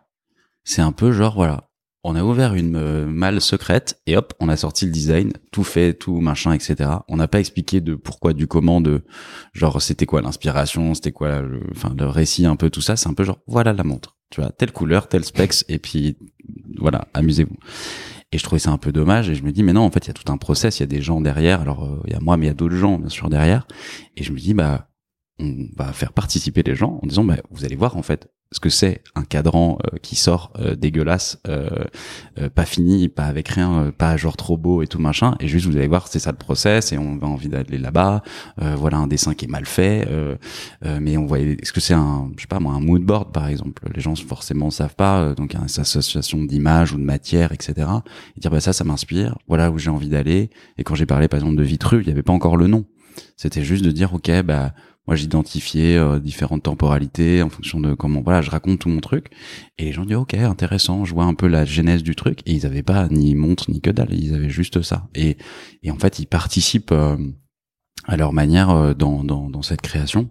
c'est 0.63 0.81
un 0.81 0.91
peu 0.91 1.11
genre, 1.11 1.35
voilà, 1.35 1.69
on 2.03 2.15
a 2.15 2.23
ouvert 2.23 2.53
une 2.53 2.75
euh, 2.77 3.05
malle 3.05 3.41
secrète 3.41 4.01
et 4.07 4.15
hop, 4.15 4.33
on 4.39 4.47
a 4.47 4.55
sorti 4.55 4.85
le 4.85 4.91
design, 4.91 5.33
tout 5.51 5.63
fait, 5.63 5.93
tout 5.93 6.19
machin, 6.21 6.53
etc. 6.53 6.89
On 7.07 7.17
n'a 7.17 7.27
pas 7.27 7.39
expliqué 7.39 7.81
de 7.81 7.95
pourquoi, 7.95 8.33
du 8.33 8.47
comment, 8.47 8.79
de 8.79 9.03
genre 9.53 9.81
c'était 9.81 10.05
quoi 10.05 10.21
l'inspiration, 10.21 10.93
c'était 10.93 11.11
quoi, 11.11 11.41
le, 11.41 11.61
enfin 11.71 11.93
le 11.97 12.07
récit, 12.07 12.45
un 12.45 12.55
peu 12.55 12.69
tout 12.69 12.81
ça. 12.81 12.95
C'est 12.95 13.09
un 13.09 13.13
peu 13.13 13.23
genre, 13.23 13.39
voilà 13.47 13.73
la 13.73 13.83
montre, 13.83 14.17
tu 14.29 14.41
vois, 14.41 14.51
telle 14.51 14.71
couleur, 14.71 15.09
tel 15.09 15.25
specs, 15.25 15.65
et 15.67 15.77
puis 15.77 16.17
voilà, 16.77 17.07
amusez-vous. 17.13 17.57
Et 18.31 18.37
je 18.37 18.43
trouvais 18.43 18.59
ça 18.59 18.71
un 18.71 18.77
peu 18.77 18.91
dommage 18.91 19.29
et 19.29 19.35
je 19.35 19.43
me 19.43 19.51
dis 19.51 19.63
mais 19.63 19.73
non 19.73 19.81
en 19.81 19.89
fait 19.89 20.05
il 20.05 20.07
y 20.07 20.11
a 20.11 20.13
tout 20.13 20.31
un 20.31 20.37
process, 20.37 20.77
il 20.77 20.81
y 20.81 20.83
a 20.83 20.87
des 20.87 21.01
gens 21.01 21.19
derrière. 21.19 21.61
Alors 21.61 21.83
euh, 21.83 22.01
il 22.05 22.13
y 22.13 22.15
a 22.15 22.19
moi 22.19 22.37
mais 22.37 22.45
il 22.45 22.49
y 22.49 22.51
a 22.51 22.55
d'autres 22.55 22.75
gens 22.75 22.99
bien 22.99 23.09
sûr 23.09 23.27
derrière. 23.27 23.67
Et 24.15 24.23
je 24.23 24.31
me 24.31 24.37
dis 24.37 24.53
bah 24.53 24.87
on 25.39 25.67
va 25.75 25.93
faire 25.93 26.13
participer 26.13 26.61
les 26.61 26.75
gens 26.75 26.99
en 27.01 27.07
disant 27.07 27.23
bah 27.23 27.37
vous 27.49 27.65
allez 27.65 27.75
voir 27.75 27.97
en 27.97 28.03
fait 28.03 28.29
ce 28.51 28.59
que 28.59 28.69
c'est 28.69 29.03
un 29.13 29.23
cadran 29.23 29.77
euh, 29.85 29.97
qui 30.01 30.15
sort 30.15 30.51
euh, 30.59 30.75
dégueulasse, 30.75 31.37
euh, 31.47 31.69
euh, 32.39 32.49
pas 32.49 32.65
fini, 32.65 33.07
pas 33.07 33.25
avec 33.25 33.47
rien, 33.49 33.73
euh, 33.79 33.91
pas 33.91 34.17
genre 34.17 34.37
trop 34.37 34.57
beau 34.57 34.81
et 34.81 34.87
tout 34.87 34.97
machin. 34.97 35.35
Et 35.39 35.47
juste 35.47 35.67
vous 35.67 35.77
allez 35.77 35.87
voir 35.87 36.07
c'est 36.07 36.17
ça 36.17 36.31
le 36.31 36.37
process 36.37 36.91
et 36.91 36.97
on 36.97 37.19
a 37.21 37.25
envie 37.25 37.47
d'aller 37.49 37.77
là-bas. 37.77 38.23
Euh, 38.61 38.75
voilà 38.75 38.97
un 38.97 39.05
dessin 39.05 39.35
qui 39.35 39.45
est 39.45 39.49
mal 39.49 39.65
fait, 39.67 40.07
mais 40.83 41.17
on 41.17 41.25
voit 41.27 41.39
est-ce 41.39 41.71
que 41.71 41.79
c'est 41.79 41.93
un 41.93 42.31
je 42.37 42.41
sais 42.41 42.47
pas 42.47 42.59
moi 42.59 42.73
un 42.73 42.79
mood 42.79 43.03
board 43.03 43.31
par 43.31 43.47
exemple. 43.47 43.83
Les 43.93 44.01
gens 44.01 44.15
forcément 44.15 44.71
savent 44.71 44.95
pas 44.95 45.35
donc 45.35 45.53
une 45.53 45.63
association 45.63 46.43
d'images 46.43 46.93
ou 46.93 46.97
de 46.97 47.03
matière 47.03 47.51
etc. 47.51 47.87
Et 48.35 48.39
dire 48.39 48.49
bah 48.49 48.61
ça 48.61 48.73
ça 48.73 48.83
m'inspire, 48.83 49.37
voilà 49.47 49.69
où 49.69 49.77
j'ai 49.77 49.91
envie 49.91 50.09
d'aller. 50.09 50.49
Et 50.79 50.83
quand 50.83 50.95
j'ai 50.95 51.05
parlé 51.05 51.27
par 51.27 51.39
exemple 51.39 51.55
de 51.55 51.63
Vitru, 51.63 52.01
il 52.01 52.07
y 52.07 52.11
avait 52.11 52.23
pas 52.23 52.33
encore 52.33 52.57
le 52.57 52.65
nom. 52.65 52.85
C'était 53.37 53.63
juste 53.63 53.83
de 53.85 53.91
dire 53.91 54.13
ok 54.13 54.41
bah 54.43 54.73
moi 55.09 55.15
j'identifiais 55.15 55.97
euh, 55.97 56.19
différentes 56.19 56.61
temporalités 56.61 57.41
en 57.41 57.49
fonction 57.49 57.79
de 57.79 57.95
comment 57.95 58.21
voilà 58.21 58.43
je 58.43 58.51
raconte 58.51 58.77
tout 58.77 58.89
mon 58.89 58.99
truc. 58.99 59.31
Et 59.79 59.85
les 59.85 59.91
gens 59.91 60.05
disent 60.05 60.17
ok 60.17 60.35
intéressant 60.35 61.03
je 61.03 61.15
vois 61.15 61.23
un 61.23 61.33
peu 61.33 61.47
la 61.47 61.65
genèse 61.65 62.03
du 62.03 62.15
truc. 62.15 62.41
Et 62.45 62.53
ils 62.53 62.67
avaient 62.67 62.83
pas 62.83 63.07
ni 63.09 63.33
montre 63.33 63.71
ni 63.71 63.81
que 63.81 63.89
dalle. 63.89 64.13
Ils 64.13 64.35
avaient 64.35 64.51
juste 64.51 64.83
ça. 64.83 65.07
Et 65.15 65.37
et 65.81 65.89
en 65.89 65.97
fait 65.97 66.19
ils 66.19 66.27
participent 66.27 66.91
euh, 66.91 67.17
à 68.05 68.17
leur 68.17 68.33
manière 68.33 68.69
euh, 68.69 68.93
dans, 68.93 69.23
dans 69.23 69.49
dans 69.49 69.63
cette 69.63 69.81
création. 69.81 70.29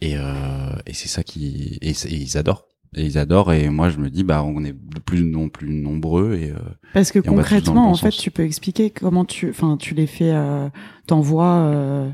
Et 0.00 0.14
euh, 0.16 0.72
et 0.86 0.94
c'est 0.94 1.08
ça 1.08 1.22
qui 1.22 1.78
et, 1.82 1.92
ils 2.10 2.38
adorent. 2.38 2.64
Et 2.96 3.04
ils 3.04 3.18
adorent. 3.18 3.52
Et 3.52 3.68
moi 3.68 3.90
je 3.90 3.98
me 3.98 4.08
dis 4.08 4.24
bah 4.24 4.42
on 4.42 4.64
est 4.64 4.72
de 4.72 4.98
plus 4.98 5.24
non 5.24 5.50
plus 5.50 5.74
nombreux 5.74 6.36
et 6.36 6.52
euh, 6.52 6.56
parce 6.94 7.12
que 7.12 7.18
Et 7.18 7.22
concrètement, 7.22 7.84
bon 7.84 7.90
en 7.90 7.94
fait, 7.94 8.10
sens. 8.10 8.22
tu 8.22 8.30
peux 8.30 8.44
expliquer 8.44 8.88
comment 8.88 9.26
tu, 9.26 9.50
enfin, 9.50 9.76
tu 9.76 9.92
les 9.92 10.06
fais, 10.06 10.30
euh, 10.32 10.70
t'envoies, 11.06 11.58
euh, 11.58 12.08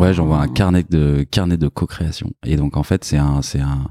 Ouais, 0.00 0.12
j'envoie 0.14 0.38
un 0.38 0.48
carnet 0.48 0.84
de 0.88 1.24
carnet 1.30 1.56
de 1.56 1.68
co-création. 1.68 2.32
Et 2.44 2.56
donc 2.56 2.76
en 2.76 2.82
fait, 2.82 3.04
c'est 3.04 3.16
un 3.18 3.42
c'est 3.42 3.60
un 3.60 3.88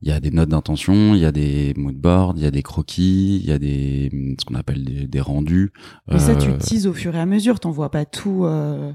il 0.00 0.08
y 0.08 0.12
a 0.12 0.20
des 0.20 0.30
notes 0.30 0.50
d'intention, 0.50 1.14
il 1.14 1.20
y 1.20 1.24
a 1.24 1.32
des 1.32 1.72
mood 1.76 1.96
boards, 1.96 2.34
il 2.36 2.42
y 2.42 2.46
a 2.46 2.50
des 2.50 2.62
croquis, 2.62 3.36
il 3.42 3.46
y 3.48 3.52
a 3.52 3.58
des 3.58 4.36
ce 4.38 4.44
qu'on 4.44 4.54
appelle 4.54 4.84
des, 4.84 5.06
des 5.06 5.20
rendus. 5.20 5.72
Mais 6.08 6.18
ça, 6.18 6.34
tu 6.36 6.50
Euh, 6.50 6.56
teases 6.58 6.86
au 6.86 6.92
fur 6.92 7.14
et 7.16 7.20
à 7.20 7.26
mesure, 7.26 7.58
t'envoies 7.60 7.90
pas 7.90 8.04
tout. 8.04 8.44
Euh, 8.44 8.92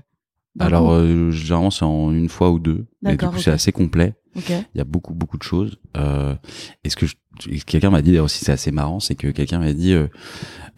alors 0.60 0.92
euh, 0.92 1.32
généralement 1.32 1.72
c'est 1.72 1.86
en 1.86 2.12
une 2.12 2.28
fois 2.30 2.52
ou 2.52 2.60
deux. 2.60 2.88
Et 3.06 3.12
du 3.12 3.18
coup 3.18 3.38
c'est 3.40 3.52
assez 3.52 3.72
complet. 3.72 4.16
ok. 4.36 4.50
Il 4.50 4.78
y 4.78 4.82
a 4.82 4.86
beaucoup 4.86 5.14
beaucoup 5.14 5.38
de 5.38 5.44
choses. 5.44 5.80
Euh, 5.98 6.36
et 6.84 6.90
ce 6.90 6.96
que 6.96 7.06
je- 7.06 7.16
quelqu'un 7.66 7.92
m'a 7.92 8.02
dit 8.02 8.10
d'ailleurs 8.12 8.26
aussi 8.26 8.44
c'est 8.44 8.52
assez 8.52 8.72
marrant, 8.72 9.00
c'est 9.00 9.16
que 9.16 9.28
quelqu'un 9.30 9.60
m'a 9.60 9.74
dit 9.74 9.94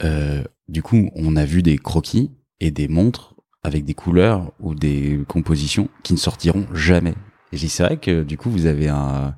euh, 0.03 0.43
du 0.67 0.81
coup 0.83 1.09
on 1.15 1.35
a 1.35 1.45
vu 1.45 1.61
des 1.63 1.77
croquis 1.77 2.31
et 2.59 2.71
des 2.71 2.87
montres 2.87 3.35
avec 3.63 3.85
des 3.85 3.93
couleurs 3.93 4.51
ou 4.59 4.75
des 4.75 5.19
compositions 5.27 5.89
qui 6.03 6.13
ne 6.13 6.17
sortiront 6.17 6.67
jamais. 6.73 7.15
Et 7.51 7.57
c'est 7.57 7.83
vrai 7.83 7.97
que 7.97 8.23
du 8.23 8.37
coup 8.37 8.49
vous 8.49 8.65
avez 8.65 8.87
un 8.87 9.35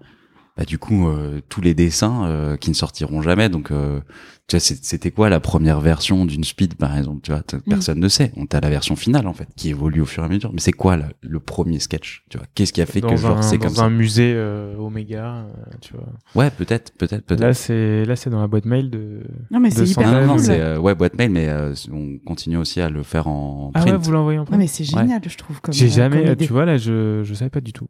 bah 0.55 0.65
du 0.65 0.77
coup 0.77 1.07
euh, 1.07 1.41
tous 1.49 1.61
les 1.61 1.73
dessins 1.73 2.25
euh, 2.27 2.57
qui 2.57 2.69
ne 2.69 2.75
sortiront 2.75 3.21
jamais 3.23 3.49
donc 3.49 3.71
euh, 3.71 4.01
tu 4.47 4.55
vois 4.55 4.59
c'était 4.59 5.09
quoi 5.09 5.29
la 5.29 5.39
première 5.39 5.79
version 5.81 6.25
d'une 6.25 6.43
speed 6.43 6.75
par 6.75 6.95
exemple 6.95 7.21
tu 7.23 7.31
vois 7.31 7.41
t- 7.41 7.57
personne 7.67 7.99
ne 7.99 8.07
sait 8.07 8.31
on 8.37 8.45
t'a 8.45 8.59
la 8.59 8.69
version 8.69 8.95
finale 8.95 9.25
en 9.25 9.33
fait 9.33 9.47
qui 9.55 9.69
évolue 9.69 10.01
au 10.01 10.05
fur 10.05 10.21
et 10.21 10.25
à 10.27 10.29
mesure 10.29 10.51
mais 10.53 10.59
c'est 10.59 10.71
quoi 10.71 10.95
la- 10.97 11.09
le 11.21 11.39
premier 11.39 11.79
sketch 11.79 12.23
tu 12.29 12.37
vois? 12.37 12.45
Qu'est-ce 12.53 12.71
qui 12.71 12.81
a 12.81 12.85
fait 12.85 13.01
dans 13.01 13.09
que 13.09 13.15
genre 13.17 13.37
un, 13.39 13.41
c'est 13.41 13.57
dans 13.57 13.63
comme 13.65 13.73
un 13.79 13.89
ça? 13.89 13.89
musée 13.89 14.33
euh, 14.35 14.75
Oméga, 14.77 15.37
euh, 15.47 15.53
tu 15.81 15.93
vois. 15.93 16.05
ouais 16.35 16.51
peut-être 16.51 16.91
peut-être 16.97 17.25
peut-être 17.25 17.41
Là, 17.41 17.53
c'est 17.55 18.05
là, 18.05 18.15
c'est 18.15 18.29
dans 18.29 18.41
la 18.41 18.47
boîte 18.47 18.65
mail 18.65 18.89
de. 18.91 19.23
Non, 19.49 19.59
mais 19.59 19.71
c'est 19.71 19.85
hyper 19.87 20.11
non, 20.11 20.19
non, 20.21 20.27
non, 20.27 20.35
cool. 20.35 20.43
c'est 20.43 20.59
euh, 20.59 20.77
ouais 20.79 20.93
boîte 20.93 21.17
mail, 21.17 21.31
mais 21.31 21.47
euh, 21.49 21.73
on 21.91 22.19
continue 22.25 22.57
aussi 22.57 22.79
à 22.79 22.89
le 22.89 23.01
faire 23.01 23.27
en 23.27 23.71
Ah 23.73 23.79
print. 23.81 23.91
ouais, 23.93 23.97
vous 23.97 24.11
l'envoyez 24.11 24.37
en 24.37 24.41
Non, 24.43 24.45
print. 24.45 24.59
mais 24.59 24.67
c'est 24.67 24.83
génial, 24.83 25.21
je 25.27 25.37
trouve. 25.37 25.61
Comme, 25.61 25.73
J'ai 25.73 25.87
euh, 25.87 25.89
jamais, 25.89 26.23
comme 26.23 26.33
idée. 26.33 26.45
tu 26.45 26.53
vois 26.53 26.65
là, 26.65 26.77
je 26.77 27.21
je 27.23 27.33
savais 27.33 27.49
pas 27.49 27.61
du 27.61 27.73
tout. 27.73 27.87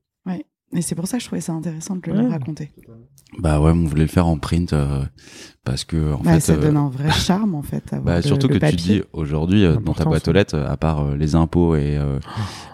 Et 0.75 0.81
c'est 0.81 0.95
pour 0.95 1.07
ça 1.07 1.17
que 1.17 1.23
je 1.23 1.27
trouvais 1.27 1.41
ça 1.41 1.53
intéressant 1.53 1.95
de 1.95 2.01
le 2.11 2.13
Ouais. 2.13 2.27
raconter. 2.27 2.71
Bah 3.39 3.59
ouais, 3.59 3.71
on 3.71 3.85
voulait 3.85 4.03
le 4.03 4.07
faire 4.07 4.27
en 4.27 4.37
print 4.37 4.73
euh, 4.73 5.03
parce 5.63 5.83
que 5.85 6.13
en 6.13 6.19
Bah, 6.19 6.33
fait, 6.33 6.39
ça 6.39 6.53
euh, 6.53 6.61
donne 6.61 6.77
un 6.77 6.89
vrai 6.89 7.09
charme, 7.11 7.55
en 7.55 7.63
fait. 7.63 7.83
avoir 7.91 8.05
bah, 8.05 8.15
le- 8.17 8.21
surtout 8.21 8.47
le 8.47 8.59
que 8.59 8.69
tu 8.69 8.75
dis 8.75 9.01
aujourd'hui 9.11 9.65
euh, 9.65 9.77
dans 9.77 9.93
ta 9.93 10.05
boîte 10.05 10.27
aux 10.27 10.31
lettres, 10.31 10.55
euh, 10.55 10.69
à 10.69 10.77
part 10.77 11.01
euh, 11.01 11.15
les 11.15 11.33
impôts 11.35 11.75
et 11.75 11.97
euh, 11.97 12.19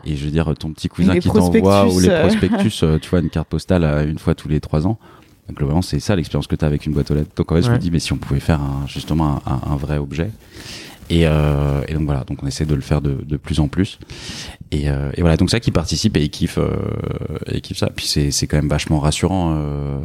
et 0.03 0.15
je 0.17 0.25
veux 0.25 0.31
dire 0.31 0.53
ton 0.59 0.71
petit 0.73 0.89
cousin 0.89 1.13
les 1.13 1.19
qui 1.19 1.29
t'envoie 1.29 1.87
ou 1.93 1.99
les 1.99 2.09
prospectus, 2.09 2.83
euh. 2.83 2.87
euh, 2.95 2.99
tu 2.99 3.09
vois 3.09 3.19
une 3.19 3.29
carte 3.29 3.47
postale 3.47 3.83
euh, 3.85 4.09
une 4.09 4.19
fois 4.19 4.35
tous 4.35 4.49
les 4.49 4.59
trois 4.59 4.85
ans. 4.85 4.97
Donc, 5.47 5.57
globalement, 5.57 5.81
c'est 5.81 5.99
ça 5.99 6.15
l'expérience 6.15 6.45
que 6.47 6.55
tu 6.55 6.63
as 6.63 6.67
avec 6.67 6.85
une 6.85 6.93
boîte 6.93 7.09
aux 7.09 7.15
lettres. 7.15 7.31
Donc 7.35 7.51
en 7.51 7.55
fait, 7.55 7.61
je 7.63 7.71
me 7.71 7.77
dis 7.77 7.89
mais 7.89 7.99
si 7.99 8.11
on 8.13 8.17
pouvait 8.17 8.39
faire 8.41 8.61
un, 8.61 8.85
justement 8.85 9.41
un, 9.45 9.51
un- 9.51 9.71
un 9.71 9.75
vrai 9.77 9.97
objet. 9.97 10.29
Et, 11.09 11.25
euh, 11.25 11.81
et 11.87 11.95
donc 11.95 12.03
voilà, 12.05 12.23
donc 12.23 12.43
on 12.43 12.47
essaie 12.47 12.65
de 12.67 12.75
le 12.75 12.81
faire 12.81 13.01
de, 13.01 13.13
de 13.23 13.37
plus 13.37 13.59
en 13.59 13.67
plus. 13.67 13.97
Et, 14.69 14.89
euh, 14.91 15.09
et 15.15 15.21
voilà, 15.21 15.37
donc 15.37 15.49
ça 15.49 15.59
qui 15.59 15.71
participe 15.71 16.15
et 16.17 16.23
ils 16.23 16.29
kiffent, 16.29 16.59
euh, 16.59 16.77
et 17.47 17.57
ils 17.57 17.61
kiffent 17.61 17.79
ça. 17.79 17.89
Puis 17.95 18.05
c'est 18.05 18.47
quand 18.47 18.57
même 18.57 18.69
vachement 18.69 18.99
rassurant 18.99 19.55
euh, 19.57 19.99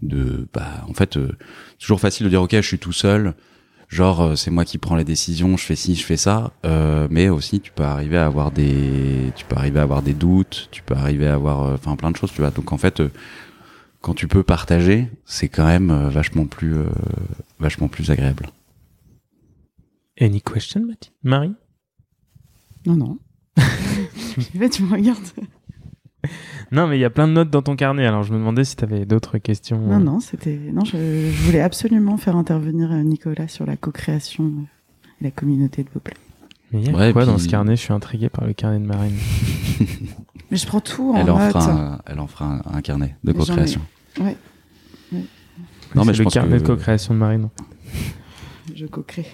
de, 0.00 0.48
bah 0.54 0.86
en 0.88 0.94
fait, 0.94 1.18
euh, 1.18 1.36
toujours 1.78 2.00
facile 2.00 2.24
de 2.24 2.30
dire 2.30 2.40
ok, 2.40 2.52
je 2.52 2.60
suis 2.62 2.78
tout 2.78 2.92
seul. 2.92 3.34
Genre 3.90 4.22
euh, 4.22 4.34
c'est 4.36 4.50
moi 4.50 4.64
qui 4.64 4.78
prends 4.78 4.96
les 4.96 5.04
décisions, 5.04 5.58
je 5.58 5.64
fais 5.64 5.76
ci, 5.76 5.94
je 5.94 6.04
fais 6.04 6.16
ça. 6.16 6.52
Mais 7.10 7.28
aussi 7.28 7.60
tu 7.60 7.70
peux 7.70 7.84
arriver 7.84 8.16
à 8.16 8.24
avoir 8.24 8.50
des, 8.50 9.32
tu 9.36 9.44
peux 9.44 9.56
arriver 9.56 9.80
à 9.80 9.82
avoir 9.82 10.00
des 10.00 10.14
doutes, 10.14 10.68
tu 10.70 10.82
peux 10.82 10.94
arriver 10.94 11.26
à 11.26 11.34
avoir, 11.34 11.74
enfin 11.74 11.94
plein 11.96 12.10
de 12.10 12.16
choses, 12.16 12.32
tu 12.32 12.40
vois. 12.40 12.50
Donc 12.50 12.72
en 12.72 12.78
fait, 12.78 13.02
quand 14.00 14.14
tu 14.14 14.28
peux 14.28 14.42
partager, 14.42 15.08
c'est 15.26 15.48
quand 15.48 15.66
même 15.66 16.08
vachement 16.08 16.46
plus, 16.46 16.76
vachement 17.60 17.88
plus 17.88 18.10
agréable. 18.10 18.48
Any 20.20 20.40
question, 20.42 20.80
Mathilde? 20.80 21.14
Marie? 21.22 21.54
Non, 22.86 22.96
non. 22.96 23.18
Tu 24.70 24.82
me 24.82 24.92
regardes. 24.92 25.18
Non, 26.72 26.86
mais 26.86 26.98
il 26.98 27.00
y 27.00 27.04
a 27.04 27.10
plein 27.10 27.26
de 27.28 27.32
notes 27.32 27.50
dans 27.50 27.62
ton 27.62 27.76
carnet. 27.76 28.06
Alors 28.06 28.22
je 28.24 28.32
me 28.32 28.38
demandais 28.38 28.64
si 28.64 28.76
tu 28.76 28.84
avais 28.84 29.04
d'autres 29.06 29.38
questions. 29.38 29.78
Non, 29.80 30.00
non, 30.00 30.20
c'était. 30.20 30.56
Non, 30.56 30.84
je, 30.84 30.96
je 31.30 31.42
voulais 31.44 31.60
absolument 31.60 32.16
faire 32.16 32.36
intervenir 32.36 32.90
euh, 32.92 33.02
Nicolas 33.02 33.48
sur 33.48 33.66
la 33.66 33.76
co-création 33.76 34.44
euh, 34.44 35.10
et 35.20 35.24
la 35.24 35.30
communauté 35.30 35.82
de 35.84 35.88
Beauplay. 35.90 36.14
Mais 36.72 36.82
il 36.82 36.86
y 36.86 36.90
a 36.90 36.96
Ouais, 36.96 37.12
quoi 37.12 37.24
dans 37.24 37.38
ce 37.38 37.48
carnet? 37.48 37.76
Je 37.76 37.80
suis 37.82 37.92
intrigué 37.92 38.28
par 38.28 38.44
le 38.46 38.52
carnet 38.52 38.78
de 38.80 38.84
Marine. 38.86 39.16
Mais 40.50 40.56
je 40.56 40.66
prends 40.66 40.80
tout 40.80 41.12
en 41.12 41.16
Elle 41.16 41.30
en 41.30 41.38
note. 41.38 41.52
fera, 41.52 41.70
un, 41.72 41.98
elle 42.06 42.20
en 42.20 42.26
fera 42.26 42.46
un, 42.46 42.62
un 42.76 42.80
carnet 42.82 43.16
de 43.24 43.32
j'en 43.32 43.38
ai- 43.42 43.46
co-création. 43.46 43.80
Ouais, 44.20 44.36
Non, 45.94 46.04
mais 46.04 46.14
je 46.14 46.18
le 46.18 46.24
pense 46.24 46.34
carnet 46.34 46.56
que- 46.56 46.62
de 46.62 46.66
co-création 46.66 47.14
de 47.14 47.18
Marine. 47.18 47.48
je 48.74 48.86
co-crée. 48.86 49.26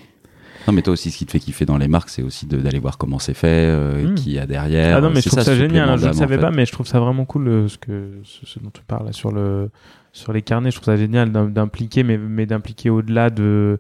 Non, 0.67 0.73
mais 0.73 0.83
toi 0.83 0.93
aussi, 0.95 1.11
ce 1.11 1.19
qui 1.19 1.27
te 1.27 1.31
fait 1.33 1.39
kiffer 1.41 1.67
dans 1.67 1.77
les 1.79 1.89
marques, 1.89 2.09
c'est 2.09 2.23
aussi 2.23 2.47
d'aller 2.47 2.79
voir 2.79 2.97
comment 2.99 3.19
c'est 3.19 3.35
fait, 3.35 3.47
euh, 3.49 4.11
Mm. 4.11 4.15
qui 4.15 4.33
y 4.33 4.39
a 4.39 4.47
derrière. 4.47 4.97
Ah 4.97 5.01
non, 5.01 5.11
mais 5.11 5.21
je 5.21 5.29
trouve 5.29 5.43
ça, 5.43 5.55
génial. 5.55 5.89
hein, 5.89 5.97
Je 5.97 6.05
ne 6.07 6.11
en 6.11 6.15
savais 6.15 6.37
fait. 6.37 6.41
pas, 6.41 6.51
mais 6.51 6.65
je 6.67 6.73
trouve 6.73 6.87
ça 6.87 7.01
vraiment 7.01 7.25
cool 7.25 7.49
euh, 7.49 7.69
ce, 7.69 7.77
que, 7.79 8.19
ce, 8.25 8.47
ce 8.47 8.59
dont 8.61 8.71
tu 8.73 8.83
parles 8.83 9.07
là, 9.07 9.13
sur, 9.13 9.31
le, 9.33 9.71
sur 10.13 10.33
les 10.33 10.43
carnets. 10.43 10.71
Je 10.71 10.77
trouve 10.77 10.87
ça 10.87 10.97
génial 10.97 11.31
d'im- 11.33 11.51
d'impliquer, 11.51 12.03
mais, 12.03 12.17
mais 12.19 12.47
d'impliquer 12.47 12.91
au-delà 12.91 13.31
de. 13.31 13.79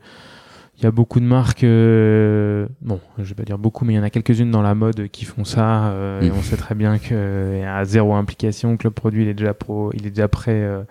Il 0.78 0.82
y 0.82 0.86
a 0.86 0.90
beaucoup 0.90 1.20
de 1.20 1.24
marques, 1.24 1.62
euh, 1.62 2.66
bon, 2.82 2.98
je 3.18 3.22
vais 3.22 3.34
pas 3.36 3.44
dire 3.44 3.58
beaucoup, 3.58 3.84
mais 3.84 3.92
il 3.92 3.96
y 3.96 3.98
en 4.00 4.02
a 4.02 4.10
quelques-unes 4.10 4.50
dans 4.50 4.60
la 4.60 4.74
mode 4.74 5.06
qui 5.08 5.24
font 5.24 5.44
ça. 5.44 5.86
euh, 5.86 6.20
Et 6.20 6.30
Mm. 6.30 6.34
on 6.36 6.42
sait 6.42 6.56
très 6.56 6.74
bien 6.74 6.98
qu'il 6.98 7.16
y 7.16 7.64
a 7.64 7.84
zéro 7.84 8.14
implication, 8.14 8.76
que 8.76 8.82
le 8.82 8.90
produit 8.90 9.22
il 9.22 9.28
est 9.28 9.34
déjà 9.34 9.54
pro, 9.54 9.90
il 9.94 10.04
est 10.06 10.10
déjà 10.10 10.26
prêt 10.26 10.50
euh, 10.64 10.82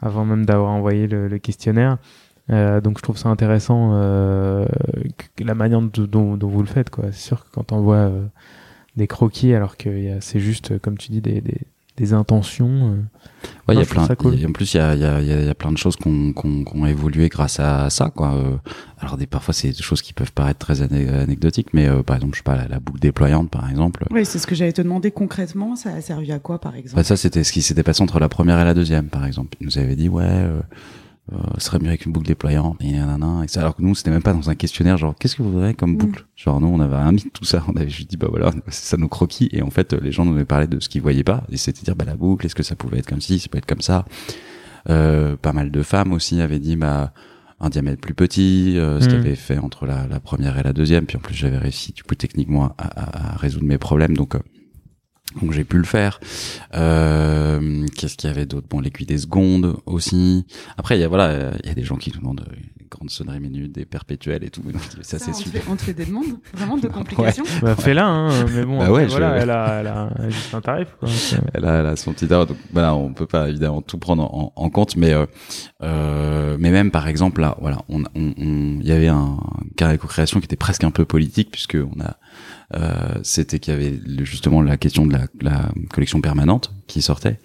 avant 0.00 0.24
même 0.24 0.46
d'avoir 0.46 0.70
envoyé 0.70 1.06
le, 1.06 1.28
le 1.28 1.38
questionnaire. 1.38 1.98
Euh, 2.50 2.80
donc 2.80 2.98
je 2.98 3.02
trouve 3.02 3.18
ça 3.18 3.28
intéressant 3.28 3.90
euh, 3.92 4.66
que- 5.36 5.44
la 5.44 5.54
manière 5.54 5.82
de- 5.82 6.06
dont, 6.06 6.36
dont 6.36 6.48
vous 6.48 6.60
le 6.62 6.66
faites. 6.68 6.90
quoi. 6.90 7.04
C'est 7.12 7.26
sûr 7.26 7.44
que 7.44 7.50
quand 7.52 7.72
on 7.72 7.80
voit 7.82 7.96
euh, 7.96 8.24
des 8.96 9.06
croquis, 9.06 9.54
alors 9.54 9.76
que 9.76 10.18
c'est 10.20 10.40
juste, 10.40 10.78
comme 10.78 10.96
tu 10.96 11.12
dis, 11.12 11.20
des, 11.20 11.40
des, 11.42 11.58
des 11.98 12.12
intentions. 12.14 12.92
euh. 12.94 12.96
Ouais, 13.68 13.74
y 13.76 13.82
a 13.82 13.84
plein. 13.84 14.04
En 14.04 14.52
plus, 14.52 14.74
il 14.74 14.76
y 14.78 14.80
a, 14.80 14.94
y, 15.20 15.50
y 15.50 15.54
plein 15.54 15.72
de 15.72 15.76
choses 15.76 15.96
qu'on 15.96 16.32
qu'on 16.32 16.64
qu'on 16.64 16.84
a 16.84 16.90
évolué 16.90 17.28
grâce 17.28 17.60
à 17.60 17.90
ça, 17.90 18.08
quoi. 18.10 18.32
Euh, 18.34 18.56
alors, 18.98 19.16
des, 19.18 19.26
parfois, 19.26 19.52
c'est 19.52 19.68
des 19.68 19.82
choses 19.82 20.00
qui 20.00 20.12
peuvent 20.14 20.32
paraître 20.32 20.58
très 20.58 20.80
ané- 20.80 21.08
anecdotiques, 21.12 21.74
mais 21.74 21.86
euh, 21.86 22.02
par 22.02 22.16
exemple, 22.16 22.32
je 22.34 22.38
sais 22.38 22.44
pas, 22.44 22.56
la, 22.56 22.66
la 22.66 22.80
boucle 22.80 22.98
déployante, 23.00 23.50
par 23.50 23.68
exemple. 23.68 24.04
Oui, 24.10 24.24
c'est 24.24 24.38
ce 24.38 24.46
que 24.46 24.54
j'allais 24.54 24.72
te 24.72 24.80
demander 24.82 25.10
concrètement. 25.10 25.76
Ça 25.76 25.90
a 25.92 26.00
servi 26.00 26.32
à 26.32 26.38
quoi, 26.38 26.60
par 26.60 26.74
exemple? 26.76 26.96
Bah, 26.96 27.04
ça, 27.04 27.16
c'était 27.16 27.44
ce 27.44 27.52
qui 27.52 27.60
s'était 27.62 27.82
passé 27.82 28.02
entre 28.02 28.18
la 28.20 28.28
première 28.30 28.58
et 28.58 28.64
la 28.64 28.74
deuxième, 28.74 29.08
par 29.08 29.26
exemple. 29.26 29.56
Il 29.60 29.66
nous 29.66 29.78
avait 29.78 29.96
dit, 29.96 30.08
ouais, 30.08 30.46
euh, 31.32 31.36
ce 31.58 31.66
serait 31.66 31.78
mieux 31.78 31.88
avec 31.88 32.06
une 32.06 32.12
boucle 32.12 32.26
déployante, 32.26 32.76
et 32.80 32.92
nanana, 32.92 33.42
et 33.44 33.48
ça. 33.48 33.60
Alors 33.60 33.76
que 33.76 33.82
nous, 33.82 33.94
c'était 33.94 34.10
même 34.10 34.22
pas 34.22 34.32
dans 34.32 34.48
un 34.50 34.54
questionnaire, 34.54 34.96
genre, 34.96 35.14
qu'est-ce 35.18 35.36
que 35.36 35.42
vous 35.42 35.52
voudrez 35.52 35.74
comme 35.74 35.92
Mm. 35.92 35.96
boucle? 35.98 36.26
Genre, 36.36 36.60
nous, 36.60 36.68
on 36.68 36.80
avait 36.80 36.96
un 36.96 37.12
mythe, 37.12 37.32
tout 37.32 37.44
ça. 37.44 37.62
On 37.68 37.76
avait 37.76 37.90
juste 37.90 38.08
dit, 38.10 38.16
bah 38.16 38.28
voilà, 38.30 38.50
ça 38.68 38.96
nos 38.96 39.08
croquis. 39.08 39.48
Et 39.52 39.62
en 39.62 39.70
fait, 39.70 39.92
les 39.92 40.12
gens 40.12 40.24
nous 40.24 40.34
avaient 40.34 40.44
parlé 40.44 40.66
de 40.66 40.80
ce 40.80 40.88
qu'ils 40.88 41.02
voyaient 41.02 41.24
pas. 41.24 41.44
Et 41.50 41.56
c'était 41.56 41.82
dire, 41.82 41.96
bah 41.96 42.04
la 42.06 42.16
boucle, 42.16 42.46
est-ce 42.46 42.54
que 42.54 42.62
ça 42.62 42.76
pouvait 42.76 42.98
être 42.98 43.06
comme 43.08 43.20
ci, 43.20 43.38
ça 43.38 43.48
peut 43.50 43.58
être 43.58 43.66
comme 43.66 43.80
ça? 43.82 44.04
Euh, 44.90 45.36
pas 45.36 45.52
mal 45.52 45.70
de 45.70 45.82
femmes 45.82 46.12
aussi 46.12 46.40
avaient 46.40 46.58
dit, 46.60 46.76
bah, 46.76 47.12
un 47.60 47.68
diamètre 47.70 48.00
plus 48.00 48.14
petit, 48.14 48.78
euh, 48.78 49.00
ce 49.00 49.06
Mm. 49.06 49.08
qui 49.08 49.14
avait 49.16 49.34
fait 49.34 49.58
entre 49.58 49.84
la, 49.84 50.06
la 50.06 50.20
première 50.20 50.56
et 50.58 50.62
la 50.62 50.72
deuxième. 50.72 51.06
Puis 51.06 51.16
en 51.16 51.20
plus, 51.20 51.34
j'avais 51.34 51.58
réussi, 51.58 51.92
du 51.92 52.02
coup, 52.04 52.14
techniquement, 52.14 52.74
à, 52.78 52.84
à- 52.86 53.32
à 53.34 53.36
résoudre 53.36 53.64
mes 53.66 53.78
problèmes. 53.78 54.16
Donc, 54.16 54.34
euh, 54.36 54.38
donc 55.40 55.52
j'ai 55.52 55.64
pu 55.64 55.78
le 55.78 55.84
faire. 55.84 56.20
Euh, 56.74 57.86
Qu'est-ce 57.96 58.16
qu'il 58.16 58.28
y 58.28 58.32
avait 58.32 58.46
d'autre? 58.46 58.66
Bon, 58.68 58.80
l'aiguille 58.80 59.06
des 59.06 59.18
secondes 59.18 59.76
aussi. 59.86 60.46
Après, 60.76 60.96
il 60.96 61.00
y 61.00 61.04
a 61.04 61.08
voilà, 61.08 61.52
il 61.62 61.68
y 61.68 61.70
a 61.70 61.74
des 61.74 61.84
gens 61.84 61.96
qui 61.96 62.10
nous 62.12 62.20
demandent 62.20 62.44
euh, 62.48 62.54
une 62.80 62.86
grande 62.88 63.10
sonnerie 63.10 63.40
minute, 63.40 63.72
des 63.72 63.84
perpétuelles 63.84 64.44
et 64.44 64.50
tout. 64.50 64.62
Donc, 64.62 64.80
ça, 65.02 65.18
c'est 65.18 65.28
on, 65.30 65.32
te 65.32 65.36
super. 65.36 65.62
fait, 65.62 65.70
on 65.70 65.76
te 65.76 65.82
fait 65.82 65.92
des 65.94 66.06
demandes? 66.06 66.38
Vraiment 66.54 66.76
de 66.78 66.88
complications? 66.98 67.44
Bah, 67.60 67.76
fais-la, 67.76 68.06
hein, 68.06 68.46
mais 68.54 68.64
bon, 68.64 68.78
Bah 68.78 68.84
après, 68.86 68.96
ouais, 68.96 69.04
je- 69.04 69.10
voilà, 69.10 69.36
elle, 69.36 69.50
a, 69.50 69.80
elle 69.80 69.86
a 69.86 70.30
juste 70.30 70.54
un 70.54 70.60
tarif. 70.60 70.88
Quoi. 70.98 71.08
Elle 71.54 71.64
a, 71.64 71.80
elle 71.80 71.86
a 71.86 71.96
son 71.96 72.12
petit 72.12 72.26
tarot, 72.26 72.46
donc 72.46 72.56
voilà, 72.72 72.94
on 72.94 73.12
peut 73.12 73.26
pas 73.26 73.48
évidemment 73.48 73.82
tout 73.82 73.98
prendre 73.98 74.22
en, 74.22 74.52
en 74.54 74.70
compte, 74.70 74.96
mais 74.96 75.12
euh, 75.12 75.26
euh, 75.82 76.56
mais 76.58 76.70
même 76.70 76.90
par 76.90 77.08
exemple 77.08 77.40
là, 77.40 77.56
voilà, 77.60 77.78
on, 77.88 78.02
on, 78.14 78.32
on- 78.38 78.78
il 78.80 78.86
y 78.86 78.92
avait 78.92 79.08
un 79.08 79.38
carré 79.76 79.98
co-création 79.98 80.40
qui 80.40 80.44
était 80.46 80.56
presque 80.56 80.84
un 80.84 80.90
peu 80.90 81.04
politique 81.04 81.50
puisque 81.50 81.76
on 81.76 82.00
a, 82.00 82.16
c'était 83.22 83.58
qu'il 83.58 83.72
y 83.72 83.76
avait 83.76 84.00
justement 84.24 84.62
la 84.62 84.76
question 84.76 85.06
de 85.06 85.12
la, 85.12 85.26
la 85.40 85.70
collection 85.92 86.20
permanente 86.20 86.74
qui 86.86 87.02
sortait, 87.02 87.38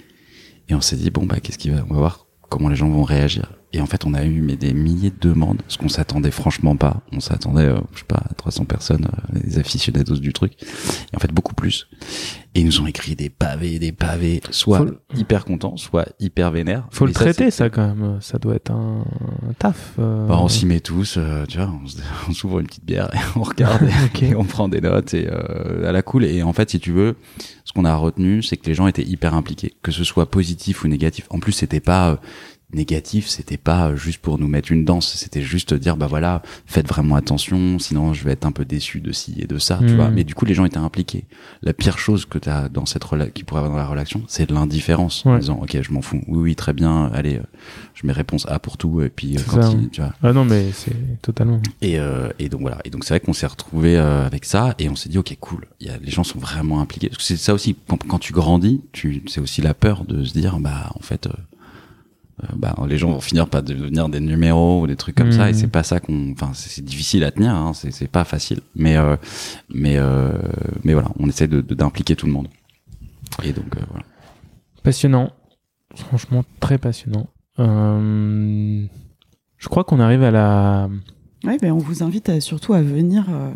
et 0.69 0.75
on 0.75 0.81
s'est 0.81 0.97
dit 0.97 1.09
bon 1.09 1.25
bah 1.25 1.39
qu'est-ce 1.39 1.57
qui 1.57 1.69
va, 1.69 1.83
on 1.89 1.93
va 1.93 1.99
voir 1.99 2.27
comment 2.49 2.69
les 2.69 2.75
gens 2.75 2.89
vont 2.89 3.03
réagir. 3.03 3.53
Et 3.73 3.81
en 3.81 3.85
fait, 3.87 4.05
on 4.05 4.13
a 4.13 4.23
eu 4.23 4.41
mais 4.41 4.55
des 4.55 4.73
milliers 4.73 5.09
de 5.09 5.17
demandes, 5.19 5.61
ce 5.67 5.77
qu'on 5.77 5.89
s'attendait 5.89 6.31
franchement 6.31 6.75
pas. 6.75 7.01
On 7.11 7.19
s'attendait, 7.19 7.63
euh, 7.63 7.79
je 7.93 7.99
sais 7.99 8.05
pas, 8.07 8.21
à 8.29 8.33
300 8.35 8.65
personnes, 8.65 9.07
euh, 9.35 9.39
des 9.39 9.57
aficionados 9.57 10.17
du 10.17 10.31
truc. 10.31 10.53
Et 10.61 11.15
en 11.15 11.19
fait, 11.19 11.31
beaucoup 11.33 11.55
plus. 11.55 11.87
Et 12.55 12.59
ils 12.61 12.65
nous 12.67 12.81
ont 12.81 12.85
écrit 12.85 13.15
des 13.15 13.29
pavés, 13.29 13.79
des 13.79 13.91
pavés, 13.91 14.41
soit 14.51 14.77
Faut 14.79 14.91
hyper 15.15 15.43
contents, 15.43 15.75
soit 15.75 16.05
hyper 16.19 16.51
vénères. 16.51 16.87
Faut 16.91 17.07
le 17.07 17.13
ça, 17.13 17.21
traiter, 17.21 17.49
ça, 17.49 17.71
quand 17.71 17.87
même. 17.87 18.19
Ça 18.21 18.37
doit 18.37 18.53
être 18.55 18.69
un, 18.69 19.03
un 19.49 19.53
taf. 19.57 19.93
euh. 19.97 20.27
Bah, 20.27 20.37
on 20.39 20.47
s'y 20.47 20.67
met 20.67 20.79
tous, 20.79 21.15
euh, 21.17 21.45
tu 21.47 21.57
vois, 21.57 21.73
on, 22.29 22.31
s'ouvre 22.33 22.59
une 22.59 22.67
petite 22.67 22.85
bière 22.85 23.09
et 23.15 23.19
on 23.39 23.41
regarde 23.41 23.81
et, 24.21 24.25
et 24.25 24.35
on 24.35 24.43
prend 24.43 24.67
des 24.69 24.81
notes 24.81 25.15
et 25.15 25.27
euh, 25.27 25.89
à 25.89 25.91
la 25.91 26.03
cool. 26.03 26.25
Et 26.25 26.43
en 26.43 26.53
fait, 26.53 26.69
si 26.69 26.79
tu 26.79 26.91
veux, 26.91 27.15
ce 27.65 27.73
qu'on 27.73 27.85
a 27.85 27.95
retenu, 27.95 28.43
c'est 28.43 28.57
que 28.57 28.67
les 28.67 28.75
gens 28.75 28.85
étaient 28.85 29.03
hyper 29.03 29.33
impliqués, 29.33 29.73
que 29.81 29.91
ce 29.91 30.03
soit 30.03 30.29
positif 30.29 30.83
ou 30.83 30.87
négatif. 30.87 31.25
En 31.31 31.39
plus, 31.39 31.53
c'était 31.53 31.79
pas 31.79 32.11
euh, 32.11 32.15
négatif, 32.73 33.27
c'était 33.27 33.57
pas 33.57 33.89
euh, 33.89 33.95
juste 33.95 34.19
pour 34.19 34.37
nous 34.39 34.47
mettre 34.47 34.71
une 34.71 34.85
danse, 34.85 35.13
c'était 35.15 35.41
juste 35.41 35.73
dire 35.73 35.95
bah 35.97 36.07
voilà, 36.07 36.41
faites 36.65 36.87
vraiment 36.87 37.15
attention, 37.15 37.79
sinon 37.79 38.13
je 38.13 38.23
vais 38.23 38.31
être 38.31 38.45
un 38.45 38.51
peu 38.51 38.65
déçu 38.65 38.99
de 39.01 39.11
ci 39.11 39.35
et 39.39 39.45
de 39.45 39.57
ça, 39.59 39.79
tu 39.85 39.95
vois. 39.95 40.09
Mais 40.09 40.23
du 40.23 40.35
coup, 40.35 40.45
les 40.45 40.53
gens 40.53 40.65
étaient 40.65 40.77
impliqués. 40.77 41.25
La 41.61 41.73
pire 41.73 41.97
chose 41.97 42.25
que 42.25 42.37
tu 42.37 42.49
as 42.49 42.69
dans 42.69 42.85
cette 42.85 43.03
qui 43.33 43.43
pourrait 43.43 43.59
avoir 43.59 43.71
dans 43.73 43.77
la 43.77 43.85
relation, 43.87 44.23
c'est 44.27 44.47
de 44.49 44.53
l'indifférence 44.53 45.25
en 45.25 45.33
Ouais. 45.33 45.39
disant 45.39 45.59
OK, 45.61 45.77
je 45.81 45.91
m'en 45.91 46.01
fous. 46.01 46.21
Oui 46.27 46.39
oui, 46.41 46.55
très 46.55 46.73
bien, 46.73 47.11
allez, 47.13 47.35
euh, 47.35 47.43
je 47.93 48.07
mets 48.07 48.13
réponse 48.13 48.45
A 48.49 48.57
pour 48.59 48.77
tout 48.77 49.01
et 49.01 49.09
puis 49.09 49.35
euh, 49.35 49.39
ça, 49.39 49.71
tu 49.91 50.01
vois. 50.01 50.13
Ah 50.23 50.33
non, 50.33 50.45
mais 50.45 50.71
c'est 50.73 51.21
totalement. 51.21 51.61
Et, 51.81 51.99
euh, 51.99 52.29
et 52.39 52.49
donc 52.49 52.61
voilà. 52.61 52.79
Et 52.85 52.89
donc 52.89 53.03
c'est 53.03 53.13
vrai 53.13 53.19
qu'on 53.19 53.33
s'est 53.33 53.45
retrouvé 53.45 53.97
euh, 53.97 54.25
avec 54.25 54.45
ça 54.45 54.73
et 54.79 54.89
on 54.89 54.95
s'est 54.95 55.09
dit 55.09 55.17
ok 55.17 55.35
cool. 55.39 55.65
Y 55.81 55.89
a, 55.89 55.97
les 56.01 56.11
gens 56.11 56.23
sont 56.23 56.39
vraiment 56.39 56.81
impliqués. 56.81 57.09
Parce 57.09 57.19
que 57.19 57.23
c'est 57.23 57.37
ça 57.37 57.53
aussi 57.53 57.75
quand, 57.87 57.97
quand 58.07 58.19
tu 58.19 58.33
grandis, 58.33 58.81
tu 58.93 59.21
c'est 59.27 59.41
aussi 59.41 59.61
la 59.61 59.73
peur 59.73 60.05
de 60.05 60.23
se 60.23 60.33
dire 60.33 60.57
bah 60.59 60.89
en 60.95 61.01
fait. 61.01 61.27
Euh, 62.41 62.47
bah, 62.55 62.73
les 62.87 62.97
gens 62.97 63.11
vont 63.11 63.19
finir 63.21 63.47
par 63.47 63.61
devenir 63.61 64.09
des 64.09 64.19
numéros 64.19 64.81
ou 64.81 64.87
des 64.87 64.95
trucs 64.95 65.15
comme 65.15 65.31
ça 65.31 65.49
et 65.49 65.53
Mhm. 65.53 65.57
c'est 65.59 65.67
pas 65.67 65.83
ça 65.83 65.99
qu'on 65.99 66.31
enfin 66.31 66.51
c'est 66.53 66.83
difficile 66.83 67.23
à 67.23 67.31
tenir 67.31 67.53
hein, 67.53 67.73
c'est 67.73 67.91
c'est 67.91 68.07
pas 68.07 68.23
facile 68.23 68.61
mais 68.75 68.97
euh, 68.97 69.15
mais 69.69 69.97
euh, 69.97 70.31
mais 70.83 70.93
voilà 70.93 71.09
on 71.19 71.27
essaie 71.29 71.47
de 71.47 71.61
d'impliquer 71.61 72.15
tout 72.15 72.25
le 72.25 72.31
monde 72.31 72.47
et 73.43 73.51
donc 73.53 73.75
euh, 73.77 73.81
voilà 73.89 74.05
Passionnant. 74.83 75.31
Franchement, 75.95 76.43
très 76.59 76.77
passionnant. 76.77 77.27
Euh, 77.59 78.85
Je 79.57 79.67
crois 79.69 79.83
qu'on 79.83 79.99
arrive 79.99 80.23
à 80.23 80.31
la. 80.31 80.89
Ouais, 81.45 81.57
ben 81.61 81.71
on 81.71 81.77
vous 81.77 82.03
invite 82.03 82.27
à- 82.29 82.41
surtout 82.41 82.73
à 82.73 82.81
venir 82.81 83.25
euh, 83.29 83.51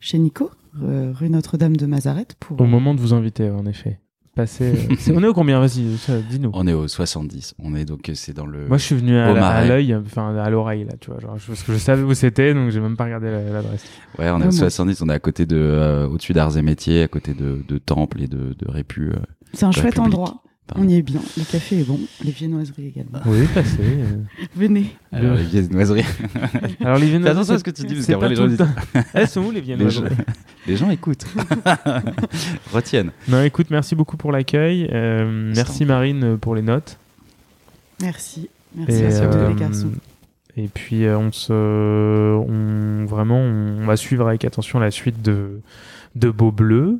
chez 0.00 0.18
Nico, 0.18 0.50
euh, 0.82 1.12
rue 1.14 1.28
Notre-Dame 1.30 1.76
de 1.76 1.86
Mazareth, 1.86 2.34
pour. 2.40 2.60
Au 2.60 2.64
moment 2.66 2.94
de 2.94 3.00
vous 3.00 3.14
inviter, 3.14 3.48
en 3.50 3.66
effet. 3.66 4.00
Euh, 4.38 4.74
On 5.14 5.22
est 5.22 5.26
au 5.26 5.32
combien? 5.32 5.60
Vas-y, 5.60 5.82
dis-nous. 6.28 6.50
on 6.52 6.66
est 6.66 6.72
au 6.74 6.88
70 6.88 7.54
on 7.58 7.74
est 7.74 7.84
donc 7.86 8.10
c'est 8.14 8.34
dans 8.34 8.46
le 8.46 8.66
Moi, 8.68 8.76
je 8.76 8.82
suis 8.84 8.94
venu 8.94 9.16
à, 9.16 9.64
l'œil, 9.66 9.94
enfin 9.94 10.36
à 10.36 10.50
l'oreille, 10.50 10.84
là, 10.84 10.92
tu 11.00 11.10
vois. 11.10 11.20
Genre, 11.20 11.38
je- 11.38 11.46
parce 11.46 11.62
que 11.62 11.72
je 11.72 11.78
savais 11.78 12.02
où 12.02 12.12
c'était, 12.14 12.52
donc 12.52 12.70
j'ai 12.70 12.80
même 12.80 12.96
pas 12.96 13.04
regardé 13.04 13.30
la- 13.30 13.42
l'adresse. 13.50 13.84
Ouais, 14.18 14.28
on 14.30 14.38
est 14.38 14.42
Ouais, 14.42 14.42
au 14.42 14.42
moi. 14.44 14.52
70, 14.52 15.00
on 15.02 15.08
est 15.08 15.12
à 15.14 15.18
côté 15.18 15.46
de, 15.46 15.56
euh, 15.56 16.06
au-dessus 16.06 16.32
d'Arts 16.34 16.56
et 16.58 16.62
Métiers, 16.62 17.02
à 17.02 17.08
côté 17.08 17.32
de, 17.32 17.62
de 17.66 17.78
Temple 17.78 18.22
et 18.22 18.26
de, 18.28 18.54
de 18.58 18.70
Répu. 18.70 19.10
euh. 19.10 19.16
C'est 19.54 19.64
un 19.64 19.72
chouette 19.72 19.84
République. 19.94 20.06
endroit. 20.14 20.42
Pardon. 20.66 20.84
On 20.84 20.88
y 20.88 20.96
est 20.96 21.02
bien. 21.02 21.20
Le 21.36 21.44
café 21.44 21.80
est 21.80 21.84
bon. 21.84 22.00
Les 22.24 22.32
viennoiseries 22.32 22.88
également. 22.88 23.20
Oui, 23.26 23.46
passer. 23.54 23.78
euh. 23.80 24.16
Venez. 24.56 24.96
Alors, 25.12 25.36
les 25.36 25.44
viennoiseries. 25.44 26.04
Alors, 26.80 26.98
les 26.98 27.06
viennoiseries. 27.06 27.30
Attention 27.38 27.54
à 27.54 27.58
ce 27.58 27.64
que 27.64 27.70
tu 27.70 27.82
dis, 27.84 27.94
parce 27.94 28.06
qu'après 28.06 28.26
pas 28.26 28.28
les 28.30 28.36
gens 28.36 28.46
disent. 28.48 28.66
Elles 29.14 29.28
sont 29.28 29.42
où 29.44 29.50
les 29.52 29.60
Les 29.60 29.66
gens, 29.90 30.02
viennoiseries 30.02 30.16
les 30.66 30.76
gens 30.76 30.90
écoutent. 30.90 31.24
Retiennent. 32.72 33.12
Non, 33.28 33.42
écoute, 33.42 33.68
merci 33.70 33.94
beaucoup 33.94 34.16
pour 34.16 34.32
l'accueil. 34.32 34.88
Euh, 34.92 35.52
merci 35.54 35.84
Marine 35.84 36.36
pour 36.38 36.54
les 36.54 36.62
notes. 36.62 36.98
Merci. 38.00 38.48
Merci 38.74 39.02
Et, 39.02 39.06
à 39.06 39.26
tous 39.28 39.36
euh, 39.38 39.48
les 39.48 39.54
garçons. 39.54 39.92
et 40.56 40.68
puis 40.68 41.04
euh, 41.04 41.16
on 41.16 41.32
se, 41.32 41.52
on 41.52 43.06
vraiment, 43.06 43.38
on 43.40 43.86
va 43.86 43.96
suivre 43.96 44.26
avec 44.28 44.44
attention 44.44 44.78
la 44.78 44.90
suite 44.90 45.22
de 45.22 45.60
de 46.14 46.30
Beau 46.30 46.50
Bleu 46.50 46.98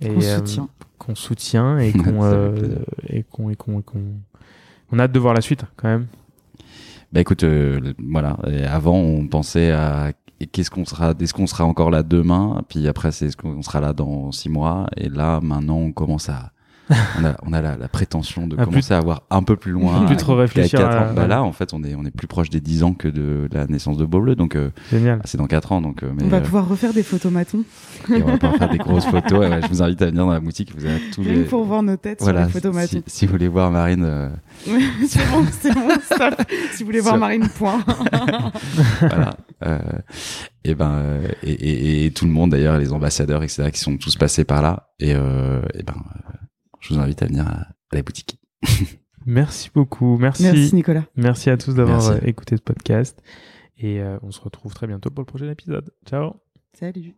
et 0.00 0.10
On 0.10 0.20
euh, 0.20 0.36
soutient. 0.38 0.68
qu'on 0.98 1.14
soutient 1.14 1.78
et 1.78 1.92
qu'on 1.92 2.24
euh, 2.24 2.78
et 3.08 3.22
qu'on 3.22 3.50
et 3.50 3.56
qu'on 3.56 3.80
et 3.80 3.82
qu'on 3.82 4.02
on 4.92 4.98
a 4.98 5.04
hâte 5.04 5.12
de 5.12 5.18
voir 5.18 5.34
la 5.34 5.40
suite 5.40 5.64
quand 5.76 5.88
même. 5.88 6.06
Bah 7.12 7.20
écoute, 7.20 7.44
euh, 7.44 7.94
voilà. 7.98 8.36
Et 8.48 8.64
avant, 8.64 8.96
on 8.96 9.26
pensait 9.26 9.70
à 9.70 10.12
et 10.38 10.46
qu'est-ce 10.46 10.70
qu'on 10.70 10.84
sera, 10.84 11.14
est-ce 11.18 11.32
qu'on 11.32 11.46
sera 11.46 11.64
encore 11.64 11.90
là 11.90 12.02
demain 12.02 12.62
Puis 12.68 12.86
après, 12.88 13.10
c'est 13.10 13.26
est-ce 13.26 13.36
qu'on 13.36 13.62
sera 13.62 13.80
là 13.80 13.92
dans 13.92 14.32
six 14.32 14.50
mois 14.50 14.86
Et 14.96 15.08
là, 15.08 15.40
maintenant, 15.40 15.76
on 15.76 15.92
commence 15.92 16.28
à, 16.28 16.52
on 16.90 17.24
a, 17.24 17.36
on 17.42 17.52
a 17.52 17.60
la, 17.60 17.76
la 17.76 17.88
prétention 17.88 18.46
de 18.46 18.54
À 18.54 18.58
plus- 18.58 18.66
commencer 18.66 18.94
à 18.94 19.00
voir 19.00 19.22
un 19.30 19.42
peu 19.42 19.56
plus 19.56 19.72
loin. 19.72 20.06
Plus 20.06 20.16
trop 20.16 20.34
réfléchir 20.36 20.80
à- 20.80 21.10
ans. 21.10 21.14
Bah 21.14 21.26
là, 21.26 21.42
en 21.42 21.52
fait, 21.52 21.74
on 21.74 21.82
est, 21.82 21.94
on 21.94 22.04
est 22.04 22.10
plus 22.10 22.26
proche 22.28 22.48
des 22.50 22.60
10 22.60 22.82
ans 22.84 22.92
que 22.94 23.08
de 23.08 23.48
la 23.52 23.66
naissance 23.66 23.96
de 23.98 24.04
Beau 24.04 24.20
Bleu, 24.20 24.36
donc 24.36 24.54
euh, 24.56 24.70
Génial. 24.90 25.20
c'est 25.24 25.38
dans 25.38 25.46
4 25.46 25.72
ans. 25.72 25.80
Donc, 25.80 26.02
euh, 26.02 26.12
mais, 26.16 26.24
On 26.24 26.28
va 26.28 26.36
euh, 26.38 26.40
pouvoir 26.42 26.68
refaire 26.68 26.92
des 26.92 27.02
photomatons. 27.02 27.64
et 28.10 28.22
on 28.22 28.26
va 28.26 28.32
pouvoir 28.38 28.56
faire 28.56 28.70
des 28.70 28.78
grosses 28.86 29.06
photos. 29.06 29.38
Ouais, 29.40 29.60
je 29.62 29.68
vous 29.68 29.82
invite 29.82 30.00
à 30.02 30.06
venir 30.06 30.26
dans 30.26 30.32
la 30.32 30.40
boutique. 30.40 30.72
Vous 30.76 30.84
avez 30.86 31.00
tous 31.12 31.22
les. 31.22 31.34
que 31.44 31.48
pour 31.48 31.64
voir 31.64 31.82
nos 31.82 31.96
têtes 31.96 32.20
Voilà, 32.22 32.40
sur 32.46 32.46
les 32.48 32.52
photomatons. 32.60 33.02
si, 33.06 33.18
si 33.18 33.26
vous 33.26 33.32
voulez 33.32 33.48
voir 33.48 33.70
Marine, 33.70 34.04
euh, 34.06 34.28
c'est 35.08 35.28
bon, 35.30 35.44
c'est 35.60 35.74
bon, 35.74 35.88
stop. 36.04 36.34
Si 36.72 36.82
vous 36.82 36.86
voulez 36.86 37.00
voir 37.00 37.18
Marine, 37.18 37.48
point. 37.58 37.82
voilà. 39.00 39.36
Euh, 39.64 39.78
et 40.64 40.74
ben 40.74 40.90
euh, 40.92 41.28
et, 41.42 41.52
et- 41.52 42.06
et 42.06 42.10
tout 42.10 42.24
le 42.26 42.30
monde 42.30 42.50
d'ailleurs, 42.50 42.78
les 42.78 42.92
ambassadeurs, 42.92 43.42
etc., 43.42 43.70
qui 43.72 43.80
sont 43.80 43.96
tous 43.96 44.16
passés 44.16 44.44
par 44.44 44.62
là. 44.62 44.88
Et, 45.00 45.14
euh, 45.14 45.60
et 45.74 45.82
ben, 45.82 45.94
euh, 45.96 46.32
je 46.86 46.94
vous 46.94 47.00
invite 47.00 47.22
à 47.22 47.26
venir 47.26 47.46
à, 47.46 47.60
à 47.60 47.96
la 47.96 48.02
boutique. 48.02 48.38
Merci 49.26 49.70
beaucoup. 49.74 50.16
Merci. 50.18 50.44
Merci 50.44 50.58
Merci, 50.60 50.74
Nicolas. 50.76 51.04
à 51.50 51.56
tous 51.56 51.74
d'avoir 51.74 52.06
euh, 52.08 52.18
écouté 52.22 52.56
ce 52.56 52.62
podcast 52.62 53.20
et 53.78 54.00
euh, 54.00 54.18
on 54.22 54.30
se 54.30 54.40
retrouve 54.40 54.72
très 54.74 54.86
bientôt 54.86 55.10
pour 55.10 55.20
le 55.22 55.26
prochain 55.26 55.50
épisode. 55.50 55.92
Ciao. 56.06 56.34
Salut. 56.78 57.14